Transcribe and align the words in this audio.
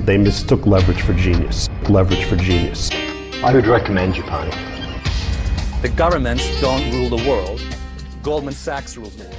They 0.00 0.16
mistook 0.16 0.66
leverage 0.66 1.02
for 1.02 1.12
genius. 1.12 1.68
Leverage 1.88 2.24
for 2.24 2.36
genius. 2.36 2.90
I 3.44 3.52
would 3.52 3.66
recommend 3.66 4.14
Japan. 4.14 4.50
The 5.82 5.90
governments 5.90 6.48
don't 6.60 6.90
rule 6.92 7.10
the 7.10 7.28
world. 7.28 7.60
Goldman 8.22 8.54
Sachs 8.54 8.96
rules 8.96 9.14
the 9.16 9.24
world. 9.24 9.36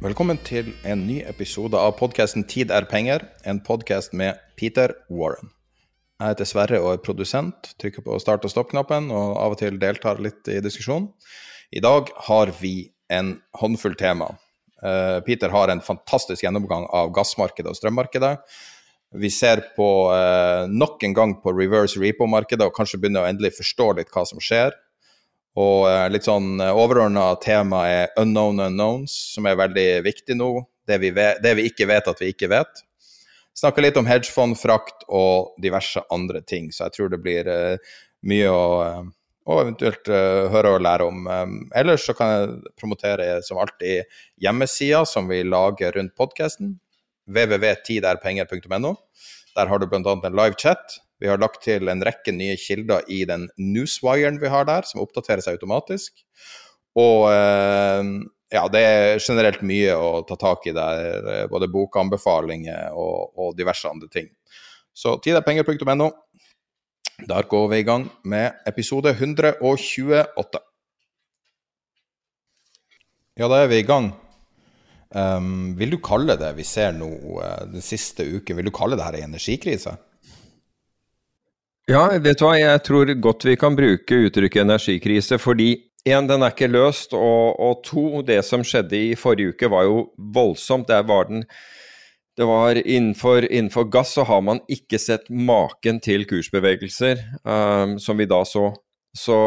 Velkommen 0.00 0.38
til 0.44 0.74
en 0.84 1.06
ny 1.06 1.22
episode 1.28 1.78
av 1.78 1.94
podkasten 1.96 2.44
Tid 2.44 2.74
er 2.74 2.84
penger, 2.90 3.22
en 3.46 3.60
podkast 3.60 4.12
med 4.12 4.34
Peter 4.56 4.92
Warren. 5.08 5.54
Jeg 6.20 6.34
heter 6.34 6.44
Sverre 6.44 6.82
og 6.82 6.92
er 6.92 7.02
produsent, 7.06 7.74
trykker 7.78 8.02
på 8.02 8.18
start- 8.18 8.44
og 8.44 8.50
stopp-knappen 8.50 9.12
og 9.14 9.36
av 9.38 9.54
og 9.54 9.60
til 9.62 9.78
deltar 9.78 10.18
litt 10.18 10.48
i 10.50 10.58
diskusjonen. 10.60 11.12
I 11.70 11.80
dag 11.80 12.10
har 12.26 12.50
vi 12.60 12.90
en 13.08 13.36
håndfull 13.54 13.94
tema. 13.94 14.34
Eh, 14.82 15.20
Peter 15.20 15.48
har 15.48 15.68
en 15.68 15.80
fantastisk 15.80 16.42
gjennomgang 16.42 16.90
av 16.92 17.14
gassmarkedet 17.14 17.70
og 17.70 17.78
strømmarkedet. 17.78 18.38
Vi 19.14 19.30
ser 19.30 19.62
på 19.76 19.88
eh, 20.12 20.64
nok 20.68 21.04
en 21.06 21.14
gang 21.14 21.36
på 21.42 21.54
reverse 21.54 22.00
repo-markedet 22.02 22.66
og 22.66 22.74
kanskje 22.74 22.98
begynner 23.00 23.24
å 23.24 23.30
endelig 23.30 23.54
forstå 23.60 23.92
litt 24.00 24.10
hva 24.12 24.26
som 24.28 24.42
skjer. 24.42 24.74
Og 25.56 25.86
eh, 25.88 26.08
litt 26.12 26.26
sånn 26.26 26.58
overordna 26.66 27.30
tema 27.42 27.86
er 27.88 28.10
unknown 28.20 28.64
unknowns, 28.66 29.14
som 29.36 29.46
er 29.46 29.60
veldig 29.62 29.88
viktig 30.04 30.36
nå. 30.36 30.50
Det 30.86 30.98
vi, 31.02 31.10
vet, 31.14 31.40
det 31.42 31.56
vi 31.58 31.70
ikke 31.70 31.88
vet 31.90 32.10
at 32.10 32.20
vi 32.22 32.34
ikke 32.34 32.50
vet. 32.52 32.86
Snakker 33.56 33.86
litt 33.86 33.96
om 33.96 34.08
hedgefond, 34.08 34.58
frakt 34.60 35.06
og 35.08 35.54
diverse 35.64 36.02
andre 36.12 36.42
ting. 36.44 36.68
Så 36.74 36.84
jeg 36.84 36.96
tror 36.96 37.12
det 37.12 37.22
blir 37.24 37.48
eh, 37.48 37.94
mye 38.28 38.50
å, 38.52 38.64
uh, 38.84 39.06
å 39.48 39.60
eventuelt 39.62 40.10
uh, 40.12 40.48
høre 40.52 40.74
og 40.76 40.82
lære 40.84 41.06
om. 41.08 41.22
Um, 41.24 41.54
ellers 41.78 42.04
så 42.04 42.12
kan 42.18 42.32
jeg 42.34 42.74
promotere 42.76 43.38
som 43.46 43.60
alltid 43.62 44.04
hjemmesida 44.44 45.04
som 45.08 45.30
vi 45.30 45.40
lager 45.46 45.96
rundt 45.96 46.12
podkasten. 46.18 46.74
www.tiderpenger.no. 47.26 48.94
Der 49.56 49.66
har 49.66 49.78
du 49.78 49.86
bl.a. 49.88 50.00
en 50.00 50.36
live 50.36 50.58
chat. 50.60 50.98
Vi 51.20 51.28
har 51.28 51.40
lagt 51.40 51.62
til 51.64 51.88
en 51.88 52.04
rekke 52.04 52.32
nye 52.36 52.56
kilder 52.60 53.06
i 53.08 53.24
den 53.28 53.48
newswiren 53.56 54.40
vi 54.42 54.50
har 54.52 54.66
der, 54.68 54.84
som 54.84 55.00
oppdaterer 55.00 55.40
seg 55.44 55.56
automatisk. 55.56 56.20
Og 56.96 57.28
ja, 58.52 58.62
det 58.72 58.82
er 58.82 59.18
generelt 59.20 59.64
mye 59.66 59.96
å 59.96 60.20
ta 60.28 60.36
tak 60.40 60.68
i 60.68 60.74
der, 60.76 61.48
både 61.50 61.70
bokanbefalinger 61.72 62.94
og, 62.94 63.32
og 63.36 63.56
diverse 63.58 63.88
andre 63.90 64.08
ting. 64.12 64.30
Så 64.96 65.16
tiderpenger.no. 65.24 66.10
Der 67.26 67.48
går 67.48 67.68
vi 67.72 67.80
i 67.80 67.88
gang 67.88 68.10
med 68.28 68.60
episode 68.68 69.14
128. 69.16 70.60
Ja, 73.36 73.48
da 73.48 73.62
er 73.62 73.72
vi 73.72 73.80
i 73.80 73.88
gang. 73.88 74.12
Um, 75.14 75.76
vil 75.78 75.92
du 75.94 76.00
kalle 76.02 76.34
det 76.38 76.50
vi 76.56 76.64
ser 76.66 76.96
nå 76.96 77.06
uh, 77.38 77.62
den 77.70 77.84
siste 77.84 78.24
uken, 78.26 78.56
vil 78.58 78.66
du 78.66 78.74
kalle 78.74 78.98
det 78.98 79.06
her 79.06 79.18
en 79.20 79.30
energikrise? 79.30 79.94
Ja, 81.86 82.08
vet 82.18 82.40
du 82.40 82.48
hva, 82.48 82.56
jeg 82.58 82.82
tror 82.82 83.12
godt 83.22 83.46
vi 83.46 83.54
kan 83.60 83.76
bruke 83.78 84.18
uttrykket 84.26 84.64
energikrise, 84.64 85.38
fordi 85.38 85.68
én, 86.02 86.26
den 86.26 86.42
er 86.42 86.50
ikke 86.50 86.66
løst, 86.72 87.14
og, 87.14 87.54
og, 87.62 87.84
to, 87.86 88.22
det 88.26 88.40
som 88.46 88.64
skjedde 88.66 88.98
i 89.12 89.18
forrige 89.18 89.54
uke 89.54 89.70
var 89.70 89.86
jo 89.86 90.08
voldsomt. 90.34 90.90
Det 90.90 91.04
var 91.06 91.30
den 91.30 91.46
det 92.36 92.44
var 92.44 92.76
innenfor, 92.76 93.46
innenfor 93.48 93.86
gass 93.88 94.10
så 94.12 94.26
har 94.28 94.42
man 94.44 94.58
ikke 94.68 94.98
sett 95.00 95.30
maken 95.32 96.02
til 96.04 96.26
kursbevegelser 96.28 97.22
um, 97.48 97.94
som 97.96 98.18
vi 98.20 98.26
da 98.28 98.42
så. 98.44 98.66
Så 99.16 99.38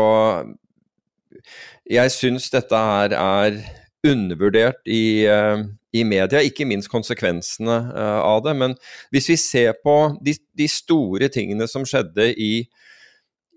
jeg 1.85 2.15
syns 2.15 2.49
dette 2.49 2.73
her 2.73 3.13
er 3.13 3.59
undervurdert 4.07 4.79
i, 4.87 5.27
uh, 5.27 5.63
i 5.91 6.05
media, 6.07 6.41
ikke 6.45 6.67
minst 6.67 6.91
konsekvensene 6.91 7.77
uh, 7.91 8.21
av 8.23 8.43
det. 8.45 8.55
Men 8.59 8.75
hvis 9.13 9.29
vi 9.33 9.37
ser 9.41 9.75
på 9.83 9.97
de, 10.23 10.37
de 10.57 10.69
store 10.71 11.29
tingene 11.33 11.67
som 11.69 11.87
skjedde 11.87 12.31
i, 12.33 12.53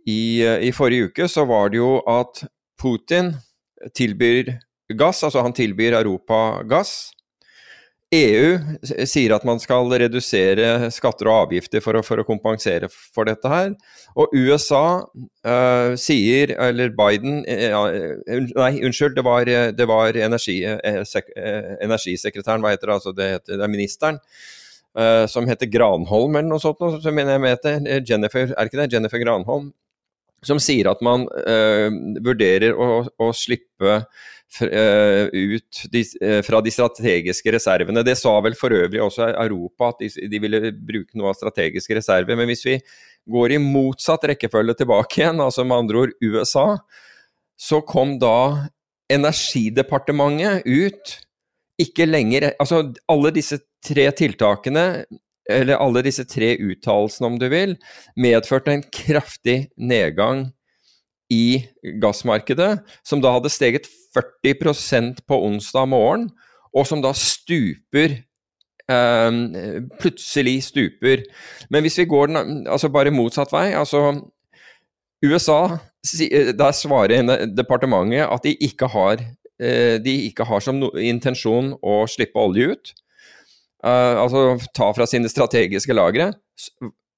i, 0.06 0.22
uh, 0.42 0.58
i 0.58 0.72
forrige 0.74 1.12
uke, 1.12 1.30
så 1.30 1.46
var 1.48 1.72
det 1.72 1.82
jo 1.82 1.96
at 2.10 2.44
Putin 2.82 3.34
tilbyr 3.96 4.56
gass, 4.98 5.22
altså 5.24 5.44
han 5.44 5.54
tilbyr 5.56 6.00
Europa 6.00 6.62
gass. 6.68 7.12
EU 8.12 8.58
sier 9.08 9.32
at 9.32 9.44
man 9.48 9.60
skal 9.60 9.88
redusere 9.88 10.90
skatter 10.92 11.30
og 11.30 11.46
avgifter 11.46 11.80
for 11.80 11.96
å, 11.96 12.02
for 12.04 12.20
å 12.20 12.26
kompensere 12.28 12.90
for 12.92 13.28
dette 13.28 13.48
her. 13.48 13.70
Og 14.12 14.34
USA 14.36 14.84
uh, 15.00 15.94
sier, 15.96 16.52
eller 16.60 16.92
Biden 16.96 17.40
uh, 17.48 17.86
Nei, 18.28 18.72
unnskyld, 18.84 19.16
det 19.16 19.24
var, 19.24 19.48
det 19.48 19.86
var 19.88 20.18
energi, 20.28 20.58
uh, 20.68 21.00
sek, 21.08 21.32
energisekretæren, 21.80 22.60
hva 22.60 22.74
heter 22.74 22.90
det, 22.90 22.98
altså 22.98 23.14
det, 23.16 23.30
heter, 23.38 23.56
det 23.56 23.64
er 23.64 23.72
ministeren, 23.72 24.20
som 25.32 25.46
heter 25.48 25.70
Granholm 25.72 26.34
eller 26.36 26.50
noe 26.50 26.60
sånt, 26.60 26.82
som 27.00 27.16
jeg 27.16 27.40
heter, 27.46 27.78
Jennifer, 28.04 28.50
er 28.52 28.68
ikke 28.68 28.76
det? 28.76 28.90
Jennifer 28.92 29.22
Granholm, 29.22 29.70
som 30.44 30.58
sier 30.60 30.90
at 30.90 31.00
man 31.00 31.24
vurderer 32.20 32.76
å, 32.76 33.06
å 33.16 33.30
slippe 33.32 33.94
Eh, 33.94 34.02
ut 34.60 35.80
eh, 35.94 36.42
fra 36.44 36.60
de 36.60 36.72
strategiske 36.74 37.54
reservene. 37.54 38.04
Det 38.04 38.16
sa 38.20 38.34
vel 38.44 38.56
for 38.58 38.74
øvrig 38.74 39.00
også 39.02 39.30
Europa, 39.32 39.92
at 39.92 40.04
de, 40.30 40.42
ville 40.42 40.72
bruke 40.76 41.16
noe 41.16 41.32
av 41.32 41.38
strategiske 41.38 41.96
reserver. 41.96 42.36
Men 42.36 42.50
hvis 42.50 42.66
vi 42.66 42.76
går 43.32 43.56
i 43.56 43.62
motsatt 43.62 44.26
rekkefølge 44.28 44.76
tilbake 44.82 45.22
igjen, 45.22 45.40
altså 45.40 45.64
med 45.64 45.84
andre 45.84 46.04
ord 46.04 46.14
USA, 46.20 46.68
så 47.56 47.82
kom 47.86 48.18
da 48.22 48.68
Energidepartementet 49.12 50.64
ut 50.64 51.18
ikke 51.82 52.06
lenger 52.06 52.46
Altså 52.62 52.78
alle 53.10 53.32
disse 53.34 53.58
tre 53.84 54.06
tiltakene, 54.16 55.04
eller 55.50 55.80
alle 55.82 56.04
disse 56.06 56.24
tre 56.28 56.54
uttalelsene 56.62 57.28
om 57.28 57.36
du 57.40 57.48
vil, 57.52 57.74
medførte 58.16 58.72
en 58.72 58.84
kraftig 58.94 59.72
nedgang 59.76 60.46
i 61.32 61.62
gassmarkedet, 62.02 62.82
som 63.06 63.22
da 63.22 63.32
hadde 63.36 63.52
steget 63.52 63.88
40% 64.12 65.24
på 65.28 65.38
onsdag 65.46 65.88
morgen, 65.88 66.28
og 66.72 66.86
som 66.88 67.02
da 67.04 67.12
stuper 67.16 68.18
eh, 68.90 69.40
plutselig 70.00 70.58
stuper. 70.68 71.24
Men 71.72 71.84
hvis 71.84 71.98
vi 72.02 72.08
går 72.10 72.32
den 72.32 72.66
altså 72.66 72.92
bare 72.92 73.14
motsatt 73.14 73.52
vei 73.52 73.70
altså 73.72 74.20
USA, 75.22 75.78
der 76.58 76.72
svarer 76.74 77.46
departementet 77.46 78.26
at 78.26 78.42
de 78.44 78.56
ikke 78.66 78.88
har, 78.90 79.22
eh, 79.62 79.98
de 80.02 80.16
ikke 80.28 80.44
har 80.48 80.60
som 80.60 80.82
intensjon 80.98 81.76
å 81.82 82.02
slippe 82.10 82.40
olje 82.40 82.72
ut. 82.74 82.94
Uh, 83.82 84.14
altså 84.22 84.42
ta 84.78 84.92
fra 84.94 85.08
sine 85.10 85.26
strategiske 85.26 85.94
lagre. 85.94 86.28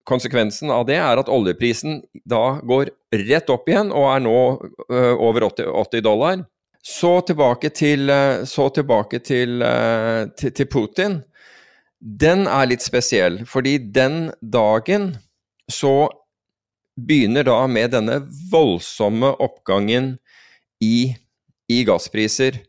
Konsekvensen 0.05 0.73
av 0.73 0.85
det 0.89 0.99
er 1.01 1.21
at 1.21 1.31
oljeprisen 1.33 2.03
da 2.29 2.59
går 2.61 2.91
rett 3.25 3.53
opp 3.53 3.69
igjen 3.71 3.93
og 3.93 4.09
er 4.13 4.25
nå 4.25 4.41
uh, 4.93 5.15
over 5.17 5.49
80, 5.49 5.71
80, 5.71 6.05
dollar. 6.05 6.43
Så 6.85 7.15
tilbake 7.25 7.71
til, 7.73 8.13
så 8.45 8.67
tilbake 8.77 9.23
til, 9.25 9.63
uh, 9.65 10.29
til, 10.37 10.53
til 10.53 10.69
Putin. 10.69 11.23
Den 12.05 12.45
er 12.45 12.69
litt 12.69 12.85
spesiell, 12.85 13.41
fordi 13.49 13.79
den 13.97 14.29
dagen 14.41 15.15
så 15.73 16.11
begynner 17.01 17.47
da 17.47 17.63
med 17.67 17.95
denne 17.95 18.21
voldsomme 18.53 19.33
oppgangen 19.43 20.15
i, 20.85 21.15
i 21.71 21.83
gasspriser. 21.87 22.61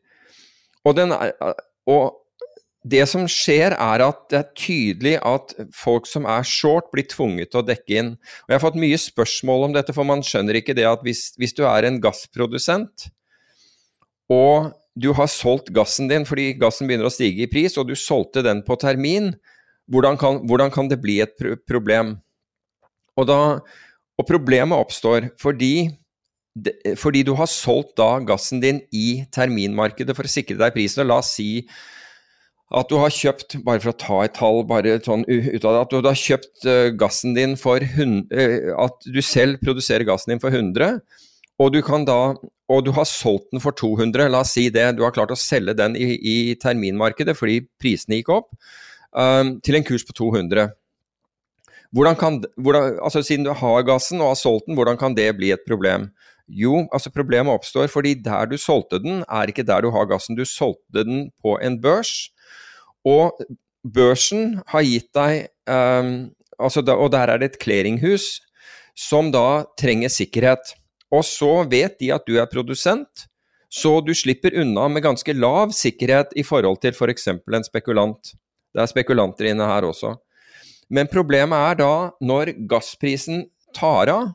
Og, 0.86 0.96
den 0.98 1.14
er, 1.16 1.34
det 2.86 3.02
som 3.10 3.26
skjer, 3.30 3.74
er 3.74 4.04
at 4.06 4.20
det 4.30 4.38
er 4.38 4.50
tydelig 4.54 5.16
at 5.26 5.56
folk 5.74 6.06
som 6.06 6.28
er 6.30 6.46
short, 6.46 6.92
blir 6.94 7.08
tvunget 7.10 7.50
til 7.50 7.64
å 7.64 7.66
dekke 7.66 7.98
inn. 7.98 8.12
Og 8.46 8.52
Jeg 8.52 8.60
har 8.60 8.66
fått 8.68 8.78
mye 8.82 9.00
spørsmål 9.02 9.70
om 9.70 9.76
dette, 9.76 9.96
for 9.96 10.06
man 10.06 10.22
skjønner 10.26 10.60
ikke 10.60 10.76
det 10.78 10.86
at 10.90 11.02
hvis, 11.06 11.32
hvis 11.42 11.56
du 11.58 11.64
er 11.66 11.88
en 11.88 11.98
gassprodusent, 12.04 13.08
og 14.30 14.70
du 14.96 15.12
har 15.18 15.30
solgt 15.30 15.74
gassen 15.76 16.08
din 16.10 16.24
fordi 16.26 16.54
gassen 16.58 16.88
begynner 16.88 17.10
å 17.10 17.14
stige 17.14 17.46
i 17.46 17.50
pris, 17.52 17.76
og 17.82 17.90
du 17.90 17.98
solgte 17.98 18.46
den 18.46 18.62
på 18.66 18.78
termin, 18.82 19.34
hvordan 19.92 20.18
kan, 20.22 20.40
hvordan 20.46 20.72
kan 20.74 20.90
det 20.90 21.02
bli 21.02 21.20
et 21.26 21.36
problem? 21.68 22.16
Og, 23.18 23.28
da, 23.30 23.42
og 24.18 24.30
problemet 24.30 24.78
oppstår 24.78 25.32
fordi, 25.42 25.90
fordi 27.02 27.26
du 27.28 27.34
har 27.38 27.50
solgt 27.50 27.98
da 28.00 28.14
gassen 28.26 28.62
din 28.64 28.82
i 28.94 29.26
terminmarkedet 29.34 30.16
for 30.18 30.28
å 30.28 30.32
sikre 30.32 30.58
deg 30.62 30.78
prisen. 30.78 31.04
Og 31.06 31.12
la 31.12 31.22
oss 31.22 31.36
si 31.38 31.50
at 32.74 32.90
du 32.90 32.98
har 32.98 33.14
kjøpt, 33.14 33.60
bare 33.66 33.82
for 33.84 33.92
å 33.92 34.00
ta 34.02 34.16
et 34.26 34.34
tall 34.34 34.64
bare 34.66 34.98
sånn 35.06 35.26
ut 35.28 35.66
av 35.68 35.76
det, 35.76 35.82
at 35.84 35.92
du 35.94 36.08
har 36.10 36.18
kjøpt 36.18 36.66
uh, 36.66 36.90
gassen 36.98 37.36
din 37.38 37.54
for 37.62 37.84
100, 37.84 38.26
uh, 38.32 38.42
eh, 38.42 38.72
At 38.74 39.06
du 39.06 39.22
selv 39.22 39.62
produserer 39.62 40.08
gassen 40.08 40.34
din 40.34 40.42
for 40.42 40.50
100, 40.50 40.98
og 41.62 41.72
du, 41.72 41.80
da, 42.08 42.18
og 42.68 42.82
du 42.84 42.92
har 42.98 43.06
solgt 43.08 43.54
den 43.54 43.62
for 43.64 43.78
200, 43.78 44.28
la 44.34 44.42
oss 44.42 44.56
si 44.58 44.66
det, 44.74 44.90
du 44.98 45.06
har 45.06 45.14
klart 45.16 45.32
å 45.32 45.40
selge 45.40 45.78
den 45.78 45.96
i, 45.96 46.16
i 46.18 46.38
terminmarkedet 46.60 47.38
fordi 47.38 47.62
prisene 47.80 48.20
gikk 48.20 48.34
opp, 48.34 48.50
um, 49.14 49.60
til 49.64 49.78
en 49.78 49.86
kurs 49.86 50.04
på 50.08 50.18
200. 50.18 50.74
Hvordan 51.96 52.18
kan, 52.20 52.42
hvordan, 52.60 52.98
altså 52.98 53.22
Siden 53.24 53.46
du 53.46 53.54
har 53.56 53.86
gassen 53.88 54.20
og 54.20 54.34
har 54.34 54.40
solgt 54.42 54.66
den, 54.68 54.76
hvordan 54.76 54.98
kan 55.00 55.16
det 55.16 55.30
bli 55.38 55.54
et 55.54 55.64
problem? 55.70 56.10
Jo, 56.48 56.84
altså 56.94 57.10
problemet 57.10 57.54
oppstår 57.54 57.90
fordi 57.90 58.14
der 58.22 58.46
du 58.50 58.58
solgte 58.62 59.00
den, 59.02 59.24
er 59.26 59.50
ikke 59.50 59.66
der 59.66 59.82
du 59.82 59.90
har 59.94 60.06
gassen. 60.10 60.38
Du 60.38 60.46
solgte 60.46 61.06
den 61.06 61.30
på 61.42 61.58
en 61.58 61.80
børs, 61.82 62.30
og 63.06 63.40
børsen 63.86 64.62
har 64.70 64.86
gitt 64.86 65.12
deg 65.18 65.48
um, 65.70 66.32
altså 66.60 66.82
da, 66.86 66.96
Og 66.96 67.12
der 67.12 67.30
er 67.30 67.42
det 67.42 67.52
et 67.54 67.62
clearinghus 67.62 68.42
som 68.96 69.32
da 69.34 69.66
trenger 69.80 70.10
sikkerhet. 70.10 70.76
Og 71.12 71.26
så 71.26 71.64
vet 71.70 72.00
de 72.00 72.12
at 72.14 72.26
du 72.28 72.38
er 72.40 72.50
produsent, 72.50 73.28
så 73.70 74.00
du 74.02 74.14
slipper 74.16 74.56
unna 74.62 74.88
med 74.88 75.04
ganske 75.04 75.34
lav 75.34 75.74
sikkerhet 75.76 76.32
i 76.36 76.44
forhold 76.44 76.80
til 76.82 76.96
f.eks. 76.96 77.28
For 77.44 77.58
en 77.58 77.66
spekulant. 77.66 78.34
Det 78.74 78.82
er 78.82 78.92
spekulanter 78.92 79.52
inne 79.52 79.68
her 79.68 79.88
også. 79.88 80.16
Men 80.90 81.10
problemet 81.12 81.58
er 81.72 81.78
da, 81.82 81.94
når 82.22 82.54
gassprisen 82.70 83.48
tar 83.76 84.12
av, 84.14 84.34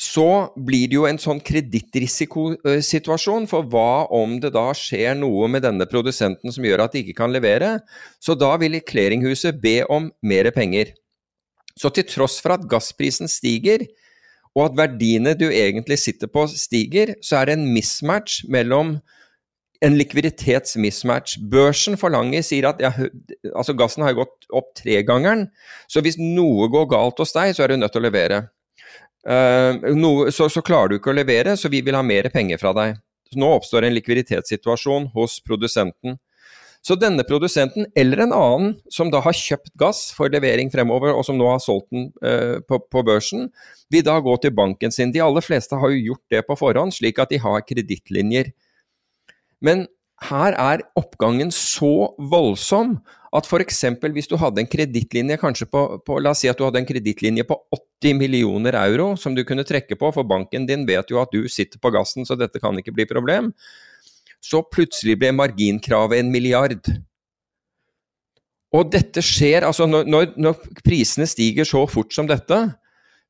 så 0.00 0.50
blir 0.58 0.88
det 0.90 0.96
jo 0.96 1.04
en 1.06 1.20
sånn 1.22 1.40
kredittrisikosituasjon. 1.44 3.46
For 3.50 3.66
hva 3.70 4.06
om 4.14 4.40
det 4.42 4.50
da 4.56 4.66
skjer 4.74 5.14
noe 5.18 5.48
med 5.50 5.62
denne 5.66 5.86
produsenten 5.90 6.54
som 6.54 6.66
gjør 6.66 6.86
at 6.86 6.94
de 6.94 7.04
ikke 7.04 7.20
kan 7.22 7.34
levere? 7.34 7.76
Så 8.18 8.34
da 8.38 8.56
vil 8.60 8.80
clearinghuset 8.82 9.60
be 9.62 9.82
om 9.86 10.10
mer 10.26 10.50
penger. 10.54 10.94
Så 11.78 11.90
til 11.94 12.06
tross 12.06 12.40
for 12.42 12.56
at 12.56 12.66
gassprisen 12.70 13.30
stiger, 13.30 13.86
og 14.54 14.68
at 14.68 14.76
verdiene 14.78 15.34
du 15.34 15.48
egentlig 15.48 15.98
sitter 15.98 16.30
på 16.30 16.46
stiger, 16.50 17.16
så 17.22 17.40
er 17.40 17.50
det 17.50 17.58
en 17.58 17.66
mismatch 17.74 18.44
mellom 18.50 18.96
en 19.84 19.96
likviditetsmismatch. 19.98 21.40
Børsen 21.50 21.98
forlanger, 22.00 22.44
sier 22.46 22.70
at 22.70 22.82
ja, 22.82 22.92
altså 23.50 23.74
gassen 23.76 24.06
har 24.06 24.14
gått 24.16 24.46
opp 24.54 24.70
tregangeren, 24.78 25.48
så 25.90 26.02
hvis 26.04 26.20
noe 26.20 26.70
går 26.72 26.86
galt 26.94 27.20
hos 27.20 27.34
deg, 27.34 27.56
så 27.56 27.66
er 27.66 27.74
du 27.74 27.82
nødt 27.82 27.92
til 27.94 28.04
å 28.04 28.06
levere. 28.06 28.44
Uh, 29.24 29.80
noe, 29.96 30.28
så, 30.34 30.50
så, 30.52 30.60
klarer 30.64 30.92
du 30.92 30.98
ikke 30.98 31.14
å 31.14 31.16
levere, 31.16 31.56
så 31.56 31.70
vi 31.72 31.80
vil 31.84 31.96
ha 31.96 32.04
mer 32.04 32.28
penger 32.32 32.60
fra 32.60 32.74
deg. 32.76 33.00
Nå 33.40 33.48
oppstår 33.56 33.86
en 33.86 33.96
likviditetssituasjon 33.96 35.08
hos 35.14 35.38
produsenten. 35.44 36.18
Så 36.84 36.98
denne 37.00 37.24
produsenten, 37.24 37.86
eller 37.96 38.26
en 38.26 38.34
annen 38.36 38.74
som 38.92 39.08
da 39.08 39.22
har 39.24 39.32
kjøpt 39.32 39.72
gass 39.80 40.10
for 40.12 40.28
levering 40.28 40.68
fremover, 40.72 41.14
og 41.16 41.24
som 41.24 41.38
nå 41.40 41.48
har 41.48 41.62
solgt 41.64 41.88
den 41.94 42.10
uh, 42.20 42.60
på, 42.68 42.82
på, 42.92 43.04
børsen, 43.06 43.48
vil 43.92 44.04
da 44.04 44.18
gå 44.20 44.36
til 44.42 44.52
banken 44.52 44.92
sin. 44.92 45.14
De 45.14 45.24
aller 45.24 45.44
fleste 45.44 45.80
har 45.80 45.94
jo 45.94 46.12
gjort 46.12 46.24
det 46.34 46.44
på 46.44 46.58
forhånd, 46.60 46.92
slik 46.92 47.22
at 47.22 47.32
de 47.32 47.40
har 47.40 47.64
kredittlinjer. 47.64 48.52
Men 49.64 49.86
her 50.28 50.56
er 50.60 50.84
oppgangen 51.00 51.50
så 51.54 52.12
voldsom 52.20 52.98
at 53.34 53.48
f.eks. 53.48 53.80
hvis 54.14 54.30
du 54.30 54.36
hadde 54.38 54.62
en 54.62 54.70
kredittlinje 54.70 55.40
kanskje 55.42 55.66
på, 55.66 55.80
på, 56.06 56.20
La 56.22 56.30
oss 56.30 56.44
si 56.44 56.50
at 56.50 56.60
du 56.60 56.62
hadde 56.66 56.78
en 56.82 56.86
kredittlinje 56.86 57.46
på 57.48 57.56
80 57.74 58.20
millioner 58.20 58.78
euro 58.84 59.14
som 59.18 59.34
du 59.34 59.42
kunne 59.48 59.66
trekke 59.66 59.98
på, 59.98 60.12
for 60.14 60.28
banken 60.28 60.68
din 60.70 60.86
vet 60.86 61.10
jo 61.10 61.18
at 61.22 61.34
du 61.34 61.48
sitter 61.50 61.82
på 61.82 61.90
gassen, 61.94 62.28
så 62.28 62.38
dette 62.38 62.62
kan 62.62 62.78
ikke 62.78 62.94
bli 62.94 63.08
problem 63.10 63.50
så 64.44 64.60
plutselig 64.68 65.16
ble 65.20 65.32
marginkravet 65.36 66.20
en 66.20 66.30
milliard. 66.32 66.92
Og 68.74 68.88
dette 68.92 69.22
skjer, 69.24 69.64
altså 69.64 69.86
når, 69.88 70.08
når, 70.10 70.32
når, 70.40 70.64
prisene 70.84 71.26
stiger 71.30 71.66
så 71.68 71.84
fort 71.90 72.12
som 72.14 72.28
dette, 72.28 72.58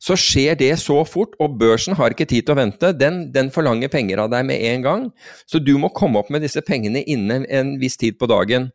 så 0.05 0.17
skjer 0.19 0.57
det 0.59 0.73
så 0.83 0.97
fort, 1.07 1.37
og 1.41 1.55
børsen 1.61 1.95
har 1.97 2.13
ikke 2.13 2.27
tid 2.29 2.47
til 2.47 2.57
å 2.57 2.59
vente. 2.59 2.91
Den, 2.99 3.29
den, 3.33 3.53
forlanger 3.55 3.93
penger 3.93 4.25
av 4.25 4.33
deg 4.33 4.49
med 4.49 4.65
en 4.73 4.85
gang, 4.85 5.07
så 5.49 5.61
du 5.63 5.77
må 5.81 5.93
komme 5.95 6.21
opp 6.21 6.33
med 6.35 6.43
disse 6.45 6.65
pengene 6.67 7.05
innen 7.07 7.47
en 7.47 7.77
viss 7.81 7.97
tid 8.01 8.19
på 8.21 8.29
dagen. 8.29 8.73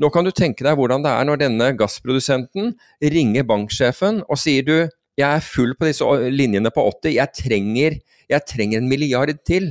Nå 0.00 0.08
kan 0.12 0.24
du 0.24 0.32
tenke 0.32 0.64
deg 0.64 0.78
hvordan 0.78 1.04
det 1.04 1.12
er 1.12 1.26
når 1.28 1.42
denne 1.42 1.66
gassprodusenten 1.76 2.72
ringer 3.04 3.44
banksjefen 3.48 4.22
og 4.26 4.40
sier 4.40 4.64
du, 4.64 4.76
jeg 5.20 5.28
er 5.28 5.44
full 5.44 5.74
på 5.76 5.90
disse 5.90 6.06
linjene 6.32 6.72
på 6.72 6.86
80, 6.88 7.12
jeg 7.18 7.36
trenger, 7.36 7.98
jeg 8.30 8.46
trenger 8.48 8.80
en 8.80 8.88
milliard 8.88 9.34
til 9.44 9.68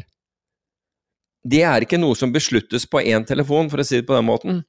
det 1.47 1.61
er 1.63 1.83
ikke 1.83 1.99
noe 1.99 2.17
som 2.19 2.33
besluttes 2.33 2.85
på 2.89 3.01
én 3.01 3.25
telefon, 3.27 3.69
for 3.71 3.79
å 3.79 3.85
si 3.87 3.99
det 3.99 4.07
på 4.07 4.17
den 4.17 4.27
måten. 4.27 4.63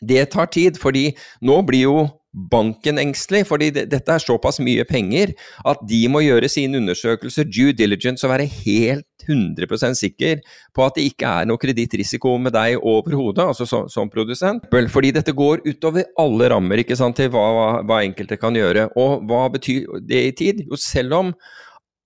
Det 0.00 0.30
tar 0.32 0.48
tid, 0.54 0.78
fordi 0.80 1.10
nå 1.44 1.60
blir 1.66 1.84
jo 1.84 1.98
banken 2.32 2.98
engstelig, 3.00 3.46
fordi 3.48 3.70
det, 3.72 3.86
dette 3.92 4.12
er 4.12 4.22
såpass 4.22 4.60
mye 4.60 4.84
penger 4.88 5.32
at 5.68 5.80
de 5.88 6.00
må 6.12 6.20
gjøre 6.22 6.50
sine 6.52 6.80
undersøkelser, 6.80 7.48
due 7.48 7.72
diligence, 7.76 8.24
og 8.26 8.34
være 8.34 8.48
helt 8.50 9.06
100% 9.24 9.98
sikker 9.98 10.42
på 10.76 10.84
at 10.84 10.98
det 10.98 11.08
ikke 11.10 11.30
er 11.40 11.48
noe 11.48 11.60
kredittrisiko 11.60 12.36
med 12.42 12.54
deg 12.56 12.78
overhodet, 12.78 13.48
altså 13.48 13.66
som, 13.68 13.88
som, 13.92 14.10
produsent. 14.12 14.68
Fordi 14.68 15.12
dette 15.16 15.34
går 15.36 15.64
utover 15.66 16.08
alle 16.20 16.50
rammer 16.52 16.84
ikke 16.84 16.98
sant, 16.98 17.16
til 17.18 17.32
hva, 17.34 17.80
hva 17.88 18.02
enkelte 18.04 18.38
kan 18.40 18.56
gjøre. 18.56 18.90
Og 19.00 19.24
hva 19.28 19.46
betyr 19.54 20.00
det 20.08 20.24
i 20.28 20.34
tid? 20.36 20.62
Jo, 20.68 20.78
selv 20.80 21.16
om 21.18 21.32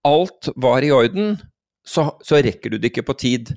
alt 0.07 0.51
var 0.59 0.83
i 0.83 0.95
orden, 0.95 1.37
så, 1.87 2.13
så 2.23 2.39
rekker 2.43 2.73
du 2.73 2.79
det 2.79 2.93
ikke 2.93 3.07
på 3.11 3.19
tid. 3.19 3.55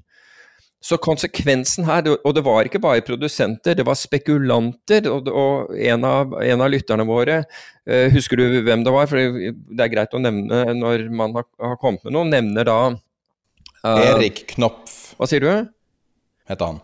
Så 0.85 0.99
konsekvensen 1.01 1.87
her, 1.87 2.05
og 2.13 2.33
det 2.37 2.43
var 2.45 2.67
ikke 2.67 2.81
bare 2.83 3.01
produsenter, 3.05 3.73
det 3.73 3.85
var 3.87 3.97
spekulanter. 3.97 5.07
Og, 5.09 5.29
og 5.31 5.73
en, 5.73 6.05
av, 6.05 6.35
en, 6.45 6.61
av, 6.61 6.69
lytterne 6.69 7.07
våre, 7.09 7.39
uh, 7.89 8.05
husker 8.13 8.37
du 8.37 8.59
hvem 8.67 8.85
det 8.85 8.93
var? 8.93 9.09
For 9.09 9.17
det 9.17 9.81
er 9.81 9.93
greit 9.93 10.13
å 10.13 10.21
nevne 10.21 10.77
når 10.77 11.07
man 11.09 11.33
har, 11.39 11.47
har 11.71 11.79
kommet 11.81 12.05
med 12.05 12.13
noe. 12.13 12.29
Nevner 12.29 12.69
da 12.69 12.79
uh, 12.93 14.03
Erik 14.11 14.45
Knopf. 14.53 15.15
Hva 15.17 15.29
sier 15.31 15.41
du? 15.41 15.71
Heter 16.51 16.75
han. 16.75 16.83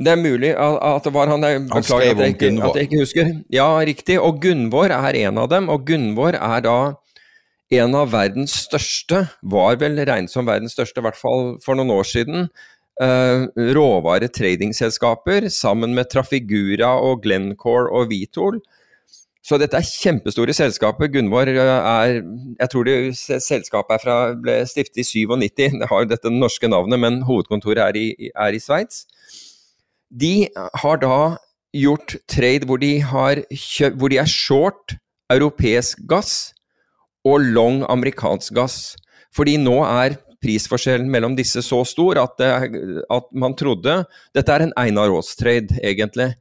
Det 0.00 0.12
er 0.12 0.20
mulig 0.20 0.50
at 0.56 1.04
det 1.04 1.12
var 1.12 1.28
han. 1.32 1.44
Jeg 1.44 1.64
beklager 1.68 2.12
at 2.12 2.22
jeg, 2.24 2.34
ikke, 2.36 2.50
at 2.64 2.76
jeg 2.76 2.88
ikke 2.88 3.00
husker. 3.02 3.32
Ja, 3.52 3.68
riktig. 3.84 4.16
Og 4.20 4.40
Gunvor 4.40 4.92
er 4.96 5.16
en 5.26 5.40
av 5.40 5.48
dem. 5.52 5.68
Og 5.72 5.84
Gunvor 5.88 6.36
er 6.36 6.64
da 6.64 6.78
en 7.70 7.94
av 7.94 8.10
verdens 8.10 8.54
største, 8.64 9.26
var 9.46 9.76
vel 9.78 10.00
regnet 10.02 10.32
som 10.32 10.48
verdens 10.48 10.74
største, 10.74 10.98
i 10.98 11.06
hvert 11.06 11.18
fall 11.18 11.52
for 11.62 11.78
noen 11.78 11.92
år 11.94 12.08
siden, 12.08 12.48
uh, 13.00 13.48
råvaretradingselskaper 13.76 15.48
sammen 15.52 15.94
med 15.96 16.10
Trafigura 16.12 16.92
og 17.00 17.24
Glencore 17.24 17.88
og 17.90 18.10
Vitol. 18.12 18.60
Så 19.40 19.56
dette 19.56 19.78
er 19.78 19.86
kjempestore 19.88 20.52
selskaper. 20.52 21.08
Gunvor 21.08 21.48
eh, 21.48 21.56
er 21.56 22.18
Jeg 22.60 22.70
tror 22.70 22.84
det, 22.84 22.96
selskapet 23.16 23.96
er 23.96 24.02
fra, 24.02 24.16
ble 24.36 24.58
stiftet 24.68 25.00
i 25.00 25.06
97. 25.06 25.80
Det 25.80 25.88
har 25.88 26.02
jo 26.04 26.10
dette 26.10 26.32
norske 26.34 26.68
navnet, 26.68 27.00
men 27.00 27.22
hovedkontoret 27.24 27.80
er 27.86 27.96
i, 27.96 28.30
er 28.30 28.54
i 28.54 28.60
Sveits. 28.60 29.06
De 30.12 30.50
har 30.82 31.00
da 31.00 31.38
gjort 31.72 32.18
trade 32.28 32.66
hvor 32.68 32.82
de, 32.82 32.98
har, 33.00 33.40
hvor 33.96 34.12
de 34.12 34.18
er 34.20 34.28
short 34.28 34.96
europeisk 35.32 36.02
gass 36.10 36.52
og 37.24 37.40
long 37.40 37.84
amerikansk 37.88 38.54
gass. 38.54 38.96
Fordi 39.34 39.56
nå 39.62 39.78
er 39.86 40.18
prisforskjellen 40.40 41.10
mellom 41.12 41.34
disse 41.38 41.62
så 41.64 41.82
stor 41.88 42.20
at, 42.22 42.36
det, 42.40 42.84
at 43.12 43.26
man 43.36 43.56
trodde 43.58 44.00
Dette 44.36 44.54
er 44.54 44.64
en 44.64 44.76
Einar 44.80 45.12
Aas-trade, 45.12 45.76
egentlig. 45.82 46.32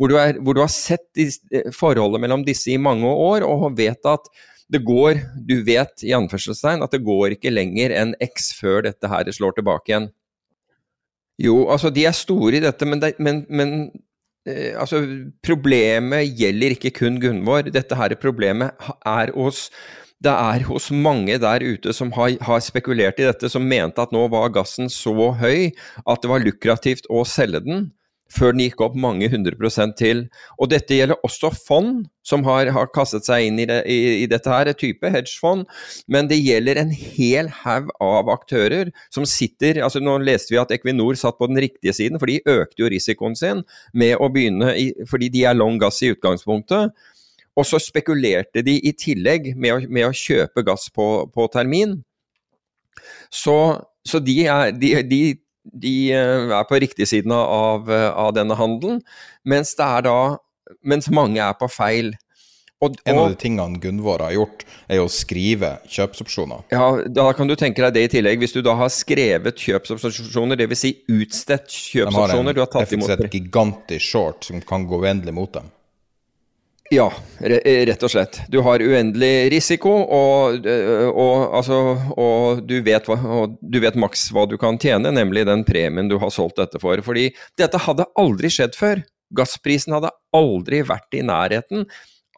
Hvor 0.00 0.08
du, 0.08 0.16
er, 0.16 0.38
hvor 0.40 0.56
du, 0.56 0.62
har 0.64 0.72
sett 0.72 1.04
de, 1.16 1.28
forholdet 1.76 2.22
mellom 2.22 2.46
disse 2.46 2.72
i 2.72 2.80
mange 2.80 3.08
år 3.08 3.44
og 3.46 3.76
vet 3.78 4.08
at 4.08 4.32
det 4.72 4.80
går 4.86 5.18
Du 5.36 5.58
vet 5.66 6.04
i 6.06 6.14
anførselstegn 6.16 6.84
at 6.84 6.94
det 6.94 7.02
går 7.04 7.36
ikke 7.36 7.52
lenger 7.52 7.92
enn 7.92 8.14
X 8.24 8.54
før 8.56 8.86
dette 8.86 9.10
her 9.10 9.28
slår 9.28 9.58
tilbake 9.58 9.92
igjen. 9.92 10.08
Jo, 11.42 11.66
altså 11.72 11.90
de 11.92 12.06
er 12.06 12.16
store 12.16 12.56
i 12.56 12.62
dette, 12.62 12.86
men, 12.88 13.00
det, 13.02 13.14
men, 13.20 13.42
men 13.50 13.74
eh, 14.48 14.72
altså, 14.78 15.02
problemet 15.44 16.30
gjelder 16.38 16.76
ikke 16.76 16.92
kun 17.02 17.18
Gunvor. 17.20 17.68
Dette 17.72 17.98
her 17.98 18.14
problemet 18.20 18.78
er 19.08 19.32
hos 19.36 19.66
det 20.22 20.32
er 20.32 20.66
hos 20.68 20.90
mange 20.94 21.38
der 21.42 21.64
ute 21.64 21.94
som 21.96 22.12
har, 22.16 22.36
har, 22.44 22.62
spekulert 22.62 23.20
i 23.20 23.26
dette, 23.26 23.50
som 23.50 23.66
mente 23.66 24.02
at 24.02 24.14
nå 24.14 24.28
var 24.32 24.52
gassen 24.54 24.90
så 24.92 25.32
høy 25.38 25.72
at 26.06 26.22
det 26.22 26.30
var 26.30 26.44
lukrativt 26.44 27.10
å 27.10 27.24
selge 27.28 27.62
den, 27.66 27.90
før 28.32 28.54
den 28.54 28.64
gikk 28.64 28.80
opp 28.84 28.94
mange 28.96 29.28
hundre 29.28 29.56
prosent 29.58 29.98
til. 30.00 30.24
Og 30.56 30.70
dette 30.72 30.96
gjelder 30.96 31.20
også 31.26 31.50
fond, 31.52 32.06
som 32.24 32.44
har, 32.46 32.70
har 32.72 32.88
kastet 32.94 33.26
seg 33.26 33.48
inn 33.48 33.58
i, 33.60 33.66
det, 33.68 33.80
i, 33.90 33.98
i 34.22 34.28
dette 34.30 34.48
her, 34.48 34.70
et 34.70 34.78
type 34.80 35.10
hedgefond. 35.10 35.66
Men 36.12 36.30
det 36.30 36.38
gjelder 36.40 36.80
en 36.80 36.92
hel 36.94 37.50
haug 37.62 37.90
av 38.00 38.30
aktører 38.32 38.92
som 39.12 39.26
sitter 39.28 39.82
altså 39.82 40.00
Nå 40.02 40.16
leste 40.22 40.54
vi 40.54 40.60
at 40.62 40.72
Equinor 40.74 41.18
satt 41.18 41.36
på 41.40 41.50
den 41.50 41.60
riktige 41.62 41.94
siden, 41.96 42.20
for 42.22 42.30
de 42.30 42.40
økte 42.46 42.84
jo 42.84 42.90
risikoen 42.92 43.36
sin 43.38 43.64
med 43.92 44.16
å 44.16 44.30
begynne 44.32 44.72
i, 44.78 44.92
fordi 45.10 45.28
de 45.34 45.44
er 45.50 45.58
long 45.58 45.80
gass 45.82 46.00
i 46.06 46.12
utgangspunktet. 46.14 46.94
Og 47.58 47.68
så 47.68 47.80
spekulerte 47.82 48.62
de 48.64 48.78
i 48.80 48.94
tillegg 48.96 49.52
med 49.56 49.74
å, 49.74 49.80
med 49.92 50.08
å 50.08 50.16
kjøpe 50.16 50.64
gass 50.64 50.88
på, 50.94 51.08
på 51.32 51.48
termin. 51.52 51.98
Så, 53.32 53.56
så 54.08 54.20
de, 54.24 54.38
er, 54.46 54.72
de, 54.76 54.94
de, 55.08 55.20
de, 55.64 55.94
eh, 56.16 56.48
er 56.56 56.66
på 56.68 56.80
riktig 56.80 57.08
siden 57.10 57.34
av, 57.36 57.90
av 57.90 58.32
denne 58.36 58.56
handelen, 58.56 59.02
mens, 59.44 59.74
da, 59.76 60.16
mens 60.80 61.10
mange 61.12 61.42
er 61.44 61.56
på 61.60 61.68
feil. 61.72 62.14
Og, 62.82 62.96
en 63.06 63.18
av 63.20 63.28
de 63.30 63.38
tingene 63.38 63.78
Gunvor 63.78 64.24
har 64.24 64.32
gjort, 64.34 64.64
er 64.90 64.98
å 65.04 65.10
skrive 65.12 65.76
kjøpsopsjoner. 65.86 66.64
Ja, 66.74 66.88
Da 67.14 67.28
kan 67.36 67.46
du 67.46 67.54
tenke 67.58 67.84
deg 67.84 67.94
det 67.94 68.02
i 68.08 68.10
tillegg. 68.16 68.40
Hvis 68.42 68.56
du 68.56 68.58
da 68.64 68.74
har 68.80 68.90
skrevet 68.90 69.60
kjøpsopsjoner, 69.62 70.58
dvs. 70.58 70.82
Si 70.82 70.90
utstedt 71.06 71.70
kjøpsopsjoner 71.70 72.58
De 72.58 72.64
har 72.64 73.22
en 73.22 73.30
gigantisk 73.30 74.02
short 74.16 74.50
som 74.50 74.58
kan 74.66 74.88
gå 74.90 74.98
uendelig 75.04 75.36
mot 75.36 75.52
dem. 75.54 75.70
Ja, 76.90 77.06
rett 77.40 78.02
og 78.04 78.10
slett. 78.12 78.40
Du 78.52 78.58
har 78.66 78.82
uendelig 78.82 79.50
risiko, 79.54 79.92
og, 80.02 80.66
og, 80.66 81.36
altså, 81.56 81.78
og, 82.18 82.62
du, 82.68 82.74
vet 82.84 83.06
hva, 83.08 83.16
og 83.38 83.56
du 83.62 83.78
vet 83.80 83.96
maks 83.96 84.26
hva 84.34 84.44
du 84.50 84.58
kan 84.60 84.76
tjene, 84.82 85.12
nemlig 85.14 85.46
den 85.48 85.64
premien 85.68 86.10
du 86.10 86.18
har 86.20 86.32
solgt 86.34 86.60
dette 86.60 86.82
for. 86.82 87.00
Fordi 87.06 87.30
dette 87.60 87.80
hadde 87.86 88.08
aldri 88.20 88.50
skjedd 88.52 88.76
før. 88.76 89.04
Gassprisen 89.32 89.96
hadde 89.96 90.12
aldri 90.36 90.82
vært 90.84 91.16
i 91.16 91.22
nærheten 91.24 91.86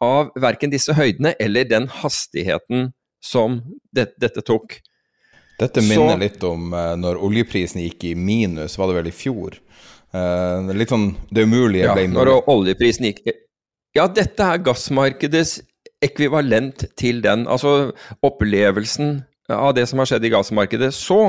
av 0.03 0.31
verken 0.39 0.71
disse 0.71 0.95
høydene 0.95 1.33
eller 1.41 1.67
den 1.67 1.89
hastigheten 2.01 2.91
som 3.23 3.59
det, 3.95 4.13
dette 4.21 4.43
tok. 4.45 4.79
Dette 5.59 5.83
minner 5.83 6.15
Så, 6.15 6.21
litt 6.21 6.43
om 6.47 6.73
uh, 6.75 6.93
når 6.99 7.19
oljeprisen 7.23 7.83
gikk 7.83 8.09
i 8.11 8.15
minus, 8.15 8.75
var 8.79 8.91
det 8.91 8.99
vel 8.99 9.11
i 9.11 9.15
fjor? 9.15 9.59
Uh, 10.15 10.71
litt 10.75 10.91
sånn 10.91 11.13
det 11.31 11.43
umulige 11.47 11.87
ja, 11.87 11.95
ble 11.95 12.09
mulig. 12.09 12.17
Når 12.19 12.51
oljeprisen 12.51 13.07
gikk 13.09 13.23
ja, 13.95 14.09
dette 14.11 14.43
er 14.43 14.63
gassmarkedets 14.63 15.59
ekvivalent 16.03 16.85
til 16.99 17.21
den. 17.23 17.45
Altså 17.47 17.93
opplevelsen 18.25 19.21
av 19.51 19.75
det 19.77 19.85
som 19.89 20.01
har 20.01 20.09
skjedd 20.09 20.25
i 20.27 20.33
gassmarkedet. 20.33 20.91
Så, 20.95 21.19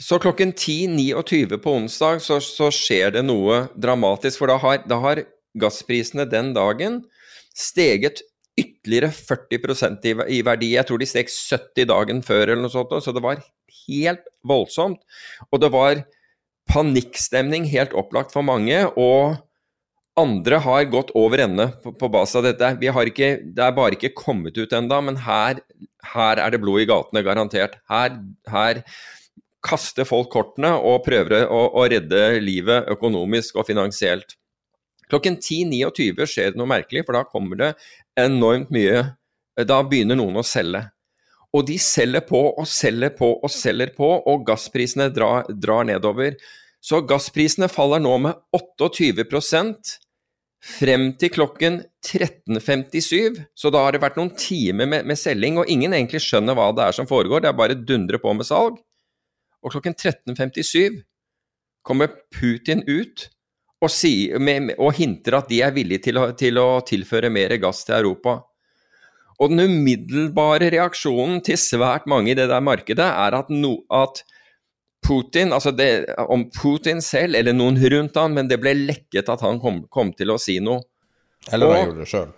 så 0.00 0.18
klokken 0.22 0.54
10.29 0.54 1.60
på 1.62 1.76
onsdag 1.82 2.22
så, 2.24 2.40
så, 2.42 2.70
skjer 2.74 3.14
det 3.18 3.24
noe 3.28 3.66
dramatisk. 3.76 4.40
For 4.40 4.50
da 4.50 4.58
har, 4.62 4.82
da 4.88 5.00
har 5.04 5.22
gassprisene 5.58 6.28
den 6.30 6.54
dagen 6.56 7.02
steget 7.56 8.22
ytterligere 8.58 9.12
40 9.14 10.02
i, 10.02 10.14
i 10.38 10.42
verdi. 10.46 10.74
Jeg 10.74 10.88
tror 10.88 10.98
de 10.98 11.06
steg 11.06 11.30
70 11.30 11.90
dagen 11.92 12.22
før 12.26 12.48
eller 12.48 12.64
noe 12.64 12.74
sånt, 12.74 12.94
så 13.04 13.14
det 13.14 13.22
var 13.22 13.42
helt 13.86 14.24
voldsomt. 14.46 14.98
Og 15.52 15.62
det 15.62 15.70
var 15.74 16.02
panikkstemning 16.68 17.68
helt 17.70 17.94
opplagt 17.96 18.34
for 18.34 18.42
mange. 18.42 18.86
og 18.96 19.38
andre 20.18 20.58
har 20.64 20.88
gått 20.90 21.12
over 21.18 21.42
ende 21.44 21.68
på, 21.82 21.92
på 21.96 22.10
base 22.12 22.38
av 22.40 22.46
dette. 22.46 22.72
Ikke, 22.82 23.30
det 23.44 23.64
er 23.64 23.76
bare 23.76 23.96
ikke 23.96 24.14
kommet 24.16 24.58
ut 24.58 24.74
ennå, 24.74 24.98
men 25.06 25.20
her, 25.24 25.62
her, 26.14 26.42
er 26.42 26.54
det 26.54 26.60
blod 26.62 26.82
i 26.82 26.88
gatene, 26.88 27.24
garantert. 27.26 27.78
Her, 27.90 28.18
her 28.50 28.82
kaster 29.64 30.06
folk 30.08 30.30
kortene 30.32 30.74
og 30.76 31.02
prøver 31.06 31.46
å, 31.46 31.62
å, 31.78 31.86
redde 31.90 32.40
livet 32.42 32.90
økonomisk 32.92 33.58
og 33.58 33.66
finansielt. 33.68 34.36
Klokken 35.08 35.38
10.29 35.40 36.28
skjer 36.28 36.52
det 36.52 36.60
noe 36.60 36.68
merkelig, 36.68 37.06
for 37.06 37.16
da 37.16 37.24
kommer 37.26 37.58
det 37.58 37.72
enormt 38.18 38.72
mye 38.74 39.06
Da 39.66 39.80
begynner 39.82 40.14
noen 40.18 40.38
å 40.38 40.46
selge. 40.46 40.84
Og 41.56 41.64
de 41.66 41.78
selger 41.80 42.22
på 42.28 42.38
og 42.60 42.66
selger 42.68 43.10
på 43.16 43.32
og 43.34 43.50
selger 43.50 43.90
på, 43.96 44.06
og 44.06 44.44
gassprisene 44.46 45.08
drar, 45.10 45.48
drar 45.50 45.88
nedover. 45.88 46.36
Så 46.84 47.00
gassprisene 47.02 47.66
faller 47.72 48.04
nå 48.04 48.12
med 48.22 48.38
28 48.54 49.24
frem 50.64 51.12
til 51.18 51.32
klokken 51.34 51.80
13.57. 52.04 53.38
Så 53.54 53.70
da 53.74 53.84
har 53.84 53.94
det 53.94 54.02
vært 54.02 54.18
noen 54.18 54.32
timer 54.38 54.90
med, 54.90 55.06
med, 55.08 55.18
selging, 55.18 55.60
og 55.60 55.70
ingen 55.70 55.94
egentlig 55.94 56.22
skjønner 56.24 56.58
hva 56.58 56.70
det 56.76 56.88
er 56.88 56.98
som 56.98 57.08
foregår. 57.10 57.44
Det 57.44 57.52
er 57.52 57.58
bare 57.58 57.78
dundre 57.78 58.20
på 58.22 58.34
med 58.36 58.48
salg. 58.48 58.78
Og 59.62 59.74
klokken 59.74 59.96
13.57 59.96 61.00
kommer 61.86 62.12
Putin 62.34 62.84
ut 62.86 63.28
og, 63.78 63.90
si, 63.94 64.28
med, 64.42 64.72
og, 64.76 64.90
hinter 64.98 65.38
at 65.38 65.50
de 65.50 65.62
er 65.62 65.74
villige 65.74 66.08
til 66.08 66.18
å, 66.18 66.28
til 66.38 66.58
å 66.58 66.80
tilføre 66.86 67.30
mer 67.30 67.54
gass 67.62 67.84
til 67.86 67.94
Europa. 68.00 68.40
Og 69.38 69.52
den 69.52 69.70
umiddelbare 69.70 70.72
reaksjonen 70.74 71.38
til 71.46 71.58
svært 71.62 72.08
mange 72.10 72.32
i 72.32 72.38
det 72.38 72.48
der 72.50 72.64
markedet 72.64 73.06
er 73.06 73.36
at, 73.38 73.52
no, 73.54 73.76
at 73.94 74.24
Putin, 75.06 75.52
altså 75.54 75.72
det, 75.72 76.08
om 76.28 76.48
Putin 76.52 77.00
selv 77.04 77.38
eller 77.38 77.54
noen 77.56 77.78
rundt 77.92 78.18
han, 78.18 78.34
men 78.36 78.50
det 78.50 78.58
ble 78.60 78.74
lekket 78.76 79.30
at 79.32 79.44
han 79.44 79.60
kom, 79.62 79.84
kom 79.92 80.12
til 80.16 80.34
å 80.34 80.40
si 80.42 80.58
noe. 80.64 80.82
Eller 81.52 81.72
han 81.72 81.88
gjorde 81.88 82.04
det 82.04 82.10
sjøl. 82.10 82.34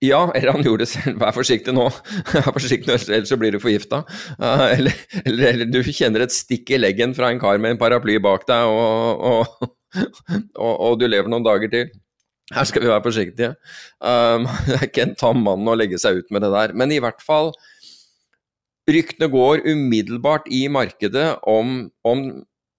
Ja, 0.00 0.20
eller 0.32 0.54
han 0.54 0.64
gjorde 0.64 0.86
det 0.86 0.90
selv. 0.94 1.18
Vær 1.20 1.34
forsiktig 1.36 1.74
nå, 1.76 1.86
Vær 2.32 2.52
forsiktig 2.54 2.94
ellers 2.94 3.28
så 3.28 3.36
blir 3.40 3.52
du 3.52 3.60
forgifta. 3.60 4.02
Uh, 4.40 4.68
eller, 4.70 5.02
eller, 5.26 5.42
eller, 5.50 5.68
du 5.68 5.80
kjenner 5.84 6.24
et 6.24 6.34
stikk 6.34 6.72
i 6.72 6.80
leggen 6.80 7.12
fra 7.16 7.28
en 7.28 7.40
kar 7.42 7.60
med 7.60 7.74
en 7.74 7.80
paraply 7.80 8.16
bak 8.22 8.46
deg, 8.48 8.70
og, 8.70 9.26
og, 9.32 9.74
og, 10.64 10.72
og 10.72 10.96
du 11.00 11.04
lever 11.08 11.28
noen 11.28 11.44
dager 11.44 11.72
til. 11.72 11.90
Her 12.50 12.66
skal 12.66 12.82
vi 12.82 12.88
være 12.90 13.04
forsiktige. 13.04 13.52
Um, 14.00 14.48
det 14.70 14.78
er 14.78 14.86
ikke 14.88 15.04
en 15.04 15.18
tam 15.20 15.44
mann 15.44 15.68
å 15.68 15.76
legge 15.76 16.00
seg 16.00 16.22
ut 16.22 16.32
med 16.32 16.46
det 16.46 16.52
der. 16.56 16.74
Men 16.80 16.96
i 16.96 17.02
hvert 17.02 17.20
fall, 17.24 17.52
Ryktene 18.88 19.28
går 19.30 19.66
umiddelbart 19.68 20.48
i 20.50 20.64
markedet 20.72 21.34
om, 21.48 21.90
om, 22.06 22.22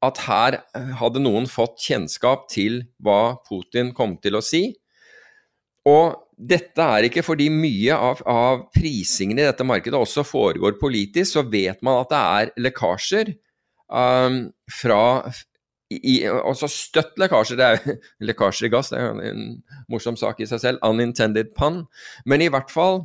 at 0.01 0.23
her 0.25 0.57
hadde 0.97 1.21
noen 1.21 1.45
fått 1.45 1.77
kjennskap 1.83 2.47
til 2.49 2.81
hva 3.05 3.37
Putin 3.45 3.91
kom 3.93 4.15
til 4.23 4.39
å 4.39 4.41
si. 4.41 4.63
Og 5.85 6.17
dette 6.33 6.81
er 6.81 7.05
ikke 7.05 7.23
fordi 7.25 7.51
mye 7.53 7.93
av, 7.93 8.23
av 8.25 8.65
prisingen 8.73 9.39
i 9.39 9.45
dette 9.45 9.65
markedet 9.65 9.99
også 9.99 10.25
foregår 10.25 10.79
politisk, 10.81 11.35
så 11.35 11.45
vet 11.45 11.81
man 11.85 12.01
at 12.01 12.11
det 12.11 12.21
er 12.41 12.51
lekkasjer 12.65 13.33
um, 13.93 14.43
fra 14.81 15.03
i, 15.91 16.21
også 16.25 16.69
støtt 16.71 17.17
lekkasjer. 17.19 17.59
Det 17.59 17.67
er 17.67 17.97
lekkasjer 18.29 18.69
i 18.69 18.73
gass, 18.73 18.91
det 18.93 19.01
er 19.01 19.21
en 19.31 19.47
morsom 19.91 20.17
sak 20.19 20.41
i 20.41 20.49
seg 20.49 20.63
selv. 20.63 20.85
Unintended 20.87 21.53
pun. 21.57 21.83
Men 22.25 22.41
i 22.45 22.49
hvert 22.51 22.71
fall 22.73 23.03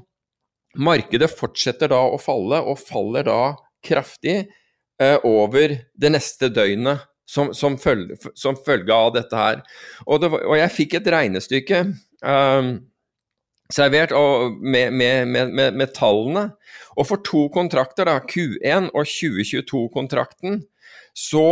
Markedet 0.76 1.30
fortsetter 1.32 1.90
da 1.92 2.00
å 2.08 2.18
falle, 2.20 2.60
og 2.62 2.80
faller 2.80 3.26
da 3.28 3.40
kraftig 3.86 4.38
eh, 4.42 5.18
over 5.24 5.76
det 5.94 6.10
neste 6.12 6.50
døgnet 6.52 7.06
som, 7.26 7.52
som, 7.54 7.78
følge, 7.78 8.18
som 8.38 8.58
følge, 8.66 8.92
av 8.94 9.14
dette 9.16 9.38
her. 9.38 9.62
Og, 10.06 10.20
det, 10.22 10.30
og 10.36 10.56
jeg 10.58 10.74
fikk 10.74 10.98
et 10.98 11.10
regnestykke 11.16 11.80
eh, 11.86 12.70
servert 13.72 14.14
med, 14.60 14.92
med, 14.94 15.26
med, 15.28 15.56
med, 15.74 15.88
tallene. 15.96 16.50
Og 16.96 17.08
for 17.08 17.22
to 17.26 17.46
kontrakter, 17.54 18.08
da, 18.08 18.20
Q1 18.22 18.92
og 18.92 19.08
2022-kontrakten, 19.10 20.62
så 21.16 21.48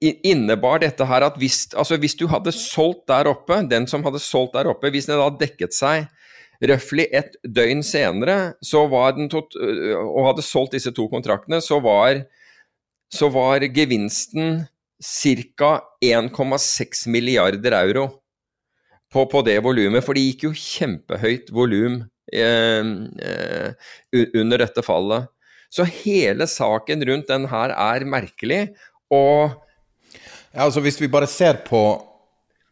innebar 0.00 0.80
dette 0.80 1.04
her 1.08 1.26
at 1.26 1.36
hvis, 1.40 1.66
altså 1.76 1.98
hvis 2.00 2.16
du 2.16 2.26
hadde 2.30 2.52
solgt 2.56 3.06
der 3.10 3.28
oppe, 3.28 3.58
den 3.68 3.88
som 3.90 4.04
hadde 4.06 4.22
solgt 4.22 4.54
der 4.56 4.70
oppe, 4.70 4.88
hvis 4.92 5.08
den 5.10 5.20
da 5.20 5.28
dekket 5.40 5.76
seg 5.76 6.06
Røftlig 6.64 7.08
et 7.12 7.34
døgn 7.44 7.82
senere 7.84 8.54
tot, 9.30 9.56
og 9.58 10.20
hadde 10.30 10.44
solgt 10.46 10.76
disse 10.76 10.92
to 10.96 11.08
kontraktene, 11.12 11.60
så 11.60 11.80
var, 11.84 12.22
så 13.12 13.28
var 13.32 13.66
gevinsten 13.68 14.64
ca. 15.04 15.72
1,6 16.04 17.08
milliarder 17.12 17.76
euro 17.82 18.06
på, 19.12 19.26
på 19.26 19.42
det 19.44 19.58
volumet. 19.64 20.04
For 20.04 20.16
det 20.16 20.24
gikk 20.24 20.46
jo 20.48 20.54
kjempehøyt 20.56 21.52
volum 21.52 22.00
eh, 22.32 22.82
under 24.40 24.64
dette 24.64 24.84
fallet. 24.86 25.28
Så 25.74 25.86
hele 25.90 26.46
saken 26.46 27.02
rundt 27.08 27.28
den 27.28 27.48
her 27.50 27.74
er 27.74 28.06
merkelig, 28.06 28.68
og 29.12 29.60
ja, 30.54 30.68
altså 30.68 30.80
Hvis 30.80 31.00
vi 31.00 31.10
bare 31.10 31.26
ser 31.26 31.58
på 31.66 31.80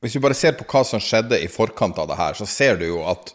hvis 0.02 0.16
vi 0.16 0.22
bare 0.22 0.34
ser 0.34 0.54
på 0.58 0.66
hva 0.66 0.82
som 0.86 1.02
skjedde 1.02 1.38
i 1.38 1.50
forkant 1.50 1.98
av 2.02 2.08
det 2.10 2.16
her, 2.18 2.34
så 2.34 2.46
ser 2.46 2.80
du 2.80 2.88
jo 2.88 3.04
at 3.06 3.30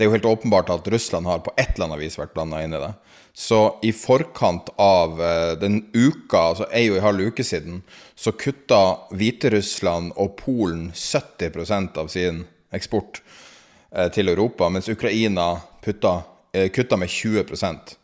det 0.00 0.06
er 0.06 0.08
jo 0.08 0.14
helt 0.14 0.30
åpenbart 0.30 0.70
at 0.72 0.86
Russland 0.88 1.28
har 1.28 1.42
på 1.44 1.52
et 1.60 1.74
eller 1.74 1.90
annet 1.90 2.00
vis 2.00 2.14
vært 2.16 2.32
blanda 2.32 2.62
inn 2.64 2.72
i 2.72 2.80
det. 2.80 2.94
Så 3.36 3.58
i 3.84 3.90
forkant 3.92 4.70
av 4.80 5.20
uh, 5.20 5.52
den 5.60 5.82
uka, 5.92 6.40
altså 6.40 6.68
ei 6.72 6.86
og 6.88 6.96
en 6.96 7.04
halv 7.04 7.26
uke 7.28 7.44
siden, 7.44 7.82
så 8.16 8.32
kutta 8.32 8.80
Hviterussland 9.12 10.14
og 10.16 10.38
Polen 10.40 10.88
70% 10.96 12.00
av 12.00 12.08
sin 12.08 12.46
eksport 12.72 13.20
uh, 13.20 14.08
til 14.08 14.32
Europa, 14.32 14.70
mens 14.72 14.88
Ukraina 14.88 15.52
putta 15.84 16.22
eh, 16.52 16.70
kutta 16.72 16.96
med 16.96 17.08
20% 17.08 17.96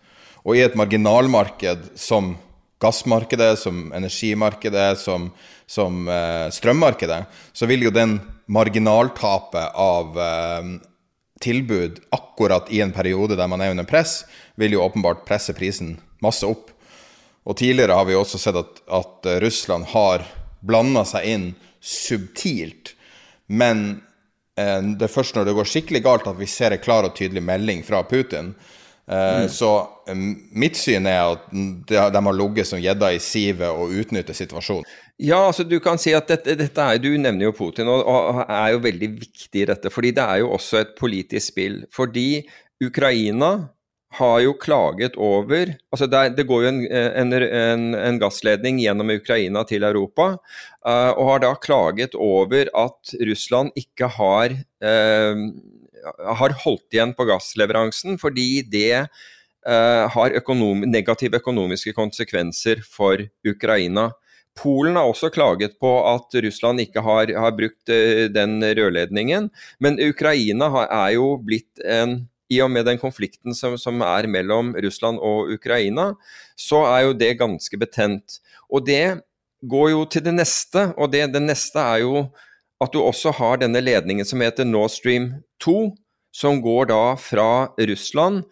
Og 0.45 0.57
i 0.57 0.63
et 0.63 0.77
marginalmarked 0.79 1.89
som 1.99 2.35
gassmarkedet, 2.79 3.57
som 3.59 3.89
energimarkedet, 3.97 4.99
som, 5.01 5.31
som 5.67 6.05
eh, 6.13 6.51
strømmarkedet, 6.53 7.25
så 7.57 7.67
vil 7.67 7.89
jo 7.89 7.91
den 7.91 8.19
marginaltapet 8.53 9.73
av 9.81 10.21
eh, 10.21 10.77
tilbud 11.41 12.01
akkurat 12.15 12.71
i 12.73 12.81
en 12.81 12.93
periode 12.93 13.37
der 13.37 13.49
man 13.51 13.61
er 13.61 13.75
under 13.75 13.87
press, 13.89 14.25
vil 14.55 14.77
jo 14.77 14.85
åpenbart 14.85 15.25
presse 15.29 15.55
prisen 15.57 15.97
masse 16.25 16.47
opp. 16.49 16.73
Og 17.47 17.57
tidligere 17.57 17.95
har 17.95 18.09
vi 18.09 18.17
også 18.19 18.41
sett 18.41 18.57
at, 18.59 18.81
at 18.91 19.29
Russland 19.43 19.87
har 19.93 20.25
blanda 20.67 21.05
seg 21.07 21.29
inn 21.31 21.47
subtilt. 21.81 22.95
Men 23.47 24.01
eh, 24.59 24.81
det 24.83 25.07
er 25.07 25.13
først 25.13 25.37
når 25.37 25.47
det 25.47 25.55
går 25.59 25.71
skikkelig 25.71 26.03
galt 26.07 26.27
at 26.27 26.41
vi 26.41 26.49
ser 26.51 26.75
en 26.75 26.83
klar 26.83 27.07
og 27.07 27.15
tydelig 27.19 27.45
melding 27.47 27.85
fra 27.87 28.03
Putin. 28.09 28.55
Eh, 29.07 29.45
mm. 29.45 29.49
Så 29.55 29.71
eh, 30.09 30.25
mitt 30.59 30.79
syn 30.81 31.07
er 31.07 31.37
at 31.37 31.47
de, 31.53 31.95
de 31.95 32.25
har 32.29 32.39
ligget 32.41 32.73
som 32.73 32.83
gjedda 32.83 33.13
i 33.15 33.23
sivet 33.23 33.71
og 33.71 33.95
utnytter 33.95 34.35
situasjonen. 34.37 34.89
Ja, 35.17 35.39
altså 35.47 35.65
du 35.65 35.79
kan 35.81 35.97
si 35.97 36.13
at 36.13 36.29
dette, 36.29 36.59
dette 36.61 36.83
er, 36.83 36.99
Du 37.01 37.09
nevner 37.17 37.49
jo 37.49 37.55
Putin, 37.57 37.89
og, 37.89 38.05
og, 38.05 38.43
er 38.53 38.75
jo 38.75 38.83
veldig 38.85 39.09
viktig 39.17 39.63
i 39.63 39.69
dette. 39.71 39.91
fordi 39.91 40.13
det 40.13 40.25
er 40.25 40.43
jo 40.43 40.51
også 40.53 40.83
et 40.83 40.93
politisk 40.99 41.55
spill. 41.55 41.79
Fordi 41.93 42.45
Ukraina 42.85 43.71
har 44.17 44.41
jo 44.45 44.53
klaget 44.57 45.17
over 45.17 45.75
altså 45.93 46.07
Det, 46.07 46.37
det 46.37 46.47
går 46.49 46.63
jo 46.63 46.69
en, 46.69 46.83
en, 46.93 47.33
en, 47.33 47.87
en, 47.95 48.19
gassledning 48.21 48.79
gjennom 48.81 49.11
Ukraina 49.17 49.65
til 49.69 49.85
Europa, 49.85 50.37
uh, 50.87 51.13
og 51.17 51.31
har 51.31 51.43
da 51.45 51.55
klaget 51.61 52.15
over 52.15 52.69
at 52.73 53.17
Russland 53.29 53.73
ikke 53.77 54.09
har, 54.17 54.53
uh, 54.85 55.43
har 56.41 56.57
holdt 56.65 56.93
igjen 56.93 57.17
på 57.17 57.27
gassleveransen, 57.29 58.21
fordi 58.21 58.63
det 58.63 59.09
uh, 59.09 60.05
har 60.13 60.39
økonom, 60.41 60.87
negative 60.87 61.41
økonomiske 61.41 61.97
konsekvenser 61.97 62.85
for 62.85 63.21
Ukraina. 63.45 64.11
Polen 64.57 64.97
har 64.97 65.09
også 65.11 65.29
klaget 65.35 65.77
på 65.83 65.91
at 66.09 66.33
Russland 66.45 66.81
ikke 66.81 67.03
har, 67.05 67.33
har 67.37 67.53
brukt 67.57 67.91
den 68.33 68.55
rørledningen, 68.65 69.51
men 69.81 70.01
Ukraina 70.01 70.71
har, 70.73 70.89
er 70.89 71.11
jo 71.19 71.35
blitt 71.45 71.85
en 71.85 72.23
i 72.53 72.61
og 72.63 72.71
med 72.71 72.87
den 72.87 72.99
konflikten 72.99 73.55
som, 73.57 73.77
som, 73.79 74.03
er 74.07 74.29
mellom 74.31 74.75
Russland 74.83 75.19
og 75.19 75.51
Ukraina, 75.57 76.13
så 76.59 76.85
er 76.89 77.07
jo 77.07 77.17
det 77.19 77.39
ganske 77.41 77.79
betent. 77.81 78.39
Og 78.71 78.87
det 78.87 79.19
går 79.67 79.91
jo 79.93 80.05
til 80.11 80.25
det 80.27 80.37
neste, 80.37 80.91
og 80.97 81.11
det, 81.15 81.27
det 81.35 81.43
neste 81.43 81.83
er 81.83 82.05
jo 82.05 82.27
at 82.83 82.93
du 82.93 83.01
også 83.01 83.33
har 83.39 83.63
denne 83.63 83.81
ledningen 83.81 84.27
som 84.29 84.43
heter 84.45 84.69
Nord 84.69 84.93
Stream 84.95 85.31
2, 85.65 85.95
som 86.37 86.61
går 86.63 86.91
da 86.93 87.17
fra 87.19 87.73
Russland 87.81 88.45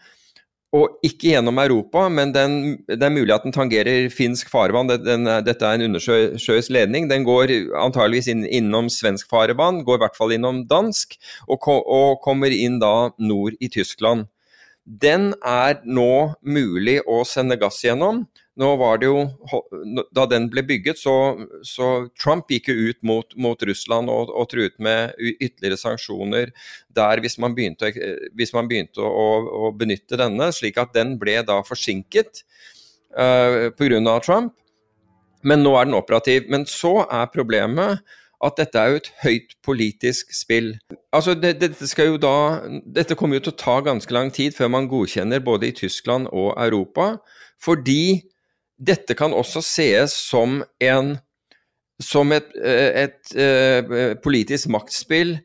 og 0.75 0.99
ikke 1.07 1.31
gjennom 1.31 1.59
Europa, 1.63 2.09
men 2.11 2.33
den, 2.35 2.55
det 2.89 3.03
er 3.07 3.13
mulig 3.15 3.31
at 3.35 3.45
den 3.47 3.55
tangerer 3.55 4.09
finsk 4.11 4.51
farvann. 4.51 4.91
Den, 4.91 5.29
dette 5.47 5.69
er 5.69 5.79
en 5.79 5.87
undersjøisk 5.87 6.73
ledning. 6.75 7.07
Den 7.11 7.27
går 7.27 7.53
antageligvis 7.79 8.31
inn, 8.33 8.43
innom 8.49 8.91
svensk 8.91 9.31
farvann, 9.31 9.85
går 9.87 10.01
i 10.01 10.03
hvert 10.03 10.19
fall 10.19 10.35
innom 10.35 10.65
dansk, 10.71 11.15
og, 11.47 11.69
og 11.71 12.19
kommer 12.25 12.55
inn 12.55 12.81
da 12.83 13.13
nord 13.23 13.55
i 13.63 13.71
Tyskland. 13.71 14.27
Den 14.85 15.31
er 15.47 15.79
nå 15.87 16.35
mulig 16.43 16.99
å 17.07 17.23
sende 17.29 17.57
gass 17.61 17.79
gjennom. 17.87 18.25
Nå 18.61 18.69
var 18.79 19.01
det 19.03 19.09
jo, 19.09 19.25
Da 20.15 20.27
den 20.31 20.47
ble 20.53 20.63
bygget, 20.67 21.01
så, 21.01 21.15
så 21.67 22.07
Trump 22.21 22.51
gikk 22.53 22.71
jo 22.71 22.91
ut 22.91 23.01
mot, 23.03 23.37
mot 23.37 23.63
Russland 23.67 24.11
og, 24.13 24.31
og, 24.31 24.47
truet 24.53 24.77
med 24.83 25.15
ytterligere 25.19 25.81
sanksjoner 25.81 26.53
der 26.95 27.23
hvis 27.23 27.35
man 27.43 27.57
begynte, 27.57 27.91
hvis 28.39 28.55
man 28.55 28.71
begynte 28.71 29.03
å, 29.03 29.29
å, 29.43 29.71
benytte 29.75 30.19
denne, 30.21 30.53
slik 30.55 30.79
at 30.79 30.95
den 30.95 31.17
ble 31.19 31.41
da 31.47 31.61
forsinket 31.67 32.45
uh, 33.19 33.67
eh, 33.67 33.71
pga. 33.75 34.19
Trump. 34.23 34.55
Men 35.45 35.65
nå 35.65 35.75
er 35.77 35.89
den 35.89 35.99
operativ. 35.99 36.47
Men 36.49 36.69
så 36.71 37.03
er 37.05 37.33
problemet 37.33 38.05
at 38.45 38.59
dette 38.61 38.79
er 38.79 38.93
jo 38.93 39.01
et 39.01 39.11
høyt 39.25 39.57
politisk 39.65 40.31
spill. 40.37 40.75
Altså, 41.15 41.35
det, 41.39 41.57
dette, 41.63 42.07
da, 42.23 42.37
dette 42.97 43.17
kommer 43.19 43.39
jo 43.39 43.47
til 43.47 43.55
å 43.55 43.63
ta 43.65 43.79
ganske 43.85 44.15
lang 44.15 44.31
tid 44.35 44.55
før 44.57 44.71
man 44.77 44.89
godkjenner 44.91 45.43
både 45.45 45.71
i 45.71 45.77
Tyskland 45.77 46.29
og 46.31 46.53
Europa, 46.61 47.17
fordi 47.63 48.25
dette 48.79 49.17
kan 49.19 49.35
også 49.35 49.63
sees 49.65 50.15
som, 50.31 50.63
en, 50.83 51.15
som 52.03 52.33
et, 52.35 52.49
et, 52.59 53.01
et, 53.05 53.35
et, 53.39 54.23
politisk 54.25 54.71
maktspill, 54.73 55.37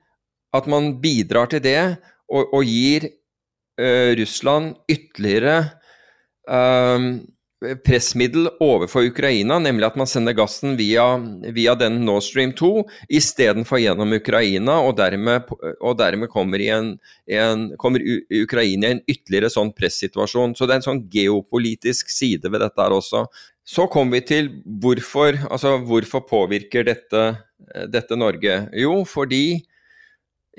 at 0.55 0.69
man 0.69 0.95
bidrar 1.01 1.51
til 1.51 1.61
det 1.63 1.81
og, 2.29 2.53
og 2.53 2.63
gir 2.65 3.05
uh, 3.81 4.11
Russland 4.17 4.73
ytterligere 4.89 5.59
um, 6.49 7.19
pressmiddel 7.59 8.47
overfor 8.63 9.09
Ukraina, 9.09 9.57
nemlig 9.59 9.89
at 9.89 9.97
man 9.99 10.07
sender 10.07 10.35
gassen 10.37 10.77
via, 10.79 11.03
via 11.51 11.73
den 11.75 11.97
Nord 12.07 12.23
Stream 12.23 12.53
2 12.55 12.85
istedenfor 13.19 13.81
gjennom 13.83 14.15
Ukraina, 14.15 14.77
og 14.79 14.95
dermed, 14.99 15.49
og 15.79 15.97
dermed 15.99 16.31
kommer, 16.31 16.63
en, 16.63 16.93
en, 17.27 17.65
kommer, 17.81 18.03
Ukraina 18.31 18.87
i 18.87 18.95
en 18.95 19.03
ytterligere 19.03 19.51
sånn 19.51 19.73
pressituasjon. 19.75 20.55
Så 20.55 20.67
det 20.67 20.77
er 20.77 20.81
en 20.81 20.87
sånn 20.87 21.03
geopolitisk 21.11 22.13
side 22.13 22.47
ved 22.47 22.63
dette 22.63 22.79
her 22.79 22.95
også. 22.95 23.25
Så 23.67 23.89
kommer 23.91 24.21
vi 24.21 24.29
til 24.29 24.53
hvorfor, 24.81 25.41
altså 25.51 25.75
hvorfor 25.83 26.23
påvirker 26.29 26.87
dette, 26.87 27.25
dette 27.91 28.17
Norge? 28.17 28.61
Jo, 28.71 29.01
fordi 29.05 29.59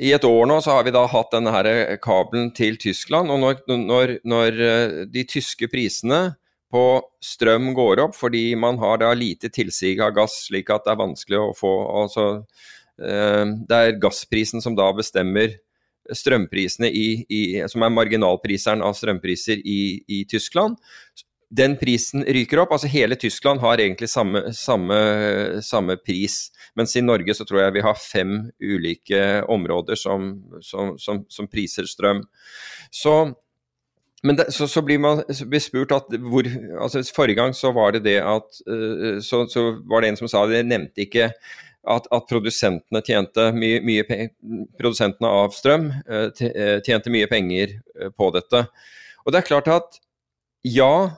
i 0.01 0.13
et 0.17 0.25
år 0.25 0.47
nå 0.49 0.61
så 0.65 0.77
har 0.77 0.85
vi 0.85 0.93
da 0.95 1.07
hatt 1.09 1.33
denne 1.33 1.53
her 1.53 1.97
kabelen 2.05 2.53
til 2.57 2.77
Tyskland, 2.81 3.33
og 3.33 3.41
når, 3.41 3.65
når, 3.89 4.15
når 4.29 4.63
de 5.13 5.25
tyske 5.29 5.69
prisene 5.73 6.21
på 6.71 6.85
strøm 7.25 7.73
går 7.75 8.05
opp 8.07 8.15
fordi 8.19 8.55
man 8.59 8.79
har 8.83 9.01
da 9.03 9.11
lite 9.17 9.51
tilsig 9.53 9.97
av 10.03 10.15
gass, 10.17 10.45
slik 10.47 10.71
at 10.71 10.87
det 10.87 10.95
er 10.95 11.03
vanskelig 11.03 11.41
å 11.41 11.51
få 11.57 11.73
altså, 12.05 12.29
eh, 13.03 13.45
Det 13.67 13.81
er 13.81 13.99
gassprisen 14.03 14.63
som 14.63 14.79
da 14.79 14.91
bestemmer 14.97 15.59
strømprisene 16.11 16.89
i, 16.91 17.09
i, 17.29 17.41
som 17.71 17.85
er 17.85 17.93
marginalpriseren 17.95 18.83
av 18.83 18.97
strømpriser 18.99 19.61
i, 19.63 20.01
i, 20.09 20.23
Tyskland. 20.31 20.79
Den 21.51 21.77
prisen 21.79 22.25
ryker 22.25 22.63
opp. 22.63 22.73
altså 22.75 22.91
Hele 22.91 23.19
Tyskland 23.19 23.61
har 23.63 23.83
egentlig 23.83 24.09
samme, 24.11 24.53
samme, 24.55 24.99
samme, 25.67 25.97
pris. 25.99 26.49
Mens 26.79 26.95
i 26.97 27.03
Norge 27.05 27.35
så 27.35 27.47
tror 27.47 27.65
jeg 27.65 27.77
vi 27.79 27.85
har 27.85 27.99
fem 27.99 28.35
ulike 28.63 29.43
områder 29.51 29.99
som, 29.99 30.33
som, 30.63 30.95
som, 30.99 31.25
som 31.29 31.51
priser 31.51 31.91
strøm. 31.91 32.23
Så 32.91 33.17
men 34.23 34.37
det, 34.37 34.53
så, 34.53 34.69
så, 34.69 34.83
blir 34.85 35.01
man 35.01 35.23
blir 35.49 35.63
spurt 35.65 35.95
at 35.97 36.13
hvor 36.21 36.45
altså 36.83 37.03
Forrige 37.17 37.39
gang 37.41 37.55
så 37.57 37.73
var 37.73 37.95
det 37.97 38.05
det 38.05 38.19
at 38.21 38.61
uh, 38.69 39.17
så, 39.25 39.47
så, 39.49 39.71
var 39.89 40.03
det 40.03 40.13
en 40.13 40.21
som 40.21 40.29
sa 40.29 40.45
det 40.51 40.67
nevnte 40.69 41.07
ikke 41.07 41.31
at, 41.89 42.05
at 42.13 42.29
produsentene 42.29 43.01
tjente 43.07 43.47
mye, 43.57 43.81
mye 43.81 44.05
produsentene 44.77 45.33
av 45.41 45.57
strøm 45.57 45.89
uh, 46.05 46.29
tjente 46.85 47.13
mye 47.13 47.31
penger 47.31 47.79
på 48.13 48.31
dette. 48.37 48.67
Og 49.25 49.33
det 49.33 49.41
er 49.41 49.49
klart 49.49 49.73
at 49.73 50.01
ja, 50.69 51.17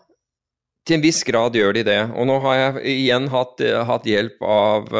til 0.87 1.01
en 1.01 1.03
viss 1.03 1.25
grad 1.27 1.59
gjør 1.59 1.75
de 1.75 1.87
det. 1.87 2.01
Og 2.15 2.29
nå 2.31 2.39
har 2.45 2.59
jeg 2.61 2.87
igjen 2.93 3.27
hatt, 3.33 3.63
hatt 3.89 4.07
hjelp 4.07 4.43
av 4.47 4.93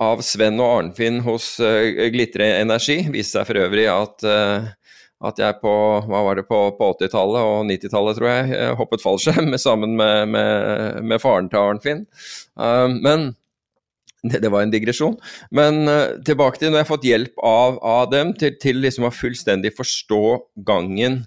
av 0.00 0.22
Sven 0.24 0.56
og 0.56 0.70
Arnfinn 0.78 1.18
hos 1.26 1.58
Glitre 1.60 2.46
Energi. 2.62 3.02
Viste 3.12 3.36
seg 3.36 3.50
for 3.50 3.60
øvrig 3.60 3.84
at 3.92 4.24
at 5.20 5.40
jeg 5.40 5.58
på 5.60 5.74
på, 6.00 6.58
på 6.78 6.86
80-tallet 6.96 7.42
og 7.44 7.66
90-tallet, 7.68 8.16
tror 8.16 8.28
jeg, 8.30 8.54
eh, 8.56 8.72
hoppet 8.76 9.02
fallskjerm 9.04 9.52
sammen 9.66 9.96
med, 9.96 10.28
med, 10.32 11.02
med, 11.04 11.20
faren 11.20 11.50
til 11.52 11.60
Arnfinn. 11.60 12.06
Uh, 12.56 12.88
men 12.88 13.34
det, 14.22 14.40
det, 14.40 14.50
var 14.52 14.64
en 14.64 14.72
digresjon. 14.72 15.18
Men 15.52 15.84
uh, 15.88 16.16
tilbake 16.24 16.60
til 16.60 16.70
når 16.70 16.80
jeg 16.80 16.86
har 16.86 16.92
fått 16.92 17.08
hjelp 17.08 17.44
av, 17.44 17.78
av 17.84 18.08
dem 18.12 18.32
til, 18.40 18.56
til 18.60 18.80
liksom 18.80 19.08
å 19.08 19.14
fullstendig 19.14 19.74
forstå 19.76 20.24
gangen 20.64 21.24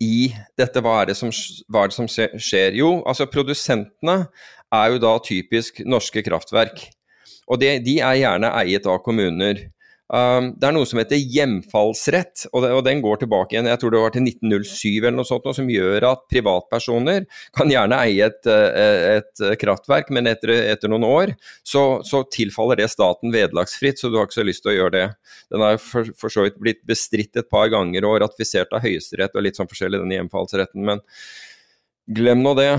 i 0.00 0.30
dette. 0.58 0.80
Hva 0.84 1.02
er 1.02 1.10
det 1.10 1.18
som, 1.18 1.32
er 1.32 1.90
det 1.90 1.96
som 1.96 2.08
skjer? 2.08 2.76
Jo, 2.78 2.98
altså 3.08 3.28
produsentene 3.30 4.22
er 4.74 4.92
jo 4.92 5.00
da 5.02 5.16
typisk 5.24 5.82
norske 5.84 6.22
kraftverk. 6.24 6.86
Og 7.48 7.60
det, 7.60 7.78
de 7.86 7.98
er 8.04 8.22
gjerne 8.22 8.52
eiet 8.60 8.88
av 8.88 9.00
kommuner. 9.04 9.68
Um, 10.08 10.54
det 10.56 10.64
er 10.64 10.72
noe 10.72 10.88
som 10.88 10.96
heter 11.02 11.20
hjemfallsrett, 11.20 12.46
og, 12.48 12.62
det, 12.64 12.70
og, 12.72 12.80
den 12.86 13.02
går 13.04 13.18
tilbake 13.20 13.52
igjen 13.52 13.66
jeg 13.68 13.80
tror 13.82 13.92
det 13.92 14.00
var 14.00 14.12
til 14.14 14.24
1907 14.24 14.86
eller 15.02 15.16
noe 15.18 15.28
sånt, 15.28 15.44
noe 15.44 15.56
som 15.58 15.66
gjør 15.68 16.06
at 16.08 16.22
privatpersoner 16.32 17.26
kan 17.52 17.68
gjerne 17.68 17.98
eie 18.06 18.30
et, 18.30 18.48
eh, 18.48 19.18
et 19.18 19.42
kraftverk, 19.60 20.08
men 20.16 20.30
etter, 20.30 20.54
etter 20.72 20.88
noen 20.88 21.04
år 21.04 21.34
så, 21.60 22.00
så, 22.08 22.22
tilfaller 22.32 22.80
det 22.80 22.86
staten 22.88 23.34
vederlagsfritt, 23.34 24.00
så 24.00 24.08
du 24.08 24.16
har 24.16 24.30
ikke 24.30 24.38
så 24.38 24.46
lyst 24.48 24.64
til 24.64 24.72
å 24.72 24.76
gjøre 24.78 24.94
det. 24.94 25.04
Den 25.52 25.64
har 25.66 25.76
for, 25.82 26.08
for 26.16 26.32
så 26.32 26.46
vidt 26.46 26.56
blitt 26.62 26.80
bestridt 26.88 27.36
et 27.36 27.50
par 27.52 27.68
ganger 27.72 28.06
og 28.08 28.22
ratifisert 28.22 28.72
av 28.72 28.86
Høyesterett 28.86 29.36
og 29.36 29.44
litt 29.44 29.60
sånn 29.60 29.68
forskjellig, 29.68 30.00
den 30.06 30.14
hjemfallsretten. 30.16 30.88
men 30.88 31.04
Glem 32.08 32.40
nå 32.40 32.54
det. 32.56 32.70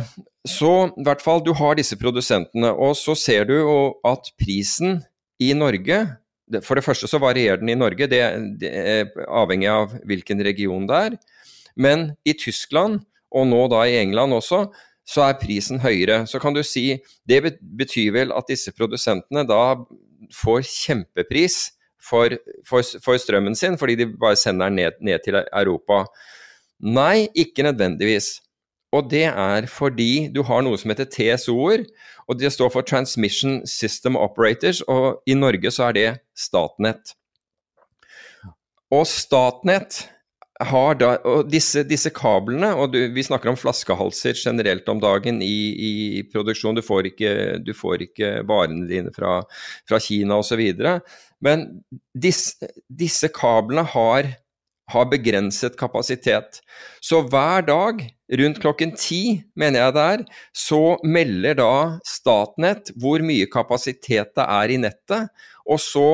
Så 0.50 0.72
i 0.90 1.06
hvert 1.06 1.22
fall, 1.22 1.44
du 1.46 1.52
har 1.54 1.78
disse 1.78 1.94
produsentene, 2.00 2.72
og 2.74 2.96
så 2.98 3.14
ser 3.14 3.46
du 3.46 3.60
at 4.08 4.32
prisen 4.42 5.04
i 5.38 5.52
Norge 5.54 6.00
for 6.66 6.80
det 6.80 6.86
første 6.86 7.08
så 7.10 7.20
varierer 7.22 7.62
den 7.62 7.72
i 7.74 7.78
Norge, 7.78 8.08
det, 8.10 8.22
det 8.62 8.72
avhengig 9.28 9.70
av 9.72 9.96
hvilken 10.10 10.42
region 10.46 10.88
det 10.90 11.02
er. 11.10 11.18
Men 11.80 12.12
i 12.28 12.34
Tyskland, 12.38 13.04
og 13.30 13.50
nå 13.50 13.66
da 13.72 13.84
i 13.86 14.00
England 14.02 14.34
også, 14.34 14.66
så 15.10 15.26
er 15.26 15.40
prisen 15.42 15.82
høyere. 15.82 16.24
Så 16.30 16.42
kan 16.42 16.54
du 16.54 16.62
si 16.66 17.00
Det 17.28 17.42
betyr 17.62 18.14
vel 18.14 18.34
at 18.36 18.50
disse 18.50 18.74
produsentene 18.76 19.46
da 19.48 19.78
får 20.36 20.66
kjempepris 20.68 21.72
for, 22.00 22.34
for, 22.68 22.86
for 23.04 23.18
strømmen 23.22 23.56
sin, 23.58 23.78
fordi 23.78 23.96
de 24.02 24.10
bare 24.20 24.38
sender 24.40 24.70
den 24.70 24.80
ned, 24.82 25.00
ned 25.02 25.24
til 25.26 25.40
Europa. 25.40 26.06
Nei, 26.80 27.28
ikke 27.36 27.66
nødvendigvis. 27.66 28.40
Og 28.96 29.10
det 29.12 29.28
er 29.30 29.68
fordi 29.70 30.30
du 30.34 30.42
har 30.48 30.64
noe 30.66 30.78
som 30.82 30.90
heter 30.90 31.10
TSO-er, 31.14 31.86
og 32.30 32.40
det 32.40 32.50
står 32.54 32.72
for 32.74 32.86
Transmission 32.86 33.60
System 33.70 34.18
Operators, 34.18 34.82
og 34.90 35.22
i 35.30 35.38
Norge 35.38 35.72
så 35.74 35.90
er 35.90 35.98
det 35.98 36.08
Statnett. 36.38 37.14
Og 38.90 39.06
Statnett 39.06 40.08
har 40.60 40.98
da, 41.00 41.14
og 41.24 41.48
disse, 41.48 41.86
disse 41.88 42.12
kablene, 42.12 42.74
og 42.76 42.92
du, 42.92 43.00
vi 43.16 43.24
snakker 43.24 43.52
om 43.52 43.60
flaskehalser 43.60 44.36
generelt 44.36 44.90
om 44.92 45.00
dagen 45.00 45.40
i, 45.46 45.60
i 45.72 45.94
produksjon, 46.34 46.76
du 46.76 46.84
får, 46.84 47.14
ikke, 47.14 47.32
du 47.64 47.72
får 47.78 48.04
ikke 48.10 48.32
varene 48.50 48.90
dine 48.90 49.14
fra, 49.16 49.40
fra 49.88 50.02
Kina 50.04 50.42
osv. 50.42 50.66
Men 51.46 51.66
disse, 52.12 52.74
disse 52.90 53.32
kablene 53.32 53.86
har, 53.94 54.34
har, 54.90 55.10
begrenset 55.10 55.78
kapasitet. 55.80 56.62
Så 57.02 57.22
hver 57.30 57.66
dag 57.68 58.02
rundt 58.42 58.62
klokken 58.62 58.94
ti, 58.98 59.42
mener 59.58 59.86
jeg 59.86 59.96
det 59.96 60.06
er, 60.14 60.24
så 60.54 60.82
melder 61.04 61.60
da 61.60 61.74
Statnett 62.08 62.94
hvor 63.00 63.24
mye 63.26 63.50
kapasitet 63.52 64.34
det 64.38 64.46
er 64.46 64.74
i 64.74 64.80
nettet. 64.82 65.30
Og 65.70 65.82
så 65.82 66.08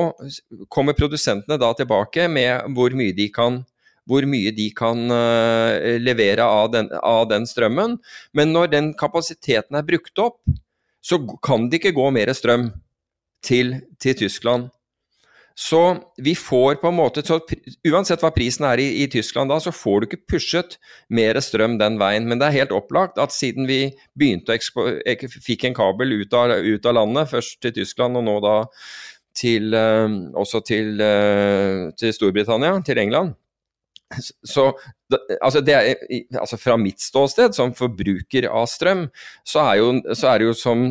kommer 0.72 0.96
produsentene 0.96 1.58
da 1.60 1.72
tilbake 1.76 2.28
med 2.28 2.68
hvor 2.76 2.94
mye 2.96 3.16
de 3.16 3.30
kan 3.32 3.64
mye 4.06 4.52
de 4.54 4.68
kan 4.70 5.10
uh, 5.10 5.98
levere 5.98 6.44
av 6.44 6.70
den, 6.70 6.90
av 7.02 7.26
den, 7.28 7.46
strømmen. 7.46 7.98
Men 8.32 8.52
når 8.54 8.70
den 8.70 8.92
kapasiteten 8.94 9.74
er 9.74 9.82
brukt 9.82 10.18
opp, 10.22 10.38
så 11.02 11.18
kan 11.42 11.68
det 11.70 11.80
ikke 11.80 11.96
gå 11.96 12.10
mer 12.14 12.30
strøm 12.32 12.70
til, 13.42 13.80
til 13.98 14.14
Tyskland. 14.14 14.70
Så 15.58 15.96
vi 16.16 16.34
får 16.34 16.74
på 16.74 16.88
en 16.88 16.98
måte 16.98 17.22
så 17.24 17.38
Uansett 17.88 18.20
hva 18.20 18.28
prisen 18.34 18.66
er 18.68 18.80
i, 18.82 18.90
i, 19.00 19.06
Tyskland 19.08 19.48
da, 19.48 19.56
så 19.62 19.72
får 19.72 20.02
du 20.02 20.06
ikke 20.10 20.34
pushet 20.34 20.76
mer 21.08 21.38
strøm 21.40 21.78
den 21.80 21.96
veien. 22.00 22.26
Men 22.28 22.42
det 22.42 22.50
er 22.50 22.58
helt 22.58 22.74
opplagt 22.76 23.16
at 23.22 23.32
siden 23.32 23.64
vi 23.68 23.80
begynte 24.12 24.52
å 24.52 24.56
ekspo, 24.58 24.84
fikk 25.32 25.64
en 25.64 25.76
kabel 25.78 26.12
ut 26.20 26.36
av, 26.36 26.52
ut 26.60 26.84
av, 26.84 26.98
landet, 26.98 27.32
først 27.32 27.56
til 27.64 27.72
Tyskland 27.78 28.20
og 28.20 28.26
nå 28.28 28.36
da 28.44 28.58
til, 29.36 29.72
uh, 29.72 30.12
også 30.36 30.60
til, 30.68 31.00
uh, 31.00 31.88
til 31.96 32.12
Storbritannia, 32.12 32.76
til 32.84 33.00
England, 33.00 33.32
så 34.46 34.68
altså, 35.40 35.64
er, 35.66 35.96
altså 36.38 36.60
Fra 36.60 36.76
mitt 36.78 37.00
ståsted 37.02 37.56
som 37.56 37.72
forbruker 37.74 38.46
av 38.52 38.68
strøm, 38.70 39.08
så 39.40 39.64
er, 39.72 39.80
jo, 39.80 39.88
så 40.12 40.34
er 40.34 40.38
det 40.38 40.50
jo 40.50 40.58
som 40.60 40.84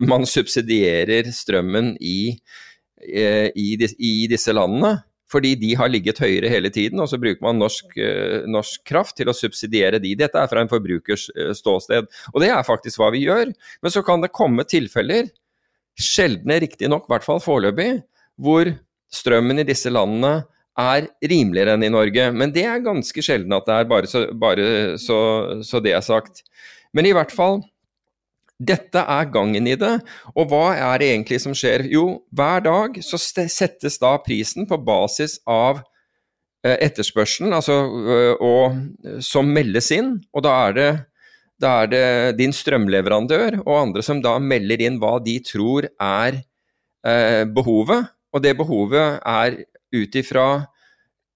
man 0.00 0.26
subsidierer 0.28 1.28
strømmen 1.32 1.94
i 2.00 2.16
Eh, 2.36 2.75
i, 3.02 3.74
i, 3.98 4.14
disse 4.30 4.54
landene. 4.54 4.98
Fordi 5.30 5.56
de 5.58 5.72
har 5.74 5.90
ligget 5.90 6.20
høyere 6.22 6.50
hele 6.52 6.70
tiden, 6.70 7.00
og 7.02 7.08
så 7.10 7.18
bruker 7.18 7.42
man 7.42 7.58
norsk, 7.58 7.96
eh, 7.98 8.44
norsk, 8.46 8.84
kraft 8.86 9.16
til 9.18 9.26
å 9.26 9.34
subsidiere 9.34 9.98
de. 9.98 10.14
Dette 10.14 10.38
er 10.38 10.46
fra 10.46 10.62
en 10.62 10.70
forbrukers 10.70 11.26
eh, 11.34 11.50
ståsted. 11.56 12.06
Og 12.30 12.42
det 12.44 12.52
er 12.54 12.66
faktisk 12.66 13.02
hva 13.02 13.10
vi 13.14 13.24
gjør. 13.24 13.50
Men 13.82 13.94
så 13.94 14.04
kan 14.06 14.22
det 14.22 14.30
komme 14.36 14.62
tilfeller, 14.70 15.32
sjeldne 15.98 16.60
riktignok, 16.62 17.08
i 17.08 17.14
hvert 17.14 17.26
fall 17.26 17.42
foreløpig, 17.42 18.04
hvor 18.38 18.70
strømmen 19.10 19.64
i 19.64 19.66
disse 19.66 19.90
landene 19.90 20.44
er 20.76 21.08
rimeligere 21.24 21.74
enn 21.74 21.86
i 21.88 21.90
Norge. 21.90 22.28
Men 22.30 22.54
det 22.54 22.66
er 22.68 22.84
ganske 22.84 23.24
sjelden 23.24 23.54
at 23.56 23.66
det 23.66 23.80
er, 23.80 23.90
bare 23.90 24.10
så, 24.10 24.26
bare 24.30 24.68
så, 25.00 25.18
så 25.66 25.82
det 25.82 25.96
er 25.96 26.04
sagt. 26.06 26.44
Men 26.94 27.08
i 27.08 27.14
hvert 27.16 27.34
fall, 27.34 27.64
dette 28.58 29.02
er 29.02 29.28
gangen 29.32 29.66
i 29.68 29.76
det. 29.78 29.98
Og 30.34 30.48
hva 30.50 30.70
er 30.74 31.00
det 31.00 31.10
egentlig 31.12 31.40
som 31.44 31.54
skjer? 31.56 31.86
Jo, 31.92 32.22
hver 32.34 32.64
dag 32.64 32.96
så 33.04 33.20
settes 33.20 34.00
da 34.02 34.16
prisen 34.24 34.68
på 34.68 34.78
basis 34.80 35.38
av 35.50 35.82
eh, 36.64 36.76
etterspørselen, 36.88 37.52
altså, 37.56 37.76
og, 38.40 39.20
som 39.24 39.52
meldes 39.52 39.90
inn. 39.94 40.16
Og 40.32 40.46
da 40.46 40.56
er, 40.68 40.76
det, 40.78 40.90
da 41.62 41.74
er 41.84 41.92
det 41.92 42.06
din 42.40 42.54
strømleverandør 42.56 43.60
og 43.64 43.74
andre 43.80 44.06
som 44.06 44.22
da 44.24 44.38
melder 44.40 44.86
inn 44.88 45.00
hva 45.02 45.18
de 45.24 45.38
tror 45.44 45.90
er 45.92 46.40
eh, 47.06 47.44
behovet. 47.44 48.12
Og 48.32 48.44
det 48.44 48.56
behovet 48.58 49.20
er 49.20 49.60
ut 49.96 50.18
ifra 50.18 50.48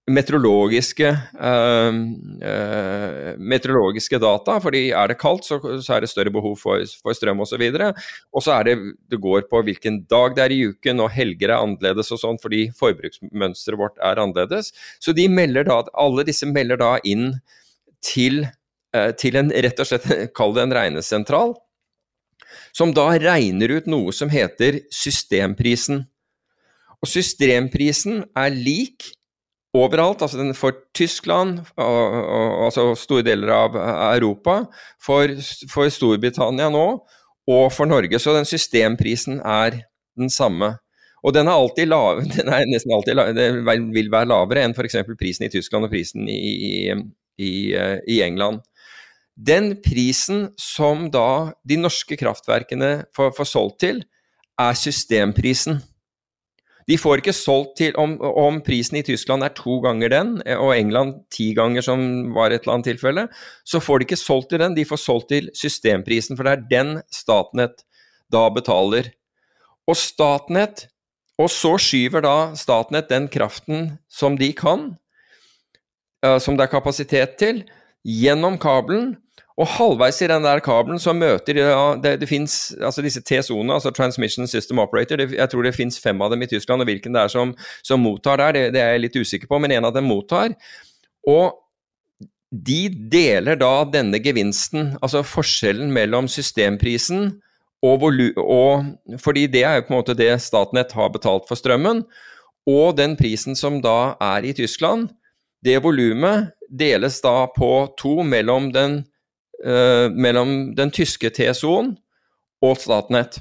meteorologiske, 0.09 1.11
uh, 1.39 1.97
uh, 2.43 3.39
meteorologiske 3.39 4.19
data. 4.19 4.59
fordi 4.61 4.91
er 4.91 5.09
det 5.13 5.19
kaldt, 5.21 5.45
så, 5.45 5.61
så 5.83 5.97
er 5.97 6.01
det 6.05 6.11
større 6.11 6.33
behov 6.35 6.57
for, 6.59 6.83
for 7.03 7.17
strøm 7.17 7.43
osv. 7.45 7.63
Og 8.33 8.45
så 8.45 8.55
er 8.57 8.71
det 8.71 8.77
det 9.11 9.21
går 9.21 9.47
på 9.51 9.63
hvilken 9.67 10.03
dag 10.11 10.37
det 10.37 10.45
er 10.45 10.55
i 10.55 10.63
uken, 10.73 11.01
og 11.05 11.13
helger 11.15 11.51
er 11.53 11.61
annerledes 11.61 12.13
og 12.13 12.23
sånn, 12.23 12.41
fordi 12.43 12.69
forbruksmønsteret 12.79 13.81
vårt 13.81 14.01
er 14.03 14.23
annerledes. 14.23 14.73
Så 15.03 15.15
de 15.17 15.29
melder 15.31 15.69
da, 15.69 15.83
alle 15.95 16.27
disse 16.29 16.49
melder 16.49 16.81
da 16.81 16.95
inn 17.05 17.35
til, 18.05 18.47
uh, 18.97 19.11
til 19.21 19.39
en 19.41 19.53
rett 19.53 19.83
og 19.85 19.91
slett, 19.93 20.09
kall 20.39 20.57
det 20.57 20.67
en 20.67 20.79
regnesentral, 20.81 21.55
som 22.75 22.95
da 22.95 23.13
regner 23.21 23.79
ut 23.79 23.87
noe 23.91 24.15
som 24.17 24.31
heter 24.33 24.83
systemprisen. 24.95 26.05
Og 27.01 27.09
systemprisen 27.09 28.25
er 28.37 28.53
lik 28.53 29.07
overalt. 29.77 30.23
altså 30.23 30.53
For 30.55 30.77
Tyskland, 30.95 31.59
og, 31.77 32.13
og, 32.21 32.65
altså 32.65 32.95
store 32.99 33.27
deler 33.27 33.53
av 33.55 33.77
Europa, 34.17 34.65
for, 35.03 35.35
for, 35.71 35.89
Storbritannia 35.89 36.71
nå, 36.73 36.87
og 37.51 37.73
for 37.73 37.91
Norge. 37.91 38.19
Så 38.19 38.35
den 38.37 38.49
systemprisen 38.49 39.41
er 39.41 39.83
den 40.19 40.31
samme. 40.31 40.75
Og 41.25 41.35
den 41.37 41.49
er 41.49 41.59
alltid 41.59 41.91
lav, 41.91 42.23
den 42.37 42.49
er 42.49 42.67
nesten 42.71 42.95
alltid 42.97 43.19
lav, 43.19 43.35
den 43.37 43.93
vil 43.95 44.11
være 44.13 44.31
lavere 44.31 44.65
enn 44.65 44.75
f.eks. 44.77 45.03
prisen 45.21 45.47
i 45.47 45.53
Tyskland 45.53 45.87
og 45.87 45.93
prisen 45.93 46.29
i, 46.29 46.41
i, 46.41 46.73
i, 47.39 47.53
i 48.09 48.23
England. 48.25 48.63
Den 49.41 49.75
prisen 49.81 50.51
som 50.61 51.07
da 51.13 51.53
de 51.65 51.79
norske 51.81 52.17
kraftverkene 52.21 53.07
får, 53.17 53.31
får 53.37 53.49
solgt 53.49 53.79
til, 53.85 54.03
er 54.61 54.77
systemprisen. 54.77 55.79
De 56.89 56.97
får 56.99 57.21
ikke 57.21 57.35
solgt 57.37 57.77
til 57.81 57.97
om, 58.01 58.17
om, 58.21 58.61
prisen 58.65 58.99
i 59.01 59.05
Tyskland 59.07 59.45
er 59.45 59.53
to 59.57 59.79
ganger 59.85 60.13
den, 60.13 60.33
og 60.57 60.73
England 60.75 61.21
ti 61.33 61.51
ganger, 61.57 61.85
som 61.85 62.33
var 62.37 62.51
et 62.51 62.65
eller 62.65 62.79
annet 62.79 62.91
tilfelle, 62.93 63.27
så 63.69 63.83
får 63.83 64.01
de 64.01 64.09
ikke 64.09 64.21
solgt 64.21 64.51
til 64.53 64.63
den, 64.63 64.77
de 64.79 64.87
får 64.89 65.03
solgt 65.03 65.31
til 65.33 65.51
systemprisen, 65.57 66.39
for 66.39 66.49
det 66.49 66.57
er 66.57 66.69
den 66.71 66.95
Statnett 67.15 67.85
da 68.33 68.47
betaler. 68.55 69.13
Og 69.91 69.99
Statnett, 69.99 70.87
og 71.41 71.51
så 71.53 71.77
skyver 71.81 72.25
da 72.25 72.37
Statnett 72.59 73.11
den 73.11 73.29
kraften 73.33 73.95
som 74.13 74.39
de 74.41 74.53
kan, 74.57 74.93
som 76.21 76.57
det 76.57 76.67
er 76.67 76.75
kapasitet 76.75 77.39
til, 77.41 77.63
gjennom 78.05 78.57
kabelen 78.61 79.15
og 79.61 79.69
halvveis 79.69 80.23
i 80.25 80.29
den 80.31 80.45
der 80.47 80.63
kabelen 80.65 81.01
så 81.03 81.13
møter 81.13 81.59
ja, 81.61 81.95
det, 82.01 82.15
det 82.23 82.29
finnes, 82.31 82.73
altså 82.81 83.05
disse 83.05 83.21
TSO-ene, 83.21 83.75
altså 83.77 83.93
Transmission 83.93 84.49
System 84.49 84.81
Operator, 84.81 85.21
det, 85.21 85.35
jeg 85.37 85.53
tror 85.53 85.67
det 85.67 85.75
finnes 85.77 86.01
fem 86.01 86.21
av 86.25 86.33
dem 86.33 86.47
i 86.47 86.49
Tyskland, 86.49 86.81
og 86.81 86.89
hvilken 86.89 87.17
det 87.17 87.27
er 87.27 87.33
som, 87.33 87.53
som 87.85 88.01
mottar 88.01 88.41
der, 88.41 88.57
det, 88.57 88.63
det, 88.77 88.81
er 88.81 88.95
jeg 88.95 89.05
litt 89.05 89.19
usikker 89.21 89.51
på, 89.51 89.61
men 89.61 89.77
en 89.77 89.91
av 89.91 89.93
dem 89.97 90.09
mottar. 90.09 90.55
Og 91.29 91.59
de 92.51 92.81
deler 93.13 93.61
da 93.61 93.85
denne 93.87 94.19
gevinsten, 94.23 94.95
altså 95.05 95.23
forskjellen 95.27 95.93
mellom 95.95 96.27
systemprisen 96.29 97.29
og, 97.87 98.03
og 98.37 99.21
Fordi 99.23 99.47
det 99.49 99.63
er 99.65 99.79
jo 99.79 99.87
på 99.87 99.95
en 99.95 99.99
måte 100.01 100.17
det 100.19 100.35
Statnett 100.45 100.93
har 100.93 101.13
betalt 101.15 101.47
for 101.49 101.57
strømmen, 101.57 102.03
og 102.69 102.97
den 102.99 103.15
prisen 103.17 103.57
som 103.57 103.79
da 103.81 104.15
er 104.21 104.45
i 104.45 104.53
Tyskland. 104.57 105.09
Det 105.65 105.79
volumet 105.85 106.51
deles 106.69 107.21
da 107.25 107.47
på 107.53 107.71
to 108.01 108.21
mellom 108.25 108.69
den 108.75 109.01
uh, 109.67 110.09
mellom 110.13 110.73
den 110.77 110.93
tyske 110.95 111.31
TSO-en 111.35 111.95
og 112.65 112.81
Statnett. 112.81 113.41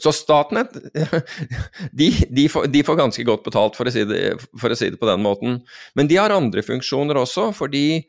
Så 0.00 0.12
Statnett 0.16 0.72
de, 1.98 2.08
de, 2.30 2.46
får, 2.48 2.70
de, 2.72 2.82
får, 2.86 2.98
ganske 3.02 3.26
godt 3.26 3.44
betalt, 3.48 3.76
for 3.76 3.88
å, 3.88 3.92
si 3.92 4.06
det, 4.08 4.22
for 4.60 4.72
å, 4.72 4.78
si 4.78 4.88
det, 4.92 5.00
på 5.00 5.08
den 5.10 5.22
måten. 5.24 5.60
Men 5.98 6.08
de 6.10 6.18
har 6.20 6.32
andre 6.34 6.64
funksjoner 6.64 7.20
også, 7.20 7.50
fordi 7.56 8.02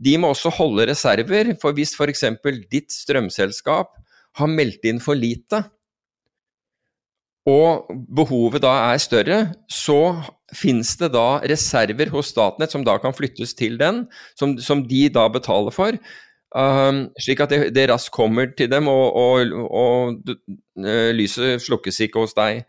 de 0.00 0.16
må 0.18 0.32
også 0.32 0.52
holde 0.56 0.88
reserver. 0.90 1.54
For 1.60 1.76
hvis 1.76 1.94
f.eks. 1.98 2.24
ditt 2.72 2.94
strømselskap 2.94 3.92
har 4.40 4.50
meldt 4.50 4.88
inn 4.88 5.02
for 5.02 5.18
lite, 5.18 5.62
og 7.44 7.90
behovet 8.16 8.62
da 8.64 8.72
er 8.86 9.00
større, 9.02 9.38
så 9.68 10.16
finnes 10.56 10.94
det 10.96 11.10
da 11.12 11.42
reserver 11.44 12.08
hos 12.14 12.30
Statnett 12.32 12.72
som 12.72 12.86
da 12.86 12.96
kan 13.02 13.12
flyttes 13.12 13.52
til 13.58 13.76
den, 13.80 14.06
som, 14.38 14.56
som 14.56 14.80
de 14.88 15.10
da 15.12 15.26
betaler 15.32 15.74
for. 15.74 15.98
Um, 16.54 17.08
slik 17.18 17.40
at 17.42 17.50
det, 17.50 17.72
det, 17.74 17.88
raskt 17.90 18.12
kommer 18.14 18.46
til 18.54 18.68
dem, 18.70 18.86
og, 18.86 19.16
og, 19.18 19.54
og 19.74 20.34
uh, 20.78 21.10
lyset 21.16 21.64
slukkes 21.64 21.98
ikke 22.06 22.22
hos 22.22 22.36
deg. 22.38 22.62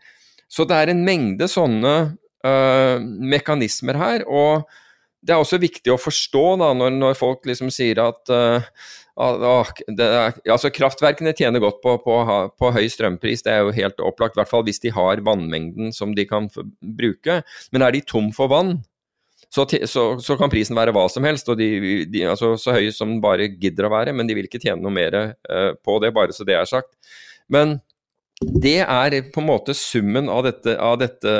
Så 0.50 0.66
det 0.66 0.78
er 0.78 0.90
en 0.90 1.04
mengde 1.06 1.46
sånne 1.50 1.94
uh, 2.46 2.96
mekanismer 3.02 3.98
her. 4.00 4.26
og 4.26 4.66
det 5.26 5.34
er 5.34 5.42
også 5.42 5.58
viktig 5.58 5.90
å 5.90 5.98
forstå 5.98 6.44
da, 6.60 6.70
når, 6.76 6.92
når 7.00 7.16
folk 7.18 7.46
liksom 7.48 7.70
sier 7.74 7.98
at 7.98 8.30
uh, 8.30 8.62
er, 9.16 10.36
altså 10.52 10.70
Kraftverkene 10.74 11.32
tjener 11.36 11.62
godt 11.62 11.80
på, 11.82 11.96
på, 12.04 12.16
på, 12.60 12.72
høy 12.76 12.84
strømpris, 12.92 13.42
det 13.46 13.54
er 13.54 13.64
jo 13.64 13.74
helt 13.74 14.02
opplagt. 14.04 14.36
I 14.36 14.42
hvert 14.42 14.52
fall 14.52 14.66
hvis 14.66 14.82
de 14.82 14.92
har 14.94 15.22
vannmengden 15.24 15.94
som 15.96 16.12
de 16.14 16.26
kan 16.28 16.50
bruke. 16.52 17.40
Men 17.72 17.86
er 17.86 17.96
de 17.96 18.04
tom 18.06 18.28
for 18.36 18.52
vann, 18.52 18.76
så, 19.52 19.64
så, 19.88 20.04
så 20.20 20.36
kan 20.38 20.50
prisen 20.52 20.76
være 20.76 20.94
hva 20.94 21.06
som 21.12 21.26
helst. 21.26 21.48
og 21.48 21.58
de, 21.60 22.04
de, 22.10 22.24
altså 22.28 22.54
Så 22.60 22.74
høy 22.76 22.90
som 22.94 23.14
den 23.14 23.22
bare 23.24 23.48
gidder 23.52 23.88
å 23.88 23.92
være, 23.94 24.14
men 24.16 24.28
de 24.28 24.36
vil 24.36 24.48
ikke 24.48 24.60
tjene 24.62 24.82
noe 24.82 24.94
mer 24.94 25.16
uh, 25.16 25.72
på 25.84 25.98
det, 26.02 26.12
bare 26.16 26.34
så 26.36 26.46
det 26.46 26.58
er 26.58 26.68
sagt. 26.68 26.92
Men 27.52 27.78
det 28.36 28.82
er 28.82 29.16
på 29.32 29.40
en 29.40 29.48
måte 29.48 29.72
summen 29.76 30.28
av 30.28 30.42
dette, 30.44 30.74
av 30.76 30.98
dette 31.00 31.30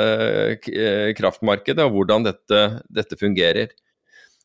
eh, 0.65 1.11
kraftmarkedet 1.13 1.83
og 1.85 1.93
hvordan 1.93 2.25
dette, 2.25 2.61
dette, 2.89 3.19
fungerer. 3.19 3.69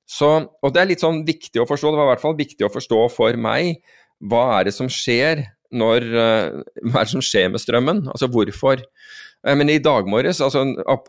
Så, 0.05 0.29
og 0.61 0.75
det 0.75 0.83
er 0.83 0.91
litt 0.91 1.01
sånn 1.01 1.23
viktig 1.25 1.63
å 1.63 1.65
forstå, 1.71 1.95
det 1.95 2.01
var 2.03 2.11
i 2.11 2.13
hvert 2.13 2.25
fall 2.27 2.37
viktig 2.37 2.67
å 2.67 2.73
forstå 2.75 2.99
for 3.15 3.41
meg, 3.41 3.79
hva 4.21 4.43
er 4.59 4.69
det 4.69 4.77
som 4.77 4.91
skjer 4.93 5.47
når 5.73 6.05
uh, 6.13 6.61
Hva 6.85 7.01
er 7.01 7.07
det 7.09 7.15
som 7.15 7.25
skjer 7.25 7.49
med 7.49 7.63
strømmen? 7.63 8.03
Altså 8.13 8.29
hvorfor? 8.29 8.83
Men 9.43 9.73
i 9.73 9.81
dag 9.81 10.05
morges, 10.07 10.43
altså 10.45 10.67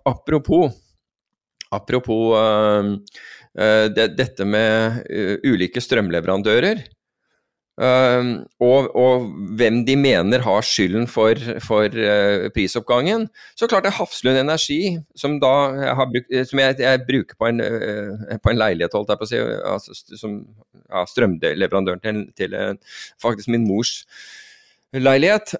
apropos 0.07 0.71
Apropos 1.73 2.33
uh, 2.38 2.93
uh, 3.57 3.86
det, 3.93 4.12
dette 4.19 4.45
med 4.47 5.03
uh, 5.09 5.38
ulike 5.49 5.81
strømleverandører. 5.83 6.86
Uh, 7.73 8.45
og, 8.62 8.95
og, 8.95 9.23
hvem 9.57 9.79
de 9.88 9.95
mener 9.97 10.43
har 10.45 10.62
skylden 10.62 11.07
for, 11.09 11.39
for 11.65 11.89
uh, 11.89 12.45
prisoppgangen. 12.53 13.25
Så 13.57 13.65
klart 13.67 13.88
det 13.88 13.89
er 13.89 13.97
Hafslund 13.97 14.38
Energi, 14.38 14.99
som, 15.17 15.39
jeg, 15.41 15.95
brukt, 16.12 16.29
eh, 16.29 16.45
som 16.45 16.62
jeg, 16.62 16.75
jeg, 16.79 17.01
bruker 17.07 17.39
på 17.39 17.49
en, 17.49 17.63
uh, 17.65 18.36
på 18.43 18.53
en, 18.53 18.59
leilighet, 18.62 18.93
holdt 18.93 19.09
jeg 19.09 19.21
på 19.23 19.25
å 19.25 19.31
si, 19.31 19.41
altså, 19.71 19.97
som 20.21 20.38
ja, 20.86 21.01
strømleverandøren 21.09 22.03
til, 22.03 22.21
til 22.38 22.53
faktisk 23.21 23.49
min 23.49 23.65
mors 23.65 24.03
leilighet. 24.93 25.55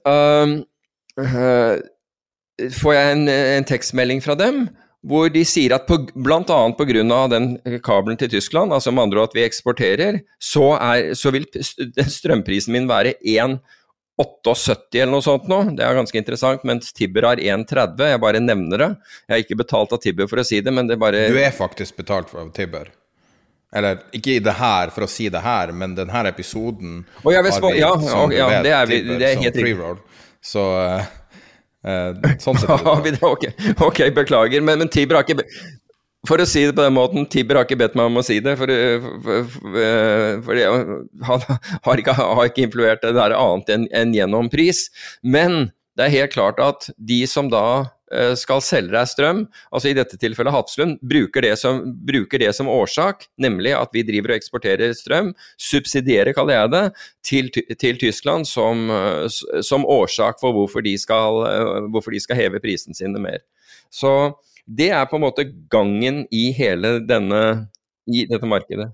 får 2.78 2.94
jeg 2.94 3.12
en, 3.16 3.28
en 3.30 3.66
tekstmelding 3.66 4.22
fra 4.22 4.38
dem 4.38 4.68
hvor 5.04 5.28
de 5.34 5.44
sier 5.48 5.76
at 5.76 5.90
bl.a. 5.90 6.42
pga. 6.78 7.28
den 7.32 7.48
kabelen 7.84 8.18
til 8.20 8.32
Tyskland, 8.32 8.74
altså 8.74 8.92
med 8.92 9.04
andre 9.04 9.22
ord 9.22 9.32
at 9.32 9.38
vi 9.38 9.46
eksporterer, 9.46 10.22
så, 10.40 10.74
er, 10.80 11.14
så 11.20 11.34
vil 11.36 11.48
strømprisen 12.18 12.74
min 12.76 12.88
være 12.88 13.16
1,78 13.20 15.02
eller 15.02 15.12
noe 15.12 15.26
sånt 15.26 15.50
nå. 15.52 15.60
Det 15.76 15.84
er 15.84 16.00
ganske 16.00 16.20
interessant, 16.20 16.64
mens 16.68 16.96
Tibber 16.96 17.28
har 17.34 17.42
1,30. 17.44 18.00
Jeg 18.14 18.24
bare 18.24 18.44
nevner 18.44 18.86
det. 18.86 18.92
Jeg 19.28 19.36
har 19.36 19.46
ikke 19.46 19.62
betalt 19.64 19.96
av 19.96 20.04
Tibber 20.04 20.30
for 20.32 20.40
å 20.40 20.48
si 20.48 20.62
det, 20.64 20.72
men 20.76 20.88
det 20.88 21.00
bare 21.02 21.28
Du 21.34 21.40
er 21.42 21.56
faktisk 21.56 22.00
betalt 22.00 22.32
av 22.36 22.54
Tibber? 22.56 22.94
Eller 23.74 24.04
ikke 24.14 24.38
i 24.38 24.42
det 24.44 24.54
her 24.56 24.94
for 24.94 25.08
å 25.08 25.10
si 25.10 25.28
det 25.34 25.42
her, 25.42 25.74
men 25.76 25.96
denne 25.98 26.22
episoden 26.30 27.02
oh, 27.24 27.34
har 27.34 27.44
vi 27.44 27.80
ja, 27.80 27.90
ja, 28.06 28.26
ja, 28.38 28.50
det 28.62 28.74
er, 28.78 28.86
vi, 28.88 29.00
det 29.10 29.30
er 29.32 29.40
helt 29.42 29.58
riktig. 29.66 29.96
Så 30.44 30.62
uh, 30.62 31.08
sånn 32.44 32.60
sett. 32.62 33.24
ok, 33.88 34.04
beklager. 34.16 34.62
Men, 34.64 34.84
men 34.84 34.92
Tiber 34.92 35.20
har 35.20 35.28
ikke 35.28 35.44
For 36.28 36.40
å 36.40 36.48
si 36.48 36.64
det 36.64 36.76
på 36.78 36.86
den 36.86 36.96
måten, 36.96 37.26
Tiber 37.28 37.60
har 37.60 37.68
ikke 37.68 37.82
bedt 37.82 37.98
meg 38.00 38.08
om 38.08 38.22
å 38.22 38.24
si 38.24 38.40
det. 38.44 38.56
For, 38.60 38.72
for, 39.26 39.50
for 40.46 40.62
han 41.28 41.48
har 41.90 42.04
ikke, 42.04 42.16
har 42.20 42.46
ikke 42.48 42.68
influert 42.70 43.04
det 43.04 43.16
der 43.20 43.36
annet 43.36 43.74
enn 43.76 43.90
en 43.92 44.16
gjennom 44.16 44.52
pris. 44.54 44.88
Men 45.22 45.74
det 46.00 46.08
er 46.08 46.18
helt 46.20 46.38
klart 46.38 46.64
at 46.64 46.88
de 46.98 47.24
som 47.30 47.52
da 47.52 47.66
Eh, 47.84 48.03
skal 48.40 48.62
selge 48.64 48.94
deg 48.94 49.10
strøm, 49.10 49.44
altså 49.74 49.92
i 49.92 49.96
dette 49.98 50.18
tilfellet 50.22 50.54
Hafslund, 50.54 51.00
bruker 51.02 51.44
bruker 51.44 52.40
det 52.40 52.54
som 52.56 52.70
årsak, 52.70 53.28
nemlig 53.38 53.74
at 53.76 53.90
vi 53.94 54.04
driver 54.04 54.34
og 54.34 54.40
eksporterer 54.40 54.94
strøm, 54.98 55.34
subsidierer, 55.58 56.34
kaller 56.34 56.60
jeg 56.60 56.72
det, 56.74 56.84
til, 57.24 57.52
til 57.80 58.00
Tyskland 58.00 58.48
som, 58.48 58.90
eh, 58.90 59.62
som, 59.62 59.86
årsak 59.86 60.40
for 60.42 60.54
hvorfor 60.54 60.84
de, 60.86 60.96
skal, 60.98 61.44
eh, 61.50 61.88
hvorfor 61.92 62.12
de 62.12 62.22
skal 62.24 62.40
heve 62.40 62.62
prisene 62.64 62.96
sine 62.96 63.20
mer. 63.22 63.44
Så 63.92 64.34
det 64.66 64.92
er 64.96 65.08
på 65.10 65.20
en 65.20 65.26
måte 65.26 65.48
gangen 65.70 66.26
i 66.32 66.52
hele 66.56 67.00
denne, 67.04 67.70
i 68.08 68.26
dette 68.30 68.48
markedet. 68.48 68.92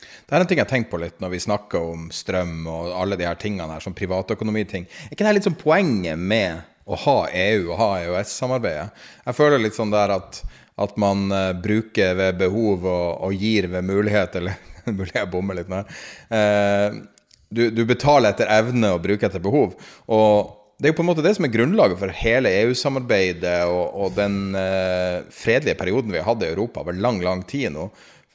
Det 0.00 0.36
er 0.36 0.40
en 0.40 0.48
ting 0.48 0.60
jeg 0.62 0.70
tenker 0.70 0.90
på 0.92 1.00
litt 1.02 1.18
når 1.20 1.34
vi 1.34 1.42
snakker 1.42 1.90
om 1.92 2.06
strøm 2.14 2.64
og 2.70 2.92
alle 2.96 3.18
de 3.20 3.26
her 3.28 3.36
tingene 3.36 3.68
her, 3.74 3.82
som 3.84 3.96
privatøkonomiting. 3.96 4.86
Er 4.86 5.16
ikke 5.16 5.26
det 5.26 5.36
litt 5.36 5.48
sånn 5.48 5.58
poenget 5.60 6.16
med 6.16 6.62
å 6.88 6.98
ha 7.04 7.18
EU 7.28 7.70
og 7.70 7.76
ha 7.78 7.90
EØS-samarbeidet. 8.04 8.88
Jeg 9.26 9.36
føler 9.36 9.62
litt 9.62 9.76
sånn 9.76 9.92
der 9.92 10.14
at, 10.16 10.40
at 10.80 10.96
man 11.00 11.28
uh, 11.32 11.50
bruker 11.56 12.16
ved 12.18 12.40
behov 12.40 12.86
og, 12.86 13.08
og, 13.26 13.34
gir 13.34 13.68
ved 13.72 13.86
mulighet, 13.86 14.38
eller 14.40 14.56
mulig 14.98 15.14
jeg 15.14 15.30
bommer 15.32 15.60
litt 15.60 15.70
nå. 15.70 15.82
Uh, 16.32 17.02
du, 17.50 17.66
du, 17.74 17.84
betaler 17.86 18.30
etter 18.30 18.50
evne 18.52 18.94
og 18.94 19.02
bruker 19.04 19.28
etter 19.28 19.42
behov. 19.42 19.74
Og 20.10 20.56
det 20.80 20.88
er 20.88 20.94
jo 20.94 21.00
på 21.00 21.04
en 21.04 21.10
måte 21.10 21.24
det 21.24 21.34
som 21.36 21.44
er 21.44 21.52
grunnlaget 21.52 21.98
for 22.00 22.20
hele 22.22 22.52
EU-samarbeidet 22.62 23.58
og, 23.68 23.82
og, 23.90 24.14
den 24.16 24.54
uh, 24.56 25.26
fredelige 25.34 25.76
perioden 25.76 26.14
vi 26.14 26.22
har 26.22 26.30
hatt 26.30 26.46
i 26.46 26.52
Europa 26.52 26.84
over 26.84 26.96
lang, 26.96 27.20
lang 27.24 27.44
tid 27.48 27.74
nå. 27.74 27.90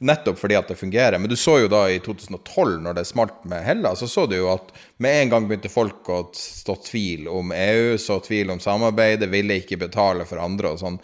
Nettopp 0.06 0.38
fordi 0.40 0.58
at 0.60 0.70
det 0.70 0.78
fungerer. 0.78 1.18
Men 1.20 1.32
du 1.32 1.36
så 1.40 1.58
jo 1.64 1.70
da 1.72 1.86
i 1.90 2.02
2012, 2.04 2.76
når 2.86 3.00
det 3.00 3.06
smalt 3.10 3.40
med 3.50 3.64
Hellas, 3.66 4.04
så 4.04 4.10
så 4.12 4.26
du 4.30 4.36
jo 4.38 4.52
at 4.54 4.70
med 5.02 5.22
en 5.22 5.32
gang 5.34 5.48
begynte 5.50 5.72
folk 5.72 6.10
å 6.14 6.20
stå 6.36 6.78
tvil 6.86 7.30
om 7.32 7.54
EU, 7.56 7.96
så 8.02 8.20
tvil 8.24 8.54
om 8.54 8.62
samarbeidet, 8.62 9.32
ville 9.32 9.58
ikke 9.62 9.82
betale 9.82 10.28
for 10.30 10.44
andre 10.44 10.76
og 10.76 10.82
sånn. 10.84 11.00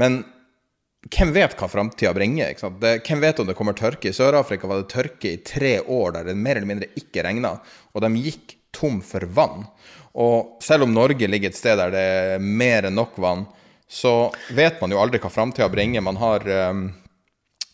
Men 0.00 0.20
hvem 1.08 1.32
vet 1.32 1.56
hva 1.56 1.68
framtida 1.72 2.12
bringer? 2.16 2.52
ikke? 2.52 2.72
Det, 2.80 2.92
hvem 3.08 3.22
vet 3.24 3.40
om 3.40 3.48
det 3.48 3.56
kommer 3.56 3.76
tørke? 3.76 4.10
I 4.10 4.16
Sør-Afrika 4.16 4.68
var 4.68 4.82
det 4.82 4.92
tørke 4.92 5.32
i 5.32 5.40
tre 5.46 5.78
år 5.80 6.18
der 6.18 6.28
det 6.28 6.36
mer 6.36 6.60
eller 6.60 6.68
mindre 6.68 6.90
ikke 7.00 7.24
regna, 7.24 7.56
og 7.94 8.04
de 8.04 8.12
gikk 8.20 8.58
tom 8.76 9.00
for 9.04 9.24
vann. 9.32 9.64
Og 10.20 10.60
selv 10.62 10.84
om 10.84 10.92
Norge 10.94 11.28
ligger 11.30 11.50
et 11.50 11.58
sted 11.58 11.78
der 11.80 11.94
det 11.94 12.04
er 12.04 12.44
mer 12.44 12.88
enn 12.88 12.98
nok 12.98 13.16
vann, 13.22 13.46
så 13.90 14.30
vet 14.54 14.78
man 14.82 14.92
jo 14.92 15.00
aldri 15.02 15.18
hva 15.22 15.32
framtida 15.32 15.66
bringer. 15.72 16.04
Man 16.04 16.20
har 16.20 16.44
um, 16.70 16.84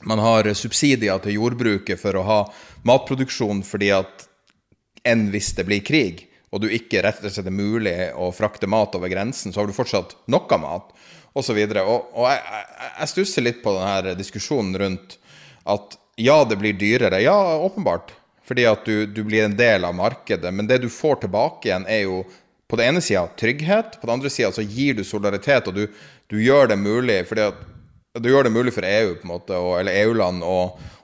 man 0.06 0.22
har 0.22 0.48
subsidier 0.54 1.18
til 1.22 1.36
jordbruket 1.36 2.00
for 2.00 2.16
å 2.18 2.24
ha 2.26 2.38
matproduksjon 2.86 3.62
fordi 3.66 3.90
at 3.96 4.26
enn 5.06 5.28
hvis 5.32 5.52
det 5.58 5.66
blir 5.68 5.84
krig, 5.86 6.24
og 6.54 6.62
du 6.62 6.70
ikke 6.72 7.02
rett 7.04 7.22
og 7.22 7.32
slett 7.32 7.50
er 7.50 7.54
mulig 7.54 7.94
å 8.14 8.30
frakte 8.34 8.70
mat 8.70 8.94
over 8.96 9.10
grensen, 9.12 9.52
så 9.52 9.60
har 9.60 9.68
du 9.68 9.76
fortsatt 9.76 10.16
noe 10.32 10.58
mat, 10.62 10.94
osv. 11.36 11.58
Og, 11.58 11.76
og, 11.82 12.08
og 12.16 12.28
jeg, 12.30 12.64
jeg 12.86 13.12
stusser 13.12 13.44
litt 13.44 13.62
på 13.64 13.74
denne 13.76 14.16
diskusjonen 14.18 14.78
rundt 14.80 15.18
at 15.68 15.98
ja, 16.16 16.38
det 16.48 16.56
blir 16.56 16.78
dyrere. 16.78 17.20
Ja, 17.20 17.36
åpenbart. 17.60 18.14
Fordi 18.46 18.64
at 18.70 18.86
du, 18.86 19.04
du 19.10 19.20
blir 19.26 19.44
en 19.44 19.56
del 19.58 19.84
av 19.84 19.94
markedet. 19.98 20.52
Men 20.54 20.68
det 20.70 20.78
du 20.84 20.88
får 20.92 21.26
tilbake 21.26 21.68
igjen, 21.68 21.86
er 21.90 22.06
jo 22.06 22.22
på 22.70 22.78
den 22.78 22.94
ene 22.94 23.02
sida 23.04 23.26
trygghet, 23.38 23.98
på 24.00 24.08
den 24.08 24.16
andre 24.16 24.30
sida 24.32 24.52
så 24.54 24.64
gir 24.64 24.96
du 24.96 25.04
solidaritet, 25.04 25.68
og 25.68 25.76
du, 25.76 25.84
du 26.30 26.38
gjør 26.42 26.72
det 26.72 26.78
mulig. 26.80 27.20
fordi 27.28 27.50
at 27.50 27.60
det 28.22 28.32
gjør 28.32 28.48
det 28.48 28.54
mulig 28.54 28.72
for 28.74 28.86
EU 28.86 29.14
på 29.18 29.26
en 29.26 29.32
måte, 29.32 29.58
eller 29.80 30.00
EU-land 30.04 30.44
å, 30.46 30.56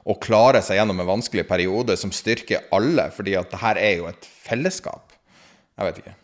å, 0.05 0.17
klare 0.23 0.63
seg 0.65 0.81
gjennom 0.81 1.03
en 1.03 1.11
vanskelig 1.15 1.45
periode 1.49 1.97
som 2.01 2.15
styrker 2.15 2.67
alle, 2.75 3.09
fordi 3.15 3.37
at 3.39 3.53
det 3.53 3.63
her 3.63 3.81
er 3.81 3.95
jo 4.01 4.09
et 4.11 4.29
fellesskap. 4.47 5.15
Jeg 5.79 5.89
vet 5.89 6.03
ikke. 6.03 6.17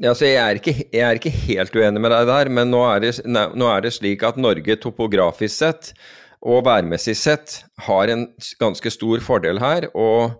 Ja, 0.00 0.14
jeg, 0.16 0.36
er 0.40 0.56
ikke, 0.56 0.74
jeg, 0.80 1.02
er 1.04 1.18
ikke, 1.18 1.34
helt 1.44 1.74
uenig 1.76 2.00
med 2.00 2.14
deg 2.14 2.30
der, 2.30 2.48
men 2.56 2.70
nå 2.72 2.80
er, 2.88 3.02
det, 3.04 3.18
nå 3.28 3.66
er 3.68 3.84
det 3.84 3.92
slik 3.92 4.24
at 4.24 4.40
Norge 4.40 4.78
topografisk 4.80 5.58
sett 5.58 5.92
og 6.40 6.62
værmessig 6.64 7.18
sett 7.20 7.58
har 7.84 8.08
en 8.08 8.24
ganske 8.60 8.92
stor 8.94 9.20
fordel 9.20 9.60
her. 9.60 9.90
og 9.92 10.38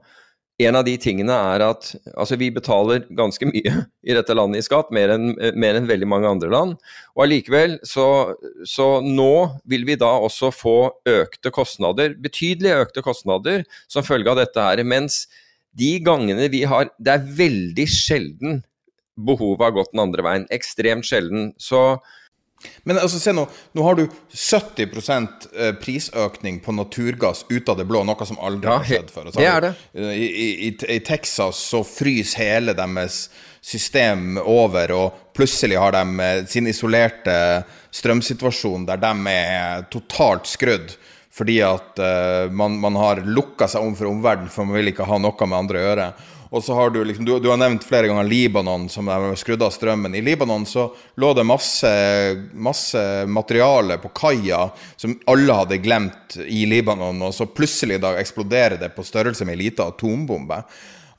en 0.60 0.76
av 0.78 0.84
de 0.86 0.94
tingene 1.00 1.34
er 1.54 1.62
at 1.64 1.90
altså, 2.14 2.36
vi 2.40 2.50
betaler 2.52 3.04
ganske 3.16 3.48
mye 3.48 3.74
i 4.08 4.16
dette 4.16 4.36
landet 4.36 4.62
i 4.62 4.66
skatt, 4.66 4.92
mer 4.94 5.14
enn, 5.14 5.32
enn 5.40 5.88
veldig 5.88 6.08
mange 6.10 6.30
andre 6.30 6.50
land. 6.52 6.78
Og 7.16 7.24
allikevel, 7.26 7.78
så, 7.86 8.06
så, 8.68 8.88
nå 9.04 9.32
vil 9.70 9.86
vi 9.88 9.98
da 10.00 10.10
også 10.20 10.52
få 10.54 10.78
økte 11.08 11.52
kostnader, 11.54 12.16
betydelig 12.20 12.74
økte 12.86 13.04
kostnader, 13.06 13.64
som 13.90 14.06
følge 14.06 14.32
av 14.32 14.40
dette 14.42 14.66
her. 14.66 14.84
Mens 14.84 15.24
de 15.76 15.94
gangene 16.02 16.48
vi 16.50 16.64
har 16.66 16.88
Det 16.98 17.12
er 17.12 17.28
veldig 17.38 17.86
sjelden 17.86 18.62
behovet 19.20 19.68
har 19.68 19.76
gått 19.76 19.92
den 19.92 20.02
andre 20.02 20.24
veien. 20.24 20.48
Ekstremt 20.54 21.06
sjelden. 21.06 21.52
Så 21.60 22.00
men 22.82 22.98
altså, 22.98 23.18
se 23.20 23.32
nå, 23.32 23.46
nå 23.72 23.84
har 23.84 23.96
du 23.96 24.06
70 24.32 24.88
eh, 25.56 25.74
prisøkning 25.80 26.60
på 26.64 26.74
naturgass 26.76 27.44
ut 27.48 27.68
av 27.68 27.78
det 27.80 27.86
blå, 27.88 28.02
noe 28.04 28.26
som 28.28 28.40
aldri 28.40 28.70
har 28.70 28.84
skjedd 28.86 29.12
før. 29.12 29.30
Det 29.34 29.46
er 29.46 29.64
det. 29.64 29.70
Eh, 29.94 30.10
I, 30.16 30.48
i, 30.68 30.72
I, 30.96 30.98
Texas 31.04 31.60
så 31.72 31.82
fryser 31.86 32.44
hele 32.44 32.76
deres 32.76 33.28
system 33.60 34.40
over, 34.40 34.92
og 34.96 35.22
plutselig 35.36 35.78
har 35.80 35.96
de 35.96 36.26
eh, 36.26 36.42
sin 36.48 36.68
isolerte 36.70 37.36
strømsituasjon 37.96 38.84
der 38.88 39.00
de 39.00 39.14
er 39.32 39.88
totalt 39.92 40.50
skrudd. 40.50 40.96
Fordi 41.40 41.60
at 41.62 42.00
man, 42.52 42.74
man, 42.82 42.96
har 42.98 43.20
lukka 43.22 43.68
seg 43.70 43.84
om 43.86 43.94
for 43.96 44.10
omverdenen, 44.10 44.50
for 44.50 44.66
man 44.66 44.76
vil 44.76 44.90
ikke 44.90 45.06
ha 45.08 45.16
noe 45.22 45.46
med 45.46 45.56
andre 45.56 45.78
å 45.78 45.84
gjøre. 45.84 46.06
Og 46.50 46.64
så 46.64 46.74
har 46.74 46.90
du 46.90 46.98
liksom 47.04 47.24
du, 47.24 47.36
du, 47.38 47.48
har 47.50 47.58
nevnt 47.60 47.84
flere 47.86 48.08
ganger 48.10 48.26
Libanon, 48.26 48.88
som 48.90 49.08
er 49.08 49.28
skrudd 49.38 49.62
av 49.62 49.70
strømmen. 49.70 50.16
I 50.18 50.22
Libanon 50.26 50.64
så 50.66 50.88
lå 51.22 51.30
det 51.38 51.44
masse, 51.46 51.90
masse 52.52 53.04
materiale 53.30 54.00
på 54.02 54.10
kaia 54.18 54.64
som 54.98 55.14
alle 55.30 55.58
hadde 55.60 55.78
glemt 55.78 56.40
i 56.42 56.64
Libanon, 56.66 57.22
og 57.22 57.36
så 57.36 57.46
plutselig 57.46 58.00
da 58.02 58.16
eksploderer 58.18 58.80
det 58.82 58.90
på 58.96 59.06
størrelse 59.06 59.46
med 59.46 59.54
ei 59.54 59.68
lita 59.68 59.86
atombombe. 59.92 60.58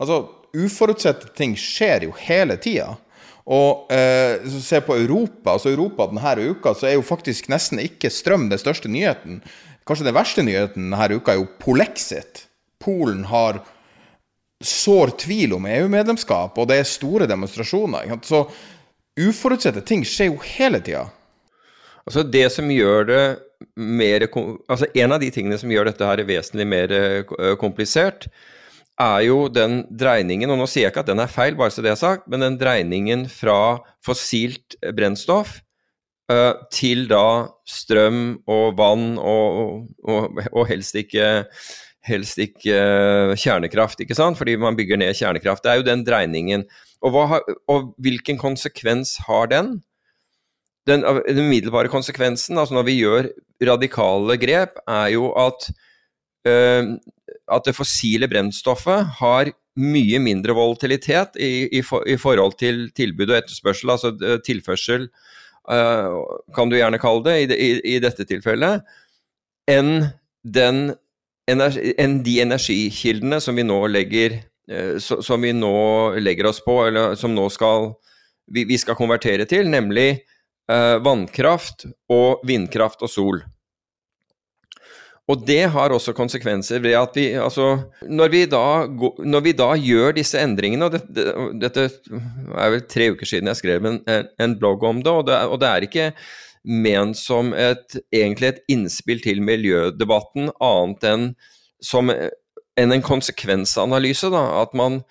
Altså, 0.03 0.25
uforutsette 0.51 1.31
ting 1.37 1.55
skjer 1.55 2.09
jo 2.09 2.15
hele 2.27 2.59
tida. 2.59 2.91
Og 3.51 3.87
eh, 3.93 4.43
se 4.61 4.83
på 4.83 4.99
Europa, 4.99 5.55
altså 5.55 5.71
Europa 5.71 6.11
denne 6.11 6.51
uka, 6.51 6.75
så 6.75 6.91
er 6.91 6.97
jo 6.99 7.07
faktisk 7.07 7.47
nesten 7.51 7.79
ikke 7.81 8.11
strøm 8.11 8.49
den 8.51 8.59
største 8.59 8.91
nyheten. 8.91 9.39
Kanskje 9.87 10.11
den 10.11 10.15
verste 10.15 10.43
nyheten 10.45 10.91
denne 10.91 11.15
uka 11.15 11.33
er 11.33 11.39
jo 11.39 11.53
Polexit. 11.61 12.49
Polen 12.83 13.23
har 13.31 13.63
sår 14.65 15.15
tvil 15.21 15.55
om 15.57 15.65
EU-medlemskap, 15.69 16.57
og 16.57 16.69
det 16.69 16.81
er 16.81 16.89
store 16.89 17.27
demonstrasjoner. 17.29 18.11
Så 18.25 18.45
uforutsette 19.19 19.83
ting 19.85 20.05
skjer 20.07 20.31
jo 20.31 20.39
hele 20.55 20.81
tida. 20.83 21.07
Altså 22.05 22.23
det 22.25 22.47
som 22.53 22.69
gjør 22.73 23.07
det 23.09 23.23
mer 23.77 24.23
altså 24.25 24.87
En 24.97 25.13
av 25.13 25.19
de 25.21 25.27
tingene 25.29 25.57
som 25.61 25.69
gjør 25.69 25.91
dette 25.91 26.07
her 26.07 26.23
vesentlig 26.25 26.65
mer 26.65 26.93
eh, 26.95 27.53
komplisert, 27.61 28.25
er 29.01 29.25
jo 29.25 29.45
den 29.49 29.83
dreiningen, 29.97 30.51
og 30.51 30.59
nå 30.61 30.67
sier 30.69 30.87
jeg 30.87 30.93
ikke 30.93 31.03
at 31.05 31.11
den 31.11 31.21
er 31.23 31.31
feil, 31.31 31.55
bare 31.57 31.73
så 31.73 31.83
det 31.85 31.93
er 31.93 31.99
sagt, 31.99 32.27
men 32.29 32.43
den 32.43 32.57
dreiningen 32.61 33.27
fra 33.31 33.81
fossilt 34.05 34.75
brennstoff 34.97 35.59
uh, 36.31 36.53
til 36.73 37.07
da 37.09 37.47
strøm 37.67 38.41
og 38.51 38.75
vann 38.79 39.15
og, 39.17 39.87
og, 40.03 40.41
og 40.51 40.67
helst 40.69 40.97
ikke 40.99 41.31
helst 42.07 42.39
ikke 42.41 42.73
uh, 42.73 43.35
kjernekraft, 43.37 44.01
ikke 44.01 44.17
sant? 44.17 44.39
fordi 44.39 44.57
man 44.59 44.77
bygger 44.77 44.99
ned 45.01 45.13
kjernekraft. 45.17 45.63
Det 45.63 45.71
er 45.71 45.79
jo 45.81 45.87
den 45.87 46.03
dreiningen. 46.07 46.65
Og, 47.05 47.17
har, 47.29 47.45
og 47.69 47.93
hvilken 48.01 48.39
konsekvens 48.41 49.17
har 49.27 49.49
den? 49.51 49.79
Den, 50.89 51.05
umiddelbare 51.05 51.91
konsekvensen, 51.93 52.57
altså 52.57 52.73
når 52.73 52.87
vi 52.87 52.97
gjør 53.03 53.29
radikale 53.69 54.37
grep, 54.41 54.81
er 54.89 55.11
jo 55.13 55.29
at, 55.37 55.69
uh, 56.49 56.95
at 57.57 57.67
det 57.67 57.77
fossile 57.77 58.29
brennstoffet 58.31 59.17
har 59.21 59.53
mye 59.81 60.19
mindre 60.19 60.55
volatilitet 60.57 61.37
i, 61.39 61.69
i, 61.77 61.83
for, 61.85 62.03
i, 62.09 62.17
forhold 62.19 62.57
til 62.59 62.89
tilbud 62.97 63.29
og 63.29 63.37
etterspørsel, 63.37 63.93
altså 63.93 64.15
uh, 64.17 64.39
tilførsel, 64.45 65.11
kan 65.71 66.71
du 66.71 66.73
gjerne 66.73 66.97
kalle 66.99 67.21
det, 67.21 67.53
i, 67.53 67.67
i 67.93 67.99
dette 68.01 68.25
tilfellet, 68.27 68.81
enn 69.69 70.07
den 70.41 70.95
enn 71.49 72.19
de 72.23 72.35
energikildene 72.43 73.41
som 73.41 73.57
vi 73.57 73.65
nå 73.65 73.79
legger 73.91 74.37
eh, 74.69 74.97
som 75.01 75.41
vi 75.41 75.53
nå 75.55 75.77
legger 76.21 76.51
oss 76.51 76.61
på, 76.63 76.77
eller 76.87 77.15
som 77.19 77.33
nå 77.35 77.47
skal 77.53 77.93
vi, 78.51 78.65
vi 78.67 78.77
skal 78.77 78.97
konvertere 78.99 79.47
til, 79.49 79.69
nemlig 79.71 80.09
eh, 80.71 80.97
vannkraft 81.03 81.87
og 82.11 82.45
vindkraft 82.47 83.03
og 83.05 83.11
sol. 83.11 83.41
Og 85.29 85.43
det 85.47 85.69
har 85.71 85.93
også 85.93 86.15
konsekvenser 86.17 86.81
ved 86.83 86.95
at 86.97 87.15
vi 87.15 87.27
altså 87.39 87.67
Når 88.09 88.31
vi 88.33 88.39
da, 88.49 88.65
når 88.89 89.43
vi 89.45 89.53
da 89.55 89.69
gjør 89.79 90.15
disse 90.17 90.41
endringene 90.41 90.89
og 90.89 90.95
dette, 90.97 91.35
dette, 91.61 91.85
er 92.57 92.73
vel 92.73 92.81
tre 92.89 93.11
uker 93.13 93.29
siden 93.29 93.51
jeg 93.51 93.61
skrev 93.61 93.85
en, 93.87 94.01
en 94.09 94.55
blogg 94.59 94.83
om 94.83 94.99
det, 95.05 95.13
og 95.13 95.27
det, 95.29 95.37
og 95.47 95.61
det 95.61 95.69
er 95.69 95.87
ikke 95.87 96.07
ment 96.63 97.17
som 97.17 97.55
et, 97.57 97.97
egentlig 98.13 98.51
et 98.51 98.61
innspill 98.71 99.21
til 99.23 99.41
miljødebatten, 99.45 100.51
annet 100.61 101.07
enn 101.09 101.25
som 101.81 102.11
enn 102.11 102.93
en 102.93 103.03
konsekvensanalyse. 103.05 104.29
Da, 104.33 104.43
at 104.61 104.75
man 104.77 105.01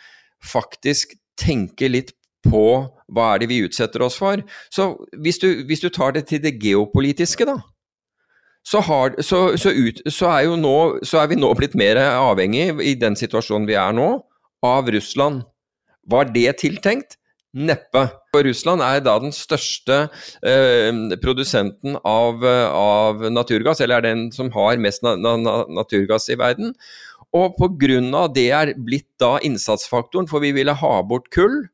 faktisk 0.45 1.17
tenker 1.41 1.93
litt 1.93 2.15
på 2.47 2.65
hva 3.11 3.27
er 3.35 3.43
det 3.43 3.51
vi 3.51 3.61
utsetter 3.67 4.05
oss 4.05 4.17
for. 4.21 4.41
Så 4.73 4.95
hvis 5.21 5.41
du, 5.43 5.65
hvis 5.69 5.83
du 5.83 5.91
tar 5.93 6.15
det 6.17 6.27
til 6.31 6.43
det 6.45 6.57
geopolitiske, 6.63 7.47
da, 7.49 7.59
så, 8.67 8.83
har, 8.85 9.17
så, 9.25 9.57
så, 9.57 9.73
ut, 9.73 10.03
så, 10.07 10.31
er 10.37 10.57
nå, 10.61 10.77
så, 11.03 11.23
er 11.23 11.31
vi 11.33 11.39
nå 11.41 11.51
blitt 11.57 11.77
mer 11.79 12.01
avhengig, 12.01 12.75
i 12.85 12.95
den 13.01 13.17
situasjonen 13.17 13.69
vi 13.69 13.77
er 13.81 13.95
nå, 13.97 14.13
av 14.67 14.91
Russland. 14.93 15.43
Var 16.11 16.33
det 16.35 16.59
tiltenkt? 16.61 17.17
Neppe. 17.57 18.07
For 18.31 18.47
Russland 18.47 18.83
er 18.87 19.01
da 19.03 19.17
den 19.19 19.33
største 19.35 20.05
eh, 20.47 20.91
produsenten 21.19 21.97
av, 22.07 22.45
av, 22.47 23.25
naturgass, 23.33 23.83
eller 23.83 23.99
er 23.99 24.07
den 24.07 24.29
som 24.35 24.53
har 24.55 24.79
mest 24.79 25.03
na 25.03 25.17
na 25.19 25.65
naturgass 25.67 26.31
i 26.31 26.39
verden. 26.39 26.77
Og 27.35 27.59
pga. 27.59 28.29
det 28.31 28.49
er 28.51 28.75
blitt 28.79 29.11
da 29.19 29.39
innsatsfaktoren, 29.43 30.29
for 30.31 30.41
vi 30.41 30.53
ville 30.53 30.75
ha 30.75 30.95
bort 31.03 31.31
kull. 31.35 31.67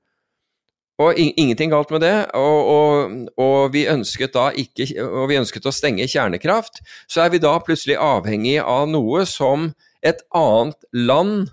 Og 0.96 1.18
in 1.20 1.32
ingenting 1.36 1.70
galt 1.70 1.90
med 1.92 2.00
det. 2.00 2.14
Og, 2.32 2.68
og, 2.72 3.28
og, 3.36 3.72
vi 3.72 3.84
ønsket 3.88 4.32
da 4.32 4.48
ikke, 4.56 4.88
og 5.04 5.28
vi 5.28 5.36
ønsket 5.36 5.68
å 5.68 5.74
stenge 5.74 6.08
kjernekraft. 6.08 6.80
Så 7.04 7.20
er 7.24 7.34
vi 7.34 7.42
da 7.42 7.52
plutselig 7.60 7.98
avhengig 8.00 8.62
av 8.64 8.88
noe 8.88 9.26
som 9.28 9.74
et 10.00 10.24
annet 10.32 10.88
land 10.92 11.52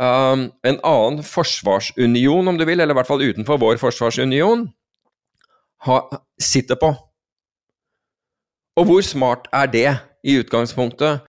um, 0.00 0.46
en 0.62 0.78
annen 0.84 1.22
forsvarsunion, 1.26 2.48
om 2.48 2.58
du 2.58 2.64
vil, 2.68 2.80
eller 2.80 2.94
i 2.94 3.00
hvert 3.00 3.10
fall 3.10 3.24
utenfor 3.24 3.60
vår 3.62 3.80
forsvarsunion, 3.82 4.66
ha, 5.86 5.98
sitter 6.40 6.78
på. 6.80 6.92
Og 8.80 8.88
hvor 8.88 9.04
smart 9.04 9.50
er 9.52 9.68
det 9.72 9.88
i 10.24 10.38
utgangspunktet? 10.40 11.26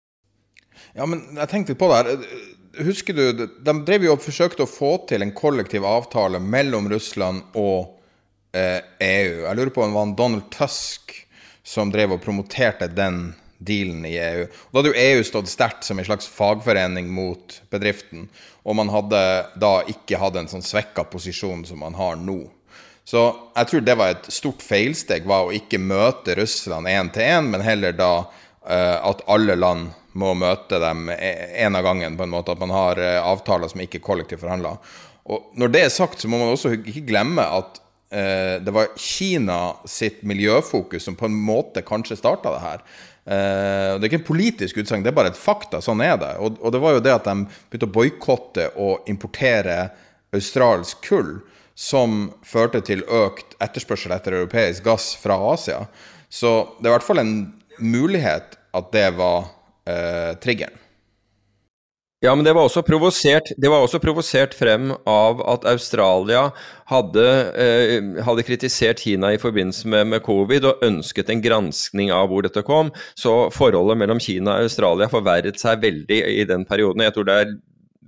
Ja, 0.94 1.08
men 1.10 1.26
jeg 1.36 1.50
tenkte 1.52 1.76
på 1.76 1.90
det 1.90 2.00
her. 2.00 2.28
Husker 2.86 3.14
du, 3.14 3.46
De 3.46 3.74
drev 3.86 4.08
jo 4.08 4.16
og 4.16 4.24
forsøkte 4.24 4.66
å 4.66 4.70
få 4.70 4.96
til 5.10 5.26
en 5.26 5.34
kollektiv 5.36 5.86
avtale 5.86 6.40
mellom 6.42 6.88
Russland 6.90 7.44
og 7.60 8.00
eh, 8.56 8.80
EU. 8.98 9.44
Jeg 9.44 9.58
lurer 9.58 9.74
på 9.74 9.84
om 9.84 9.92
det 9.92 10.00
var 10.00 10.16
Donald 10.18 10.48
Tusk 10.54 11.14
som 11.64 11.92
drev 11.94 12.16
og 12.16 12.24
promoterte 12.24 12.90
den 12.92 13.34
dealen 13.66 14.06
i 14.10 14.16
EU. 14.18 14.48
Og 14.48 14.74
da 14.74 14.82
hadde 14.82 14.94
jo 14.94 15.06
EU 15.06 15.28
stått 15.28 15.52
sterkt 15.52 15.88
som 15.88 16.00
en 16.00 16.08
slags 16.08 16.28
fagforening 16.32 17.10
mot 17.14 17.62
bedriften. 17.74 18.28
Og 18.64 18.78
man 18.80 18.92
hadde 18.94 19.22
da 19.60 19.74
ikke 19.92 20.20
hatt 20.22 20.38
en 20.40 20.52
sånn 20.52 20.66
svekka 20.66 21.08
posisjon 21.12 21.66
som 21.68 21.84
man 21.84 21.98
har 22.00 22.20
nå. 22.20 22.42
Så 23.04 23.24
jeg 23.58 23.70
tror 23.70 23.84
det 23.84 23.98
var 24.00 24.14
et 24.14 24.30
stort 24.32 24.64
feilsteg, 24.64 25.28
var 25.28 25.48
å 25.48 25.56
ikke 25.56 25.82
møte 25.82 26.38
Russland 26.40 26.88
én 26.88 27.12
til 27.12 27.28
én, 27.28 27.50
men 27.52 27.64
heller 27.66 27.96
da 27.96 28.14
uh, 28.24 28.98
at 29.04 29.26
alle 29.32 29.58
land 29.60 29.92
må 30.20 30.32
møte 30.38 30.80
dem 30.80 31.10
én 31.12 31.76
av 31.76 31.84
gangen, 31.84 32.16
på 32.18 32.24
en 32.24 32.32
måte. 32.32 32.54
At 32.54 32.64
man 32.64 32.72
har 32.72 33.02
uh, 33.02 33.20
avtaler 33.34 33.72
som 33.72 33.84
ikke 33.84 34.00
er 34.00 34.08
kollektivt 34.08 34.46
forhandla. 34.46 34.78
Og 35.28 35.52
når 35.60 35.74
det 35.74 35.86
er 35.86 35.96
sagt, 35.96 36.22
så 36.22 36.32
må 36.32 36.40
man 36.40 36.54
også 36.54 36.76
ikke 36.78 37.06
glemme 37.12 37.44
at 37.44 37.82
uh, 38.16 38.64
det 38.64 38.76
var 38.76 38.94
Kina 38.96 39.60
sitt 39.90 40.24
miljøfokus 40.28 41.10
som 41.10 41.20
på 41.20 41.28
en 41.28 41.36
måte 41.36 41.84
kanskje 41.84 42.22
starta 42.22 42.56
det 42.56 42.64
her. 42.64 42.88
Uh, 43.24 43.96
det 43.96 44.04
er 44.04 44.10
ikke 44.10 44.20
en 44.20 44.28
politisk 44.28 44.82
utsagn, 44.82 45.04
det 45.06 45.14
er 45.14 45.18
bare 45.18 45.32
et 45.32 45.40
fakta. 45.40 45.80
Sånn 45.84 46.04
er 46.04 46.18
det. 46.20 46.34
Og, 46.44 46.60
og 46.60 46.76
det 46.76 46.82
var 46.84 46.98
jo 46.98 47.04
det 47.06 47.16
at 47.16 47.30
de 47.30 47.48
begynte 47.72 47.90
å 47.90 47.96
boikotte 47.96 48.70
og 48.76 49.10
importere 49.12 49.78
australsk 50.34 51.04
kull, 51.08 51.38
som 51.74 52.28
førte 52.46 52.84
til 52.86 53.02
økt 53.10 53.56
etterspørsel 53.64 54.14
etter 54.14 54.36
europeisk 54.38 54.86
gass 54.86 55.14
fra 55.18 55.40
Asia. 55.54 55.80
Så 56.30 56.52
det 56.78 56.86
er 56.86 56.92
i 56.92 56.96
hvert 56.98 57.08
fall 57.08 57.22
en 57.24 57.36
mulighet 57.82 58.58
at 58.78 58.92
det 58.94 59.08
var 59.18 59.48
uh, 59.48 60.34
triggeren. 60.44 60.83
Ja, 62.24 62.32
men 62.36 62.46
det 62.46 62.54
var 62.56 62.70
det 62.72 63.70
var 63.70 63.82
også 63.84 64.00
provosert 64.00 64.54
frem 64.56 64.94
av 65.04 65.42
at 65.44 65.66
Australia 65.68 66.54
hadde, 66.88 67.26
eh, 67.60 68.24
hadde 68.24 68.46
kritisert 68.48 69.04
Kina 69.04 69.34
i 69.34 69.38
forbindelse 69.42 69.90
med, 69.92 70.08
med, 70.08 70.24
covid 70.24 70.64
og 70.70 70.86
ønsket 70.88 71.30
en 71.30 71.42
granskning 71.44 72.14
av 72.16 72.30
hvor 72.32 72.48
dette 72.48 72.64
kom. 72.64 72.94
Så 73.20 73.52
forholdet 73.52 74.00
mellom 74.00 74.24
Kina 74.24 74.56
og 74.56 74.70
Australia 74.70 75.10
forverret 75.12 75.60
seg 75.60 75.84
veldig 75.84 76.22
i 76.40 76.48
den 76.48 76.64
perioden. 76.64 77.04
Jeg 77.04 77.18
tror 77.18 77.28
det 77.28 77.38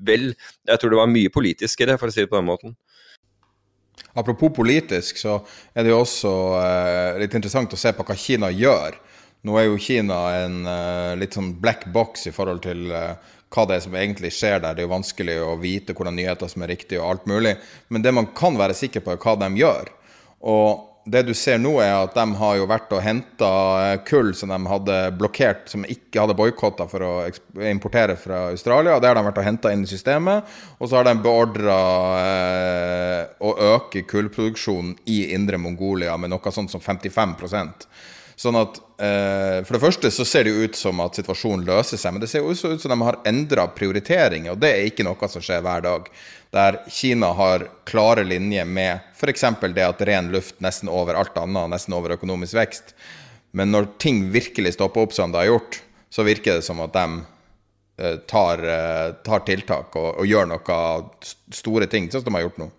vel 0.08 0.32
Jeg 0.32 0.80
tror 0.80 0.90
det 0.96 1.02
var 1.02 1.12
mye 1.12 1.36
politisk 1.36 1.82
i 1.82 1.92
det, 1.92 2.00
for 2.00 2.08
å 2.08 2.16
si 2.16 2.24
det 2.24 2.32
på 2.32 2.40
den 2.40 2.48
måten. 2.48 2.78
Apropos 4.16 4.56
politisk, 4.56 5.20
så 5.20 5.42
er 5.76 5.84
det 5.84 5.92
jo 5.92 6.00
også 6.00 6.36
eh, 6.64 7.20
litt 7.20 7.36
interessant 7.36 7.76
å 7.76 7.84
se 7.84 7.92
på 7.92 8.08
hva 8.08 8.16
Kina 8.16 8.48
gjør. 8.48 8.96
Nå 9.46 9.60
er 9.60 9.68
jo 9.68 9.78
Kina 9.78 10.24
en 10.40 10.62
eh, 10.66 11.14
litt 11.20 11.36
sånn 11.36 11.58
black 11.60 11.90
box 11.92 12.30
i 12.32 12.34
forhold 12.34 12.64
til 12.64 12.88
uh, 12.96 13.35
hva 13.56 13.68
det 13.70 13.78
er 13.78 13.86
som 13.86 13.96
egentlig 13.96 14.34
skjer 14.36 14.60
der. 14.60 14.76
Det 14.76 14.84
er 14.84 14.90
jo 14.90 14.96
vanskelig 14.96 15.38
å 15.46 15.54
vite 15.62 15.96
hvordan 15.96 16.18
nyheter 16.20 16.52
som 16.52 16.66
er 16.66 16.74
riktige 16.76 17.00
og 17.02 17.14
alt 17.14 17.30
mulig. 17.32 17.56
Men 17.88 18.04
det 18.04 18.14
man 18.16 18.34
kan 18.36 18.60
være 18.60 18.76
sikker 18.78 19.06
på, 19.06 19.16
er 19.16 19.24
hva 19.24 19.38
de 19.40 19.50
gjør. 19.62 19.94
Og 20.46 20.92
det 21.06 21.22
du 21.28 21.36
ser 21.38 21.60
nå, 21.62 21.76
er 21.84 21.94
at 21.94 22.16
de 22.18 22.24
har 22.40 22.56
jo 22.58 22.66
vært 22.70 22.94
og 22.98 23.02
henta 23.06 23.50
kull 24.08 24.32
som 24.38 24.50
de 24.50 24.58
hadde 24.72 24.96
blokkert, 25.20 25.68
som 25.70 25.86
ikke 25.86 26.24
hadde 26.24 26.38
boikotta 26.38 26.88
for 26.90 27.06
å 27.06 27.12
importere 27.70 28.16
fra 28.18 28.48
Australia. 28.50 28.98
Det 28.98 29.12
har 29.12 29.20
de 29.20 29.26
vært 29.28 29.42
og 29.44 29.46
henta 29.46 29.74
inn 29.74 29.86
i 29.86 29.90
systemet. 29.90 30.50
Og 30.80 30.90
så 30.90 30.98
har 30.98 31.06
de 31.06 31.14
beordra 31.22 31.78
eh, 32.24 33.22
å 33.38 33.54
øke 33.76 34.02
kullproduksjonen 34.10 34.96
i 35.14 35.22
indre 35.38 35.62
Mongolia 35.62 36.18
med 36.18 36.34
noe 36.34 36.56
sånt 36.56 36.74
som 36.74 36.82
55 36.82 37.38
Sånn 38.36 38.58
at 38.60 38.80
eh, 39.00 39.62
For 39.64 39.78
det 39.78 39.84
første 39.84 40.12
så 40.12 40.26
ser 40.28 40.44
det 40.46 40.52
jo 40.52 40.68
ut 40.68 40.78
som 40.78 41.00
at 41.04 41.16
situasjonen 41.16 41.64
løser 41.68 42.00
seg, 42.00 42.16
men 42.16 42.24
det 42.24 42.30
ser 42.32 42.44
jo 42.44 42.52
også 42.52 42.74
ut 42.74 42.84
som 42.84 42.92
de 42.92 42.98
har 43.08 43.22
endra 43.28 43.68
prioriteringer, 43.72 44.52
og 44.52 44.60
det 44.60 44.72
er 44.74 44.90
ikke 44.90 45.06
noe 45.08 45.30
som 45.32 45.44
skjer 45.44 45.64
hver 45.64 45.86
dag. 45.86 46.10
Der 46.56 46.80
Kina 46.92 47.32
har 47.36 47.68
klare 47.88 48.26
linjer 48.28 48.68
med 48.68 49.08
f.eks. 49.16 49.46
det 49.76 49.88
at 49.88 50.04
ren 50.08 50.32
luft 50.36 50.60
nesten 50.64 50.92
over 50.92 51.16
alt 51.20 51.38
annet, 51.40 51.72
nesten 51.72 51.96
over 51.96 52.16
økonomisk 52.16 52.60
vekst. 52.60 52.96
Men 53.56 53.72
når 53.72 53.94
ting 54.04 54.26
virkelig 54.36 54.76
stopper 54.76 55.08
opp 55.08 55.16
som 55.16 55.32
det 55.32 55.46
har 55.46 55.54
gjort, 55.54 55.80
så 56.12 56.28
virker 56.28 56.60
det 56.60 56.68
som 56.68 56.82
at 56.84 56.96
de 56.96 57.06
eh, 58.04 58.18
tar, 58.28 58.64
eh, 58.68 59.10
tar, 59.24 59.44
tiltak 59.48 59.96
og, 59.96 60.10
og 60.20 60.28
gjør 60.28 60.52
noe 60.52 60.80
store 61.56 61.88
ting, 61.92 62.12
sånn 62.12 62.24
som 62.24 62.34
de 62.34 62.36
har 62.36 62.50
gjort 62.50 62.66
nå. 62.66 62.70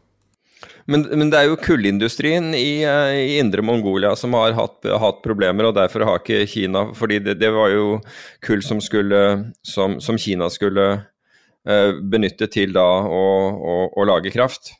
Men, 0.86 1.02
men, 1.18 1.30
det 1.32 1.40
er 1.40 1.48
jo 1.50 1.58
kullindustrien 1.58 2.52
i, 2.54 2.84
eh, 2.86 3.16
i 3.18 3.38
indre 3.40 3.64
Mongolia 3.66 4.12
som 4.18 4.36
har 4.38 4.54
hatt, 4.54 4.86
hatt, 4.86 5.18
problemer, 5.24 5.66
og 5.66 5.74
derfor 5.78 6.06
har 6.06 6.22
ikke 6.22 6.46
Kina 6.50 6.86
fordi 6.94 7.18
det, 7.24 7.38
det 7.40 7.50
var 7.54 7.72
jo 7.74 7.98
kull 8.46 8.62
som, 8.62 8.80
skulle, 8.82 9.22
som, 9.66 9.98
som 10.02 10.18
Kina 10.20 10.46
skulle 10.52 10.86
uh, 11.66 11.90
benytte 12.06 12.46
til 12.52 12.76
da 12.76 12.86
å, 13.02 13.24
å, 13.56 13.76
å 13.98 14.06
lage 14.06 14.30
kraft. 14.34 14.76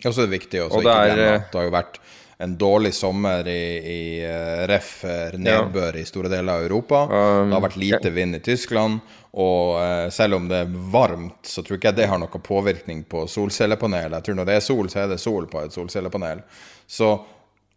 Og 0.00 0.14
så 0.14 0.24
er 0.24 0.30
det 0.30 0.38
viktig 0.38 0.64
også, 0.64 0.80
ikke 0.80 0.96
glemme 1.12 1.28
at 1.36 1.52
det 1.52 1.60
har 1.60 1.68
jo 1.68 1.76
vært 1.76 2.00
en 2.40 2.56
dårlig 2.58 2.92
sommer 2.96 3.48
i, 3.48 3.64
i 3.78 4.02
uh, 4.24 4.66
ref 4.70 5.02
nedbør 5.36 5.96
ja. 5.96 6.00
i 6.00 6.08
store 6.08 6.30
deler 6.32 6.54
av 6.54 6.66
Europa. 6.66 7.02
Um, 7.10 7.50
det 7.50 7.56
har 7.58 7.64
vært 7.66 7.80
lite 7.80 8.12
vind 8.14 8.38
i 8.38 8.42
Tyskland. 8.44 9.00
Og 9.30 9.76
uh, 9.76 10.06
selv 10.14 10.38
om 10.38 10.48
det 10.50 10.62
er 10.64 10.78
varmt, 10.92 11.42
så 11.46 11.62
tror 11.62 11.78
ikke 11.78 11.92
jeg 11.92 12.00
det 12.00 12.08
har 12.10 12.22
noen 12.22 12.46
påvirkning 12.46 13.04
på 13.10 13.26
solcellepanel. 13.28 14.16
Jeg 14.16 14.26
tror 14.26 14.40
når 14.40 14.48
det 14.48 14.56
er 14.56 14.64
sol, 14.64 14.88
så 14.92 15.04
er 15.04 15.12
det 15.12 15.20
sol 15.22 15.50
på 15.52 15.60
et 15.62 15.76
solcellepanel. 15.76 16.42
Så 16.88 17.12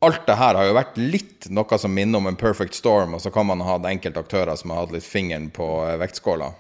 alt 0.04 0.26
det 0.28 0.40
her 0.40 0.58
har 0.60 0.68
jo 0.68 0.80
vært 0.80 0.98
litt 1.00 1.48
noe 1.54 1.80
som 1.80 1.94
minner 1.96 2.20
om 2.20 2.32
en 2.32 2.40
perfect 2.40 2.76
storm, 2.76 3.16
og 3.16 3.24
så 3.24 3.32
kan 3.36 3.48
man 3.48 3.64
ha 3.64 3.78
enkelte 3.88 4.24
aktører 4.24 4.56
som 4.60 4.74
har 4.74 4.84
hatt 4.84 4.96
litt 4.96 5.08
fingeren 5.08 5.52
på 5.54 5.68
vektskåla. 6.02 6.54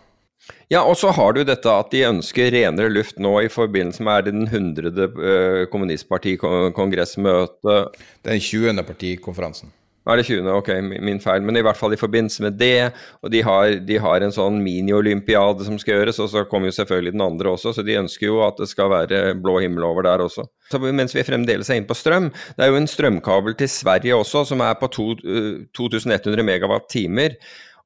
Ja, 0.71 0.81
og 0.83 0.97
så 0.99 1.11
har 1.15 1.33
du 1.35 1.43
dette 1.47 1.69
at 1.69 1.91
de 1.93 2.01
ønsker 2.07 2.51
renere 2.51 2.89
luft 2.91 3.19
nå 3.21 3.41
i 3.45 3.49
forbindelse 3.51 4.03
med 4.03 4.25
den 4.27 4.47
100. 4.47 5.13
Uh, 5.13 5.65
kommunistpartikongressmøtet. 5.71 7.87
Den 8.25 8.39
20. 8.39 8.83
partikonferansen. 8.87 9.71
Er 10.03 10.19
det 10.19 10.25
20., 10.27 10.49
ok, 10.51 10.69
min 10.99 11.21
feil. 11.23 11.45
Men 11.47 11.55
i 11.55 11.61
hvert 11.63 11.79
fall 11.79 11.93
i 11.95 11.99
forbindelse 11.99 12.43
med 12.43 12.57
det. 12.59 12.91
Og 13.23 13.31
de 13.31 13.39
har, 13.45 13.77
de 13.87 13.99
har 14.03 14.25
en 14.25 14.35
sånn 14.35 14.59
mini-olympiade 14.63 15.63
som 15.63 15.77
skal 15.79 16.01
gjøres, 16.01 16.19
og 16.19 16.27
så 16.33 16.43
kommer 16.49 16.67
jo 16.67 16.75
selvfølgelig 16.75 17.13
den 17.15 17.23
andre 17.23 17.53
også. 17.55 17.71
Så 17.77 17.85
de 17.87 17.95
ønsker 18.01 18.27
jo 18.27 18.41
at 18.43 18.59
det 18.59 18.67
skal 18.71 18.91
være 18.91 19.21
blå 19.39 19.61
himmel 19.63 19.85
over 19.87 20.03
der 20.03 20.25
også. 20.25 20.43
Så 20.71 20.81
mens 20.83 21.15
vi 21.15 21.23
fremdeles 21.23 21.71
er 21.71 21.79
inne 21.79 21.87
på 21.87 21.95
strøm, 21.95 22.31
det 22.57 22.65
er 22.65 22.73
jo 22.73 22.81
en 22.81 22.89
strømkabel 22.89 23.55
til 23.59 23.71
Sverige 23.71 24.19
også 24.19 24.43
som 24.51 24.63
er 24.65 24.75
på 24.79 24.91
to, 24.91 25.13
uh, 25.23 25.63
2100 25.71 26.43
megawatt-timer. 26.51 27.39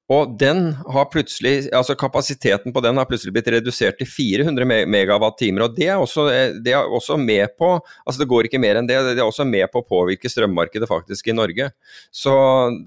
Og 0.07 0.37
den 0.39 0.69
har 0.87 1.09
plutselig, 1.11 1.67
altså 1.75 1.91
kapasiteten 1.99 2.71
på 2.71 2.83
den 2.83 2.95
har 2.95 3.07
plutselig 3.09 3.33
blitt 3.35 3.49
redusert 3.51 3.97
til 3.99 4.07
400 4.07 4.85
megawatt-timer. 4.87 5.65
og 5.65 5.75
det 5.75 5.89
er, 5.89 5.97
også, 5.99 6.29
det 6.63 6.71
er, 6.71 6.87
også, 6.87 7.17
med 7.19 7.51
på 7.59 7.73
altså 8.05 8.21
Det 8.21 8.29
går 8.31 8.47
ikke 8.47 8.61
mer 8.63 8.79
enn 8.79 8.87
det, 8.87 9.01
det 9.03 9.19
er 9.19 9.27
også 9.27 9.43
med 9.43 9.67
på 9.73 9.81
å 9.83 9.87
påvirke 9.87 10.31
strømmarkedet 10.31 10.87
faktisk 10.87 11.27
i 11.27 11.35
Norge. 11.35 11.69
Så 12.11 12.31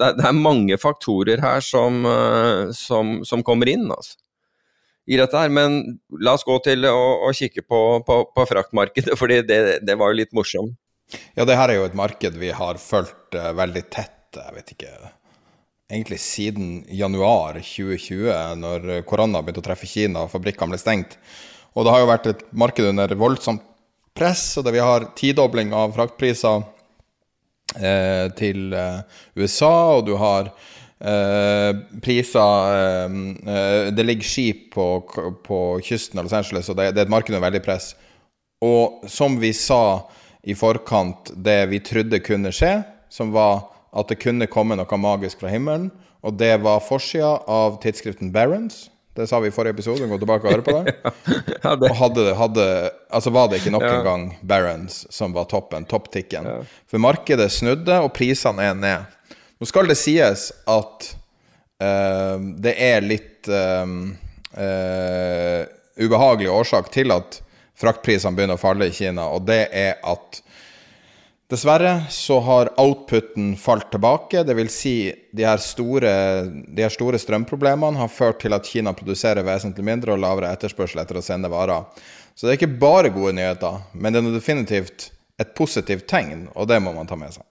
det, 0.00 0.14
er 0.16 0.32
mange 0.32 0.80
faktorer 0.80 1.44
her 1.44 1.60
som, 1.60 2.00
eh, 2.08 2.72
som, 2.72 3.20
som 3.28 3.44
kommer 3.44 3.68
inn. 3.68 3.90
altså 3.92 4.16
i 5.10 5.18
dette 5.18 5.36
her, 5.36 5.50
Men 5.50 5.98
la 6.22 6.36
oss 6.38 6.46
gå 6.46 6.56
til 6.64 6.86
å, 6.86 7.26
å 7.26 7.32
kikke 7.34 7.64
på, 7.66 7.80
på, 8.06 8.20
på, 8.32 8.46
fraktmarkedet, 8.46 9.16
for 9.20 9.28
det, 9.28 9.44
det, 9.82 9.96
var 9.98 10.12
jo 10.12 10.22
litt 10.22 10.32
morsomt. 10.36 10.76
Ja, 11.34 11.44
det 11.44 11.58
her 11.58 11.68
er 11.68 11.80
jo 11.80 11.88
et 11.88 11.98
marked 11.98 12.36
vi 12.38 12.52
har 12.54 12.78
fulgt 12.78 13.34
uh, 13.34 13.50
veldig 13.58 13.88
tett. 13.90 14.16
Jeg 14.36 14.54
vet 14.54 14.76
ikke 14.76 14.92
egentlig 15.90 16.20
siden 16.22 16.84
januar 16.94 17.58
2020, 17.60 18.30
når 18.62 19.02
korona 19.08 19.42
begynte 19.42 19.62
å 19.62 19.66
treffe 19.66 19.88
Kina 19.90 20.24
og 20.24 20.32
fabrikkene 20.32 20.74
ble 20.74 20.80
stengt. 20.80 21.18
Og 21.74 21.86
det 21.86 21.94
har 21.94 22.02
jo 22.02 22.10
vært 22.10 22.28
et 22.30 22.44
marked 22.56 22.86
under 22.86 23.14
voldsomt 23.18 23.66
press, 24.16 24.42
og 24.58 24.66
der 24.66 24.74
vi 24.74 24.82
har 24.84 25.10
tidobling 25.18 25.72
av 25.76 25.94
fraktpriser 25.94 26.64
eh, 27.78 28.26
til 28.38 28.74
eh, 28.74 29.00
USA, 29.38 29.72
og 29.96 30.06
du 30.08 30.16
har 30.20 30.50
eh, 30.50 31.70
priser 32.02 32.76
eh, 32.76 33.18
eh, 33.54 33.90
Det 33.94 34.06
ligger 34.06 34.26
skip 34.26 34.68
på, 34.74 34.86
på, 35.46 35.60
kysten 35.86 36.20
av 36.20 36.26
Los 36.26 36.36
Angeles, 36.36 36.70
og 36.70 36.80
det, 36.80 36.90
det 36.94 37.04
er 37.04 37.08
et 37.08 37.14
marked 37.14 37.34
under 37.34 37.46
veldig 37.46 37.64
press. 37.64 37.92
Og 38.66 39.06
som 39.08 39.38
vi 39.40 39.54
sa 39.56 40.10
i 40.42 40.56
forkant, 40.56 41.32
det 41.36 41.62
vi 41.70 41.80
trodde 41.84 42.22
kunne 42.24 42.52
skje, 42.54 42.80
som 43.12 43.32
var 43.32 43.69
at 43.90 44.10
det 44.10 44.20
kunne 44.22 44.48
komme 44.50 44.78
noe 44.78 45.00
magisk 45.00 45.42
fra 45.42 45.50
himmelen. 45.52 45.90
Og 46.20 46.36
det 46.36 46.52
var 46.62 46.82
forsida 46.84 47.38
av 47.48 47.78
tidsskriften 47.82 48.32
Barons. 48.32 48.88
Det 49.16 49.26
sa 49.26 49.40
vi 49.42 49.48
i 49.50 49.52
forrige 49.52 49.74
episode, 49.74 50.06
gå 50.06 50.18
tilbake 50.20 50.46
og 50.46 50.52
høre 50.54 50.64
på 50.64 50.74
det. 50.76 50.92
ja, 51.64 51.74
det. 51.76 51.90
Og 51.90 51.96
hadde, 51.98 52.26
hadde, 52.38 52.66
altså 53.10 53.32
var 53.34 53.48
det 53.50 53.58
ikke 53.60 53.72
nok 53.74 53.84
ja. 53.84 53.94
en 53.96 54.06
gang 54.06 54.26
Barons 54.46 55.02
som 55.10 55.34
var 55.34 55.48
toppen, 55.50 55.84
topptikken. 55.90 56.46
Ja. 56.46 56.60
For 56.88 57.02
markedet 57.02 57.50
snudde, 57.52 57.98
og 58.04 58.12
prisene 58.16 58.68
er 58.70 58.78
ned. 58.78 59.34
Nå 59.60 59.68
skal 59.68 59.90
det 59.90 59.98
sies 60.00 60.46
at 60.70 61.08
uh, 61.82 62.36
det 62.62 62.76
er 62.80 63.04
litt 63.04 63.50
uh, 63.50 63.84
uh, 64.54 65.62
ubehagelig 66.00 66.52
årsak 66.54 66.92
til 66.94 67.12
at 67.12 67.40
fraktprisene 67.80 68.36
begynner 68.36 68.60
å 68.60 68.62
falle 68.62 68.88
i 68.88 68.94
Kina, 68.94 69.26
og 69.34 69.44
det 69.48 69.66
er 69.74 69.98
at 70.06 70.40
Dessverre 71.50 72.04
så 72.14 72.36
har 72.46 72.68
outputen 72.78 73.56
falt 73.58 73.88
tilbake. 73.90 74.44
Dvs. 74.46 74.70
Si 74.70 74.94
de 75.34 75.42
de 75.42 76.82
her 76.84 76.92
store 76.94 77.18
strømproblemene 77.18 77.98
har 77.98 78.12
ført 78.14 78.38
til 78.44 78.54
at 78.54 78.68
Kina 78.70 78.92
produserer 78.94 79.42
vesentlig 79.42 79.82
mindre 79.84 80.14
og 80.14 80.22
lavere 80.22 80.52
etterspørsel 80.54 81.02
etter 81.02 81.18
å 81.18 81.24
sende 81.26 81.50
varer. 81.50 81.88
Så 82.38 82.46
det 82.46 82.52
er 82.52 82.60
ikke 82.60 82.78
bare 82.80 83.10
gode 83.10 83.34
nyheter, 83.34 83.82
men 83.92 84.14
det 84.14 84.22
er 84.22 84.36
definitivt 84.38 85.10
et 85.42 85.50
positivt 85.58 86.06
tegn, 86.06 86.46
og 86.54 86.70
det 86.70 86.78
må 86.84 86.94
man 86.94 87.10
ta 87.10 87.18
med 87.18 87.34
seg. 87.34 87.49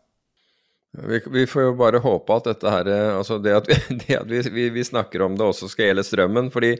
Vi, 0.97 1.19
vi, 1.31 1.47
får 1.47 1.61
jo 1.61 1.73
bare 1.77 1.99
håpe 2.01 2.33
at 2.33 2.47
dette 2.49 2.71
her, 2.73 2.87
altså 3.13 3.35
det 3.37 3.51
at, 3.53 3.67
vi, 3.69 3.75
det 4.01 4.15
at 4.17 4.31
vi, 4.49 4.63
vi, 4.73 4.83
snakker 4.83 5.21
om 5.21 5.35
det 5.37 5.45
også 5.45 5.69
skal 5.69 5.91
gjelde 5.91 6.05
strømmen. 6.07 6.49
fordi 6.49 6.71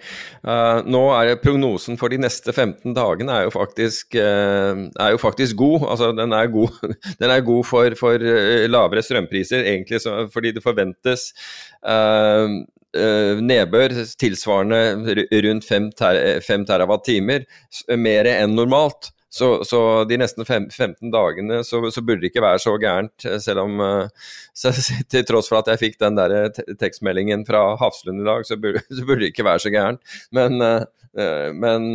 uh, 0.48 0.82
nå 0.82 1.04
er 1.14 1.36
prognosen 1.44 2.00
for 2.00 2.10
de 2.10 2.18
neste 2.18 2.50
15 2.50 2.96
dagene 2.98 3.36
er 3.36 3.46
jo 3.46 3.54
faktisk, 3.54 4.18
uh, 4.18 4.82
er 4.90 5.14
jo 5.14 5.22
faktisk 5.22 5.60
god. 5.62 5.86
altså 5.94 6.10
Den 6.18 6.34
er 6.34 6.50
god, 6.50 6.74
den 7.22 7.36
er 7.36 7.46
god 7.46 7.70
for, 7.70 8.00
for 8.00 8.18
uh, 8.18 8.66
lavere 8.66 9.06
strømpriser, 9.06 9.62
egentlig 9.62 10.02
så, 10.02 10.26
fordi 10.34 10.56
det 10.58 10.66
forventes 10.66 11.30
nedbør 12.90 13.94
tilsvarende 14.18 14.80
rundt 15.46 15.66
5 15.70 15.92
ter, 15.94 16.40
TWh, 16.42 17.44
mer 18.02 18.30
enn 18.34 18.58
normalt. 18.58 19.12
Så, 19.30 19.64
så, 19.64 19.80
de 20.10 20.18
nesten 20.18 20.46
fem, 20.46 20.66
15 20.74 21.12
dagene 21.14 21.60
så, 21.66 21.84
så, 21.94 22.02
burde 22.02 22.24
det 22.24 22.32
ikke 22.32 22.42
være 22.42 22.62
så 22.64 22.72
gærent, 22.82 23.26
eh, 23.30 23.38
selv 23.44 23.62
om 23.68 23.82
eh, 23.86 24.30
så, 24.58 24.72
Til 25.10 25.26
tross 25.28 25.52
for 25.52 25.62
at 25.62 25.70
jeg 25.70 25.82
fikk 25.84 26.00
den 26.02 26.18
der 26.18 26.34
eh, 26.34 26.62
tekstmeldingen 26.82 27.46
fra 27.46 27.76
Hafslund 27.78 28.24
i 28.24 28.26
dag, 28.26 28.48
så 28.48 28.58
burde, 28.58 28.82
burde 29.06 29.22
det 29.28 29.34
ikke 29.34 29.46
være 29.46 29.62
så 29.66 29.74
gærent. 29.74 30.02
Men, 30.34 30.58
men 31.58 31.86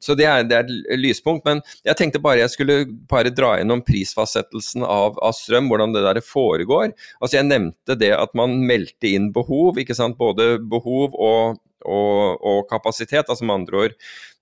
Så 0.00 0.14
det 0.16 0.24
er, 0.24 0.44
det 0.48 0.56
er, 0.56 0.70
et 0.92 1.00
lyspunkt. 1.00 1.44
Men 1.44 1.60
jeg 1.84 1.96
tenkte 1.98 2.20
bare 2.24 2.40
jeg 2.40 2.52
skulle 2.54 2.76
bare 3.08 3.32
dra 3.34 3.54
gjennom 3.58 3.82
prisfastsettelsen 3.84 4.84
av, 4.84 5.18
av 5.22 5.36
strøm, 5.36 5.68
hvordan 5.70 5.92
det 5.94 6.04
der 6.06 6.20
foregår. 6.24 6.94
Altså 7.20 7.38
Jeg 7.38 7.48
nevnte 7.50 7.98
det 8.00 8.12
at 8.16 8.32
man 8.38 8.56
meldte 8.66 9.12
inn 9.12 9.28
behov, 9.34 9.80
ikke 9.80 9.96
sant. 9.96 10.16
Både 10.18 10.56
behov 10.58 11.14
og, 11.14 11.60
og, 11.84 12.40
og 12.40 12.64
kapasitet. 12.72 13.28
Altså 13.28 13.44
med 13.44 13.60
andre 13.60 13.82
ord, 13.86 13.96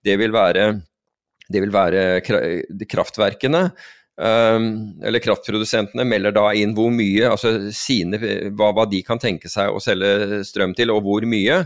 det 0.07 0.19
vil 0.23 0.35
være 0.35 0.69
det 1.53 1.61
vil 1.65 1.75
være 1.75 2.23
kraftverkene. 2.25 3.69
Um, 4.15 4.95
eller 5.03 5.19
kraftprodusentene 5.19 6.05
melder 6.07 6.35
da 6.37 6.45
inn 6.55 6.71
hvor 6.77 6.93
mye, 6.95 7.27
altså 7.33 7.73
sine, 7.75 8.21
hva, 8.55 8.69
hva, 8.71 8.85
de 8.87 9.01
kan 9.03 9.19
tenke 9.19 9.51
seg 9.51 9.75
å 9.75 9.83
selge 9.83 10.45
strøm 10.47 10.75
til, 10.79 10.93
og 10.95 11.03
hvor 11.03 11.27
mye. 11.27 11.65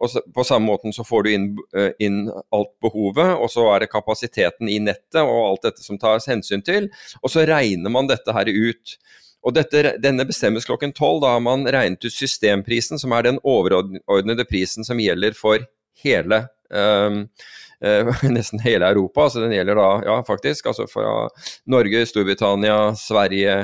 Og 0.00 0.12
så, 0.12 0.22
på 0.32 0.44
samme 0.46 0.70
måten 0.70 0.94
så 0.96 1.04
får 1.04 1.26
du 1.26 1.30
inn, 1.32 1.48
uh, 1.76 1.90
inn, 2.02 2.22
alt 2.54 2.72
behovet, 2.82 3.34
og 3.34 3.50
så 3.52 3.66
er 3.74 3.82
det 3.84 3.92
kapasiteten 3.92 4.70
i 4.70 4.78
nettet 4.82 5.22
og 5.24 5.48
alt 5.48 5.66
dette 5.66 5.84
som 5.84 5.98
tas 6.00 6.30
hensyn 6.30 6.62
til. 6.66 6.88
Og 7.24 7.34
så 7.34 7.44
regner 7.48 7.92
man 7.92 8.08
dette 8.10 8.38
her 8.38 8.48
ut. 8.48 8.96
Og 9.40 9.56
dette, 9.56 9.96
Denne 9.98 10.26
bestemmes 10.28 10.68
klokken 10.68 10.94
tolv. 10.94 11.24
Da 11.24 11.34
har 11.34 11.42
man 11.42 11.66
regnet 11.66 12.04
ut 12.04 12.14
systemprisen, 12.14 13.00
som 13.02 13.12
er 13.16 13.26
den 13.26 13.42
overordnede 13.42 14.46
prisen 14.46 14.86
som 14.86 15.00
gjelder 15.00 15.34
for 15.36 15.64
hele 16.04 16.44
um, 16.70 17.24
Eh, 17.24 17.69
nesten 18.36 18.60
hele 18.60 18.88
Europa. 18.88 19.24
altså 19.24 19.40
Den 19.44 19.54
gjelder 19.56 19.78
da, 19.78 19.90
ja 20.06 20.16
faktisk, 20.26 20.66
altså 20.66 20.86
fra 20.90 21.28
Norge, 21.70 22.06
Storbritannia, 22.06 22.94
Sverige, 22.98 23.56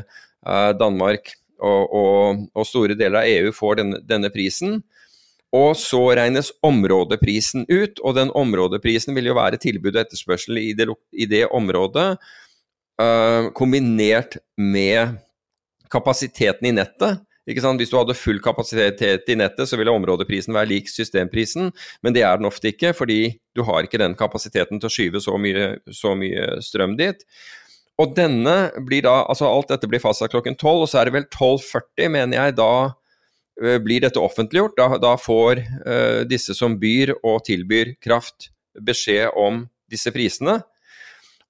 eh, 0.46 0.70
Danmark 0.78 1.34
og, 1.60 1.92
og, 1.92 2.46
og, 2.54 2.66
store 2.68 2.96
deler 2.96 3.22
av 3.22 3.30
EU 3.30 3.52
får 3.56 3.80
denne, 3.80 4.00
denne 4.04 4.30
prisen. 4.32 4.80
Og 5.56 5.76
så 5.78 6.00
regnes 6.18 6.50
områdeprisen 6.66 7.64
ut, 7.70 8.00
og 8.02 8.16
den 8.18 8.32
områdeprisen 8.36 9.14
vil 9.16 9.30
jo 9.30 9.36
være 9.38 9.60
tilbud 9.62 9.94
og 9.94 10.02
etterspørsel 10.02 10.58
i 10.60 10.72
det, 10.76 10.88
i 11.14 11.28
det 11.30 11.46
området, 11.54 12.08
uh, 13.00 13.48
kombinert 13.56 14.36
med 14.58 15.16
kapasiteten 15.92 16.68
i 16.68 16.74
nettet? 16.76 17.22
Hvis 17.46 17.92
du 17.92 17.96
hadde 17.96 18.16
full 18.18 18.40
kapasitet 18.42 19.28
i 19.30 19.36
nettet, 19.38 19.68
så 19.70 19.78
ville 19.78 19.92
områdeprisen 19.94 20.54
være 20.56 20.70
lik 20.72 20.90
systemprisen, 20.90 21.70
men 22.02 22.16
det 22.16 22.24
er 22.26 22.40
den 22.40 22.48
ofte 22.48 22.72
ikke, 22.72 22.90
fordi 22.96 23.36
du 23.54 23.62
har 23.68 23.86
ikke 23.86 24.00
den 24.02 24.16
kapasiteten 24.18 24.82
til 24.82 24.90
å 24.90 24.92
skyve 24.92 25.22
så 25.22 25.36
mye, 25.38 25.76
så 25.94 26.16
mye 26.18 26.58
strøm 26.64 26.96
dit. 26.98 27.22
Og 28.02 28.12
denne 28.16 28.56
blir 28.84 29.06
da, 29.06 29.22
altså 29.24 29.48
alt 29.48 29.70
dette 29.72 29.88
blir 29.88 30.02
fastsatt 30.02 30.34
klokken 30.34 30.58
12, 30.58 30.82
og 30.82 30.88
så 30.90 31.00
er 31.00 31.08
det 31.08 31.16
vel 31.16 31.28
12.40, 31.30 32.10
mener 32.12 32.36
jeg, 32.36 32.56
da 32.58 32.72
uh, 32.90 33.78
blir 33.84 34.04
dette 34.04 34.20
offentliggjort. 34.20 34.76
Da, 34.76 35.00
da 35.00 35.14
får 35.20 35.62
uh, 35.62 36.22
disse 36.28 36.56
som 36.58 36.76
byr 36.82 37.14
og 37.22 37.44
tilbyr 37.46 37.94
kraft 38.02 38.50
beskjed 38.76 39.32
om 39.38 39.64
disse 39.88 40.12
prisene. 40.12 40.60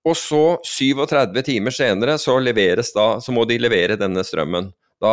Og 0.06 0.14
så 0.14 0.44
37 0.62 1.40
timer 1.48 1.74
senere 1.74 2.14
så, 2.22 2.36
da, 2.38 3.08
så 3.18 3.34
må 3.34 3.42
de 3.48 3.58
levere 3.58 3.98
denne 3.98 4.22
strømmen. 4.22 4.70
Da, 5.02 5.12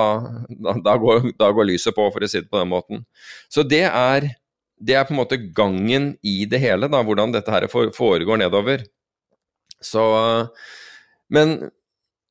da, 0.85 0.95
går, 0.97 1.33
da, 1.39 1.51
går, 1.51 1.67
lyset 1.73 1.95
på, 1.95 2.07
for 2.13 2.23
å 2.23 2.29
si 2.29 2.39
det 2.39 2.49
på 2.51 2.61
den 2.61 2.71
måten. 2.71 3.03
Så 3.51 3.65
det 3.67 3.83
er, 3.89 4.29
det 4.79 4.95
er 4.95 5.07
på 5.07 5.15
en 5.15 5.19
måte 5.19 5.39
gangen 5.55 6.13
i 6.23 6.43
det 6.49 6.61
hele, 6.63 6.87
da, 6.91 7.03
hvordan 7.03 7.35
dette 7.35 7.51
her 7.51 7.67
foregår 7.67 8.39
nedover. 8.39 8.85
Så 9.83 10.03
Men 11.33 11.57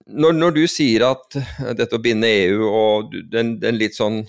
når, 0.06 0.32
når 0.32 0.54
du 0.56 0.62
sier 0.70 1.04
at 1.10 1.36
dette 1.78 1.96
å 1.96 2.02
binde 2.02 2.28
EU 2.28 2.68
og 2.68 3.12
den, 3.32 3.56
den 3.62 3.78
litt 3.78 3.96
sånn 3.98 4.22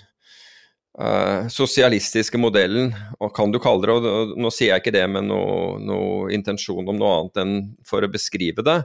uh, 1.00 1.50
sosialistiske 1.52 2.40
modellen, 2.42 2.92
og 3.20 3.34
kan 3.36 3.52
du 3.54 3.60
kalle 3.62 3.88
det, 3.88 4.12
og 4.12 4.36
nå 4.40 4.52
sier 4.54 4.74
jeg 4.74 4.84
ikke 4.84 4.96
det 4.96 5.06
med 5.12 5.28
noe, 5.30 5.80
noe, 5.82 6.30
intensjon 6.36 6.86
om 6.86 7.00
noe 7.00 7.16
annet 7.20 7.42
enn 7.44 7.56
for 7.88 8.06
å 8.06 8.12
beskrive 8.12 8.66
det, 8.66 8.80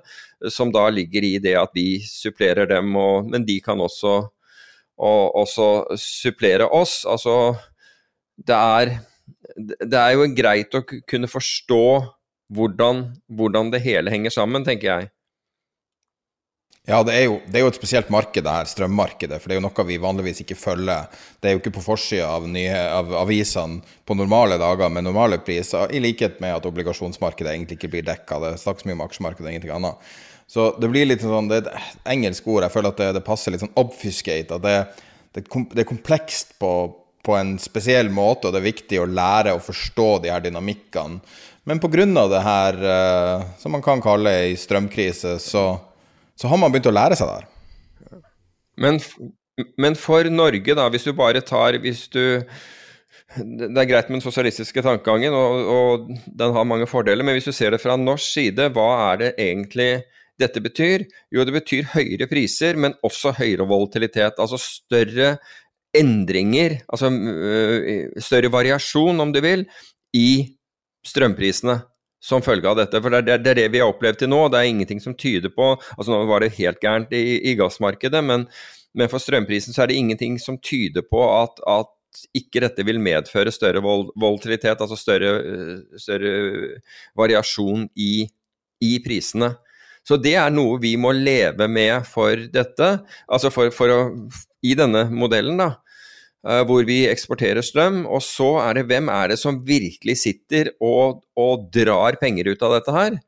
som 0.54 0.72
da 0.74 0.86
ligger 0.92 1.26
i 1.26 1.36
det 1.42 1.56
at 1.61 1.74
vi 1.76 2.00
supplerer 2.06 2.70
dem, 2.70 2.94
og, 2.96 3.28
men 3.32 3.46
de 3.48 3.59
kan 3.64 3.80
også, 3.80 4.14
og, 4.98 5.22
også 5.44 5.68
supplere 6.00 6.68
oss. 6.68 7.02
Altså, 7.09 7.56
det 8.38 8.56
er, 8.56 8.94
det 9.84 9.98
er 9.98 10.16
jo 10.16 10.30
greit 10.36 10.74
å 10.78 10.84
kunne 10.86 11.30
forstå 11.30 11.84
hvordan, 12.54 13.04
hvordan 13.28 13.72
det 13.74 13.84
hele 13.84 14.12
henger 14.12 14.32
sammen, 14.32 14.64
tenker 14.64 14.88
jeg. 14.90 15.11
Ja, 16.89 17.03
det 17.05 17.12
er, 17.12 17.24
jo, 17.26 17.34
det 17.45 17.59
er, 17.59 17.66
jo, 17.66 17.68
et 17.68 17.76
spesielt 17.76 18.09
marked, 18.09 18.41
det 18.47 18.53
her, 18.53 18.68
strømmarkedet. 18.70 19.36
For 19.43 19.51
det 19.51 19.59
er 19.59 19.59
jo 19.59 19.64
noe 19.66 19.84
vi 19.84 19.99
vanligvis 20.01 20.39
ikke 20.41 20.57
følger. 20.57 21.18
Det 21.36 21.51
er 21.51 21.53
jo 21.53 21.59
ikke 21.61 21.74
på 21.74 21.82
forsida 21.84 22.30
av, 22.32 22.47
av, 22.49 23.11
avisene 23.26 23.82
på 24.09 24.14
normale 24.16 24.57
dager 24.57 24.89
med 24.89 25.05
normale 25.05 25.36
priser, 25.45 25.93
i 25.93 26.01
likhet 26.01 26.39
med 26.41 26.55
at 26.57 26.68
obligasjonsmarkedet 26.70 27.53
egentlig 27.53 27.76
ikke 27.76 27.91
blir 27.93 28.07
dekka. 28.07 28.39
Det 28.41 28.55
snakkes 28.62 28.89
mye 28.89 28.97
om 28.97 29.03
aksjemarkedet 29.05 29.45
og 29.45 29.51
ingenting 29.53 29.74
annet. 29.74 30.09
Så 30.49 30.70
det 30.80 30.89
blir 30.89 31.05
litt 31.05 31.20
sånn, 31.20 31.51
det 31.51 31.59
er 31.59 31.68
et 31.68 32.09
engelsk 32.09 32.47
ord, 32.49 32.64
jeg 32.64 32.72
føler 32.72 32.95
at 32.95 33.03
det, 33.03 33.09
det 33.18 33.24
passer 33.26 33.53
litt 33.53 33.66
sånn 33.66 33.76
obfuscate. 33.76 34.57
At 34.57 34.64
det, 34.64 35.05
det, 35.36 35.45
det 35.74 35.82
er 35.84 35.89
komplekst 35.91 36.55
på, 36.62 36.70
på, 37.20 37.34
en 37.36 37.59
spesiell 37.61 38.09
måte, 38.09 38.49
og 38.49 38.57
det 38.57 38.62
er 38.62 38.70
viktig 38.70 39.03
å 39.03 39.11
lære 39.12 39.53
å 39.53 39.61
forstå 39.61 40.09
de 40.24 40.32
her 40.32 40.41
dynamikkene. 40.47 41.20
Men 41.68 41.84
pga. 41.84 42.07
det 42.32 42.41
her, 42.41 42.80
uh, 42.80 43.45
som 43.61 43.76
man 43.76 43.84
kan 43.84 44.01
kalle 44.01 44.32
ei 44.47 44.57
strømkrise, 44.57 45.36
så 45.36 45.66
så 46.39 46.51
har 46.51 46.61
man 46.61 46.72
begynt 46.72 46.91
å 46.91 46.95
lære 46.95 47.18
seg 47.18 47.30
det 47.30 47.39
her. 47.39 47.47
Men, 48.78 49.01
men, 49.80 49.97
for 49.99 50.28
Norge, 50.30 50.76
da, 50.78 50.86
hvis 50.93 51.09
du 51.09 51.14
bare 51.18 51.43
tar 51.43 51.80
hvis 51.82 52.05
du, 52.14 52.22
Det 53.39 53.66
er 53.74 53.89
greit 53.91 54.09
med 54.09 54.20
den 54.20 54.24
sosialistiske 54.24 54.84
tankegangen, 54.84 55.34
og, 55.34 55.72
og, 55.72 56.12
den 56.26 56.55
har 56.55 56.68
mange 56.68 56.86
fordeler, 56.89 57.26
men 57.26 57.36
hvis 57.36 57.51
du 57.51 57.53
ser 57.57 57.74
det 57.74 57.82
fra 57.82 57.99
norsk 57.99 58.39
side, 58.39 58.70
hva 58.76 58.89
er 59.11 59.20
det 59.22 59.32
egentlig 59.43 59.91
dette 60.39 60.62
betyr? 60.62 61.05
Jo, 61.34 61.43
det 61.45 61.57
betyr 61.59 61.91
høyere 61.97 62.28
priser, 62.30 62.78
men 62.78 62.95
også 63.05 63.34
høyere 63.41 63.66
volatilitet. 63.68 64.39
Altså 64.39 64.61
større 64.62 65.34
endringer, 65.97 66.78
altså 66.89 67.11
større 68.22 68.53
variasjon, 68.55 69.20
om 69.24 69.34
du 69.34 69.43
vil, 69.43 69.66
i 70.14 70.55
strømprisene 71.05 71.80
som 72.20 72.42
følge 72.42 72.68
av 72.70 72.78
dette. 72.80 73.00
For 73.02 73.14
det 73.14 73.20
er, 73.20 73.42
det 73.42 73.52
er, 73.52 73.60
det 73.60 73.68
vi 73.74 73.82
har 73.82 73.92
opplevd 73.92 74.22
til 74.22 74.32
nå. 74.32 74.40
Det 74.52 74.60
er 74.60 74.70
ingenting 74.72 75.02
som 75.02 75.16
tyder 75.18 75.52
på 75.54 75.74
altså 75.76 76.10
Nå 76.12 76.24
var 76.30 76.42
det 76.42 76.56
helt 76.58 76.80
gærent 76.82 77.14
i, 77.14 77.38
i 77.50 77.54
gassmarkedet, 77.58 78.22
men, 78.24 78.48
men, 78.94 79.12
for 79.12 79.22
strømprisen 79.22 79.76
så 79.76 79.84
er 79.84 79.92
det 79.92 80.00
ingenting 80.00 80.38
som 80.42 80.58
tyder 80.58 81.06
på 81.06 81.22
at, 81.30 81.62
at 81.68 81.94
ikke 82.34 82.62
dette 82.64 82.82
vil 82.86 82.98
medføre 83.02 83.52
større 83.54 83.82
vol 83.84 84.08
volatilitet, 84.18 84.80
altså 84.80 84.96
større, 84.98 85.32
større 86.00 86.32
variasjon 87.18 87.86
i, 87.94 88.26
i, 88.82 88.92
prisene. 89.04 89.52
Så 90.06 90.16
det 90.18 90.34
er 90.40 90.50
noe 90.50 90.80
vi 90.82 90.96
må 90.98 91.12
leve 91.14 91.68
med 91.70 92.08
for 92.08 92.48
dette, 92.50 92.88
altså 93.28 93.52
for, 93.54 93.70
for 93.74 93.92
å, 93.92 94.00
i 94.64 94.72
denne 94.78 95.04
modellen, 95.12 95.60
da. 95.60 95.76
Eh, 96.47 96.61
hvor 96.68 96.84
vi 96.86 97.01
eksporterer 97.11 97.64
strøm. 97.66 98.05
Og 98.07 98.22
så 98.22 98.53
er 98.62 98.78
det 98.78 98.86
hvem 98.91 99.11
er 99.11 99.32
det 99.32 99.41
som 99.41 99.59
virkelig 99.66 100.20
sitter 100.22 100.70
og, 100.78 101.24
og 101.39 101.66
drar 101.74 102.18
penger 102.20 102.53
ut 102.53 102.62
av 102.62 102.76
dette 102.76 102.95
her? 102.95 103.18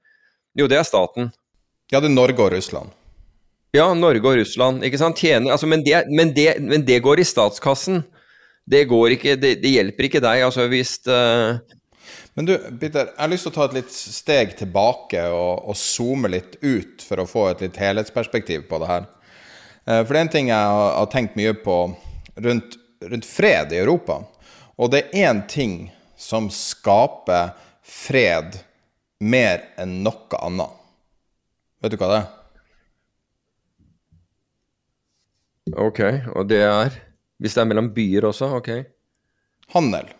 Jo, 0.59 0.69
det 0.71 0.79
er 0.79 0.87
staten. 0.87 1.33
Ja, 1.91 1.99
det 1.99 2.11
er 2.11 2.15
Norge 2.15 2.45
og 2.45 2.55
Russland. 2.55 2.95
Ja, 3.75 3.89
Norge 3.95 4.27
og 4.27 4.39
Russland. 4.39 4.85
ikke 4.87 4.99
sant? 4.99 5.19
Tjener, 5.19 5.53
altså, 5.55 5.67
men, 5.71 5.83
det, 5.87 6.05
men, 6.11 6.33
det, 6.35 6.55
men, 6.63 6.87
det, 6.87 7.03
går 7.03 7.23
i 7.23 7.27
statskassen. 7.27 8.05
Det, 8.71 8.85
går 8.91 9.17
ikke, 9.17 9.37
det, 9.39 9.59
hjelper 9.67 10.07
ikke 10.07 10.23
deg, 10.23 10.47
altså 10.47 10.69
hvis 10.71 10.99
uh... 11.11 11.59
Men 12.39 12.47
du, 12.47 12.53
Peter, 12.79 13.09
jeg 13.11 13.19
har 13.19 13.31
lyst 13.31 13.43
til 13.47 13.51
å 13.51 13.57
ta 13.57 13.65
et 13.67 13.75
litt 13.81 13.91
steg 13.91 14.53
tilbake 14.59 15.23
og, 15.35 15.65
og 15.71 15.79
zoome 15.79 16.31
litt 16.31 16.55
ut 16.63 17.03
for 17.03 17.23
å 17.23 17.27
få 17.27 17.49
et 17.51 17.65
litt 17.65 17.79
helhetsperspektiv 17.81 18.69
på 18.71 18.79
det 18.83 18.91
her. 18.91 19.09
Uh, 19.83 19.99
for 20.05 20.15
det 20.15 20.21
er 20.21 20.25
en 20.29 20.33
ting 20.37 20.53
jeg 20.53 20.71
har, 20.75 20.93
har 20.95 21.11
tenkt 21.11 21.39
mye 21.39 21.57
på 21.59 21.81
rundt 22.39 22.79
rundt 23.01 23.27
fred 23.27 23.73
i 23.73 23.81
Europa. 23.81 24.21
Og 24.77 24.91
det 24.93 25.05
er 25.05 25.31
én 25.31 25.43
ting 25.49 25.91
som 26.17 26.51
skaper 26.53 27.55
fred 27.83 28.59
mer 29.21 29.65
enn 29.81 30.01
noe 30.05 30.41
annet. 30.41 30.77
Vet 31.81 31.95
du 31.95 32.01
hva 32.01 32.11
det 32.13 32.21
er? 32.21 32.29
Ok, 35.81 36.01
og 36.35 36.49
det 36.51 36.65
er 36.67 36.97
Hvis 37.41 37.55
det 37.55 37.63
er 37.63 37.69
mellom 37.71 37.93
byer 37.95 38.27
også? 38.29 38.51
Ok. 38.59 38.69
Handel. 39.73 40.11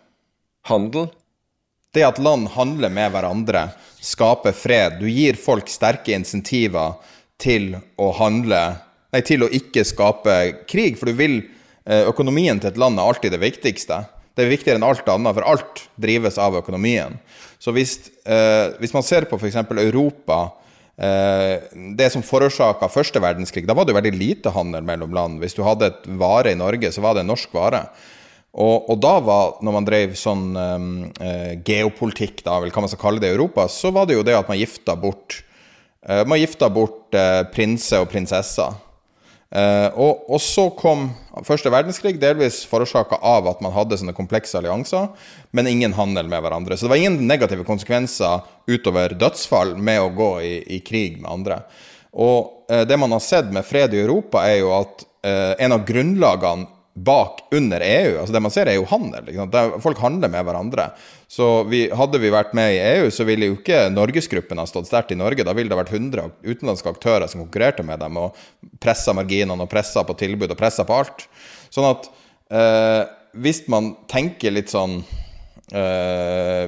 Handel? 0.65 1.11
Det 1.93 2.05
at 2.07 2.21
land 2.23 2.47
handler 2.55 2.89
med 2.89 3.11
hverandre, 3.13 3.65
skaper 4.01 4.55
fred. 4.57 4.95
Du 4.97 5.05
gir 5.05 5.37
folk 5.37 5.69
sterke 5.69 6.15
insentiver 6.15 6.95
til 7.37 7.75
å 8.01 8.09
handle 8.17 8.61
Nei, 9.11 9.19
til 9.27 9.43
å 9.43 9.49
ikke 9.51 9.83
skape 9.83 10.35
krig, 10.71 10.95
for 10.95 11.11
du 11.11 11.17
vil 11.19 11.41
økonomien 11.85 12.59
til 12.61 12.69
et 12.69 12.77
land 12.77 12.99
er 12.99 13.07
alltid 13.09 13.33
det 13.33 13.41
viktigste. 13.41 14.03
Det 14.35 14.45
er 14.45 14.51
viktigere 14.51 14.79
enn 14.79 14.87
alt 14.87 15.07
annet, 15.11 15.35
for 15.35 15.47
alt 15.47 15.83
drives 15.99 16.37
av 16.39 16.55
økonomien. 16.61 17.17
Så 17.61 17.73
hvis, 17.75 17.97
eh, 18.25 18.71
hvis 18.79 18.93
man 18.95 19.03
ser 19.05 19.27
på 19.29 19.37
f.eks. 19.37 19.59
Europa 19.83 20.39
eh, 20.95 21.67
Det 21.97 22.07
som 22.13 22.23
forårsaka 22.25 22.89
første 22.89 23.21
verdenskrig, 23.21 23.67
da 23.67 23.75
var 23.77 23.85
det 23.85 23.93
jo 23.93 23.99
veldig 23.99 24.15
lite 24.15 24.53
handel 24.55 24.87
mellom 24.87 25.13
land. 25.13 25.41
Hvis 25.43 25.57
du 25.57 25.61
hadde 25.67 25.91
et 25.91 26.07
vare 26.17 26.55
i 26.55 26.59
Norge, 26.59 26.91
så 26.91 27.03
var 27.03 27.15
det 27.15 27.25
en 27.25 27.31
norsk 27.33 27.53
vare. 27.53 27.85
Og, 28.51 28.89
og 28.91 28.97
da 28.99 29.13
var, 29.23 29.59
når 29.63 29.75
man 29.77 29.87
drev 29.87 30.15
sånn 30.19 30.47
eh, 30.57 31.59
geopolitikk, 31.67 32.41
da, 32.47 32.57
vel, 32.63 32.71
hva 32.71 32.83
man 32.83 32.91
så 32.91 32.99
kalle 32.99 33.21
det 33.23 33.29
i 33.31 33.35
Europa, 33.35 33.67
så 33.71 33.93
var 33.95 34.07
det 34.07 34.17
jo 34.17 34.25
det 34.27 34.35
at 34.35 34.49
man 34.49 34.59
gifta 34.59 34.95
bort 34.99 35.41
eh, 36.07 36.23
Man 36.27 36.39
gifta 36.39 36.71
bort 36.71 37.15
eh, 37.15 37.43
prinser 37.51 38.03
og 38.03 38.09
prinsesser. 38.11 38.79
Uh, 39.51 39.91
og, 39.99 40.21
og, 40.31 40.39
så 40.39 40.69
kom 40.79 41.09
første 41.43 41.71
verdenskrig, 41.73 42.15
delvis 42.21 42.61
forårsaka 42.69 43.17
av 43.19 43.49
at 43.51 43.59
man 43.63 43.73
hadde 43.75 43.97
sånne 43.99 44.15
komplekse 44.15 44.55
allianser, 44.55 45.09
men 45.51 45.67
ingen 45.67 45.95
handel 45.97 46.29
med 46.31 46.43
hverandre. 46.45 46.77
Så 46.77 46.87
det 46.87 46.93
var 46.93 47.01
ingen 47.01 47.25
negative 47.27 47.65
konsekvenser 47.67 48.45
utover 48.71 49.17
dødsfall 49.19 49.75
med 49.75 49.99
å 49.99 50.11
gå 50.15 50.31
i, 50.47 50.53
i 50.77 50.79
krig 50.85 51.19
med 51.19 51.31
andre. 51.33 51.59
Og 52.11 52.71
eh, 52.71 52.83
det 52.87 52.99
man 52.99 53.11
har 53.15 53.23
sett 53.23 53.51
med 53.51 53.67
fred 53.67 53.95
i 53.95 54.03
Europa, 54.03 54.43
er 54.47 54.61
jo 54.61 54.71
at 54.75 55.03
eh, 55.27 55.53
en 55.65 55.75
av 55.75 55.83
grunnlagene 55.87 56.67
bak 56.93 57.45
under 57.55 57.83
EU. 57.83 58.19
altså 58.19 58.33
Det 58.33 58.43
man 58.43 58.51
ser, 58.51 58.67
er 58.67 58.75
jo 58.75 58.87
handel. 58.89 59.29
Folk 59.83 59.99
handler 60.03 60.31
med 60.31 60.43
hverandre. 60.47 60.89
Så 61.31 61.45
vi, 61.63 61.85
hadde 61.95 62.19
vi 62.19 62.27
vært 62.27 62.51
med 62.57 62.73
i 62.73 62.79
EU, 62.83 63.05
så 63.07 63.23
ville 63.23 63.47
jo 63.47 63.53
ikke 63.55 63.85
Norgesgruppen 63.93 64.59
ha 64.59 64.65
stått 64.67 64.89
sterkt 64.89 65.13
i 65.13 65.15
Norge. 65.15 65.45
Da 65.47 65.53
ville 65.55 65.71
det 65.71 65.77
vært 65.79 65.93
100 65.95 66.25
utenlandske 66.43 66.91
aktører 66.91 67.31
som 67.31 67.39
konkurrerte 67.45 67.85
med 67.87 68.01
dem, 68.03 68.19
og 68.19 68.35
pressa 68.83 69.13
marginene 69.15 69.63
og 69.63 69.71
pressa 69.71 70.03
på 70.03 70.17
tilbud 70.19 70.51
og 70.51 70.59
pressa 70.59 70.83
på 70.83 70.97
alt. 70.99 71.23
Sånn 71.71 71.87
at 71.87 72.09
eh, 72.51 73.05
hvis 73.39 73.63
man 73.71 73.93
tenker 74.11 74.51
litt 74.51 74.75
sånn 74.75 74.97
eh, 75.71 76.67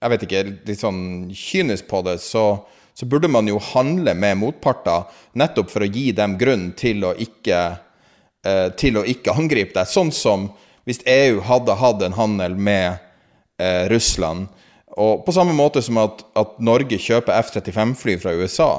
Jeg 0.00 0.14
vet 0.14 0.24
ikke, 0.24 0.42
litt 0.64 0.80
sånn 0.80 1.04
kynisk 1.36 1.92
på 1.92 2.00
det, 2.08 2.16
så, 2.24 2.48
så 2.96 3.12
burde 3.12 3.28
man 3.28 3.52
jo 3.52 3.60
handle 3.74 4.16
med 4.24 4.40
motparter 4.40 5.04
nettopp 5.36 5.68
for 5.76 5.84
å 5.84 5.92
gi 5.92 6.14
dem 6.16 6.40
grunn 6.40 6.70
til 6.80 7.04
å 7.04 7.12
ikke 7.12 7.60
eh, 8.40 8.68
til 8.80 8.96
å 8.96 9.04
ikke 9.04 9.36
angripe 9.36 9.76
deg. 9.76 9.84
Sånn 9.84 10.16
som 10.16 10.54
hvis 10.88 11.04
EU 11.04 11.44
hadde 11.44 11.76
hatt 11.84 12.08
en 12.08 12.16
handel 12.16 12.56
med 12.56 13.03
eh, 13.60 13.86
Russland, 13.92 14.48
og 14.94 15.24
på 15.26 15.34
samme 15.34 15.54
måte 15.56 15.82
som 15.82 15.98
at, 16.02 16.22
at 16.38 16.58
Norge 16.62 16.98
kjøper 17.02 17.34
F-35-fly 17.40 18.14
fra 18.22 18.34
USA. 18.38 18.70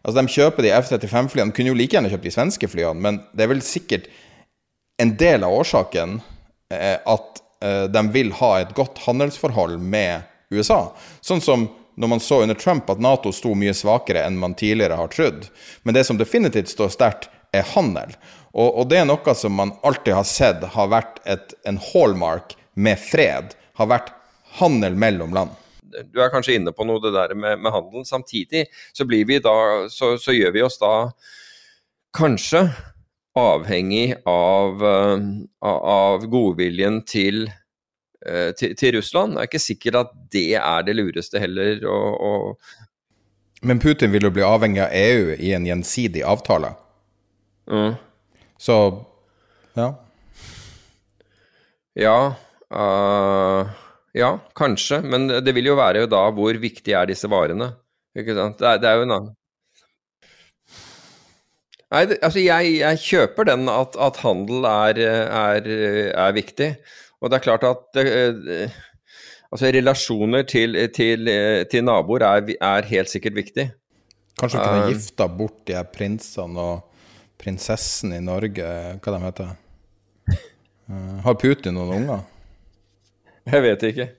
Altså 0.00 0.14
De 0.16 0.32
kjøper 0.32 0.64
de 0.64 0.72
F-35-flyene, 0.72 1.52
kunne 1.52 1.72
jo 1.72 1.76
like 1.76 1.96
gjerne 1.96 2.08
kjøpt 2.12 2.24
de 2.24 2.32
svenske 2.32 2.70
flyene, 2.72 2.96
men 3.04 3.20
det 3.36 3.44
er 3.44 3.52
vel 3.52 3.60
sikkert 3.64 4.08
en 4.98 5.12
del 5.20 5.44
av 5.46 5.54
årsaken 5.60 6.18
eh, 6.74 6.96
at 6.96 7.42
eh, 7.64 7.84
de 7.92 8.04
vil 8.14 8.32
ha 8.40 8.54
et 8.62 8.72
godt 8.76 9.02
handelsforhold 9.04 9.76
med 9.78 10.24
USA. 10.54 10.88
Sånn 11.20 11.44
som 11.44 11.68
når 11.98 12.12
man 12.14 12.22
så 12.22 12.42
under 12.44 12.54
Trump 12.54 12.90
at 12.90 13.00
Nato 13.02 13.32
sto 13.34 13.52
mye 13.58 13.74
svakere 13.74 14.22
enn 14.24 14.38
man 14.38 14.54
tidligere 14.58 14.96
har 15.00 15.10
trodd. 15.10 15.48
Men 15.82 15.96
det 15.96 16.04
som 16.06 16.18
definitivt 16.18 16.70
står 16.70 16.92
sterkt, 16.94 17.28
er 17.52 17.66
handel. 17.74 18.12
Og, 18.52 18.68
og, 18.68 18.84
det 18.90 19.00
er 19.00 19.08
noe 19.08 19.34
som 19.34 19.54
man 19.56 19.72
alltid 19.86 20.14
har 20.14 20.26
sett 20.28 20.64
har 20.74 20.90
vært 20.92 21.18
et, 21.26 21.54
en 21.66 21.80
hallmark 21.90 22.54
med 22.78 23.00
fred. 23.00 23.54
Har 23.80 23.90
vært 23.90 24.12
handel 24.58 24.96
mellom 24.98 25.34
land. 25.34 25.56
Du 26.12 26.20
er 26.20 26.32
kanskje 26.32 26.58
inne 26.58 26.72
på 26.76 26.84
noe 26.86 27.00
det 27.02 27.14
der 27.14 27.34
med, 27.34 27.60
med 27.62 27.72
handelen. 27.72 28.04
Samtidig 28.04 28.66
så, 28.92 29.06
blir 29.08 29.24
vi 29.28 29.40
da, 29.42 29.88
så, 29.92 30.16
så 30.20 30.34
gjør 30.36 30.54
vi 30.56 30.64
oss 30.66 30.78
da 30.80 30.92
kanskje 32.16 32.66
avhengig 33.38 34.16
av, 34.28 34.82
uh, 34.82 35.18
av 35.60 36.26
godviljen 36.30 37.02
til, 37.08 37.46
uh, 38.26 38.50
til, 38.58 38.74
til, 38.76 38.98
Russland. 38.98 39.36
Det 39.36 39.44
er 39.44 39.50
ikke 39.50 39.62
sikkert 39.62 40.00
at 40.02 40.12
det 40.34 40.50
er 40.58 40.84
det 40.86 40.96
lureste 40.98 41.40
heller. 41.42 41.84
Og, 41.88 42.20
og 42.20 43.66
Men 43.68 43.80
Putin 43.82 44.12
vil 44.14 44.28
jo 44.28 44.34
bli 44.34 44.44
avhengig 44.46 44.84
av 44.84 44.94
EU 44.94 45.32
i 45.38 45.54
en 45.56 45.66
gjensidig 45.66 46.24
avtale. 46.26 46.74
Mm. 47.70 47.96
Så 48.58 48.78
ja. 49.78 49.92
Ja. 51.98 52.18
Uh, 52.68 53.70
ja, 54.16 54.30
kanskje. 54.56 55.02
Men 55.04 55.28
det 55.44 55.54
vil 55.56 55.70
jo 55.70 55.76
være 55.78 56.06
da 56.10 56.22
hvor 56.34 56.56
viktige 56.60 56.96
er 56.98 57.10
disse 57.10 57.28
varene. 57.30 57.72
Ikke 58.18 58.36
sant? 58.36 58.58
Det 58.60 58.68
er, 58.68 58.80
det 58.82 58.88
er 58.90 59.00
jo 59.00 59.08
en 59.08 59.16
annen 59.18 59.34
Nei, 61.88 62.02
det, 62.04 62.18
altså 62.20 62.42
jeg, 62.42 62.72
jeg, 62.82 63.00
kjøper 63.00 63.46
den 63.48 63.68
at, 63.72 63.94
at 63.96 64.18
handel 64.20 64.66
er, 64.68 64.98
er, 65.00 65.68
er, 66.12 66.34
viktig. 66.36 66.74
Og 67.22 67.30
det 67.30 67.38
er 67.38 67.44
klart 67.46 67.64
at 67.64 67.86
det, 67.96 68.04
altså 69.48 69.70
relasjoner 69.72 70.44
til, 70.44 70.76
til, 70.92 71.30
til 71.72 71.86
naboer 71.88 72.26
er, 72.28 72.90
helt 72.90 73.08
sikkert 73.08 73.38
viktig. 73.40 73.70
Kanskje 74.38 74.60
kunne 74.60 74.84
uh, 74.84 74.90
gifta 74.92 75.30
bort 75.32 75.62
de 75.70 75.80
prinsene 75.94 76.60
og 76.60 76.84
prinsessen 77.40 78.12
i 78.12 78.20
Norge, 78.20 78.68
hva 79.00 79.14
de 79.14 79.22
heter. 79.24 79.56
Har 81.24 81.40
Putin 81.40 81.76
noen 81.78 82.02
unger? 82.02 82.28
Jeg 83.48 83.64
vet 83.64 83.86
ikke. 83.90 84.10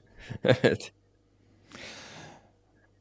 Jeg 0.46 0.62
vet 0.64 0.88
ikke. 0.88 0.96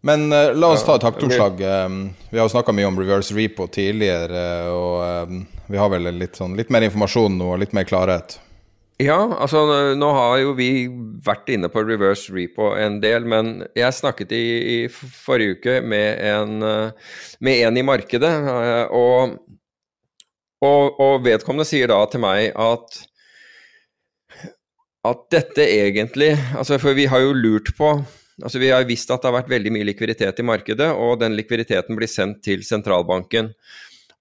Men 0.08 0.28
uh, 0.30 0.54
la 0.54 0.72
oss 0.72 0.84
ta 0.86 0.94
et 0.98 1.06
hakketorslag. 1.08 1.62
Um, 1.86 2.02
vi 2.30 2.38
har 2.38 2.46
jo 2.46 2.52
snakka 2.52 2.74
mye 2.76 2.86
om 2.86 2.98
reverse 3.00 3.34
repo 3.34 3.66
tidligere, 3.72 4.42
og 4.70 5.30
um, 5.30 5.40
vi 5.66 5.80
har 5.80 5.90
vel 5.92 6.06
litt, 6.14 6.38
sånn, 6.38 6.54
litt 6.58 6.70
mer 6.72 6.86
informasjon 6.86 7.34
nå 7.40 7.54
og 7.56 7.64
litt 7.64 7.74
mer 7.76 7.88
klarhet. 7.88 8.38
Ja, 8.98 9.18
altså 9.38 9.60
nå 9.94 10.06
har 10.14 10.38
jo 10.42 10.54
vi 10.58 10.70
vært 11.22 11.50
inne 11.54 11.68
på 11.70 11.84
reverse 11.86 12.32
repo 12.34 12.72
en 12.78 12.98
del, 13.02 13.26
men 13.30 13.60
jeg 13.78 13.94
snakket 13.94 14.32
i, 14.34 14.46
i 14.74 14.78
forrige 14.90 15.58
uke 15.58 15.76
med 15.86 16.22
en, 16.26 16.56
med 17.38 17.62
en 17.66 17.78
i 17.78 17.86
markedet, 17.86 18.32
og 18.90 19.38
og, 20.64 20.98
og, 20.98 21.20
vedkommende 21.22 21.66
sier 21.68 21.90
da 21.90 22.00
til 22.10 22.22
meg 22.24 22.50
at 22.58 23.02
at 25.10 25.26
dette 25.32 25.64
egentlig 25.64 26.32
altså 26.56 26.78
For 26.80 26.96
vi 26.96 27.08
har 27.10 27.22
jo 27.24 27.34
lurt 27.36 27.72
på 27.78 27.92
altså 28.42 28.60
Vi 28.62 28.70
har 28.70 28.86
visst 28.88 29.10
at 29.10 29.22
det 29.22 29.30
har 29.30 29.38
vært 29.40 29.50
veldig 29.50 29.72
mye 29.74 29.86
likviditet 29.88 30.38
i 30.38 30.46
markedet, 30.46 30.92
og 30.94 31.18
den 31.18 31.34
likviditeten 31.34 31.96
blir 31.98 32.10
sendt 32.10 32.44
til 32.46 32.62
sentralbanken. 32.62 33.48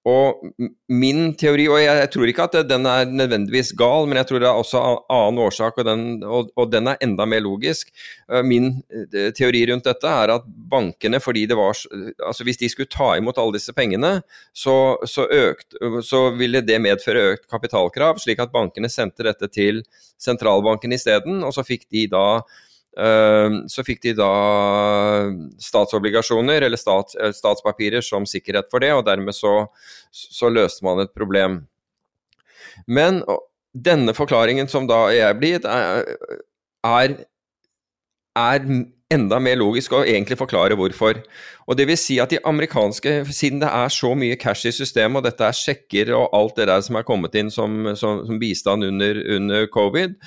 Og 0.07 0.39
min 0.87 1.33
teori, 1.35 1.65
og 1.67 1.81
jeg, 1.81 2.07
tror 2.13 2.29
ikke 2.31 2.45
at 2.47 2.55
den 2.69 2.87
er 2.87 3.09
nødvendigvis 3.11 3.73
gal, 3.77 4.05
men 4.07 4.19
jeg 4.21 4.29
tror 4.29 4.39
det 4.39 4.47
er 4.47 4.59
også 4.61 4.79
en 4.79 4.99
annen 5.11 5.41
årsak, 5.43 5.81
og 5.81 5.87
den, 5.87 6.03
og, 6.23 6.51
og 6.55 6.69
den, 6.71 6.87
er 6.87 7.01
enda 7.03 7.25
mer 7.27 7.43
logisk. 7.43 7.91
Eh, 8.31 8.45
min 8.47 8.69
eh, 8.87 9.31
teori 9.35 9.65
rundt 9.67 9.89
dette 9.89 10.13
er 10.23 10.31
at 10.37 10.45
bankene, 10.47 11.19
fordi 11.23 11.43
det 11.49 11.57
var 11.59 11.75
altså 11.75 12.45
Hvis 12.47 12.61
de 12.61 12.69
skulle 12.71 12.91
ta 12.93 13.15
imot 13.17 13.39
alle 13.41 13.57
disse 13.57 13.75
pengene, 13.75 14.21
så, 14.55 14.95
så, 15.03 15.27
økt, 15.27 15.75
så 16.07 16.29
ville 16.37 16.63
det 16.63 16.79
medføre 16.83 17.33
økt 17.33 17.49
kapitalkrav, 17.51 18.21
slik 18.23 18.39
at 18.39 18.53
bankene 18.53 18.89
sendte 18.91 19.27
dette 19.27 19.51
til 19.51 19.83
sentralbanken 20.21 20.95
isteden, 20.95 21.43
og 21.43 21.51
så 21.57 21.67
fikk 21.67 21.89
de 21.91 22.07
da 22.13 22.27
så 22.97 23.83
fikk 23.85 24.01
de 24.01 24.13
da 24.17 24.29
statsobligasjoner, 25.61 26.65
eller 26.65 26.79
stat, 26.81 27.13
eh, 27.21 27.33
statspapirer, 27.35 28.01
som 28.01 28.25
sikkerhet 28.25 28.71
for 28.71 28.81
det, 28.81 28.93
og 28.95 29.05
dermed 29.05 29.35
så, 29.37 29.67
så 30.11 30.49
løste 30.49 30.85
man 30.87 31.03
et 31.03 31.13
problem. 31.13 31.59
Men 32.87 33.21
denne 33.73 34.13
forklaringen 34.17 34.69
som 34.71 34.87
da 34.89 35.07
er 35.13 35.35
blitt, 35.37 35.65
er, 35.65 36.17
er, 36.87 37.17
er 38.37 38.85
enda 39.13 39.37
mer 39.39 39.55
logisk 39.59 39.93
å 39.95 40.01
egentlig 40.03 40.35
forklare 40.39 40.75
hvorfor. 40.75 41.21
Og 41.67 41.77
det 41.79 41.85
vil 41.87 41.99
si 41.99 42.17
at 42.19 42.31
de 42.33 42.41
amerikanske, 42.47 43.13
siden 43.31 43.61
det 43.61 43.69
er 43.71 43.91
så 43.93 44.11
mye 44.19 44.35
cash 44.39 44.67
i 44.67 44.73
systemet, 44.75 45.21
og 45.21 45.27
dette 45.27 45.47
er 45.47 45.55
sjekker 45.55 46.11
og 46.15 46.35
alt 46.35 46.59
det 46.59 46.67
der 46.67 46.83
som 46.83 46.99
er 46.99 47.07
kommet 47.07 47.35
inn 47.39 47.51
som, 47.53 47.93
som, 47.99 48.25
som 48.27 48.41
bistand 48.41 48.83
under, 48.87 49.21
under, 49.37 49.67
covid, 49.71 50.17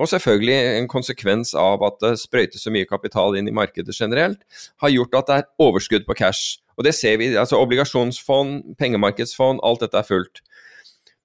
og 0.00 0.08
selvfølgelig 0.08 0.56
en 0.78 0.88
konsekvens 0.88 1.52
av 1.58 1.84
at 1.84 2.00
det 2.00 2.14
sprøytes 2.22 2.64
så 2.64 2.72
mye 2.72 2.88
kapital 2.88 3.36
inn 3.36 3.50
i 3.50 3.56
markedet 3.56 3.96
generelt, 3.96 4.40
har 4.80 4.94
gjort 4.94 5.20
at 5.20 5.28
det 5.28 5.38
er 5.40 5.50
overskudd 5.66 6.08
på 6.08 6.16
cash. 6.22 6.60
Og 6.80 6.86
det 6.88 6.94
ser 6.96 7.18
vi, 7.20 7.34
altså 7.36 7.60
obligasjonsfond, 7.60 8.78
pengemarkedsfond, 8.80 9.60
alt 9.66 9.84
dette 9.84 10.00
er 10.00 10.08
fullt. 10.08 10.40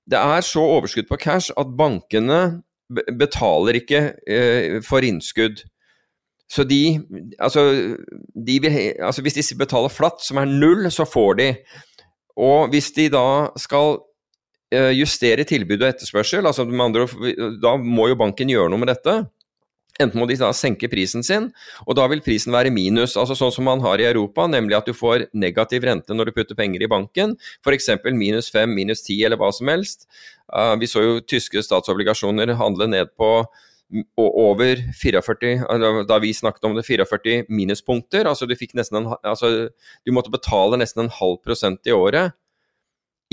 Det 0.05 0.19
er 0.19 0.43
så 0.45 0.61
overskudd 0.75 1.07
på 1.07 1.17
cash 1.21 1.55
at 1.57 1.71
bankene 1.79 2.59
betaler 2.91 3.79
ikke 3.79 4.01
eh, 4.29 4.81
for 4.85 5.05
innskudd. 5.05 5.63
Så 6.51 6.63
de 6.69 7.01
altså, 7.41 7.61
de 8.35 8.57
vil, 8.61 8.75
altså, 9.01 9.23
hvis 9.25 9.37
de 9.39 9.57
betaler 9.57 9.93
flatt, 9.93 10.21
som 10.23 10.37
er 10.37 10.49
null, 10.49 10.85
så 10.93 11.07
får 11.09 11.39
de. 11.41 11.49
Og 12.37 12.69
hvis 12.73 12.91
de 12.95 13.07
da 13.13 13.49
skal 13.59 13.97
uh, 14.75 14.91
justere 14.93 15.47
tilbud 15.47 15.81
og 15.81 15.89
etterspørsel, 15.89 16.45
altså 16.45 16.67
andre, 16.67 17.07
da 17.63 17.75
må 17.81 18.09
jo 18.11 18.19
banken 18.19 18.51
gjøre 18.51 18.69
noe 18.71 18.83
med 18.83 18.93
dette. 18.93 19.23
Enten 19.95 20.19
må 20.19 20.25
de 20.27 20.35
da 20.35 20.49
senke 20.51 20.89
prisen 20.91 21.23
sin, 21.23 21.47
og 21.85 21.95
da 21.95 22.03
vil 22.11 22.19
prisen 22.23 22.51
være 22.51 22.73
minus. 22.75 23.15
altså 23.15 23.37
Sånn 23.39 23.53
som 23.55 23.67
man 23.69 23.83
har 23.85 24.01
i 24.01 24.07
Europa, 24.09 24.43
nemlig 24.51 24.75
at 24.75 24.89
du 24.89 24.95
får 24.95 25.29
negativ 25.31 25.87
rente 25.87 26.15
når 26.15 26.29
du 26.29 26.35
putter 26.35 26.57
penger 26.59 26.83
i 26.83 26.89
banken. 26.91 27.37
F.eks. 27.63 27.93
minus 28.11 28.51
5, 28.51 28.75
minus 28.75 29.05
10 29.05 29.23
eller 29.29 29.39
hva 29.39 29.53
som 29.55 29.71
helst. 29.71 30.09
Uh, 30.51 30.75
vi 30.81 30.91
så 30.91 31.03
jo 31.03 31.21
tyske 31.23 31.63
statsobligasjoner 31.63 32.57
handle 32.59 32.89
ned 32.91 33.15
på 33.15 33.37
over 34.17 34.79
44 34.97 36.05
Da 36.09 36.17
vi 36.19 36.33
snakket 36.33 36.63
om 36.65 36.75
det, 36.75 36.85
44 36.87 37.45
minuspunkter. 37.49 38.27
Altså 38.27 38.45
du, 38.45 38.55
en, 38.55 39.13
altså 39.23 39.69
du 40.05 40.11
måtte 40.11 40.33
betale 40.33 40.77
nesten 40.81 41.05
en 41.05 41.13
halv 41.19 41.37
prosent 41.43 41.85
i 41.85 41.93
året 41.93 42.33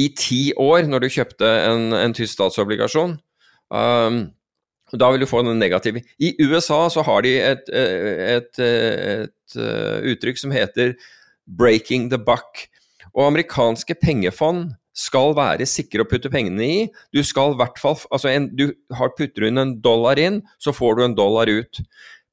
i 0.01 0.09
ti 0.17 0.53
år 0.57 0.87
når 0.89 1.05
du 1.05 1.13
kjøpte 1.13 1.49
en, 1.69 1.91
en 1.97 2.15
tysk 2.17 2.33
statsobligasjon. 2.37 3.19
Um, 3.73 4.23
da 4.93 5.09
vil 5.13 5.25
du 5.25 5.29
få 5.29 5.43
den 5.45 5.61
negative. 5.61 6.03
I 6.21 6.35
USA 6.41 6.87
så 6.93 7.05
har 7.07 7.25
de 7.25 7.33
et, 7.41 7.71
et, 7.73 8.59
et, 8.61 8.63
et 8.63 9.57
uttrykk 10.13 10.41
som 10.41 10.53
heter 10.53 10.95
'breaking 11.47 12.11
the 12.11 12.19
buck'. 12.21 12.69
Og 13.13 13.27
amerikanske 13.27 13.95
pengefond 14.01 14.73
skal 14.97 15.32
være 15.36 15.66
sikre 15.68 16.05
å 16.05 16.09
putte 16.09 16.30
pengene 16.32 16.64
i. 16.66 16.80
Du 17.14 17.22
skal 17.24 17.55
i 17.55 17.61
hvert 17.61 17.78
fall 17.80 17.97
Altså, 18.12 18.30
en, 18.32 18.51
du 18.57 18.70
har 18.97 19.14
putter 19.16 19.49
inn 19.49 19.61
en 19.61 19.76
dollar 19.84 20.20
inn, 20.20 20.40
så 20.61 20.74
får 20.76 20.99
du 20.99 21.05
en 21.07 21.16
dollar 21.16 21.51
ut. 21.51 21.82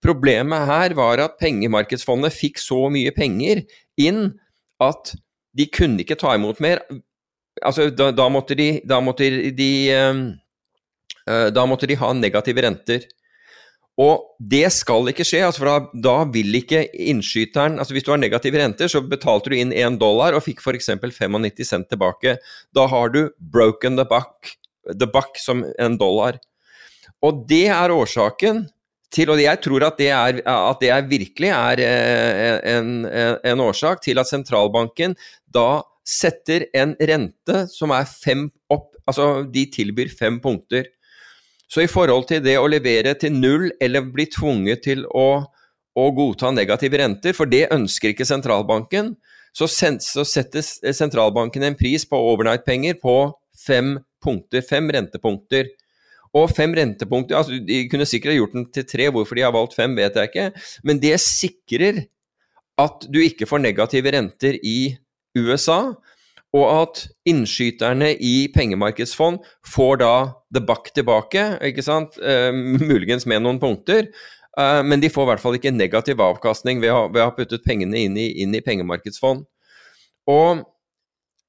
Problemet 0.03 0.67
her 0.69 0.95
var 0.95 1.23
at 1.23 1.39
pengemarkedsfondet 1.41 2.35
fikk 2.35 2.59
så 2.61 2.85
mye 2.91 3.11
penger 3.15 3.65
inn 3.99 4.29
at 4.83 5.13
de 5.55 5.67
kunne 5.71 6.03
ikke 6.03 6.19
ta 6.19 6.35
imot 6.37 6.61
mer. 6.63 6.83
Altså, 7.63 7.89
da, 7.91 8.11
da 8.15 8.27
måtte 8.31 8.55
de, 8.55 8.69
da 8.87 9.01
måtte 9.03 9.27
de 9.55 9.71
uh, 9.95 11.49
da 11.53 11.65
måtte 11.67 11.89
de 11.89 11.97
ha 11.99 12.13
negative 12.15 12.63
renter. 12.63 13.07
Og 13.99 14.37
det 14.39 14.69
skal 14.71 15.11
ikke 15.11 15.25
skje, 15.27 15.41
altså 15.43 15.65
da, 15.67 15.75
da, 15.91 16.15
vil 16.31 16.55
ikke 16.61 16.85
innskyteren 17.11 17.81
altså 17.81 17.95
Hvis 17.95 18.05
du 18.07 18.13
har 18.13 18.21
negative 18.21 18.61
renter, 18.61 18.87
så 18.87 19.01
betalte 19.03 19.51
du 19.51 19.57
inn 19.57 19.75
én 19.75 19.97
dollar 19.99 20.37
og 20.37 20.45
fikk 20.45 20.63
f.eks. 20.63 20.93
95 20.95 21.67
cent 21.67 21.89
tilbake. 21.91 22.37
Da 22.75 22.87
har 22.87 23.11
du 23.11 23.25
broken 23.39 23.99
the 23.99 24.07
buck, 24.07 24.55
the 24.87 25.09
buck 25.09 25.35
som 25.41 25.65
en 25.75 25.97
dollar. 25.99 26.39
Og 27.19 27.43
det 27.49 27.65
er 27.75 27.91
årsaken 27.91 28.63
til, 29.11 29.33
og 29.33 29.41
jeg 29.41 29.59
tror 29.65 29.83
at 29.89 29.99
det, 29.99 30.09
er, 30.13 30.39
at 30.47 30.79
det 30.79 30.91
er 30.93 31.09
virkelig 31.09 31.49
er 31.51 31.81
eh, 31.83 32.57
en, 32.77 33.03
en, 33.09 33.63
årsak 33.65 34.03
til 34.05 34.21
at 34.21 34.29
sentralbanken 34.29 35.17
da 35.49 35.81
setter 36.07 36.69
en 36.77 36.93
rente 36.95 37.65
som 37.73 37.91
er 37.93 38.07
fem 38.07 38.47
opp, 38.71 38.93
altså 39.09 39.43
de 39.49 39.65
tilbyr 39.73 40.13
fem 40.13 40.39
punkter. 40.41 40.87
Så 41.69 41.83
i 41.85 41.89
forhold 41.89 42.25
til 42.29 42.41
det 42.41 42.57
å 42.57 42.69
levere 42.69 43.13
til 43.19 43.35
null 43.35 43.69
eller 43.81 44.07
bli 44.09 44.25
tvunget 44.33 44.83
til 44.87 45.03
å, 45.05 45.27
å 45.93 46.05
godta 46.17 46.49
negative 46.53 46.97
renter, 47.01 47.35
for 47.37 47.49
det 47.49 47.67
ønsker 47.75 48.13
ikke 48.13 48.27
sentralbanken, 48.27 49.13
så, 49.53 49.67
så 49.69 50.25
setter 50.25 50.93
sentralbanken 50.93 51.65
en 51.65 51.77
pris 51.77 52.05
på 52.09 52.17
overnight-penger 52.33 52.97
på 53.01 53.17
fem 53.59 53.97
punkter, 54.23 54.65
fem 54.65 54.89
rentepunkter. 54.93 55.69
Og 56.37 56.51
fem 56.53 56.75
rentepunkter 56.77 57.39
altså 57.39 57.57
De 57.65 57.79
kunne 57.89 58.05
sikkert 58.05 58.37
gjort 58.37 58.53
den 58.53 58.67
til 58.73 58.85
tre, 58.85 59.07
hvorfor 59.13 59.37
de 59.37 59.45
har 59.47 59.53
valgt 59.55 59.77
fem, 59.77 59.95
vet 59.97 60.17
jeg 60.17 60.29
ikke. 60.29 60.49
Men 60.85 61.01
det 61.01 61.15
sikrer 61.23 62.03
at 62.79 63.07
du 63.11 63.19
ikke 63.21 63.49
får 63.49 63.63
negative 63.63 64.13
renter 64.15 64.59
i 64.63 64.93
USA, 65.37 65.95
og 66.57 66.65
at 66.73 67.03
innskyterne 67.29 68.15
i 68.25 68.49
pengemarkedsfond 68.53 69.43
får 69.67 70.01
da 70.01 70.13
the 70.55 70.63
buck 70.65 70.89
tilbake, 70.95 71.43
ikke 71.65 71.85
sant? 71.85 72.17
Eh, 72.17 72.49
muligens 72.53 73.27
med 73.29 73.43
noen 73.45 73.61
punkter. 73.61 74.09
Eh, 74.57 74.81
men 74.83 75.03
de 75.03 75.11
får 75.13 75.27
i 75.27 75.31
hvert 75.33 75.43
fall 75.43 75.59
ikke 75.59 75.75
negativ 75.75 76.21
avkastning 76.25 76.81
ved 76.81 76.93
å, 76.95 77.05
ved 77.13 77.21
å 77.21 77.29
ha 77.29 77.35
puttet 77.37 77.65
pengene 77.67 78.01
inn 78.01 78.17
i, 78.17 78.31
inn 78.41 78.55
i 78.57 78.63
pengemarkedsfond. 78.65 79.45
Og 80.29 80.65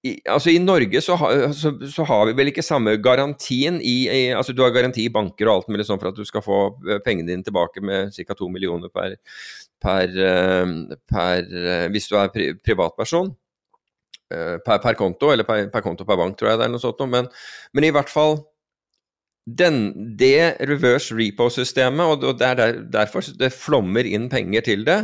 i, 0.05 0.15
altså 0.33 0.53
I 0.53 0.61
Norge 0.63 1.01
så, 1.05 1.17
ha, 1.21 1.29
så, 1.53 1.75
så, 1.93 2.05
har 2.09 2.31
vi 2.31 2.37
vel 2.39 2.49
ikke 2.49 2.65
samme 2.65 2.95
garantien 3.05 3.77
i, 3.85 3.97
i, 4.09 4.21
altså 4.33 4.55
Du 4.57 4.63
har 4.65 4.73
garanti 4.73 5.05
i 5.05 5.13
banker 5.13 5.45
og 5.45 5.59
alt 5.59 5.69
mulig 5.69 5.85
sånn 5.85 6.01
for 6.01 6.09
at 6.09 6.17
du 6.17 6.25
skal 6.29 6.45
få 6.45 6.61
eh, 6.89 7.03
pengene 7.05 7.29
dine 7.29 7.45
tilbake 7.45 7.85
med 7.85 8.17
ca. 8.17 8.37
to 8.37 8.49
millioner 8.53 8.93
per, 8.93 9.19
per, 9.81 10.17
eh, 10.29 10.73
per, 11.09 11.53
hvis 11.93 12.09
du 12.09 12.17
er 12.21 12.33
pri, 12.33 12.53
privatperson. 12.65 13.33
Per, 14.31 14.77
per, 14.79 14.95
konto, 14.95 15.33
eller 15.35 15.43
per, 15.43 15.65
per, 15.73 15.83
konto 15.83 16.05
per 16.07 16.15
bank, 16.21 16.37
tror 16.39 16.53
jeg 16.53 16.61
det 16.61 16.69
er 16.69 16.71
noe 16.71 16.83
sånt. 16.83 17.03
Men, 17.11 17.27
men 17.75 17.87
i 17.87 17.91
hvert 17.95 18.13
fall 18.13 18.37
den, 19.59 19.91
det 20.19 20.61
reverse 20.69 21.17
repo-systemet, 21.17 22.07
og 22.07 22.39
det 22.39 22.47
er 22.47 22.59
der, 22.61 22.81
derfor 22.93 23.27
det 23.41 23.51
flommer 23.57 24.07
inn 24.07 24.29
penger 24.31 24.67
til 24.69 24.85
det, 24.87 25.01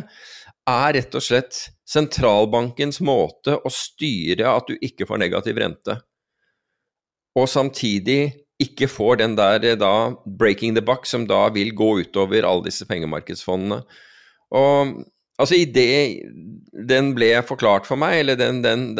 er 0.66 0.95
rett 0.97 1.14
og 1.14 1.22
slett 1.22 1.59
sentralbankens 1.87 2.99
måte 3.07 3.55
å 3.59 3.70
styre 3.70 4.51
at 4.51 4.70
du 4.70 4.79
ikke 4.83 5.07
får 5.09 5.22
negativ 5.22 5.59
rente, 5.62 5.99
og 7.37 7.51
samtidig 7.51 8.20
ikke 8.62 8.89
får 8.89 9.20
den 9.20 9.35
der 9.37 9.74
da 9.77 10.14
breaking 10.24 10.74
the 10.77 10.83
buck 10.85 11.05
som 11.07 11.27
da 11.29 11.47
vil 11.53 11.74
gå 11.77 11.91
utover 12.07 12.47
alle 12.49 12.64
disse 12.70 12.87
pengemarkedsfondene. 12.89 13.83
Og 14.57 14.95
altså 15.39 15.59
i 15.59 15.66
det 15.68 16.22
den 16.87 17.14
ble 17.16 17.30
forklart 17.49 17.89
for 17.89 17.99
meg, 18.01 18.20
eller 18.20 18.39
den, 18.39 18.62
den 18.64 18.91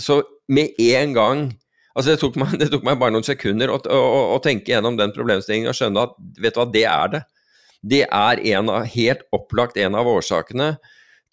Så 0.00 0.22
med 0.48 0.74
en 0.78 1.14
gang 1.16 1.50
Altså 1.92 2.12
det 2.14 2.20
tok, 2.22 2.38
meg, 2.40 2.54
det 2.60 2.70
tok 2.72 2.86
meg, 2.86 2.98
bare 3.00 3.12
noen 3.12 3.26
sekunder 3.26 3.68
å, 3.72 3.76
å, 3.92 4.20
å 4.32 4.40
tenke 4.44 4.72
gjennom 4.72 4.96
den 4.96 5.12
problemstillingen 5.12 5.68
og 5.68 5.76
skjønne 5.76 6.06
at 6.06 6.14
vet 6.40 6.56
du 6.56 6.60
hva, 6.62 6.68
det 6.72 6.84
er 6.88 7.10
det. 7.12 7.20
Det 7.82 8.00
er 8.06 8.40
en 8.54 8.70
av, 8.72 8.86
helt 8.94 9.26
opplagt 9.36 9.76
en 9.76 9.98
av 9.98 10.08
årsakene 10.08 10.70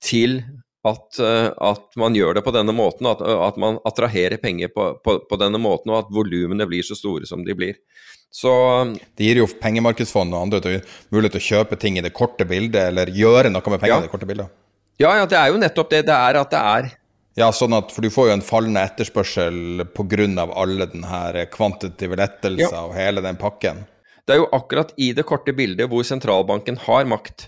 til 0.03 0.41
at, 0.87 1.19
uh, 1.19 1.49
at, 1.69 1.89
man 1.99 2.15
gjør 2.15 2.37
det 2.37 2.43
på 2.45 2.53
denne 2.55 2.75
måten, 2.75 3.09
at, 3.09 3.19
at 3.19 3.57
man 3.59 3.81
attraherer 3.87 4.39
penger 4.39 4.71
på, 4.71 4.93
på, 5.03 5.17
på, 5.27 5.39
denne 5.41 5.59
måten, 5.59 5.91
og 5.91 6.05
at 6.05 6.13
volumene 6.13 6.67
blir 6.69 6.85
så 6.87 6.95
store 6.95 7.27
som 7.27 7.43
de 7.43 7.55
blir. 7.57 7.81
Så, 8.31 8.51
det 9.17 9.25
gir 9.25 9.41
jo 9.41 9.49
pengemarkedsfond 9.59 10.35
og 10.35 10.45
andre 10.45 10.79
mulighet 11.09 11.35
til 11.35 11.41
å 11.41 11.47
kjøpe 11.49 11.79
ting 11.81 11.97
i 11.97 12.05
det 12.05 12.13
korte 12.15 12.47
bildet, 12.47 12.93
eller 12.93 13.11
gjøre 13.11 13.51
noe 13.51 13.73
med 13.73 13.81
penger 13.81 13.95
ja. 13.95 13.99
i 13.99 14.07
det 14.07 14.13
korte 14.13 14.29
bildet. 14.29 14.55
Ja, 14.99 15.15
ja, 15.15 15.27
det 15.27 15.37
er 15.39 15.51
jo 15.51 15.59
nettopp 15.59 15.91
det. 15.91 16.03
Det 16.07 16.15
er 16.15 16.39
at 16.39 16.51
det 16.53 16.63
er 16.75 16.89
ja, 17.39 17.47
sånn 17.55 17.75
at, 17.77 17.93
for 17.93 18.03
du 18.03 18.11
får 18.11 18.27
jo 18.27 18.33
en 18.35 18.43
fallende 18.43 18.81
etterspørsel 18.83 19.85
pga. 19.95 20.47
alle 20.59 20.89
denne 20.91 21.45
kvantitative 21.53 22.17
lettelser 22.19 22.75
ja. 22.75 22.83
og 22.83 22.97
hele 22.97 23.23
den 23.23 23.39
pakken. 23.39 23.85
Det 24.27 24.35
er 24.35 24.41
jo 24.41 24.49
akkurat 24.53 24.91
i 24.97 25.13
det 25.15 25.23
korte 25.25 25.53
bildet 25.55 25.89
hvor 25.89 26.03
sentralbanken 26.05 26.77
har 26.85 27.07
makt 27.09 27.47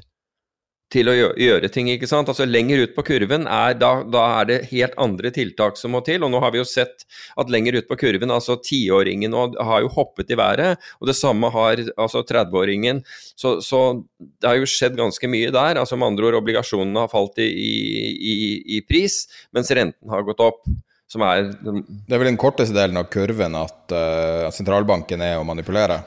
til 0.92 1.10
å 1.10 1.16
gjøre 1.16 1.70
ting. 1.72 1.90
ikke 1.94 2.10
sant? 2.10 2.30
Altså 2.32 2.46
Lenger 2.48 2.84
ut 2.84 2.96
på 2.96 3.06
kurven 3.08 3.48
er 3.48 3.78
da, 3.80 3.92
da, 4.04 4.26
er 4.42 4.50
det 4.50 4.60
helt 4.72 4.98
andre 5.02 5.32
tiltak 5.34 5.80
som 5.80 5.96
må 5.96 6.04
til. 6.06 6.24
og 6.26 6.34
Nå 6.34 6.42
har 6.44 6.54
vi 6.54 6.62
jo 6.62 6.68
sett 6.68 7.06
at 7.40 7.52
lenger 7.54 7.80
ut 7.80 7.90
på 7.90 7.98
kurven, 8.04 8.34
altså 8.34 8.58
tiåringen 8.62 9.36
har 9.36 9.86
jo 9.86 9.92
hoppet 9.96 10.32
i 10.34 10.40
været. 10.40 10.82
Og 11.00 11.10
det 11.10 11.18
samme 11.20 11.52
har 11.54 11.84
altså 11.96 12.26
30-åringen. 12.28 13.02
Så, 13.36 13.60
så, 13.66 14.02
det 14.20 14.52
har 14.52 14.60
jo 14.60 14.70
skjedd 14.70 15.00
ganske 15.00 15.32
mye 15.32 15.52
der. 15.54 15.82
altså 15.82 16.00
Med 16.00 16.12
andre 16.12 16.30
ord, 16.30 16.42
obligasjonene 16.42 17.06
har 17.06 17.12
falt 17.12 17.42
i, 17.42 17.50
i, 17.50 18.38
i 18.78 18.86
pris, 18.86 19.24
mens 19.56 19.72
renten 19.72 20.12
har 20.12 20.28
gått 20.28 20.44
opp. 20.44 20.64
Som 21.12 21.26
er 21.28 21.50
Det 21.52 22.16
er 22.16 22.22
vel 22.22 22.30
den 22.30 22.40
korteste 22.40 22.76
delen 22.76 23.00
av 23.00 23.10
kurven 23.12 23.58
at 23.60 23.92
uh, 23.92 24.48
sentralbanken 24.56 25.24
er 25.26 25.40
å 25.42 25.48
manipulere? 25.48 26.00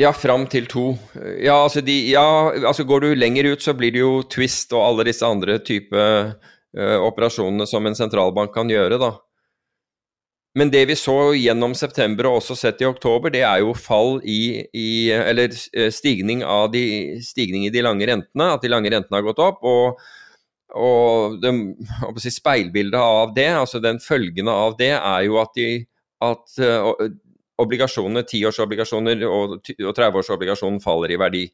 Ja, 0.00 0.14
fram 0.16 0.46
til 0.48 0.64
to. 0.70 0.94
Ja 1.44 1.58
altså, 1.66 1.82
de, 1.84 1.94
ja, 2.14 2.24
altså, 2.54 2.86
Går 2.88 3.04
du 3.04 3.10
lenger 3.18 3.50
ut, 3.52 3.62
så 3.62 3.74
blir 3.76 3.92
det 3.92 4.00
jo 4.00 4.22
Twist 4.32 4.72
og 4.72 4.84
alle 4.86 5.10
disse 5.10 5.26
andre 5.26 5.58
type 5.60 5.96
uh, 5.96 6.98
operasjonene 7.04 7.66
som 7.68 7.84
en 7.84 7.98
sentralbank 7.98 8.54
kan 8.54 8.70
gjøre, 8.70 8.96
da. 9.00 9.10
Men 10.58 10.72
det 10.72 10.86
vi 10.88 10.96
så 10.98 11.34
gjennom 11.36 11.76
september 11.78 12.26
og 12.26 12.40
også 12.40 12.56
sett 12.58 12.80
i 12.82 12.88
oktober, 12.88 13.30
det 13.30 13.44
er 13.46 13.60
jo 13.62 13.74
fall 13.76 14.16
i, 14.26 14.64
i 14.74 14.88
Eller 15.14 15.52
eh, 15.52 15.92
stigning, 15.94 16.42
de, 16.72 16.82
stigning 17.22 17.68
i 17.68 17.70
de 17.70 17.84
lange 17.86 18.08
rentene. 18.08 18.48
At 18.56 18.64
de 18.64 18.72
lange 18.72 18.90
rentene 18.90 19.20
har 19.20 19.28
gått 19.28 19.38
opp. 19.44 19.62
Og, 19.62 20.00
og 20.74 21.36
det, 21.44 21.54
si, 22.18 22.34
speilbildet 22.34 22.98
av 22.98 23.30
det, 23.36 23.46
altså 23.60 23.78
den 23.84 24.02
følgende 24.02 24.50
av 24.50 24.74
det, 24.80 24.90
er 24.98 25.28
jo 25.28 25.38
at, 25.38 25.54
de, 25.54 25.84
at 26.26 26.58
uh, 26.66 27.06
obligasjonene, 27.62 28.24
tiårsobligasjoner 28.28 29.24
og, 29.28 29.56
og 29.60 29.94
30-årsobligasjonen 29.96 30.80
faller 30.84 31.14
i 31.14 31.20
verdi. 31.20 31.44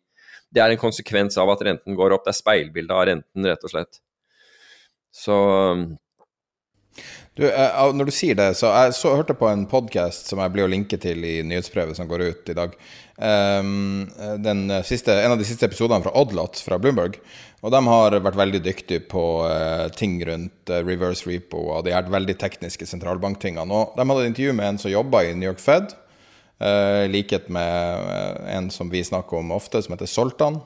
Det 0.52 0.62
er 0.62 0.72
en 0.72 0.80
konsekvens 0.80 1.38
av 1.42 1.50
at 1.52 1.62
renten 1.66 1.96
går 1.98 2.14
opp. 2.14 2.26
Det 2.26 2.34
er 2.34 2.40
speilbildet 2.40 2.94
av 2.94 3.06
renten, 3.10 3.48
rett 3.50 3.64
og 3.66 3.72
slett. 3.72 4.00
Så 5.16 5.36
du, 7.36 7.44
eh, 7.50 7.92
når 7.92 8.08
du 8.08 8.14
sier 8.14 8.36
det, 8.38 8.52
så 8.56 8.70
jeg 8.72 8.94
så, 8.96 9.12
hørte 9.18 9.36
på 9.36 9.48
en 9.50 9.66
podkast 9.68 10.30
som 10.30 10.40
jeg 10.40 10.54
blir 10.54 10.64
å 10.64 10.70
linke 10.72 10.96
til 11.00 11.24
i 11.26 11.34
nyhetsbrevet 11.44 11.98
som 11.98 12.08
går 12.08 12.24
ut 12.30 12.52
i 12.52 12.56
dag. 12.56 12.76
Um, 13.16 14.10
siste, 14.84 15.14
en 15.22 15.32
av 15.32 15.38
de 15.40 15.46
siste 15.48 15.64
episodene 15.64 16.04
fra 16.04 16.12
Oddlot 16.20 16.60
fra 16.60 16.76
Bloomberg. 16.80 17.16
Og 17.64 17.72
de 17.72 17.80
har 17.88 18.16
vært 18.20 18.38
veldig 18.38 18.60
dyktige 18.66 19.06
på 19.08 19.24
uh, 19.48 19.88
ting 19.96 20.18
rundt 20.28 20.72
uh, 20.72 20.82
reverse 20.84 21.24
repo 21.28 21.62
og 21.72 21.86
de 21.86 21.94
her 21.96 22.10
veldig 22.12 22.36
tekniske 22.38 22.88
sentralbanktingene. 22.88 23.66
Og 23.72 23.96
de 23.96 24.04
hadde 24.04 24.26
et 24.26 24.32
intervju 24.34 24.56
med 24.58 24.68
en 24.68 24.80
som 24.82 24.92
jobba 24.92 25.24
i 25.24 25.34
New 25.34 25.48
York 25.48 25.62
Fed, 25.62 25.96
uh, 26.60 27.06
i 27.06 27.12
likhet 27.12 27.48
med 27.52 28.44
en 28.52 28.70
som 28.74 28.92
vi 28.92 29.04
snakker 29.04 29.40
om 29.40 29.54
ofte, 29.56 29.80
som 29.82 29.96
heter 29.96 30.10
Soltan. 30.10 30.60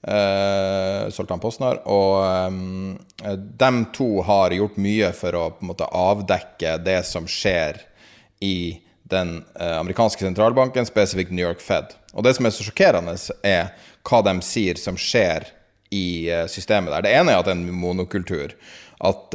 Uh, 0.00 1.10
Sultan 1.12 1.42
Posnar. 1.42 1.82
Og 1.90 2.22
um, 2.48 2.94
de 3.34 3.72
to 3.92 4.12
har 4.24 4.54
gjort 4.56 4.78
mye 4.80 5.10
for 5.16 5.36
å 5.36 5.48
på 5.56 5.66
en 5.66 5.72
måte 5.74 5.90
avdekke 5.90 6.78
det 6.86 7.02
som 7.10 7.26
skjer 7.28 7.82
i 8.40 8.78
den 9.12 9.40
uh, 9.60 9.78
amerikanske 9.80 10.24
sentralbanken, 10.24 10.88
spesifikt 10.88 11.34
New 11.34 11.46
York 11.46 11.62
Fed. 11.64 11.94
Og 12.14 12.26
det 12.26 12.36
som 12.36 12.46
er 12.46 12.54
så 12.54 12.66
sjokkerende, 12.66 13.16
er 13.46 13.70
hva 14.06 14.22
de 14.26 14.36
sier 14.46 14.80
som 14.80 14.98
skjer 14.98 15.48
i 15.94 16.30
uh, 16.30 16.46
systemet 16.50 16.94
der. 16.94 17.06
Det 17.06 17.14
ene 17.20 17.34
er 17.34 17.42
at 17.42 17.48
det 17.48 17.54
er 17.54 17.60
en 17.60 17.80
monokultur. 17.82 18.56
At 19.00 19.32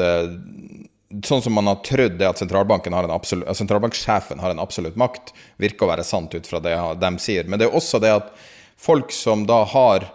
sånn 1.26 1.42
som 1.42 1.56
man 1.58 1.70
har 1.70 1.80
trodd 1.86 2.20
det 2.20 2.28
at 2.28 2.42
har 2.42 3.08
en 3.08 3.14
absolutt, 3.16 3.50
sentralbanksjefen 3.58 4.42
har 4.44 4.54
en 4.54 4.62
absolutt 4.62 4.98
makt, 5.00 5.32
virker 5.58 5.88
å 5.88 5.90
være 5.94 6.06
sant 6.06 6.36
ut 6.36 6.46
fra 6.46 6.62
det 6.62 6.76
de 7.02 7.12
sier. 7.22 7.50
Men 7.50 7.60
det 7.60 7.70
er 7.70 7.78
også 7.78 8.02
det 8.04 8.14
at 8.14 8.30
folk 8.78 9.14
som 9.16 9.48
da 9.50 9.64
har 9.72 10.06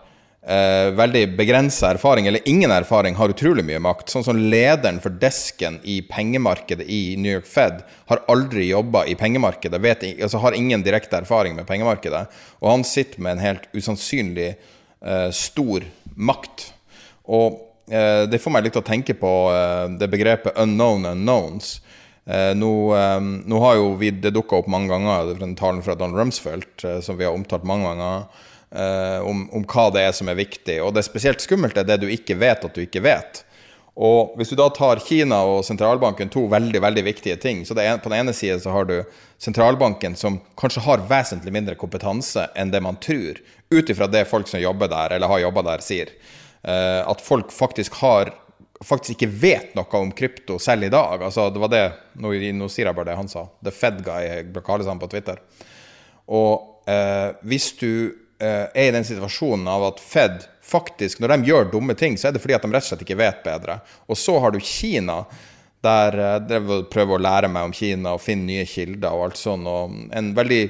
eh, 0.46 0.90
veldig 0.96 1.36
begrensa 1.36 1.90
erfaring, 1.90 2.26
eller 2.26 2.48
ingen 2.48 2.70
erfaring, 2.70 3.14
har 3.14 3.32
utrolig 3.32 3.64
mye 3.66 3.80
makt. 3.82 4.10
Sånn 4.12 4.24
som 4.26 4.38
lederen 4.38 5.00
for 5.02 5.14
desken 5.22 5.80
i 5.82 6.00
pengemarkedet 6.08 6.86
i 6.88 7.16
New 7.20 7.32
York 7.32 7.48
Fed 7.48 7.82
har 8.10 8.24
aldri 8.32 8.70
jobba 8.70 9.04
i 9.06 9.16
pengemarkedet, 9.18 9.80
vet, 9.82 10.06
altså 10.22 10.42
har 10.44 10.56
ingen 10.58 10.84
direkte 10.86 11.20
erfaring 11.20 11.56
med 11.58 11.68
pengemarkedet. 11.68 12.26
Og 12.60 12.70
han 12.72 12.86
sitter 12.86 13.22
med 13.22 13.36
en 13.36 13.44
helt 13.44 13.68
usannsynlig 13.76 14.52
eh, 14.54 15.28
stor 15.36 15.86
makt. 16.16 16.70
Og 17.30 17.60
eh, 17.92 18.26
det 18.30 18.42
får 18.42 18.56
meg 18.56 18.66
litt 18.66 18.76
til 18.78 18.84
å 18.84 18.90
tenke 18.90 19.16
på 19.18 19.34
eh, 19.54 19.86
det 20.00 20.10
begrepet 20.10 20.56
'unknown 20.56 21.08
unknowns'. 21.14 21.78
Eh, 22.30 22.52
nå, 22.54 22.72
eh, 22.94 23.20
nå, 23.20 23.58
har 23.64 23.78
jo 23.78 23.94
vi, 23.98 24.10
det 24.10 24.32
dukka 24.36 24.60
opp 24.60 24.68
mange 24.70 24.92
ganger, 24.92 25.34
den 25.40 25.56
talen 25.58 25.82
fra 25.82 25.96
Don 25.98 26.14
Rumsfeldt, 26.14 26.84
som 27.02 27.16
vi 27.18 27.26
har 27.26 27.34
omtalt 27.34 27.64
mange 27.66 27.88
ganger 27.88 28.46
uh, 28.76 29.20
om, 29.26 29.44
om, 29.52 29.64
hva 29.66 29.88
det 29.94 30.06
er 30.06 30.16
som 30.16 30.30
er 30.30 30.38
viktig. 30.38 30.80
Og 30.84 30.94
det 30.94 31.06
spesielt 31.06 31.42
skummelt 31.42 31.78
er 31.78 31.86
det 31.88 32.00
du 32.02 32.08
ikke 32.10 32.38
vet 32.40 32.66
at 32.66 32.76
du 32.76 32.82
ikke 32.84 33.04
vet. 33.04 33.44
Og 34.00 34.36
hvis 34.38 34.52
du 34.52 34.56
da 34.56 34.68
tar 34.72 35.02
Kina 35.04 35.42
og 35.44 35.64
sentralbanken, 35.66 36.30
to 36.32 36.46
veldig 36.48 36.80
veldig 36.80 37.02
viktige 37.04 37.36
ting 37.42 37.64
så 37.66 37.74
en, 37.74 37.98
På 38.00 38.08
den 38.08 38.20
ene 38.22 38.32
siden 38.32 38.60
så 38.62 38.72
har 38.72 38.86
du 38.88 39.02
sentralbanken 39.42 40.14
som 40.16 40.38
kanskje 40.56 40.84
har 40.86 41.02
vesentlig 41.10 41.52
mindre 41.52 41.74
kompetanse 41.76 42.46
enn 42.56 42.70
det 42.70 42.80
man 42.84 43.00
tror, 43.02 43.40
ut 43.70 43.90
ifra 43.90 44.06
det 44.06 44.28
folk 44.30 44.48
som 44.48 44.62
jobber 44.62 44.88
der, 44.88 45.16
eller 45.16 45.28
har 45.28 45.42
jobba 45.42 45.64
der, 45.66 45.84
sier. 45.84 46.12
Eh, 46.62 47.00
at 47.08 47.20
folk 47.24 47.52
faktisk 47.52 47.98
har 48.00 48.32
faktisk 48.84 49.18
ikke 49.18 49.32
vet 49.42 49.74
noe 49.76 49.98
om 49.98 50.12
krypto 50.16 50.58
selv 50.60 50.86
i 50.86 50.92
dag. 50.92 51.20
Altså, 51.26 51.50
det 51.52 51.60
var 51.60 51.72
det, 51.72 51.84
nå, 52.20 52.32
nå 52.56 52.68
sier 52.72 52.88
jeg 52.88 52.96
bare 52.96 53.10
det 53.10 53.18
han 53.18 53.28
sa. 53.28 53.46
The 53.64 53.72
Fed 53.74 54.00
Guy, 54.06 54.44
kaller 54.64 54.88
han 54.88 55.00
på 55.00 55.08
Twitter. 55.12 55.40
Og 56.32 56.88
eh, 56.88 57.32
hvis 57.48 57.72
du 57.80 57.90
Eh, 57.90 58.29
er 58.40 58.88
i 58.88 58.92
den 58.94 59.04
situasjonen 59.04 59.68
av 59.68 59.84
at 59.90 60.00
Fed 60.00 60.46
faktisk, 60.70 61.20
når 61.20 61.34
de 61.34 61.50
gjør 61.50 61.70
dumme 61.72 61.96
ting, 61.98 62.18
så 62.18 62.28
er 62.28 62.34
det 62.34 62.42
fordi 62.42 62.56
at 62.56 62.64
de 62.64 62.72
rett 62.72 62.84
og 62.84 62.92
slett 62.92 63.06
ikke 63.06 63.18
vet 63.20 63.40
bedre. 63.46 63.80
Og 64.10 64.18
så 64.18 64.36
har 64.42 64.54
du 64.54 64.60
Kina, 64.62 65.22
der 65.84 66.18
eh, 66.18 66.36
jeg 66.52 66.84
prøver 66.92 67.16
å 67.16 67.24
lære 67.24 67.50
meg 67.52 67.68
om 67.68 67.74
Kina 67.76 68.14
og 68.16 68.22
finne 68.24 68.48
nye 68.50 68.68
kilder 68.68 69.16
og 69.16 69.30
alt 69.30 69.40
sånt. 69.40 69.68
Og 69.68 69.96
en 70.16 70.32
veldig 70.36 70.62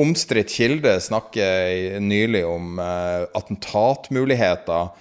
omstridt 0.00 0.54
kilde 0.54 0.94
snakker 1.02 1.98
nylig 2.00 2.44
om 2.46 2.78
uh, 2.80 3.26
attentatmuligheter, 3.36 4.92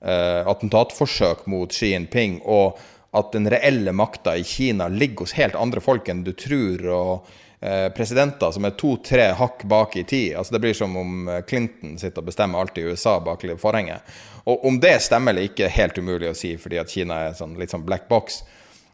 uh, 0.00 0.48
attentatforsøk 0.48 1.44
mot 1.52 1.72
Xi 1.72 1.92
Jinping, 1.92 2.40
og 2.42 2.80
at 3.16 3.30
den 3.36 3.46
reelle 3.52 3.92
makta 3.96 4.34
i 4.36 4.44
Kina 4.48 4.88
ligger 4.92 5.26
hos 5.26 5.36
helt 5.36 5.58
andre 5.60 5.84
folk 5.84 6.08
enn 6.10 6.24
du 6.26 6.32
tror. 6.36 6.88
og 6.88 7.28
Presidenter 7.96 8.52
som 8.52 8.66
er 8.68 8.74
to-tre 8.76 9.30
hakk 9.38 9.62
bak 9.64 9.94
i 9.96 10.02
tid. 10.04 10.34
altså 10.36 10.54
Det 10.54 10.60
blir 10.60 10.74
som 10.76 10.96
om 11.00 11.30
Clinton 11.48 11.94
sitter 11.98 12.20
og 12.20 12.28
bestemmer 12.28 12.60
alt 12.60 12.76
i 12.78 12.84
USA 12.84 13.16
bak 13.24 13.46
forhenget. 13.58 14.04
Og 14.44 14.64
Om 14.68 14.76
det 14.80 14.98
stemmer 15.02 15.32
eller 15.32 15.48
ikke, 15.48 15.64
er 15.64 15.78
helt 15.78 15.98
umulig 15.98 16.28
å 16.30 16.36
si, 16.36 16.52
fordi 16.60 16.78
at 16.78 16.92
Kina 16.92 17.22
er 17.26 17.32
sånn, 17.34 17.56
litt 17.58 17.72
sånn 17.72 17.86
black 17.86 18.06
box. 18.12 18.42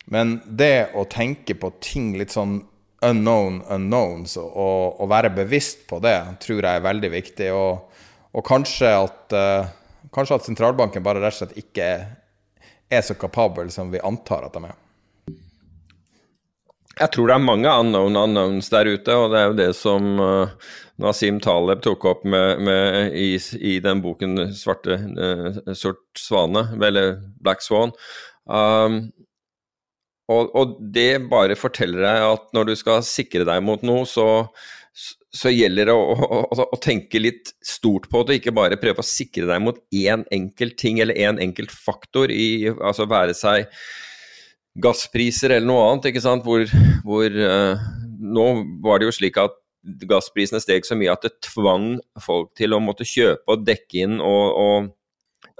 Men 0.07 0.41
det 0.47 0.93
å 0.95 1.05
tenke 1.05 1.55
på 1.59 1.73
ting 1.83 2.15
litt 2.19 2.33
sånn 2.33 2.63
unknown 3.03 3.61
unknowns, 3.67 4.37
og, 4.39 5.01
og, 5.01 5.07
være 5.11 5.33
bevisst 5.35 5.87
på 5.91 5.99
det, 6.03 6.17
tror 6.43 6.63
jeg 6.63 6.79
er 6.79 6.85
veldig 6.87 7.11
viktig. 7.13 7.49
Og, 7.53 8.03
og 8.33 8.47
kanskje, 8.47 8.93
at, 8.95 9.35
uh, 9.35 10.07
kanskje, 10.15 10.39
at, 10.39 10.47
sentralbanken 10.47 11.05
bare 11.05 11.23
rett 11.23 11.35
og 11.35 11.43
slett 11.43 11.59
ikke 11.59 11.89
er 12.93 13.05
så 13.05 13.17
kapabel 13.19 13.73
som 13.75 13.91
vi 13.93 14.03
antar 14.05 14.47
at 14.47 14.57
de 14.57 14.71
er. 14.71 14.79
Jeg 16.99 17.09
tror 17.15 17.31
det 17.31 17.35
er 17.35 17.45
mange 17.45 17.73
unknown 17.83 18.19
unknowns 18.21 18.69
der 18.73 18.91
ute, 18.93 19.15
og 19.17 19.33
det 19.33 19.41
er 19.41 19.47
jo 19.49 19.57
det 19.59 19.69
som 19.79 20.21
uh, 20.21 20.73
Nasim 21.01 21.41
Taleb 21.43 21.81
tok 21.85 22.05
opp 22.11 22.27
med, 22.29 22.61
med 22.67 23.17
i, 23.17 23.31
i, 23.57 23.79
den 23.85 24.03
boken 24.05 24.51
'Svarte 24.53 24.99
uh, 25.01 25.73
sort 25.73 26.05
svane', 26.21 26.67
eller 26.77 27.17
'Black 27.41 27.65
Swan'. 27.65 27.95
Um, 28.45 29.07
og, 30.33 30.53
og, 30.55 30.77
det 30.95 31.25
bare 31.33 31.57
forteller 31.59 32.05
deg 32.05 32.29
at 32.29 32.47
når 32.57 32.71
du 32.71 32.77
skal 32.79 33.03
sikre 33.07 33.47
deg 33.49 33.65
mot 33.65 33.83
noe, 33.87 34.05
så, 34.09 34.47
så 35.33 35.53
gjelder 35.53 35.91
det 35.91 35.97
å, 35.97 36.05
å, 36.13 36.45
å, 36.67 36.79
tenke 36.83 37.21
litt 37.21 37.55
stort 37.65 38.09
på 38.13 38.23
det, 38.29 38.41
ikke 38.41 38.55
bare 38.57 38.81
prøve 38.81 39.03
å 39.03 39.07
sikre 39.07 39.49
deg 39.49 39.65
mot 39.65 39.81
én 39.91 40.27
enkelt 40.35 40.79
ting 40.81 41.01
eller 41.03 41.19
én 41.19 41.41
enkelt 41.43 41.73
faktor, 41.75 42.33
i, 42.33 42.71
altså 42.71 43.09
være 43.11 43.37
seg 43.37 43.69
gasspriser 44.81 45.53
eller 45.53 45.69
noe 45.69 45.83
annet, 45.89 46.09
ikke 46.13 46.25
sant, 46.25 46.47
hvor, 46.47 46.65
hvor 47.05 47.29
uh, 47.29 47.91
Nå 48.23 48.45
var 48.85 49.01
det 49.01 49.09
jo 49.09 49.15
slik 49.17 49.37
at 49.43 49.57
gassprisene 50.07 50.61
steg 50.63 50.87
så 50.87 50.95
mye 50.95 51.11
at 51.11 51.25
det 51.27 51.41
tvang 51.43 51.97
folk 52.23 52.53
til 52.57 52.77
å 52.77 52.79
måtte 52.81 53.07
kjøpe 53.09 53.43
og 53.51 53.65
dekke 53.67 54.05
inn 54.05 54.21
og, 54.23 54.45
og 54.63 54.91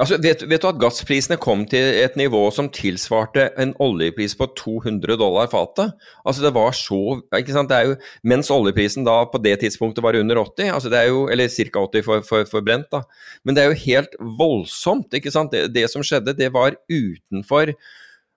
Altså, 0.01 0.17
vet, 0.23 0.41
vet, 0.49 0.63
du 0.63 0.67
at 0.71 0.79
gassprisene 0.81 1.37
kom 1.39 1.67
til 1.69 1.85
et 2.01 2.15
nivå 2.17 2.41
som 2.55 2.71
tilsvarte 2.73 3.51
en 3.61 3.75
oljepris 3.83 4.33
på 4.39 4.49
200 4.57 5.19
dollar 5.21 5.51
fatet? 5.53 5.93
Altså 6.25 6.47
det 6.47 6.55
var 6.57 6.73
så 6.75 7.19
ikke 7.37 7.53
sant? 7.53 7.69
Det 7.71 7.77
er 7.77 7.91
jo, 7.91 7.99
Mens 8.25 8.51
oljeprisen 8.51 9.05
da 9.07 9.19
på 9.29 9.39
det 9.45 9.59
tidspunktet 9.61 10.03
var 10.03 10.17
under 10.17 10.41
80, 10.41 10.73
altså 10.73 10.91
det 10.91 10.99
er 10.99 11.11
jo, 11.13 11.27
eller 11.31 11.53
ca. 11.53 11.85
80 11.85 12.07
for, 12.09 12.25
for, 12.27 12.49
for, 12.49 12.65
brent. 12.65 12.89
da. 12.91 13.03
Men 13.45 13.55
det 13.55 13.63
er 13.63 13.71
jo 13.71 13.83
helt 13.85 14.17
voldsomt. 14.41 15.13
ikke 15.13 15.35
sant? 15.35 15.53
Det, 15.53 15.69
det 15.75 15.85
som 15.93 16.03
skjedde, 16.03 16.35
det 16.41 16.49
var 16.57 16.79
utenfor 16.89 17.75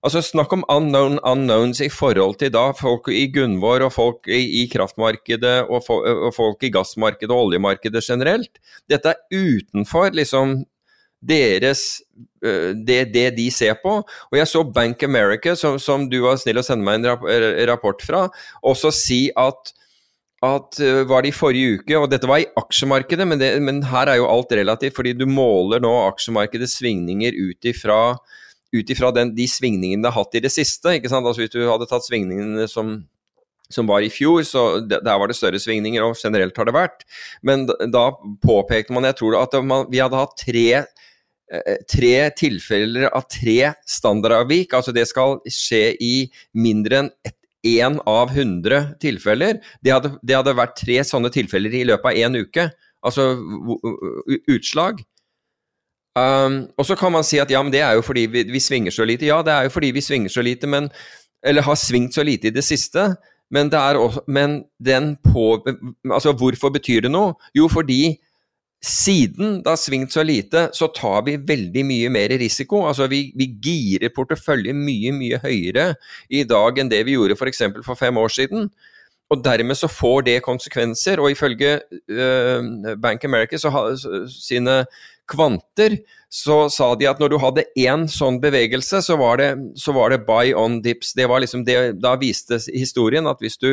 Altså 0.05 0.21
Snakk 0.21 0.51
om 0.53 0.63
unknown 0.69 1.17
unknowns 1.25 1.79
i 1.81 1.89
forhold 1.89 2.37
til 2.37 2.51
da 2.53 2.67
folk 2.77 3.09
i 3.09 3.25
Gunvor 3.33 3.87
og 3.87 3.93
folk 3.95 4.29
i, 4.29 4.61
i 4.61 4.67
kraftmarkedet 4.69 5.63
og, 5.65 5.79
for, 5.87 6.05
og, 6.05 6.29
folk 6.35 6.61
i 6.61 6.69
gassmarkedet 6.73 7.33
og 7.33 7.47
oljemarkedet 7.47 8.03
generelt. 8.05 8.61
Dette 8.89 9.15
er 9.15 9.23
utenfor 9.33 10.13
liksom 10.13 10.59
deres 11.25 12.03
eh, 12.45 12.75
det, 12.77 12.99
det, 13.15 13.31
de 13.39 13.47
ser 13.49 13.79
på. 13.81 13.97
Og 14.05 14.37
jeg 14.37 14.51
så 14.51 14.61
Bank 14.75 15.01
America, 15.07 15.55
som, 15.57 15.79
som 15.81 16.05
du 16.11 16.19
var 16.27 16.37
snill 16.37 16.61
å 16.61 16.65
sende 16.67 16.85
meg 16.85 17.01
en 17.01 17.65
rapport 17.71 18.05
fra, 18.05 18.27
også 18.61 18.93
si 18.93 19.23
at 19.33 19.73
at 20.45 20.79
eh, 20.83 21.01
var 21.09 21.23
det 21.23 21.31
i 21.31 21.35
forrige 21.35 21.79
uke, 21.79 21.97
og 21.97 22.09
dette 22.11 22.27
var 22.29 22.43
i 22.43 22.49
aksjemarkedet, 22.59 23.25
men, 23.25 23.39
det, 23.41 23.47
men 23.65 23.81
her 23.89 24.11
er 24.11 24.19
jo 24.19 24.27
alt 24.29 24.51
relativt, 24.53 24.93
fordi 24.97 25.15
du 25.17 25.25
måler 25.25 25.81
nå 25.81 25.93
aksjemarkedets 26.03 26.77
svingninger 26.77 27.33
ut 27.33 27.69
ifra 27.71 27.99
ut 28.75 28.93
ifra 28.93 29.11
de 29.15 29.49
svingningene 29.49 30.05
det 30.05 30.13
har 30.13 30.23
hatt 30.25 30.37
i 30.37 30.43
det 30.43 30.53
siste. 30.53 30.97
ikke 30.97 31.11
sant? 31.11 31.27
Altså 31.27 31.45
Hvis 31.45 31.53
du 31.55 31.61
hadde 31.65 31.87
tatt 31.89 32.05
svingningene 32.07 32.67
som, 32.71 32.97
som 33.71 33.87
var 33.89 34.05
i 34.05 34.11
fjor, 34.13 34.43
så 34.47 34.67
der 34.83 35.05
var 35.05 35.31
det 35.31 35.39
større 35.39 35.61
svingninger, 35.61 36.03
og 36.03 36.19
generelt 36.19 36.57
har 36.57 36.69
det 36.69 36.75
vært. 36.75 37.07
Men 37.45 37.65
da, 37.67 38.09
påpekte 38.43 38.95
man, 38.95 39.07
jeg 39.09 39.19
tror 39.21 39.39
at 39.41 39.57
man, 39.63 39.89
vi 39.91 40.03
hadde 40.03 40.21
hatt 40.21 40.37
tre 40.43 40.85
Eh, 41.53 41.75
tre 41.85 42.31
tilfeller 42.33 43.05
av 43.13 43.27
tre 43.29 43.73
standardavvik. 43.85 44.73
Altså 44.73 44.93
det 44.95 45.05
skal 45.09 45.37
skje 45.51 45.91
i 46.01 46.13
mindre 46.57 47.03
enn 47.03 47.11
én 47.65 47.99
av 48.09 48.33
100 48.33 48.95
tilfeller. 49.01 49.59
Det 49.81 49.93
hadde, 49.93 50.15
det 50.21 50.37
hadde, 50.37 50.57
vært 50.57 50.77
tre 50.77 50.99
sånne 51.05 51.31
tilfeller 51.33 51.73
i 51.73 51.85
løpet 51.89 52.11
av 52.11 52.17
én 52.17 52.37
uke. 52.41 52.67
Altså 53.05 53.31
utslag. 54.49 55.01
Um, 56.15 56.69
og 56.79 56.85
så 56.87 56.95
kan 56.95 57.11
man 57.11 57.25
si 57.27 57.41
at 57.43 57.51
ja, 57.51 57.59
men 57.63 57.73
det 57.73 57.81
er 57.83 57.97
jo 57.97 58.03
fordi 58.05 58.25
vi, 58.31 58.45
vi, 58.47 58.59
svinger 58.59 58.91
så 58.91 59.03
lite. 59.05 59.27
Ja, 59.27 59.41
det 59.43 59.51
er 59.51 59.67
jo 59.67 59.73
fordi 59.73 59.91
vi 59.91 60.01
svinger 60.01 60.31
så 60.31 60.41
lite, 60.41 60.67
men 60.67 60.89
Eller 61.43 61.61
har 61.61 61.75
svingt 61.75 62.13
så 62.15 62.23
lite 62.23 62.47
i 62.47 62.51
det 62.51 62.63
siste. 62.63 63.15
Men, 63.51 63.69
det 63.69 63.79
også, 63.79 64.21
men 64.27 64.63
den 64.85 65.17
på 65.23 65.65
Altså, 66.11 66.31
hvorfor 66.31 66.69
betyr 66.69 67.01
det 67.01 67.11
noe? 67.11 67.33
Jo, 67.55 67.67
fordi 67.67 68.17
siden 68.85 69.59
det 69.63 69.69
har 69.69 69.79
svingt 69.79 70.13
så 70.13 70.23
lite, 70.23 70.69
så 70.73 70.87
tar 70.87 71.23
vi 71.25 71.37
veldig 71.37 71.85
mye 71.85 72.09
mer 72.09 72.29
risiko. 72.39 72.85
Altså 72.87 73.07
vi, 73.07 73.31
vi 73.35 73.47
girer 73.61 74.13
porteføljen 74.15 74.77
mye, 74.77 75.11
mye 75.11 75.39
høyere 75.41 75.93
i 76.29 76.43
dag 76.43 76.79
enn 76.79 76.91
det 76.91 77.05
vi 77.05 77.15
gjorde 77.17 77.37
f.eks. 77.37 77.63
For, 77.63 77.85
for 77.85 78.01
fem 78.01 78.17
år 78.17 78.33
siden. 78.33 78.69
Og 79.33 79.41
dermed 79.45 79.77
så 79.77 79.89
får 79.89 80.27
det 80.27 80.43
konsekvenser. 80.45 81.21
Og 81.21 81.31
ifølge 81.33 81.79
uh, 82.13 82.95
Bank 83.01 83.25
America 83.25 83.57
så 83.57 83.73
har, 83.73 83.95
sine 84.29 84.83
kvanter, 85.31 85.97
så 86.29 86.65
sa 86.73 86.91
de 86.99 87.07
at 87.09 87.21
når 87.21 87.31
du 87.31 87.37
hadde 87.41 87.65
én 87.79 88.05
sånn 88.11 88.41
bevegelse, 88.43 89.01
så 89.05 89.17
var 89.19 89.39
det, 89.41 89.49
så 89.79 89.95
var 89.95 90.11
det 90.13 90.25
buy 90.27 90.53
on 90.57 90.81
dips. 90.85 91.13
Det 91.17 91.27
var 91.31 91.41
liksom 91.43 91.63
det, 91.67 91.97
da 92.03 92.15
viste 92.21 92.59
historien 92.73 93.29
at 93.31 93.43
hvis 93.43 93.59
du 93.61 93.71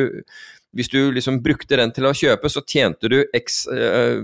hvis 0.73 0.89
du 0.89 1.11
liksom 1.13 1.37
brukte 1.45 1.77
den 1.77 1.91
til 1.93 2.07
å 2.09 2.15
kjøpe, 2.17 2.49
så 2.49 2.63
tjente 2.65 3.09
du 3.11 3.19
x 3.37 3.63
uh, 3.69 4.17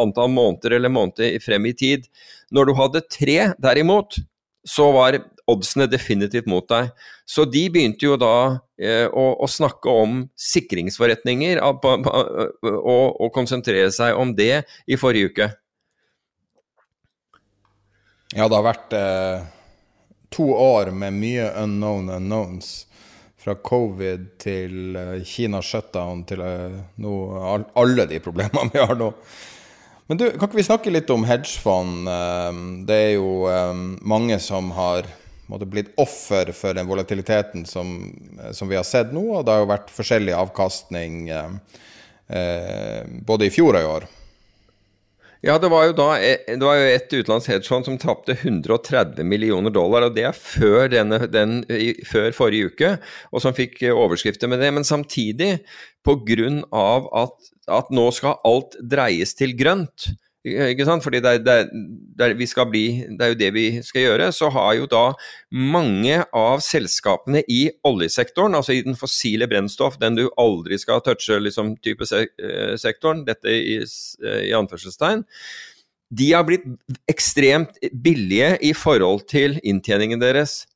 antall 0.00 0.30
måneder 0.32 0.78
eller 0.78 0.92
måneder 0.92 1.36
frem 1.44 1.68
i 1.68 1.74
tid. 1.76 2.06
Når 2.54 2.70
du 2.70 2.76
hadde 2.78 3.04
tre, 3.12 3.38
derimot, 3.60 4.16
så 4.64 4.88
var 4.96 5.20
oddsene 5.50 5.84
definitivt 5.92 6.48
mot 6.48 6.64
deg. 6.70 6.88
Så 7.28 7.44
de 7.48 7.66
begynte 7.72 8.08
jo 8.08 8.16
da 8.20 8.36
uh, 8.56 9.08
å, 9.12 9.26
å, 9.44 9.50
snakke 9.50 9.92
om 9.92 10.22
sikringsforretninger 10.40 11.60
og, 11.60 11.84
og, 12.64 13.28
konsentrere 13.36 13.92
seg 13.92 14.16
om 14.16 14.32
det 14.36 14.64
i 14.88 14.98
forrige 15.00 15.34
uke. 15.34 15.50
Ja, 18.32 18.48
det 18.48 18.56
har 18.56 18.64
vært 18.64 18.96
eh, 18.96 19.44
to 20.34 20.48
år 20.56 20.90
med 20.96 21.18
mye 21.20 21.50
unknown 21.60 22.08
unknowns 22.08 22.86
fra 23.44 23.54
covid 23.60 24.24
til 24.40 24.96
eh, 24.96 25.18
Kina 25.28 25.60
shutdown 25.62 26.24
til 26.28 26.40
eh, 26.40 26.78
nå, 27.04 27.16
alle 27.76 28.06
de 28.08 28.20
problemene 28.24 28.72
vi 28.72 28.80
har 28.80 28.96
nå. 28.96 29.10
Men 30.08 30.20
du, 30.20 30.24
kan 30.32 30.48
ikke 30.48 30.60
vi 30.60 30.66
snakke 30.66 30.92
litt 30.92 31.12
om 31.12 31.26
hedgefond? 31.28 32.08
Eh, 32.08 32.62
det 32.88 33.00
er 33.10 33.12
jo 33.18 33.44
mange 34.00 34.40
som 34.40 34.72
har 34.76 35.08
måtte, 35.52 35.68
blitt 35.68 35.92
offer 36.00 36.54
for 36.56 36.76
den 36.76 36.88
volatiliteten 36.88 37.68
som, 37.68 37.94
som, 38.56 38.70
vi 38.70 38.80
har 38.80 38.88
sett 38.88 39.12
nå. 39.12 39.26
Og 39.36 39.44
det 39.44 39.52
har 39.52 39.64
jo 39.64 39.72
vært 39.74 39.92
forskjellig 39.92 40.36
avkastning 40.40 41.26
både 42.24 43.44
i 43.44 43.52
fjor 43.52 43.76
og 43.76 43.82
i 43.82 43.88
år. 43.98 44.06
Ja, 45.44 45.58
det 45.60 45.68
var 45.68 45.84
jo 45.84 45.92
da 45.96 46.06
e, 46.24 46.36
det 46.48 46.64
var 46.64 46.78
jo 46.78 46.84
et 46.88 47.10
utenlandsk 47.12 47.50
hedgefond 47.52 47.84
som 47.84 47.98
tapte 48.00 48.32
130 48.38 49.26
millioner 49.28 49.72
dollar, 49.74 50.06
og 50.06 50.14
det 50.16 50.24
er 50.30 50.36
før, 50.36 50.86
denne, 50.88 51.18
den, 51.28 51.58
før 52.08 52.30
forrige 52.32 52.70
uke, 52.72 52.92
og 53.28 53.44
som 53.44 53.56
fikk 53.56 53.82
overskrifter 53.92 54.48
med 54.48 54.64
det. 54.64 54.70
Men 54.72 54.88
samtidig, 54.88 55.58
pga. 56.04 56.48
at, 57.20 57.50
at 57.76 57.92
nå 57.92 58.06
skal 58.16 58.40
alt 58.48 58.78
dreies 58.80 59.36
til 59.36 59.52
grønt, 59.58 60.14
ikke 60.44 60.84
sant? 60.84 61.04
Fordi 61.04 61.20
det 61.24 61.30
er, 61.38 61.42
det, 61.44 61.54
er, 62.26 62.64
bli, 62.68 62.84
det 63.08 63.24
er, 63.24 63.32
jo 63.32 63.38
det 63.40 63.50
vi 63.54 63.64
skal 63.84 64.02
gjøre. 64.04 64.30
Så 64.36 64.50
har 64.52 64.74
jo 64.76 64.88
da 64.90 65.04
mange 65.50 66.18
av 66.36 66.60
selskapene 66.64 67.44
i 67.48 67.70
oljesektoren, 67.88 68.56
altså 68.58 68.76
i 68.76 68.82
den 68.84 68.98
fossile 68.98 69.48
brennstoff, 69.48 69.96
den 70.00 70.18
du 70.20 70.26
aldri 70.40 70.78
skal 70.80 71.00
touche, 71.04 71.40
liksom 71.40 71.76
type 71.84 72.04
se 72.08 72.26
sektoren, 72.80 73.24
dette 73.24 73.48
i, 73.48 73.78
eh, 73.80 74.42
i 74.50 74.52
anførselstegn, 74.56 75.24
de 76.14 76.28
har 76.30 76.44
blitt 76.46 76.66
ekstremt 77.10 77.80
billige 78.04 78.54
i 78.62 78.74
forhold 78.76 79.24
til 79.30 79.56
inntjeningen 79.64 80.20
deres. 80.20 80.66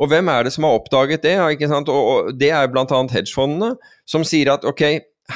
Og 0.00 0.08
hvem 0.08 0.30
er 0.32 0.46
det 0.46 0.54
som 0.54 0.64
har 0.64 0.78
oppdaget 0.78 1.24
det? 1.26 1.34
Ikke 1.56 1.68
sant? 1.68 1.90
Og 1.90 2.30
det 2.38 2.52
er 2.54 2.70
bl.a. 2.70 2.86
hedgefondene, 2.86 3.74
som 4.08 4.24
sier 4.24 4.54
at 4.54 4.64
ok, 4.64 4.84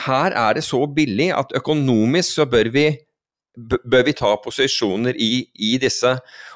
her 0.06 0.36
er 0.36 0.56
det 0.56 0.64
så 0.64 0.80
billig 0.86 1.32
at 1.34 1.52
økonomisk 1.58 2.38
så 2.40 2.46
bør 2.48 2.70
vi 2.72 2.86
bør 3.56 4.04
vi 4.04 4.12
ta 4.16 4.34
posisjoner 4.42 5.16
i, 5.16 5.46
i, 5.54 5.76
disse. 5.80 6.10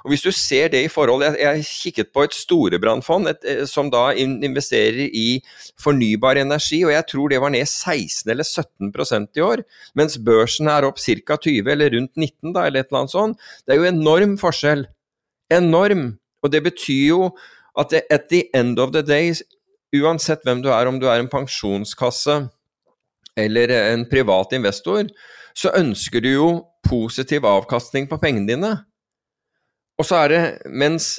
Og 0.04 0.12
Hvis 0.12 0.24
du 0.24 0.30
ser 0.32 0.68
det 0.68 0.82
i 0.84 0.90
forhold 0.92 1.24
Jeg, 1.24 1.36
jeg 1.40 1.64
kikket 1.64 2.12
på 2.12 2.24
et 2.26 2.36
storebrannfond 2.36 3.30
eh, 3.32 3.64
som 3.68 3.90
da 3.92 4.10
investerer 4.12 5.08
i 5.08 5.40
fornybar 5.80 6.36
energi, 6.40 6.82
og 6.84 6.92
jeg 6.92 7.06
tror 7.08 7.32
det 7.32 7.40
var 7.40 7.54
ned 7.54 7.66
16 7.66 8.30
eller 8.30 8.44
17% 8.44 9.40
i 9.40 9.44
år, 9.44 9.64
mens 9.96 10.18
børsen 10.18 10.68
er 10.68 10.84
opp 10.88 11.00
ca. 11.00 11.36
20 11.36 11.72
eller 11.72 11.94
rundt 11.96 12.12
19, 12.16 12.52
da, 12.52 12.66
eller 12.66 12.80
et 12.80 12.90
eller 12.90 13.02
annet 13.04 13.16
sånt. 13.16 13.48
Det 13.64 13.74
er 13.74 13.80
jo 13.80 13.88
enorm 13.88 14.36
forskjell. 14.40 14.86
Enorm. 15.50 16.18
Og 16.44 16.52
det 16.52 16.62
betyr 16.68 17.06
jo 17.08 17.22
at 17.78 17.90
det, 17.90 18.04
at 18.10 18.28
the 18.30 18.44
end 18.56 18.78
of 18.78 18.92
the 18.92 19.02
day, 19.02 19.32
uansett 19.96 20.44
hvem 20.44 20.62
du 20.62 20.68
er, 20.72 20.86
om 20.86 21.00
du 21.00 21.08
er 21.08 21.20
en 21.20 21.30
pensjonskasse 21.30 22.42
eller 23.40 23.72
en 23.72 24.04
privat 24.10 24.52
investor, 24.52 25.08
så 25.56 25.72
ønsker 25.76 26.22
du 26.22 26.30
jo 26.30 26.48
positiv 26.90 27.46
avkastning 27.48 28.10
på 28.10 28.18
pengene 28.20 28.50
dine. 28.50 28.72
Og 30.00 30.06
så 30.08 30.24
er 30.24 30.32
det 30.32 30.44
Mens 30.70 31.18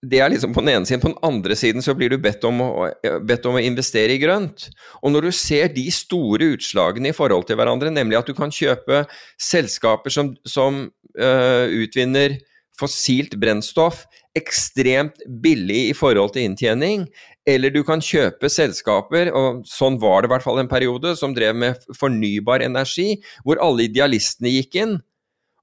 det 0.00 0.16
er 0.22 0.30
liksom 0.32 0.54
på 0.56 0.62
den 0.64 0.72
ene 0.72 0.88
siden. 0.88 1.02
På 1.02 1.10
den 1.10 1.20
andre 1.26 1.56
siden 1.58 1.84
så 1.84 1.92
blir 1.96 2.08
du 2.08 2.16
bedt 2.22 2.44
om, 2.48 2.62
å, 2.64 2.86
bedt 3.26 3.44
om 3.44 3.58
å 3.58 3.60
investere 3.60 4.14
i 4.14 4.20
grønt. 4.22 4.70
Og 5.04 5.12
når 5.12 5.28
du 5.28 5.32
ser 5.36 5.68
de 5.74 5.84
store 5.92 6.54
utslagene 6.54 7.12
i 7.12 7.16
forhold 7.16 7.44
til 7.48 7.58
hverandre, 7.60 7.92
nemlig 7.92 8.16
at 8.16 8.30
du 8.30 8.32
kan 8.36 8.52
kjøpe 8.54 9.02
selskaper 9.36 10.14
som, 10.14 10.32
som 10.48 10.86
uh, 11.20 11.66
utvinner 11.68 12.38
fossilt 12.80 13.36
brennstoff 13.36 14.06
ekstremt 14.38 15.20
billig 15.42 15.90
i 15.90 15.96
forhold 15.96 16.32
til 16.32 16.48
inntjening, 16.48 17.04
eller 17.48 17.72
du 17.72 17.80
kan 17.86 18.02
kjøpe 18.04 18.50
selskaper, 18.52 19.30
og 19.36 19.62
sånn 19.68 19.96
var 20.00 20.22
det 20.22 20.28
i 20.28 20.32
hvert 20.34 20.44
fall 20.44 20.60
en 20.60 20.70
periode, 20.70 21.14
som 21.16 21.32
drev 21.36 21.56
med 21.56 21.86
fornybar 21.96 22.64
energi, 22.64 23.14
hvor 23.46 23.60
alle 23.64 23.86
idealistene 23.88 24.52
gikk 24.52 24.76
inn 24.82 24.98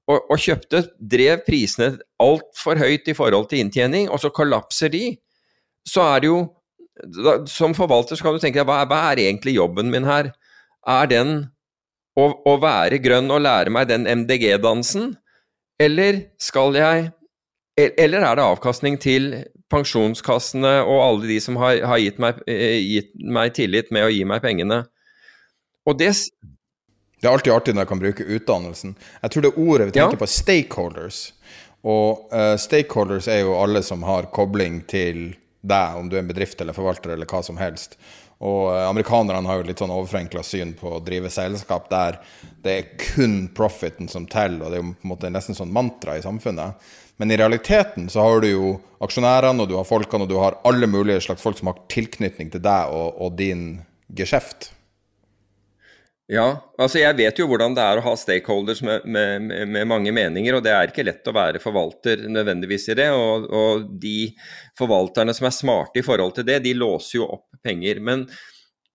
og, 0.08 0.24
og 0.24 0.40
kjøpte, 0.40 0.82
drev 0.98 1.44
prisene 1.46 1.98
altfor 2.22 2.80
høyt 2.80 3.10
i 3.10 3.16
forhold 3.16 3.50
til 3.50 3.62
inntjening, 3.62 4.08
og 4.10 4.22
så 4.22 4.32
kollapser 4.34 4.92
de. 4.92 5.12
Så 5.86 6.02
er 6.04 6.24
det 6.24 6.32
jo 6.32 6.40
da, 6.98 7.36
Som 7.46 7.76
forvalter 7.78 8.18
så 8.18 8.24
kan 8.26 8.34
du 8.34 8.42
tenke 8.42 8.58
deg, 8.58 8.66
hva, 8.66 8.82
hva 8.90 9.12
er 9.12 9.20
egentlig 9.22 9.54
jobben 9.54 9.92
min 9.92 10.08
her? 10.08 10.32
Er 10.82 11.06
den 11.06 11.30
å, 12.18 12.24
å 12.42 12.56
være 12.58 12.98
grønn 12.98 13.30
og 13.30 13.44
lære 13.44 13.70
meg 13.70 13.86
den 13.86 14.08
MDG-dansen, 14.08 15.12
eller 15.78 16.24
skal 16.42 16.74
jeg 16.74 17.12
eller 17.78 18.24
er 18.26 18.34
det 18.34 18.42
avkastning 18.42 18.96
til 18.98 19.28
pensjonskassene 19.72 20.78
og 20.84 21.00
alle 21.04 21.30
de 21.30 21.38
som 21.44 21.58
har, 21.60 21.80
har 21.86 22.00
gitt, 22.02 22.20
meg, 22.22 22.40
eh, 22.48 22.78
gitt, 22.82 23.10
meg, 23.20 23.52
tillit 23.56 23.92
med 23.94 24.06
å 24.06 24.12
gi 24.12 24.22
meg 24.28 24.42
pengene? 24.44 24.84
Og 25.88 25.98
det 25.98 26.14
Det 27.18 27.26
er 27.26 27.32
alltid 27.32 27.52
artig 27.52 27.74
når 27.74 27.82
jeg 27.82 27.90
kan 27.90 28.00
bruke 28.02 28.24
utdannelsen. 28.24 28.94
Jeg 29.22 29.30
tror 29.30 29.42
det 29.42 29.56
ordet 29.56 29.86
vi 29.88 29.92
tenker 29.96 30.14
ja. 30.14 30.20
på, 30.20 30.26
stakeholders. 30.30 31.32
Og 31.82 32.28
uh, 32.30 32.54
stakeholders 32.54 33.26
er 33.26 33.40
jo 33.42 33.56
alle 33.58 33.82
som 33.82 34.04
har 34.06 34.30
kobling 34.30 34.84
til 34.86 35.34
deg, 35.66 35.96
om 35.98 36.06
du 36.06 36.14
er 36.14 36.22
en 36.22 36.30
bedrift 36.30 36.60
eller 36.62 36.76
forvalter 36.76 37.16
eller 37.16 37.26
hva 37.26 37.42
som 37.42 37.58
helst. 37.58 37.98
Og 38.38 38.68
uh, 38.70 38.84
amerikanerne 38.86 39.50
har 39.50 39.60
jo 39.60 39.66
litt 39.66 39.80
sånn 39.82 39.94
overforenkla 39.94 40.44
syn 40.46 40.76
på 40.78 40.92
å 40.94 41.02
drive 41.02 41.30
selskap 41.32 41.88
der 41.90 42.20
det 42.62 42.74
er 42.74 42.88
kun 43.00 43.48
profiten 43.54 44.10
som 44.10 44.28
teller, 44.30 44.64
og 44.64 44.70
det 44.70 44.78
er 44.78 44.84
jo 44.84 44.94
på 44.94 45.06
en 45.08 45.12
måte 45.14 45.30
nesten 45.32 45.58
sånn 45.58 45.74
mantra 45.74 46.16
i 46.18 46.22
samfunnet. 46.22 46.88
Men 47.18 47.34
i 47.34 47.38
realiteten 47.38 48.06
så 48.10 48.22
har 48.22 48.42
du 48.42 48.48
jo 48.50 48.72
aksjonærene, 49.02 49.62
og 49.62 49.70
du 49.70 49.74
har 49.74 49.86
folkene, 49.86 50.26
og 50.26 50.30
du 50.30 50.38
har 50.38 50.58
alle 50.68 50.86
mulige 50.90 51.24
slags 51.26 51.42
folk 51.42 51.58
som 51.58 51.72
har 51.72 51.80
tilknytning 51.90 52.52
til 52.54 52.62
deg 52.62 52.94
og, 52.94 53.18
og 53.18 53.34
din 53.38 53.64
geskjeft. 54.14 54.70
Ja, 56.28 56.48
altså 56.76 57.00
jeg 57.00 57.16
vet 57.16 57.38
jo 57.40 57.46
hvordan 57.48 57.72
det 57.72 57.80
er 57.80 57.98
å 57.98 58.04
ha 58.04 58.12
stakeholders 58.20 58.82
med, 58.84 59.06
med, 59.08 59.46
med, 59.48 59.86
mange 59.88 60.12
meninger, 60.12 60.58
og 60.58 60.64
det 60.66 60.74
er 60.76 60.90
ikke 60.90 61.06
lett 61.08 61.30
å 61.30 61.32
være 61.32 61.62
forvalter 61.62 62.26
nødvendigvis 62.28 62.90
i 62.92 62.96
det. 62.98 63.06
Og, 63.16 63.46
og, 63.48 63.86
de 64.02 64.34
forvalterne 64.76 65.32
som 65.36 65.48
er 65.48 65.56
smarte 65.56 66.02
i 66.02 66.04
forhold 66.04 66.36
til 66.36 66.44
det, 66.50 66.60
de 66.66 66.76
låser 66.76 67.22
jo 67.22 67.30
opp 67.38 67.56
penger. 67.64 68.02
Men 68.04 68.26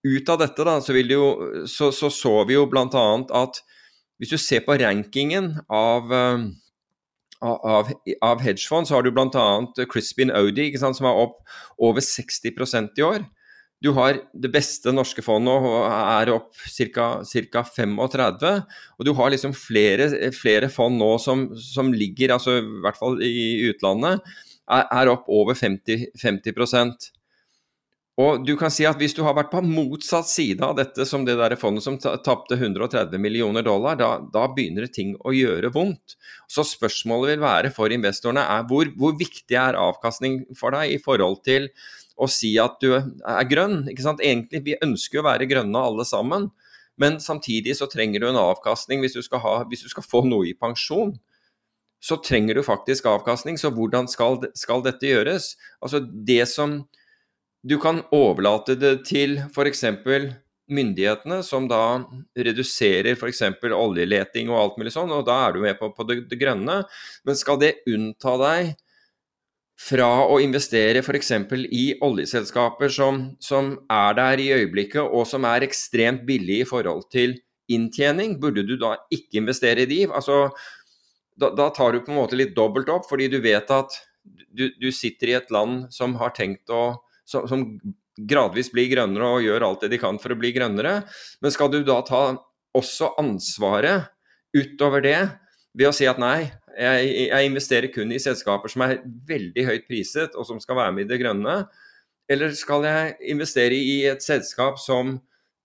ut 0.06 0.30
av 0.30 0.44
dette 0.44 0.68
da, 0.68 0.78
så, 0.86 0.94
jo, 0.94 1.30
så, 1.66 1.90
så, 1.90 2.12
så 2.14 2.36
vi 2.46 2.54
jo 2.54 2.68
bl.a. 2.70 3.08
at 3.42 3.64
hvis 4.22 4.36
du 4.36 4.38
ser 4.38 4.62
på 4.68 4.78
rankingen 4.78 5.56
av 5.74 6.14
uh, 6.14 6.46
av, 7.44 7.90
av 8.22 8.42
hedgefond, 8.46 8.88
så 8.88 9.00
har 9.00 9.04
du 9.04 9.12
bl.a. 9.12 9.48
Crispin 9.92 10.32
Audi, 10.32 10.70
sant, 10.80 11.02
som 11.02 11.10
er 11.10 11.26
opp 11.26 11.42
over 11.82 12.04
60% 12.04 13.02
i 13.02 13.06
år. 13.10 13.26
Du 13.84 13.92
har 13.98 14.22
det 14.32 14.52
beste 14.54 14.94
norske 14.96 15.24
fondet 15.26 15.66
og 15.68 15.82
er 15.92 16.32
opp 16.32 16.54
ca. 16.56 17.08
35, 17.28 17.98
og 18.00 19.04
du 19.04 19.12
har 19.18 19.34
liksom 19.34 19.56
flere, 19.58 20.08
flere 20.36 20.70
fond 20.72 20.96
nå 21.02 21.18
som, 21.20 21.50
som, 21.60 21.92
ligger, 21.92 22.38
altså 22.38 22.62
i 22.62 22.64
hvert 22.86 23.00
fall 23.00 23.20
i 23.26 23.68
utlandet, 23.74 24.24
er, 24.72 24.88
er 24.88 25.12
opp 25.12 25.28
over 25.28 25.58
50, 25.60 26.08
50% 26.22 27.12
og 28.22 28.44
du 28.46 28.54
kan 28.60 28.70
si 28.70 28.86
at 28.86 29.00
Hvis 29.02 29.16
du 29.18 29.24
har 29.26 29.34
vært 29.34 29.50
på 29.54 29.62
motsatt 29.66 30.28
side 30.30 30.62
av 30.66 30.76
dette 30.78 31.06
som 31.10 31.24
det 31.26 31.34
der 31.40 31.56
fondet 31.58 31.86
som 31.86 31.98
tapte 31.98 32.60
130 32.60 33.18
millioner 33.22 33.66
dollar, 33.66 33.98
da, 33.98 34.12
da, 34.22 34.46
begynner 34.54 34.86
ting 34.88 35.16
å 35.26 35.34
gjøre 35.34 35.72
vondt. 35.74 36.14
Så 36.46 36.66
spørsmålet 36.68 37.34
vil 37.34 37.44
være 37.44 37.74
for 37.74 37.94
investorene 37.94 38.46
er 38.46 38.68
hvor, 38.70 38.92
hvor, 39.00 39.18
viktig 39.18 39.58
er 39.58 39.80
avkastning 39.80 40.44
for 40.58 40.78
deg 40.78 40.94
i 40.94 41.02
forhold 41.02 41.42
til 41.48 41.72
å 42.20 42.30
si 42.30 42.54
at 42.62 42.78
du 42.84 42.94
er 42.96 43.50
grønn. 43.50 43.88
ikke 43.90 44.06
sant? 44.06 44.22
Egentlig, 44.22 44.64
Vi 44.66 44.80
ønsker 44.82 45.20
jo 45.20 45.24
å 45.24 45.30
være 45.32 45.50
grønne 45.50 45.80
alle 45.80 46.06
sammen, 46.06 46.52
men 46.98 47.20
samtidig 47.20 47.76
så 47.76 47.90
trenger 47.90 48.22
du 48.22 48.30
en 48.30 48.38
avkastning 48.38 49.02
hvis 49.02 49.18
du 49.18 49.22
skal, 49.26 49.42
ha, 49.42 49.54
hvis 49.66 49.82
du 49.82 49.90
skal 49.90 50.06
få 50.06 50.26
noe 50.28 50.52
i 50.52 50.58
pensjon 50.58 51.16
så 52.04 52.18
trenger 52.20 52.60
du 52.60 52.66
faktisk 52.66 53.08
avkastning. 53.08 53.58
Så 53.60 53.72
hvordan 53.74 54.10
skal, 54.12 54.42
skal 54.60 54.84
dette 54.84 55.08
gjøres? 55.08 55.54
Altså 55.84 56.04
Det 56.04 56.44
som 56.52 56.82
du 57.64 57.78
kan 57.80 58.02
overlate 58.12 58.76
det 58.76 59.06
til 59.08 59.38
f.eks. 59.46 59.86
myndighetene, 60.68 61.40
som 61.48 61.70
da 61.72 62.04
reduserer 62.36 63.16
f.eks. 63.16 63.46
oljeleting 63.72 64.52
og 64.52 64.60
alt 64.60 64.82
mulig 64.82 64.92
sånn, 64.96 65.14
og 65.16 65.24
da 65.30 65.38
er 65.46 65.56
du 65.56 65.62
med 65.64 65.80
på, 65.80 65.94
på 65.96 66.08
det, 66.10 66.26
det, 66.28 66.40
grønne. 66.42 66.82
Men 67.24 67.40
skal 67.40 67.62
det 67.62 67.78
unnta 67.88 68.36
deg 68.42 68.74
fra 69.84 70.10
å 70.32 70.38
investere 70.44 71.02
f.eks. 71.04 71.32
i 71.76 71.86
oljeselskaper 72.06 72.92
som, 72.94 73.24
som 73.44 73.74
er 73.92 74.16
der 74.20 74.44
i 74.44 74.52
øyeblikket, 74.56 75.04
og 75.04 75.28
som 75.28 75.48
er 75.50 75.66
ekstremt 75.68 76.24
billige 76.28 76.64
i 76.64 76.70
forhold 76.70 77.08
til 77.14 77.36
inntjening, 77.72 78.38
burde 78.40 78.64
du 78.68 78.78
da 78.80 78.96
ikke 79.14 79.42
investere 79.42 79.84
i 79.84 79.90
de? 79.90 80.00
Altså, 80.08 80.46
da, 81.40 81.50
da, 81.56 81.70
tar 81.74 81.94
du 81.94 82.04
på 82.04 82.14
en 82.14 82.22
måte 82.22 82.40
litt 82.40 82.56
dobbelt 82.56 82.92
opp, 82.94 83.10
fordi 83.10 83.30
du 83.32 83.40
vet 83.44 83.72
at 83.74 83.98
du, 84.24 84.70
du 84.80 84.90
sitter 84.94 85.32
i 85.32 85.38
et 85.40 85.52
land 85.52 85.88
som 85.94 86.16
har 86.22 86.36
tenkt 86.38 86.72
å 86.72 86.86
som, 87.28 87.48
som 87.48 87.64
gradvis 88.30 88.70
blir 88.74 88.90
grønnere 88.92 89.30
og 89.38 89.46
gjør 89.46 89.66
alt 89.68 89.86
det 89.86 89.94
de 89.96 90.02
kan 90.02 90.20
for 90.22 90.36
å 90.36 90.40
bli 90.40 90.52
grønnere. 90.56 91.00
Men 91.42 91.56
skal 91.56 91.72
du 91.74 91.80
da 91.88 92.02
ta 92.06 92.24
også 92.78 93.14
ansvaret 93.22 94.12
utover 94.54 95.04
det 95.04 95.18
ved 95.74 95.90
å 95.90 95.96
si 95.96 96.06
at 96.10 96.20
nei, 96.22 96.52
jeg, 96.78 97.10
jeg, 97.30 97.50
investerer 97.50 97.92
kun 97.94 98.12
i 98.14 98.22
selskaper 98.22 98.72
som 98.72 98.86
er 98.86 99.02
veldig 99.30 99.66
høyt 99.68 99.86
priset 99.90 100.38
og 100.38 100.48
som 100.50 100.62
skal 100.64 100.80
være 100.80 100.96
med 100.96 101.06
i 101.06 101.12
det 101.12 101.20
grønne? 101.22 101.58
Eller 102.32 102.56
skal 102.58 102.86
jeg 102.88 103.18
investere 103.34 103.78
i 103.78 104.04
et 104.10 104.24
selskap 104.24 104.80
som 104.82 105.18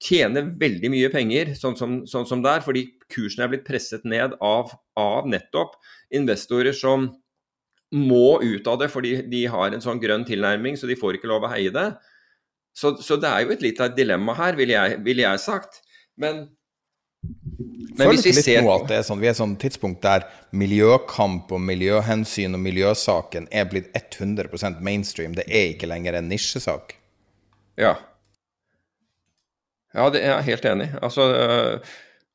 tjener 0.02 0.46
veldig 0.60 0.90
mye 0.92 1.08
penger, 1.10 1.54
sånn 1.58 1.76
som, 1.78 2.02
sånn 2.06 2.26
som 2.28 2.42
det 2.42 2.52
er, 2.52 2.64
fordi 2.66 2.84
kursen 3.10 3.42
er 3.42 3.50
blitt 3.50 3.66
presset 3.66 4.04
ned 4.06 4.36
av, 4.44 4.70
av 4.98 5.26
nettopp 5.30 5.74
investorer 6.14 6.76
som 6.76 7.08
må 7.94 8.38
ut 8.44 8.66
av 8.68 8.82
det 8.82 8.90
fordi 8.92 9.14
de 9.32 9.46
har 9.50 9.72
en 9.72 9.82
sånn 9.82 10.00
grønn 10.02 10.26
tilnærming, 10.28 10.76
så 10.76 10.86
de 10.90 10.98
får 10.98 11.18
ikke 11.18 11.30
lov 11.30 11.46
å 11.46 11.52
heie 11.54 11.72
det. 11.74 11.88
Så, 12.76 12.94
så 13.02 13.16
det 13.18 13.30
er 13.30 13.42
jo 13.42 13.54
et 13.54 13.64
lite 13.64 13.88
dilemma 13.96 14.36
her, 14.38 14.58
ville 14.58 14.76
jeg, 14.76 15.00
vil 15.06 15.22
jeg 15.24 15.42
sagt. 15.42 15.80
Men, 16.20 16.44
men 17.98 18.12
hvis 18.12 18.26
vi 18.28 18.34
ser 18.36 18.62
nå 18.62 18.70
at 18.70 18.84
det 18.90 18.98
er 19.00 19.06
sånn, 19.06 19.18
Vi 19.18 19.26
er 19.26 19.34
sånn 19.34 19.56
tidspunkt 19.58 20.04
der 20.04 20.28
miljøkamp 20.54 21.50
og 21.50 21.62
miljøhensyn 21.66 22.54
og 22.54 22.62
miljøsaken 22.62 23.48
er 23.50 23.66
blitt 23.70 23.90
100% 23.96 24.78
mainstream. 24.84 25.34
Det 25.34 25.48
er 25.48 25.72
ikke 25.72 25.90
lenger 25.90 26.18
en 26.18 26.30
nisjesak. 26.30 26.94
Ja. 27.78 27.96
Ja, 29.96 30.06
det 30.14 30.22
er 30.22 30.36
jeg 30.36 30.50
helt 30.52 30.68
enig 30.70 30.90
i. 30.92 31.00
Altså 31.02 31.26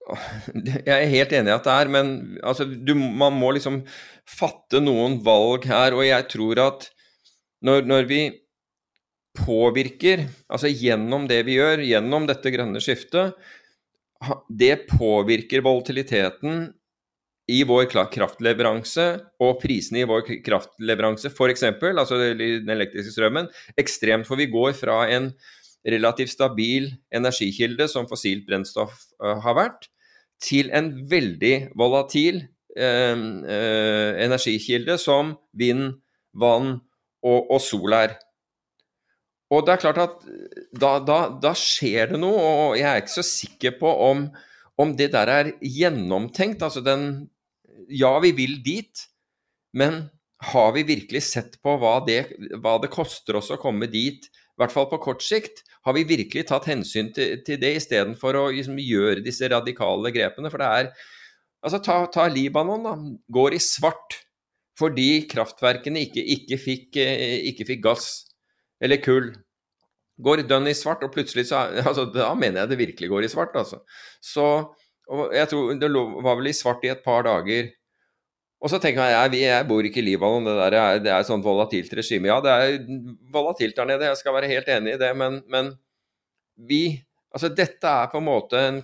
jeg 0.03 0.93
er 0.93 1.11
helt 1.13 1.33
enig 1.35 1.51
i 1.51 1.55
at 1.55 1.67
det 1.67 1.73
er, 1.73 1.91
men 1.91 2.13
altså, 2.43 2.67
du, 2.67 2.93
man 2.95 3.35
må 3.39 3.53
liksom 3.55 3.81
fatte 4.27 4.81
noen 4.83 5.19
valg 5.23 5.67
her. 5.69 5.95
Og 5.95 6.05
jeg 6.05 6.27
tror 6.33 6.63
at 6.65 6.89
når, 7.63 7.87
når, 7.87 8.07
vi 8.09 8.21
påvirker, 9.33 10.27
altså 10.51 10.69
gjennom 10.69 11.25
det 11.29 11.39
vi 11.47 11.55
gjør, 11.57 11.85
gjennom 11.87 12.27
dette 12.29 12.51
grønne 12.53 12.83
skiftet, 12.83 13.39
det 14.49 14.87
påvirker 14.89 15.63
volatiliteten 15.65 16.67
i 17.51 17.59
vår 17.67 17.89
kraftleveranse 18.11 19.07
og 19.43 19.57
prisene 19.61 20.03
i 20.03 20.07
vår 20.07 20.23
kraftleveranse, 20.45 21.31
f.eks., 21.33 21.65
altså 21.91 22.19
den 22.21 22.71
elektriske 22.71 23.11
strømmen, 23.11 23.49
ekstremt. 23.79 24.27
For 24.29 24.39
vi 24.39 24.47
går 24.51 24.71
fra 24.77 25.03
en 25.11 25.33
relativt 25.83 26.31
stabil 26.31 26.87
energikilde, 27.11 27.89
som 27.91 28.07
fossilt 28.07 28.45
brennstoff 28.47 28.95
uh, 29.19 29.35
har 29.43 29.57
vært, 29.59 29.89
til 30.43 30.71
en 30.75 30.89
veldig 31.07 31.53
volatil 31.79 32.41
eh, 32.75 33.15
eh, 33.15 34.09
energikilde 34.25 34.97
som 34.99 35.37
vind, 35.55 36.01
vann 36.35 36.73
og, 37.23 37.39
og, 37.47 37.59
sol 37.63 37.95
er. 37.95 38.17
Og 39.53 39.65
det 39.65 39.75
er 39.75 39.83
klart 39.83 40.01
at 40.01 40.25
da, 40.73 40.95
da, 41.05 41.19
da, 41.41 41.53
skjer 41.57 42.13
det 42.13 42.19
noe, 42.21 42.41
og 42.41 42.77
jeg 42.79 42.89
er 42.89 43.03
ikke 43.03 43.17
så 43.19 43.25
sikker 43.27 43.77
på 43.77 43.91
om, 44.07 44.25
om 44.81 44.93
det 44.97 45.11
der 45.13 45.29
er 45.29 45.53
gjennomtenkt. 45.61 46.65
Altså 46.65 46.83
den 46.85 47.27
Ja, 47.91 48.15
vi 48.23 48.31
vil 48.31 48.61
dit, 48.63 49.07
men 49.75 50.07
har 50.53 50.71
vi 50.75 50.85
virkelig 50.87 51.23
sett 51.27 51.57
på 51.63 51.75
hva 51.79 51.97
det, 52.05 52.21
hva 52.63 52.77
det 52.81 52.91
koster 52.93 53.37
oss 53.39 53.51
å 53.53 53.59
komme 53.61 53.89
dit? 53.91 54.29
i 54.53 54.61
hvert 54.61 54.73
fall 54.73 54.85
på 54.85 54.99
kort 55.01 55.23
sikt, 55.25 55.63
har 55.83 55.95
vi 55.97 56.05
virkelig 56.05 56.45
tatt 56.49 56.67
hensyn 56.69 57.09
til, 57.15 57.39
til 57.45 57.57
det 57.57 57.71
istedenfor 57.79 58.37
å 58.37 58.43
liksom, 58.53 58.77
gjøre 58.77 59.23
disse 59.25 59.49
radikale 59.49 60.11
grepene? 60.13 60.51
For 60.53 60.61
det 60.61 60.69
er 60.69 60.93
Altså, 61.63 61.77
ta, 61.79 61.93
ta 62.11 62.25
Libanon, 62.27 62.81
da. 62.83 62.91
Går 63.31 63.53
i 63.55 63.59
svart 63.63 64.17
fordi 64.75 65.23
kraftverkene 65.31 66.01
ikke, 66.03 66.19
ikke, 66.33 66.57
fikk, 66.59 66.97
eh, 66.99 67.37
ikke 67.47 67.67
fikk 67.69 67.83
gass 67.85 68.07
eller 68.83 68.99
kull. 68.99 69.29
Går 70.23 70.45
dønn 70.47 70.69
i 70.71 70.75
svart, 70.77 71.03
og 71.05 71.13
plutselig 71.13 71.47
så 71.49 71.65
altså, 71.89 72.07
Da 72.13 72.31
mener 72.37 72.63
jeg 72.63 72.73
det 72.73 72.81
virkelig 72.81 73.11
går 73.11 73.27
i 73.27 73.31
svart, 73.31 73.55
altså. 73.59 73.83
Så 74.23 74.47
jeg 75.35 75.49
tror 75.51 75.73
Det 75.79 75.89
var 75.93 76.37
vel 76.39 76.51
i 76.51 76.55
svart 76.55 76.85
i 76.87 76.91
et 76.93 77.03
par 77.03 77.25
dager. 77.27 77.71
Og 78.63 78.71
så 78.71 78.79
tenker 78.79 79.03
jeg, 79.03 79.31
jeg, 79.35 79.43
jeg 79.43 79.67
bor 79.67 79.83
ikke 79.83 79.99
i 79.99 80.05
Libanon, 80.05 80.45
det 80.47 80.53
der 80.55 80.75
er, 80.79 80.99
det 81.03 81.11
er 81.11 81.19
et 81.19 81.27
sånt 81.27 81.43
volatilt 81.43 81.91
regime. 81.99 82.29
Ja, 82.31 82.37
det 82.39 82.51
er 82.53 82.77
volatilt 83.33 83.75
der 83.75 83.89
nede, 83.89 84.07
jeg 84.07 84.21
skal 84.21 84.37
være 84.37 84.51
helt 84.51 84.69
enig 84.71 84.93
i 84.93 85.01
det, 85.01 85.09
men, 85.19 85.41
men 85.51 85.73
vi 86.55 86.83
Altså, 87.33 87.49
dette 87.49 87.89
er 87.89 88.11
på 88.11 88.19
en 88.21 88.27
måte 88.27 88.59
en 88.61 88.83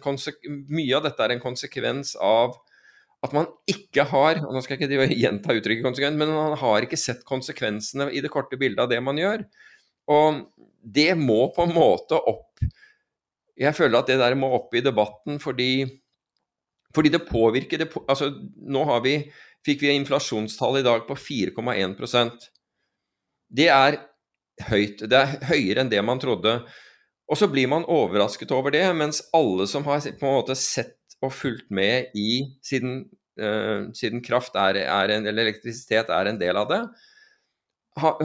Mye 0.74 0.96
av 0.98 1.04
dette 1.06 1.22
er 1.22 1.36
en 1.36 1.44
konsekvens 1.44 2.16
av 2.18 2.56
at 3.26 3.34
man 3.36 3.50
ikke 3.68 4.06
har 4.10 4.40
og 4.42 4.56
Nå 4.56 4.64
skal 4.64 4.80
jeg 4.80 4.90
ikke 4.90 5.18
gjenta 5.24 5.56
uttrykket 5.56 5.86
konsekvent, 5.86 6.20
men 6.20 6.32
man 6.34 6.56
har 6.58 6.86
ikke 6.86 7.00
sett 7.00 7.26
konsekvensene 7.28 8.10
i 8.16 8.24
det 8.24 8.32
korte 8.34 8.58
bildet 8.60 8.82
av 8.86 8.90
det 8.92 9.00
man 9.04 9.20
gjør. 9.20 9.44
Og 10.10 10.40
det 10.96 11.14
må 11.20 11.48
på 11.56 11.66
en 11.66 11.76
måte 11.76 12.18
opp 12.18 12.64
Jeg 13.60 13.76
føler 13.76 14.00
at 14.00 14.10
det 14.10 14.20
der 14.22 14.38
må 14.40 14.50
opp 14.56 14.76
i 14.76 14.84
debatten 14.84 15.40
fordi, 15.44 15.84
fordi 16.96 17.12
det 17.14 17.28
påvirker 17.28 17.82
det, 17.82 17.90
altså, 18.08 18.32
Nå 18.56 18.86
vi 19.06 19.18
fikk 19.66 19.84
vi 19.84 19.96
inflasjonstall 19.98 20.80
i 20.80 20.86
dag 20.86 21.04
på 21.08 21.18
4,1% 21.20 22.48
Det 23.50 23.68
er 23.74 24.00
høyt. 24.70 25.04
Det 25.08 25.18
er 25.18 25.36
høyere 25.50 25.84
enn 25.84 25.92
det 25.92 26.02
man 26.06 26.20
trodde. 26.22 26.60
Og 27.30 27.38
så 27.38 27.48
blir 27.52 27.70
man 27.72 27.86
overrasket 27.88 28.52
over 28.56 28.74
det, 28.74 28.84
mens 28.98 29.22
alle 29.36 29.68
som 29.70 29.86
har 29.88 30.02
på 30.02 30.28
en 30.28 30.40
måte 30.40 30.58
sett 30.58 30.98
og 31.24 31.34
fulgt 31.36 31.70
med 31.74 32.16
i 32.18 32.42
Siden, 32.66 33.04
uh, 33.42 33.90
siden 33.96 34.24
kraft 34.26 34.58
er, 34.60 34.82
er 34.86 35.16
en, 35.16 35.28
eller 35.28 35.48
elektrisitet 35.48 36.10
er 36.16 36.32
en 36.32 36.40
del 36.42 36.58
av 36.60 36.70
det. 36.72 36.82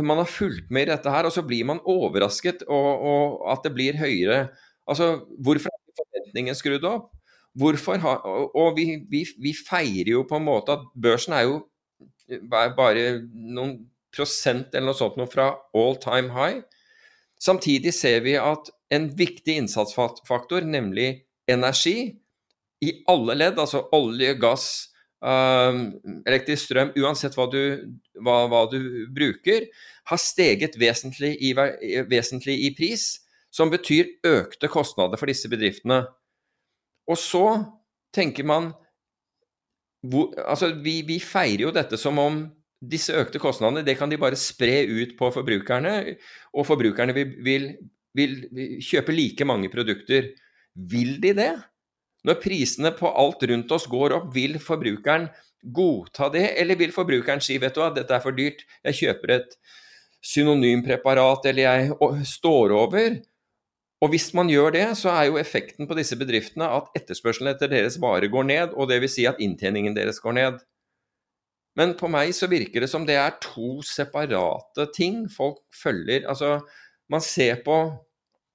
Man 0.02 0.20
har 0.20 0.30
fulgt 0.30 0.70
med 0.72 0.86
i 0.86 0.92
dette 0.92 1.10
her, 1.10 1.26
og 1.28 1.34
så 1.34 1.44
blir 1.46 1.66
man 1.68 1.82
overrasket 1.84 2.64
og, 2.68 2.90
og 3.10 3.44
at 3.52 3.66
det 3.66 3.74
blir 3.76 3.98
høyere. 4.00 4.48
Altså, 4.88 5.14
Hvorfor 5.44 5.72
er 5.72 6.00
forventningen 6.00 6.58
skrudd 6.58 6.86
opp? 6.88 7.10
Hvorfor 7.54 8.00
ha, 8.02 8.16
og 8.58 8.78
vi, 8.78 8.98
vi, 9.10 9.22
vi, 9.38 9.52
feirer 9.54 10.10
jo 10.16 10.24
på 10.26 10.40
en 10.40 10.46
måte 10.48 10.74
at 10.74 10.86
børsen 10.98 11.36
er 11.36 11.44
jo 11.46 11.60
bare 12.50 13.20
noen 13.30 13.76
prosent 14.14 14.74
eller 14.74 14.90
noe 14.90 14.98
sånt 14.98 15.18
noe 15.20 15.30
fra 15.30 15.52
all 15.76 15.94
time 16.02 16.34
high. 16.34 16.64
Samtidig 17.40 17.92
ser 17.94 18.24
vi 18.24 18.34
at 18.40 18.70
en 18.94 19.08
viktig 19.18 19.58
innsatsfaktor, 19.60 20.66
nemlig 20.66 21.24
energi, 21.50 22.14
i 22.84 22.90
alle 23.08 23.36
ledd, 23.38 23.58
altså 23.60 23.84
olje, 23.96 24.34
gass, 24.40 24.66
elektrisk 25.24 26.68
strøm, 26.68 26.92
uansett 27.00 27.36
hva 27.38 27.46
du, 27.50 27.60
hva, 28.20 28.44
hva 28.50 28.64
du, 28.72 28.78
bruker, 29.14 29.68
har 30.10 30.20
steget 30.20 30.76
vesentlig 30.80 31.32
i, 31.40 31.54
vesentlig 32.10 32.58
i 32.66 32.72
pris, 32.76 33.06
som 33.54 33.70
betyr 33.72 34.10
økte 34.26 34.68
kostnader 34.68 35.20
for 35.20 35.30
disse 35.30 35.48
bedriftene. 35.48 36.02
Og 37.08 37.20
så 37.20 37.46
tenker 38.14 38.46
man 38.48 38.72
hvor, 40.04 40.34
Altså, 40.36 40.74
vi, 40.84 40.98
vi, 41.06 41.16
feirer 41.22 41.64
jo 41.64 41.72
dette 41.72 41.96
som 42.00 42.18
om 42.20 42.42
disse 42.84 43.14
økte 43.16 43.40
kostnadene 43.40 43.84
det 43.86 43.94
kan 43.96 44.10
de 44.12 44.18
bare 44.20 44.36
spre 44.36 44.82
ut 44.84 45.14
på 45.16 45.30
forbrukerne, 45.32 45.94
og 46.52 46.66
forbrukerne 46.68 47.14
vil, 47.16 47.30
vil, 47.46 47.70
vil, 48.12 48.34
kjøpe 48.84 49.14
like 49.16 49.46
mange 49.48 49.70
produkter. 49.72 50.34
Vil 50.74 51.16
de 51.22 51.32
det? 51.38 51.52
Når 52.24 52.40
prisene 52.40 52.92
på 52.96 53.10
alt 53.10 53.42
rundt 53.50 53.72
oss 53.76 53.86
går 53.90 54.16
opp, 54.16 54.30
vil 54.34 54.56
forbrukeren 54.62 55.28
godta 55.74 56.30
det, 56.32 56.46
eller 56.60 56.78
vil 56.80 56.92
forbrukeren 56.92 57.42
si 57.44 57.56
vet 57.60 57.76
du 57.76 57.82
hva, 57.82 57.90
dette 57.92 58.12
er 58.16 58.24
for 58.24 58.36
dyrt, 58.36 58.64
jeg 58.84 59.00
kjøper 59.00 59.36
et 59.38 59.54
synonympreparat, 60.24 61.46
eller 61.50 61.62
jeg 61.66 62.24
står 62.28 62.72
over? 62.76 63.18
Og 64.04 64.10
hvis 64.12 64.30
man 64.36 64.50
gjør 64.52 64.74
det, 64.74 64.86
så 65.00 65.12
er 65.14 65.28
jo 65.30 65.40
effekten 65.40 65.88
på 65.88 65.96
disse 65.96 66.16
bedriftene 66.20 66.66
at 66.76 66.90
etterspørselen 66.98 67.52
etter 67.54 67.70
deres 67.72 67.96
varer 68.00 68.28
går 68.32 68.48
ned, 68.50 68.74
og 68.76 68.92
vil 68.92 69.08
si 69.08 69.24
at 69.28 69.40
inntjeningen 69.40 69.96
deres 69.96 70.20
går 70.20 70.36
ned. 70.36 70.58
Men 71.78 71.94
på 71.98 72.08
meg 72.12 72.34
så 72.36 72.46
virker 72.50 72.84
det 72.84 72.90
som 72.92 73.06
det 73.08 73.16
er 73.18 73.38
to 73.42 73.80
separate 73.86 74.88
ting 74.94 75.24
folk 75.32 75.62
følger. 75.74 76.28
Altså, 76.30 76.60
man 77.10 77.24
ser 77.24 77.64
på 77.64 77.78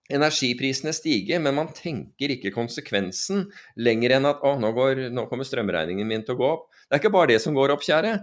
energiprisene 0.10 0.94
stige, 0.96 1.38
men 1.42 1.56
man 1.58 1.70
tenker 1.76 2.34
ikke 2.34 2.54
konsekvensen 2.56 3.46
lenger 3.78 4.18
enn 4.18 4.28
at 4.30 4.42
å, 4.46 4.56
nå, 4.60 4.72
går, 4.76 5.06
nå 5.14 5.28
kommer 5.30 5.48
strømregningen 5.48 6.08
min 6.10 6.26
til 6.26 6.38
å 6.38 6.40
gå 6.40 6.50
opp. 6.56 6.66
Det 6.88 6.98
er 6.98 7.04
ikke 7.04 7.14
bare 7.14 7.34
det 7.34 7.42
som 7.44 7.58
går 7.58 7.76
opp, 7.76 7.86
kjære. 7.86 8.16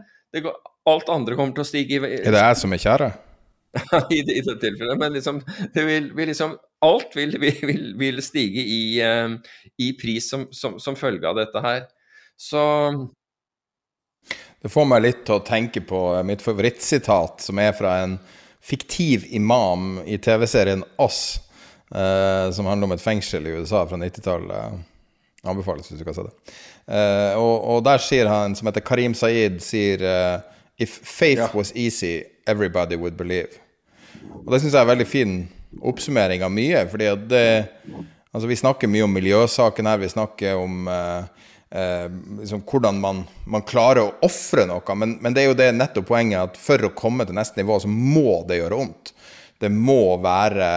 Går, 0.42 0.56
alt 0.90 1.12
andre 1.14 1.38
kommer 1.38 1.54
til 1.56 1.62
å 1.62 1.68
stige. 1.68 2.02
Er 2.02 2.34
det 2.34 2.42
jeg 2.42 2.58
som 2.62 2.74
er 2.74 2.82
kjære? 2.82 3.10
I, 4.10 4.18
i 4.18 4.40
det 4.40 4.56
tilfellet. 4.62 4.98
Men 4.98 5.12
liksom, 5.12 5.42
det 5.74 5.84
vil, 5.84 6.10
vil 6.16 6.32
liksom 6.32 6.56
Alt 6.84 7.14
vil, 7.16 7.32
vil, 7.40 7.86
vil 7.96 8.18
stige 8.22 8.60
i, 8.60 8.80
uh, 9.00 9.32
i 9.80 9.94
pris 9.96 10.26
som, 10.28 10.44
som, 10.52 10.74
som, 10.78 10.96
følge 10.96 11.24
av 11.24 11.38
dette 11.38 11.62
her. 11.64 11.86
Så 12.36 12.60
Det 14.60 14.68
får 14.70 14.84
meg 14.90 15.00
litt 15.06 15.22
til 15.24 15.38
å 15.38 15.44
tenke 15.46 15.80
på 15.80 16.00
mitt 16.28 16.44
favorittsitat, 16.44 17.40
som 17.48 17.62
er 17.64 17.72
fra 17.78 17.94
en 18.02 18.18
fiktiv 18.60 19.24
imam 19.34 20.02
i 20.04 20.18
TV-serien 20.20 20.84
Oss, 21.00 21.38
uh, 21.94 22.48
som 22.54 22.68
handler 22.70 22.90
om 22.90 22.96
et 22.96 23.04
fengsel 23.04 23.46
i 23.46 23.56
USA 23.58 23.84
fra 23.88 23.98
90-tallet. 24.00 24.82
Anbefales 25.46 25.90
hvis 25.90 26.00
du 26.00 26.06
kan 26.06 26.16
se 26.16 26.26
det. 26.26 26.34
Uh, 26.86 27.38
og, 27.38 27.54
og, 27.60 27.84
der 27.86 28.02
sier 28.02 28.30
han, 28.30 28.56
som 28.58 28.70
heter 28.70 28.84
Karim 28.86 29.14
Saeed, 29.14 29.60
sier 29.64 30.02
If 30.78 31.00
faith 31.02 31.40
ja. 31.40 31.48
was 31.54 31.72
easy, 31.74 32.24
everybody 32.46 32.96
would 32.96 33.16
believe. 33.16 33.48
Og 34.44 34.52
det 34.52 34.60
syns 34.60 34.74
jeg 34.74 34.80
er 34.80 34.84
en 34.84 34.92
veldig 34.92 35.08
fin 35.08 35.32
oppsummering 35.82 36.44
av 36.44 36.52
mye. 36.52 36.84
fordi 36.90 37.08
at 37.10 37.24
det, 37.28 37.46
altså 38.32 38.48
Vi 38.48 38.56
snakker 38.56 38.90
mye 38.90 39.04
om 39.04 39.16
miljøsaken 39.16 39.86
her, 39.86 39.98
vi 39.98 40.12
snakker 40.12 40.60
om 40.60 40.88
eh, 40.88 41.24
eh, 41.70 42.10
liksom 42.40 42.62
hvordan 42.68 43.00
man, 43.00 43.24
man, 43.44 43.64
klarer 43.66 44.04
å 44.04 44.14
ofre 44.26 44.66
noe. 44.68 44.94
Men, 44.94 45.16
men, 45.20 45.34
det 45.34 45.42
er 45.42 45.50
jo 45.50 45.58
det 45.58 45.72
nettopp 45.76 46.08
poenget 46.12 46.42
at 46.42 46.60
for 46.60 46.88
å 46.88 46.94
komme 46.96 47.26
til 47.26 47.38
neste 47.38 47.60
nivå, 47.60 47.80
så 47.80 47.88
må 47.90 48.42
det 48.48 48.60
gjøre 48.60 48.82
vondt. 48.82 49.14
Det 49.58 49.70
må 49.72 50.18
være 50.20 50.68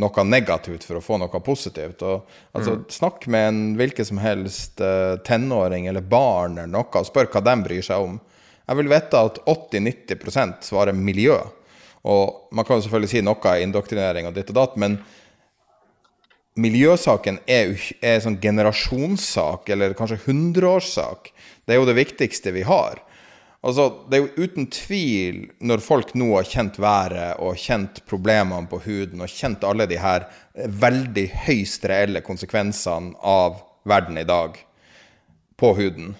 noe 0.00 0.24
negativt 0.24 0.86
for 0.88 0.98
å 0.98 1.04
få 1.04 1.18
noe 1.20 1.40
positivt. 1.44 2.04
Og, 2.08 2.28
altså, 2.56 2.78
mm. 2.78 2.84
Snakk 2.92 3.26
med 3.32 3.48
en 3.48 3.62
hvilken 3.76 4.08
som 4.08 4.20
helst 4.22 4.80
uh, 4.80 5.18
tenåring 5.26 5.88
eller 5.90 6.04
barn 6.04 6.56
eller 6.56 6.72
noe, 6.72 6.88
og 6.88 7.08
spør 7.08 7.28
hva 7.32 7.44
de 7.44 7.56
bryr 7.66 7.84
seg 7.84 8.06
om. 8.06 8.16
Jeg 8.62 8.78
vil 8.78 8.92
vite 8.92 9.20
at 9.28 9.42
80-90% 9.52 10.70
svarer 10.70 10.96
miljø. 10.96 11.36
Og 12.08 12.54
man 12.56 12.66
kan 12.66 12.78
jo 12.78 12.86
selvfølgelig 12.86 13.12
si 13.12 13.24
noe 13.26 13.56
indoktrinering 13.62 14.30
og 14.30 14.38
ditt 14.38 14.50
og 14.50 14.58
datt, 14.58 14.78
men 14.80 14.96
miljøsaken 16.58 17.38
er, 17.48 17.76
er 18.00 18.16
en 18.16 18.26
sånn 18.26 18.40
generasjonssak, 18.42 19.70
eller 19.72 19.96
kanskje 19.98 20.22
hundreårssak. 20.26 21.32
Det 21.64 21.74
er 21.74 21.80
jo 21.80 21.88
det 21.88 22.00
viktigste 22.00 22.52
vi 22.56 22.64
har. 22.68 23.00
Altså, 23.62 23.84
det 24.10 24.18
er 24.18 24.24
jo 24.24 24.46
uten 24.46 24.66
tvil, 24.74 25.44
når 25.62 25.84
folk 25.84 26.16
nå 26.18 26.32
har 26.34 26.48
kjent 26.50 26.80
været 26.82 27.38
og 27.38 27.60
kjent 27.62 28.00
problemene 28.10 28.66
på 28.70 28.80
huden 28.82 29.22
og 29.22 29.30
kjent 29.30 29.62
alle 29.68 29.86
de 29.86 30.00
her 30.02 30.26
veldig 30.82 31.28
høyst 31.44 31.86
reelle 31.86 32.24
konsekvensene 32.26 33.14
av 33.22 33.62
verden 33.86 34.18
i 34.18 34.26
dag 34.26 34.58
på 35.62 35.70
huden, 35.78 36.16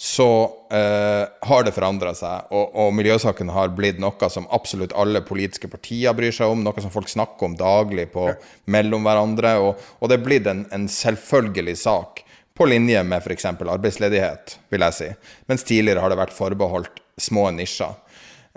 så 0.00 0.28
eh, 0.70 1.24
har 1.50 1.64
det 1.66 1.74
forandra 1.74 2.12
seg. 2.14 2.52
Og, 2.54 2.70
og 2.78 2.92
miljøsaken 2.94 3.50
har 3.50 3.72
blitt 3.74 3.98
noe 4.00 4.28
som 4.30 4.46
absolutt 4.54 4.94
alle 4.96 5.24
politiske 5.26 5.68
partier 5.68 6.14
bryr 6.16 6.32
seg 6.32 6.54
om, 6.54 6.62
noe 6.62 6.84
som 6.84 6.92
folk 6.94 7.10
snakker 7.10 7.50
om 7.50 7.56
daglig 7.58 8.06
på, 8.12 8.28
mellom 8.70 9.04
hverandre. 9.04 9.56
Og, 9.58 9.88
og, 9.98 10.08
det 10.08 10.20
er 10.20 10.24
blitt 10.24 10.46
en, 10.48 10.62
en 10.72 10.86
selvfølgelig 10.88 11.74
sak, 11.82 12.22
på 12.58 12.66
linje 12.68 13.02
med 13.06 13.22
f.eks. 13.22 13.46
arbeidsledighet, 13.48 14.58
vil 14.72 14.84
jeg 14.86 14.96
si. 14.96 15.10
Mens 15.50 15.66
tidligere 15.66 16.02
har 16.02 16.12
det 16.12 16.20
vært 16.20 16.36
forbeholdt 16.36 17.02
små 17.18 17.48
nisjer. 17.54 17.94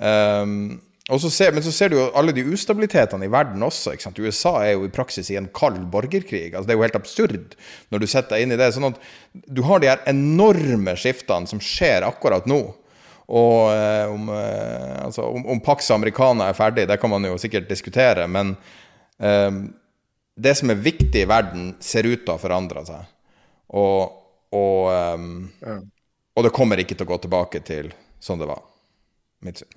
Um, 0.01 0.81
så 1.11 1.29
ser, 1.33 1.51
men 1.51 1.63
så 1.65 1.73
ser 1.75 1.91
du 1.91 1.97
jo 1.97 2.09
alle 2.15 2.31
de 2.31 2.43
ustabilitetene 2.53 3.27
i 3.27 3.31
verden 3.31 3.63
også. 3.65 3.97
USA 4.21 4.53
er 4.63 4.75
jo 4.75 4.85
i 4.87 4.93
praksis 4.93 5.31
i 5.33 5.37
en 5.39 5.49
kald 5.53 5.81
borgerkrig. 5.91 6.53
altså 6.53 6.67
Det 6.67 6.73
er 6.73 6.79
jo 6.79 6.85
helt 6.85 6.99
absurd 6.99 7.57
når 7.91 7.99
du 7.99 8.07
setter 8.07 8.37
deg 8.37 8.45
inn 8.45 8.55
i 8.55 8.59
det. 8.59 8.69
sånn 8.73 8.93
at 8.93 9.01
Du 9.33 9.63
har 9.67 9.81
de 9.81 9.89
her 9.91 10.05
enorme 10.07 10.95
skiftene 10.95 11.49
som 11.49 11.59
skjer 11.59 12.07
akkurat 12.07 12.47
nå. 12.47 12.61
Og 13.31 13.71
eh, 13.71 14.07
om, 14.11 14.29
eh, 14.35 15.03
altså, 15.05 15.27
om, 15.27 15.45
om 15.53 15.59
Pax 15.63 15.91
Americana 15.91 16.49
er 16.49 16.57
ferdig, 16.57 16.87
det 16.87 16.99
kan 16.99 17.11
man 17.11 17.27
jo 17.27 17.37
sikkert 17.39 17.69
diskutere. 17.69 18.27
Men 18.27 18.55
eh, 19.19 19.51
det 20.35 20.55
som 20.59 20.71
er 20.71 20.83
viktig 20.83 21.25
i 21.25 21.29
verden, 21.29 21.73
ser 21.79 22.07
ut 22.07 22.23
til 22.23 22.35
å 22.35 22.41
forandre 22.41 22.85
seg. 22.87 23.07
Og, 23.71 24.17
og, 24.51 24.79
um, 25.15 25.45
ja. 25.61 25.77
og 26.35 26.47
det 26.47 26.55
kommer 26.55 26.81
ikke 26.81 26.97
til 26.97 27.07
å 27.07 27.13
gå 27.13 27.21
tilbake 27.23 27.63
til 27.67 27.93
sånn 28.21 28.41
det 28.41 28.49
var. 28.49 28.65
Mitt 29.45 29.61
syn. 29.61 29.71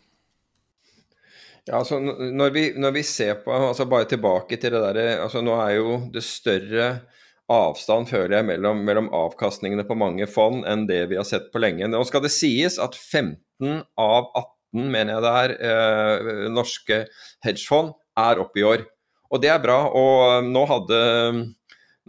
Ja, 1.65 1.79
altså 1.79 1.97
når 2.01 2.51
vi, 2.53 2.65
når 2.77 2.93
vi, 2.99 3.03
ser 3.09 3.39
på 3.41 3.55
altså 3.57 3.87
Bare 3.89 4.05
tilbake 4.05 4.59
til 4.61 4.75
det 4.75 4.83
der 4.85 5.23
altså 5.25 5.41
Nå 5.41 5.55
er 5.63 5.79
jo 5.79 5.95
det 6.13 6.21
større 6.27 6.89
avstand, 7.53 8.09
føler 8.09 8.39
jeg, 8.39 8.47
mellom, 8.49 8.79
mellom, 8.87 9.11
avkastningene 9.13 9.85
på 9.85 9.97
mange 10.01 10.25
fond 10.31 10.63
enn 10.69 10.87
det 10.89 11.03
vi 11.11 11.19
har 11.19 11.27
sett 11.29 11.51
på 11.53 11.61
lenge. 11.61 11.85
Nå 11.93 12.01
skal 12.09 12.23
det 12.25 12.31
sies 12.33 12.79
at 12.81 12.97
15 12.97 13.83
av 14.01 14.31
18, 14.31 14.87
mener 14.95 15.13
jeg 15.13 15.25
det 15.27 15.33
er, 15.43 15.55
eh, 15.69 16.31
norske 16.55 17.03
hedgefond 17.45 17.93
er 18.17 18.41
oppe 18.41 18.63
i 18.63 18.65
år. 18.65 18.87
Og 19.29 19.43
det 19.45 19.53
er 19.53 19.61
bra. 19.61 19.77
Og 19.93 20.49
nå 20.49 20.65
hadde 20.71 21.03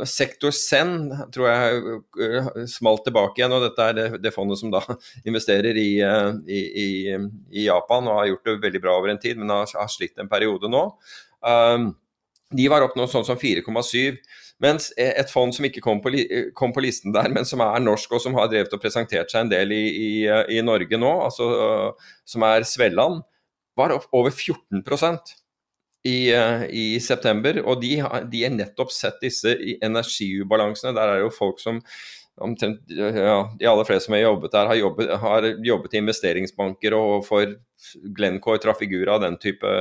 Sektor 0.03 0.51
Zen 0.51 1.07
tror 1.31 1.47
jeg 1.47 1.99
eh, 2.19 2.47
smalt 2.67 3.05
tilbake 3.05 3.39
igjen, 3.39 3.53
og 3.55 3.63
dette 3.63 3.83
er 3.85 3.95
det, 3.95 4.07
det 4.25 4.33
fondet 4.35 4.59
som 4.59 4.73
da 4.73 4.81
investerer 5.29 5.77
i, 5.79 5.89
eh, 6.03 6.31
i, 6.51 6.63
i, 6.83 6.87
i, 7.53 7.61
Japan 7.69 8.09
og 8.09 8.19
har 8.19 8.31
gjort 8.33 8.49
det 8.49 8.57
veldig 8.65 8.81
bra 8.83 8.97
over 8.99 9.13
en 9.13 9.21
tid, 9.21 9.39
men 9.39 9.53
har, 9.53 9.69
har 9.71 9.91
slitt 9.91 10.19
en 10.19 10.31
periode 10.31 10.71
nå. 10.71 10.89
Um, 11.45 11.93
de 12.55 12.65
var 12.71 12.83
opp 12.83 12.97
nå 12.99 13.07
sånn 13.09 13.25
som 13.27 13.39
4,7. 13.39 14.19
Mens 14.63 14.91
et 14.99 15.31
fond 15.31 15.51
som 15.51 15.65
ikke 15.67 15.81
kom 15.83 15.99
på, 16.03 16.13
kom 16.55 16.71
på, 16.75 16.83
listen 16.83 17.15
der, 17.15 17.27
men 17.31 17.47
som 17.47 17.63
er 17.63 17.81
norsk 17.83 18.13
og 18.15 18.21
som 18.23 18.37
har 18.37 18.47
drevet 18.51 18.71
og 18.75 18.79
presentert 18.79 19.31
seg 19.31 19.43
en 19.43 19.51
del 19.51 19.73
i, 19.75 20.27
i 20.55 20.61
Norge 20.63 20.99
nå, 20.99 21.11
altså, 21.25 21.49
som 22.23 22.45
er 22.47 22.63
Svelland, 22.67 23.19
var 23.75 23.91
opp 23.97 24.07
over 24.15 24.31
14 24.31 24.79
i, 26.05 26.17
eh, 26.33 26.65
i 26.69 26.85
september. 27.01 27.61
Og 27.65 27.81
de, 27.81 27.95
de 28.31 28.43
har 28.45 28.53
nettopp 28.53 28.93
sett 28.93 29.17
disse 29.23 29.55
energiubalansene. 29.83 30.93
Der 30.97 31.15
er 31.15 31.23
jo 31.23 31.33
folk 31.33 31.61
som 31.63 31.81
omtrent 32.35 32.81
ja, 32.91 33.37
De 33.55 33.67
aller 33.69 33.87
fleste 33.87 34.09
som 34.09 34.17
har 34.17 34.25
jobbet 34.25 34.51
der, 34.51 34.67
har 34.67 34.75
jobbet, 34.75 35.11
har 35.21 35.45
jobbet 35.63 35.93
i 35.95 36.01
investeringsbanker 36.01 36.95
og 36.97 37.23
for 37.27 37.53
Glencore, 38.17 38.59
Trafigura, 38.59 39.15
og 39.15 39.23
den 39.23 39.37
type, 39.39 39.71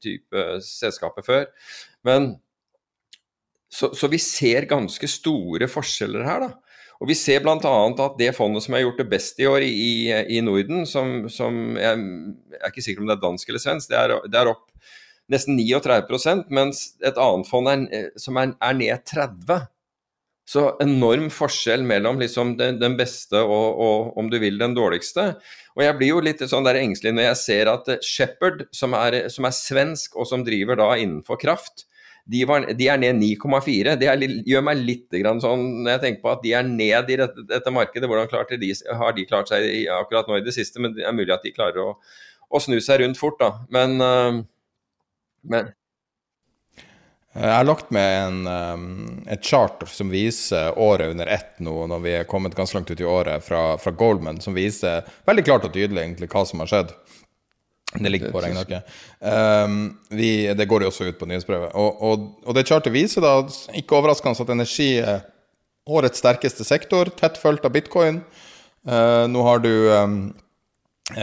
type 0.00 0.46
selskaper 0.64 1.26
før. 1.26 1.44
Men 2.08 2.34
så, 3.72 3.92
så, 3.96 4.08
vi 4.12 4.20
ser 4.20 4.68
ganske 4.68 5.08
store 5.08 5.68
forskjeller 5.70 6.26
her, 6.28 6.46
da. 6.48 6.52
Og 7.02 7.08
Vi 7.10 7.16
ser 7.18 7.40
bl.a. 7.42 7.56
at 7.58 8.18
det 8.18 8.28
fondet 8.36 8.62
som 8.62 8.76
har 8.76 8.84
gjort 8.84 9.00
det 9.00 9.08
best 9.10 9.40
i 9.42 9.46
år 9.50 9.64
i, 9.66 10.12
i 10.36 10.38
Norden, 10.44 10.84
som, 10.86 11.24
som 11.32 11.74
jeg, 11.74 11.98
jeg, 11.98 12.60
er 12.60 12.68
ikke 12.70 12.84
sikker 12.84 13.02
om 13.02 13.08
det 13.10 13.16
er 13.16 13.24
dansk 13.24 13.48
eller 13.50 13.62
svensk, 13.64 13.90
det 13.90 13.98
er, 13.98 14.14
det 14.30 14.38
er 14.38 14.50
opp 14.52 14.68
nesten 15.32 15.58
39% 15.58 16.50
mens 16.54 16.82
et 17.02 17.20
annet 17.20 17.48
fond 17.48 17.70
er, 17.70 17.86
eh, 17.90 18.10
som 18.20 18.38
er, 18.40 18.56
er, 18.60 18.76
ned 18.78 19.04
30 19.08 19.68
Så 20.52 20.64
enorm 20.82 21.28
forskjell 21.32 21.84
mellom 21.86 22.18
liksom 22.20 22.56
den, 22.58 22.80
den, 22.80 22.96
beste 22.98 23.40
og, 23.40 23.78
og, 23.78 24.10
om 24.18 24.28
du 24.28 24.38
vil, 24.42 24.58
den 24.60 24.74
dårligste. 24.76 25.36
Og 25.76 25.84
jeg 25.86 25.96
blir 25.96 26.12
jo 26.12 26.24
litt 26.24 26.42
sånn 26.50 26.66
der 26.66 26.80
engstelig 26.80 27.14
når 27.14 27.30
jeg 27.30 27.40
ser 27.44 27.70
at 27.72 27.88
Shepherd, 28.04 28.66
som 28.74 28.96
er, 28.98 29.30
som 29.32 29.48
er 29.48 29.56
svensk 29.56 30.18
og 30.18 30.28
som 30.28 30.44
driver 30.44 30.80
da 30.82 30.92
innenfor 30.98 31.40
kraft, 31.40 31.86
de, 32.24 32.42
var, 32.46 32.66
de, 32.78 32.86
er 32.86 33.00
ned 33.02 33.18
9,4. 33.18 33.96
Det 33.98 34.10
gjør 34.46 34.64
meg 34.66 34.82
litt 34.86 35.16
sånn 35.42 35.64
når 35.82 35.90
jeg 35.94 36.02
tenker 36.04 36.22
på 36.22 36.32
at 36.32 36.44
de 36.44 36.52
er 36.54 36.68
ned 36.68 37.10
i 37.10 37.18
dette, 37.18 37.46
dette 37.48 37.74
markedet. 37.74 38.08
Hvordan 38.10 38.60
de, 38.62 38.70
har 39.00 39.16
de 39.16 39.26
klart 39.26 39.50
seg 39.50 39.88
akkurat 39.96 40.30
nå 40.30 40.38
i 40.38 40.44
det 40.46 40.54
siste? 40.54 40.82
Men 40.82 40.94
det 40.96 41.06
er 41.08 41.16
mulig 41.16 41.34
at 41.34 41.42
de 41.46 41.54
klarer 41.54 41.82
å, 41.82 41.96
å 42.52 42.62
snu 42.62 42.78
seg 42.84 43.02
rundt 43.02 43.18
fort, 43.18 43.40
da. 43.42 43.50
Men 43.74 43.98
uh, 43.98 44.42
men 45.48 45.72
jeg 47.32 47.48
har 47.48 47.64
lagt 47.64 47.88
med 47.94 48.10
en, 48.26 48.40
um, 48.46 49.20
et 49.24 49.40
charter 49.44 49.88
som 49.88 50.10
viser 50.12 50.76
året 50.76 51.14
under 51.14 51.30
ett 51.32 51.62
nå, 51.64 51.72
når 51.88 52.00
vi 52.04 52.12
er 52.18 52.26
kommet 52.28 52.52
ganske 52.56 52.76
langt 52.76 52.90
ut 52.92 53.00
i 53.00 53.08
året, 53.08 53.40
fra, 53.44 53.78
fra 53.80 53.92
Goldman, 53.96 54.40
som 54.44 54.52
viser 54.52 55.06
veldig 55.24 55.44
klart 55.46 55.64
og 55.64 55.72
tydelig 55.72 56.02
egentlig 56.02 56.28
hva 56.28 56.42
som 56.48 56.60
har 56.60 56.68
skjedd. 56.68 56.92
Det 57.92 58.12
ligger 58.12 58.32
på 58.32 58.40
regnearket. 58.44 58.92
Um, 59.20 59.78
det 60.12 60.68
går 60.68 60.84
jo 60.84 60.90
også 60.92 61.08
ut 61.08 61.18
på 61.20 61.28
nyhetsbrevet. 61.28 61.72
Og, 61.72 62.02
og, 62.04 62.26
og 62.44 62.56
det 62.56 62.66
chartet 62.68 62.92
viser 62.92 63.24
da, 63.24 63.38
ikke 63.80 63.96
overraskende, 63.96 64.44
at 64.44 64.52
energi 64.52 64.90
er 65.00 65.24
årets 65.88 66.20
sterkeste 66.20 66.68
sektor, 66.68 67.08
tett 67.16 67.40
fulgt 67.40 67.64
av 67.64 67.72
bitcoin. 67.72 68.20
Uh, 68.84 69.24
nå 69.32 69.44
har 69.48 69.64
du 69.64 69.72
um, 69.88 70.20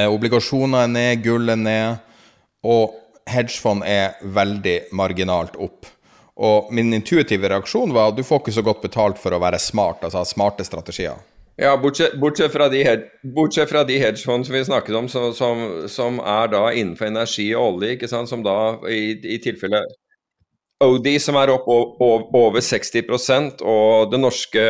obligasjoner 0.09 0.87
er 0.87 0.93
ned, 0.95 1.21
gull 1.25 1.53
er 1.53 1.61
ned. 1.61 2.01
Og 2.65 2.97
hedgefond 3.29 3.85
er 3.87 4.17
veldig 4.21 4.91
marginalt 4.97 5.57
opp. 5.61 5.87
Og 6.39 6.69
min 6.73 6.93
intuitive 6.95 7.49
reaksjon 7.51 7.91
var 7.95 8.11
at 8.11 8.19
du 8.19 8.23
får 8.23 8.43
ikke 8.43 8.55
så 8.55 8.63
godt 8.63 8.85
betalt 8.85 9.19
for 9.19 9.35
å 9.35 9.41
være 9.43 9.59
smart, 9.59 10.05
altså 10.05 10.21
ha 10.21 10.27
smarte 10.27 10.65
strategier. 10.67 11.19
Ja, 11.59 11.73
bortsett, 11.77 12.13
bortsett, 12.19 12.53
fra 12.53 12.69
de, 12.71 12.83
de 13.89 13.97
hedgefond 13.99 14.47
som 14.47 14.55
vi 14.55 14.61
snakket 14.63 14.95
om, 14.95 15.09
som, 15.11 15.33
som, 15.35 15.63
som, 15.91 16.21
er 16.23 16.47
da 16.53 16.69
innenfor 16.71 17.09
energi 17.09 17.49
og 17.51 17.73
olje, 17.73 17.97
ikke 17.97 18.07
sant, 18.07 18.31
som 18.31 18.45
da 18.45 18.77
i, 18.87 19.17
i 19.27 19.41
tilfelle 19.43 19.83
OD 20.79 21.09
som 21.19 21.35
er 21.35 21.51
opp 21.51 21.67
over 21.67 22.63
60% 22.63 23.59
og 23.67 24.13
det 24.13 24.21
norske 24.21 24.63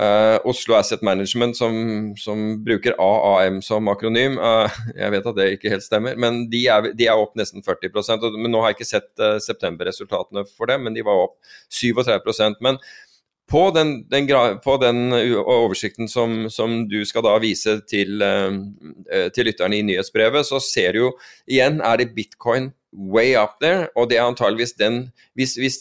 Uh, 0.00 0.38
Oslo 0.48 0.78
Asset 0.78 1.02
Management, 1.02 1.56
som, 1.58 1.74
som, 2.16 2.64
bruker 2.64 2.94
AAM 2.96 3.58
som 3.60 3.88
akronym, 3.92 4.38
uh, 4.40 4.78
jeg 4.96 5.12
vet 5.12 5.26
at 5.28 5.36
det 5.36 5.48
ikke 5.58 5.72
helt 5.74 5.84
stemmer, 5.84 6.16
men 6.16 6.46
de 6.48 6.62
er, 6.72 6.88
de 6.96 7.08
er 7.10 7.20
opp 7.20 7.34
nesten 7.36 7.60
40 7.66 7.92
og, 7.98 8.38
men 8.38 8.48
Nå 8.54 8.62
har 8.62 8.72
jeg 8.72 8.78
ikke 8.78 8.88
sett 8.88 9.10
uh, 9.20 9.36
septemberresultatene 9.44 10.46
for 10.48 10.72
dem, 10.72 10.86
men 10.86 10.96
de 10.96 11.04
var 11.04 11.26
opp 11.26 11.36
37% 11.68 12.64
Men 12.64 12.80
på 13.50 13.66
den, 13.76 13.92
den, 14.08 14.30
på 14.64 14.78
den 14.80 15.12
oversikten 15.42 16.08
som, 16.08 16.46
som, 16.48 16.86
du 16.88 17.02
skal 17.04 17.26
da 17.26 17.34
vise 17.42 17.80
til, 17.90 18.22
til 19.34 19.48
lytterne 19.48 19.80
i 19.80 19.82
nyhetsbrevet, 19.82 20.46
så 20.46 20.60
ser 20.62 20.94
du 20.94 21.00
jo 21.00 21.08
igjen 21.50 21.80
er 21.82 21.98
det 21.98 22.12
bitcoin 22.14 22.70
way 22.94 23.34
up 23.34 23.58
there, 23.60 23.88
og 23.98 24.06
det 24.10 24.20
er 24.20 24.30
antageligvis 24.30 24.78
den 24.78 25.08
hvis, 25.34 25.58
hvis 25.58 25.80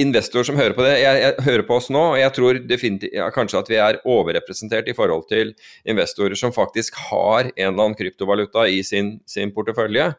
investor 0.00 0.44
som 0.44 0.58
hører 0.58 0.74
på 0.76 0.84
det, 0.84 0.98
jeg, 1.00 1.20
jeg, 1.22 1.44
hører 1.46 1.64
på 1.68 1.76
oss 1.78 1.88
nå, 1.92 2.02
og 2.12 2.18
jeg 2.20 2.32
tror 2.36 2.58
ja, 2.60 3.28
kanskje 3.32 3.60
at 3.62 3.70
vi 3.72 3.78
er 3.80 4.00
overrepresentert 4.04 4.90
i 4.92 4.94
forhold 4.96 5.24
til 5.30 5.54
investorer 5.88 6.36
som 6.36 6.52
faktisk 6.52 6.98
har 7.08 7.48
en 7.48 7.70
eller 7.70 7.82
annen 7.86 7.96
kryptovaluta 7.98 8.66
i 8.68 8.82
sin, 8.84 9.16
sin 9.28 9.54
portefølje. 9.56 10.10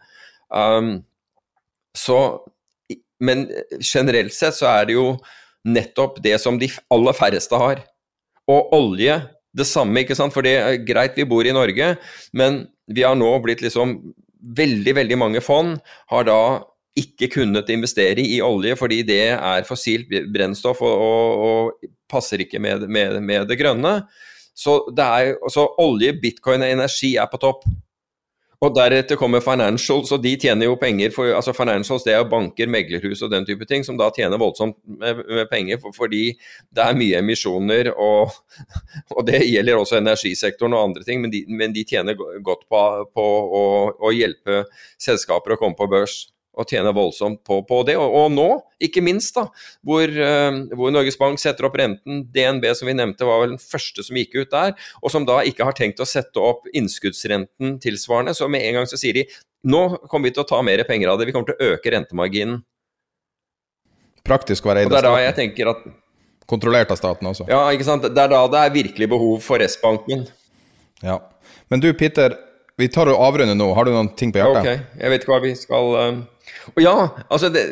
Um, 0.50 1.04
så, 1.98 2.20
men 3.22 3.46
generelt 3.82 4.34
sett 4.34 4.58
så 4.58 4.70
er 4.72 4.90
det 4.90 4.98
jo 4.98 5.12
nettopp 5.68 6.22
det 6.26 6.38
som 6.42 6.58
de 6.58 6.70
aller 6.94 7.18
færreste 7.18 7.60
har. 7.62 7.84
Og 8.50 8.74
olje, 8.74 9.20
det 9.58 9.68
samme, 9.68 10.02
ikke 10.02 10.18
sant. 10.18 10.34
For 10.34 10.46
det 10.46 10.56
er 10.58 10.82
greit, 10.88 11.18
vi 11.18 11.28
bor 11.28 11.46
i 11.46 11.54
Norge, 11.56 11.96
men 12.38 12.64
vi 12.88 13.06
har 13.06 13.18
nå 13.20 13.36
blitt 13.46 13.66
liksom 13.66 14.00
Veldig, 14.58 14.94
veldig 14.94 15.16
mange 15.18 15.40
fond 15.42 15.80
har 16.12 16.28
da 16.28 16.42
ikke 16.98 17.30
kunnet 17.38 17.70
investere 17.74 18.24
i 18.24 18.40
olje 18.44 18.78
fordi 18.80 19.02
det 19.08 19.24
er 19.36 19.68
fossilt 19.68 20.12
brennstoff 20.34 20.82
og, 20.86 21.04
og, 21.08 21.48
og 21.48 21.92
passer 22.10 22.44
ikke 22.44 22.62
med, 22.64 22.88
med, 22.88 23.20
med, 23.22 23.48
det 23.50 23.60
grønne. 23.60 24.00
Så, 24.58 24.80
det 24.96 25.06
er, 25.06 25.36
så 25.54 25.68
olje, 25.84 26.16
bitcoin 26.22 26.66
og 26.66 26.72
energi 26.80 27.16
er 27.20 27.30
på 27.30 27.40
topp. 27.42 27.68
Og 28.58 28.74
deretter 28.74 29.20
kommer 29.20 29.44
financials, 29.46 30.10
og 30.16 30.24
de 30.24 30.32
tjener 30.42 30.66
jo 30.66 30.80
penger 30.82 31.12
for 31.14 31.30
altså 31.30 31.54
Financials 31.54 32.02
det 32.08 32.16
er 32.16 32.24
jo 32.24 32.30
banker, 32.32 32.70
meglerhus 32.74 33.22
og 33.22 33.30
den 33.30 33.46
type 33.46 33.68
ting, 33.70 33.84
som 33.86 34.00
da 34.00 34.08
tjener 34.16 34.42
voldsomt 34.42 34.80
med, 34.82 35.20
med 35.30 35.46
penger 35.52 35.78
for, 35.84 35.94
fordi 35.94 36.32
det 36.74 36.82
er 36.82 36.98
mye 36.98 37.20
emisjoner, 37.22 37.92
og, 37.94 38.34
og, 39.14 39.22
det 39.30 39.44
gjelder 39.46 39.78
også 39.78 40.00
energisektoren 40.02 40.74
og 40.74 40.88
andre 40.88 41.06
ting, 41.06 41.22
men 41.22 41.36
de, 41.36 41.44
men 41.54 41.76
de 41.76 41.86
tjener 41.86 42.18
godt 42.18 42.66
på, 42.66 42.82
på 43.14 43.28
å, 43.62 43.64
å 43.94 44.16
hjelpe 44.16 44.64
selskaper 44.98 45.54
å 45.54 45.60
komme 45.62 45.78
på 45.78 45.90
børs 45.94 46.24
og 46.58 46.70
tjener 46.70 46.96
voldsomt 46.96 47.44
på, 47.48 47.60
på 47.70 47.82
det. 47.88 47.98
Og, 48.02 48.16
og, 48.20 48.32
nå, 48.34 48.48
ikke 48.84 49.04
minst, 49.06 49.38
da, 49.38 49.48
hvor, 49.86 50.10
uh, 50.10 50.62
hvor, 50.74 50.94
Norges 50.94 51.20
Bank 51.20 51.42
setter 51.42 51.70
opp 51.70 51.78
renten. 51.80 52.24
DNB, 52.34 52.66
som 52.78 52.90
vi 52.90 52.98
nevnte, 52.98 53.28
var 53.28 53.44
vel 53.44 53.56
den 53.56 53.62
første 53.62 54.06
som 54.06 54.18
gikk 54.20 54.40
ut 54.40 54.54
der, 54.54 54.74
og 55.02 55.14
som 55.14 55.28
da 55.28 55.42
ikke 55.46 55.68
har 55.68 55.78
tenkt 55.78 56.02
å 56.04 56.10
sette 56.10 56.42
opp 56.42 56.66
innskuddsrenten 56.74 57.78
tilsvarende. 57.84 58.36
Så 58.38 58.50
med 58.52 58.66
en 58.66 58.82
gang 58.82 58.90
så 58.90 59.00
sier 59.00 59.22
de 59.22 59.28
nå 59.68 59.84
kommer 60.08 60.30
vi 60.30 60.36
til 60.36 60.46
å 60.46 60.50
ta 60.50 60.60
mer 60.64 60.84
penger 60.88 61.12
av 61.12 61.20
det, 61.20 61.28
vi 61.28 61.34
kommer 61.36 61.50
til 61.50 61.58
å 61.58 61.76
øke 61.76 61.92
rentemarginen. 61.92 62.60
Praktisk 64.28 64.66
å 64.68 64.72
være 64.72 64.84
eid 64.86 64.92
av 64.92 65.02
staten. 65.02 65.24
Jeg 65.24 65.36
tenker 65.38 65.72
at 65.72 65.88
Kontrollert 66.48 66.92
av 66.94 66.96
staten 66.96 67.28
også. 67.28 67.44
Ja, 67.52 67.66
ikke 67.76 67.84
sant. 67.84 68.06
Det 68.08 68.22
er 68.24 68.30
da 68.32 68.46
det 68.48 68.60
er 68.62 68.70
virkelig 68.72 69.10
behov 69.12 69.42
for 69.44 69.60
S-banken. 69.66 70.24
Ja. 71.04 71.18
Men 71.68 71.82
du, 71.84 71.90
Peter, 72.00 72.38
vi 72.78 72.88
tar 72.94 73.10
og 73.10 73.22
avrunder 73.26 73.58
nå. 73.58 73.72
Har 73.74 73.88
du 73.88 73.94
noen 73.94 74.12
ting 74.18 74.34
på 74.34 74.42
hjertet? 74.42 74.62
Ok, 74.62 75.00
jeg 75.02 75.14
vet 75.14 75.24
ikke 75.24 75.34
hva 75.34 75.42
vi 75.44 75.54
skal 75.58 75.96
um... 75.98 76.20
Å 76.76 76.84
ja, 76.84 76.94
altså 77.28 77.50
det, 77.52 77.64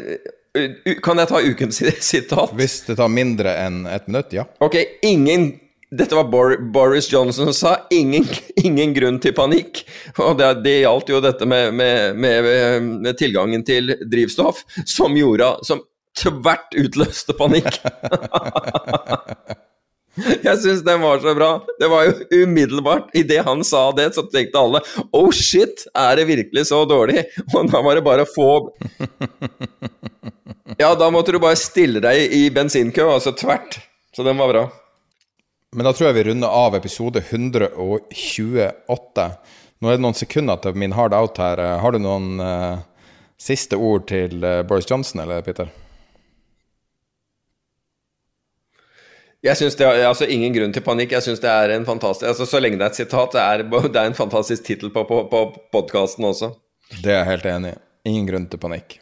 Kan 1.06 1.22
jeg 1.22 1.30
ta 1.30 1.42
ukens 1.44 1.82
sitat? 2.12 2.56
Hvis 2.58 2.82
det 2.88 2.98
tar 3.00 3.12
mindre 3.14 3.54
enn 3.62 3.86
ett 3.92 4.10
minutt, 4.10 4.34
ja. 4.36 4.48
Ok, 4.66 4.80
ingen 5.06 5.54
Dette 5.96 6.18
var 6.18 6.26
Bor 6.28 6.56
Boris 6.74 7.08
Johnson 7.12 7.54
som 7.54 7.56
sa 7.56 7.76
ingen, 7.94 8.26
ingen 8.60 8.96
grunn 8.96 9.20
til 9.24 9.36
panikk. 9.38 9.84
Og 10.18 10.34
det, 10.42 10.50
det 10.66 10.80
gjaldt 10.82 11.12
jo 11.14 11.22
dette 11.24 11.48
med, 11.48 11.70
med, 11.78 12.18
med, 12.20 12.50
med 13.06 13.20
tilgangen 13.22 13.64
til 13.64 13.94
drivstoff, 14.02 14.66
som 14.90 15.16
gjorde 15.16 15.54
Som 15.64 15.86
tvert 16.18 16.76
utløste 16.82 17.38
panikk. 17.38 17.80
Jeg 20.48 20.60
syns 20.64 20.84
den 20.86 21.02
var 21.04 21.20
så 21.20 21.34
bra. 21.36 21.50
Det 21.80 21.90
var 21.92 22.06
jo 22.08 22.44
umiddelbart. 22.44 23.10
Idet 23.18 23.44
han 23.46 23.64
sa 23.68 23.90
det, 23.96 24.14
så 24.16 24.24
tenkte 24.32 24.62
alle 24.62 24.82
Oh 25.12 25.32
shit, 25.34 25.86
er 25.96 26.16
det 26.20 26.28
virkelig 26.30 26.68
så 26.72 26.84
dårlig? 26.88 27.26
Og 27.56 27.70
da 27.72 27.84
var 27.84 28.00
det 28.00 28.06
bare 28.06 28.26
å 28.26 28.32
få 28.32 28.50
Ja, 30.82 30.90
da 30.98 31.12
måtte 31.14 31.36
du 31.36 31.40
bare 31.40 31.60
stille 31.60 32.02
deg 32.04 32.34
i 32.36 32.48
bensinkø, 32.52 33.06
altså 33.08 33.32
tvert. 33.38 33.78
Så 34.16 34.26
den 34.26 34.40
var 34.40 34.52
bra. 34.52 34.64
Men 35.76 35.88
da 35.88 35.94
tror 35.96 36.10
jeg 36.10 36.18
vi 36.18 36.26
runder 36.30 36.52
av 36.52 36.76
episode 36.76 37.22
128. 37.22 39.30
Nå 39.80 39.92
er 39.92 39.98
det 39.98 40.04
noen 40.04 40.18
sekunder 40.18 40.60
til 40.64 40.76
min 40.80 40.96
hard 40.98 41.16
out 41.16 41.40
her. 41.40 41.62
Har 41.84 41.96
du 41.96 42.02
noen 42.04 42.40
uh, 42.40 42.84
siste 43.40 43.76
ord 43.76 44.08
til 44.10 44.44
eh, 44.44 44.64
Boris 44.68 44.90
Johnson, 44.90 45.24
eller 45.24 45.44
Peter? 45.46 45.72
Jeg 49.46 49.60
synes 49.60 49.76
det 49.78 49.86
er 49.86 50.08
altså 50.08 50.26
ingen 50.26 50.54
grunn 50.56 50.72
til 50.74 50.82
panikk. 50.82 51.12
Jeg 51.14 51.22
synes 51.22 51.42
det 51.44 51.50
er 51.52 51.76
en 51.76 51.86
fantastisk 51.86 52.28
altså 52.32 52.48
Så 52.50 52.60
lenge 52.60 52.80
det 52.80 52.88
er 52.88 52.94
et 52.96 53.02
sitat, 53.04 53.36
det 53.36 53.42
er, 53.42 53.64
det 53.94 54.02
er 54.02 54.10
en 54.10 54.18
fantastisk 54.18 54.66
tittel 54.66 54.90
på, 54.90 55.06
på, 55.06 55.22
på 55.30 55.42
podkasten 55.72 56.26
også. 56.26 56.56
Det 57.04 57.14
er 57.14 57.22
jeg 57.22 57.32
helt 57.36 57.50
enig 57.54 57.76
i. 57.76 57.82
Ingen 58.10 58.30
grunn 58.30 58.50
til 58.50 58.62
panikk. 58.62 59.00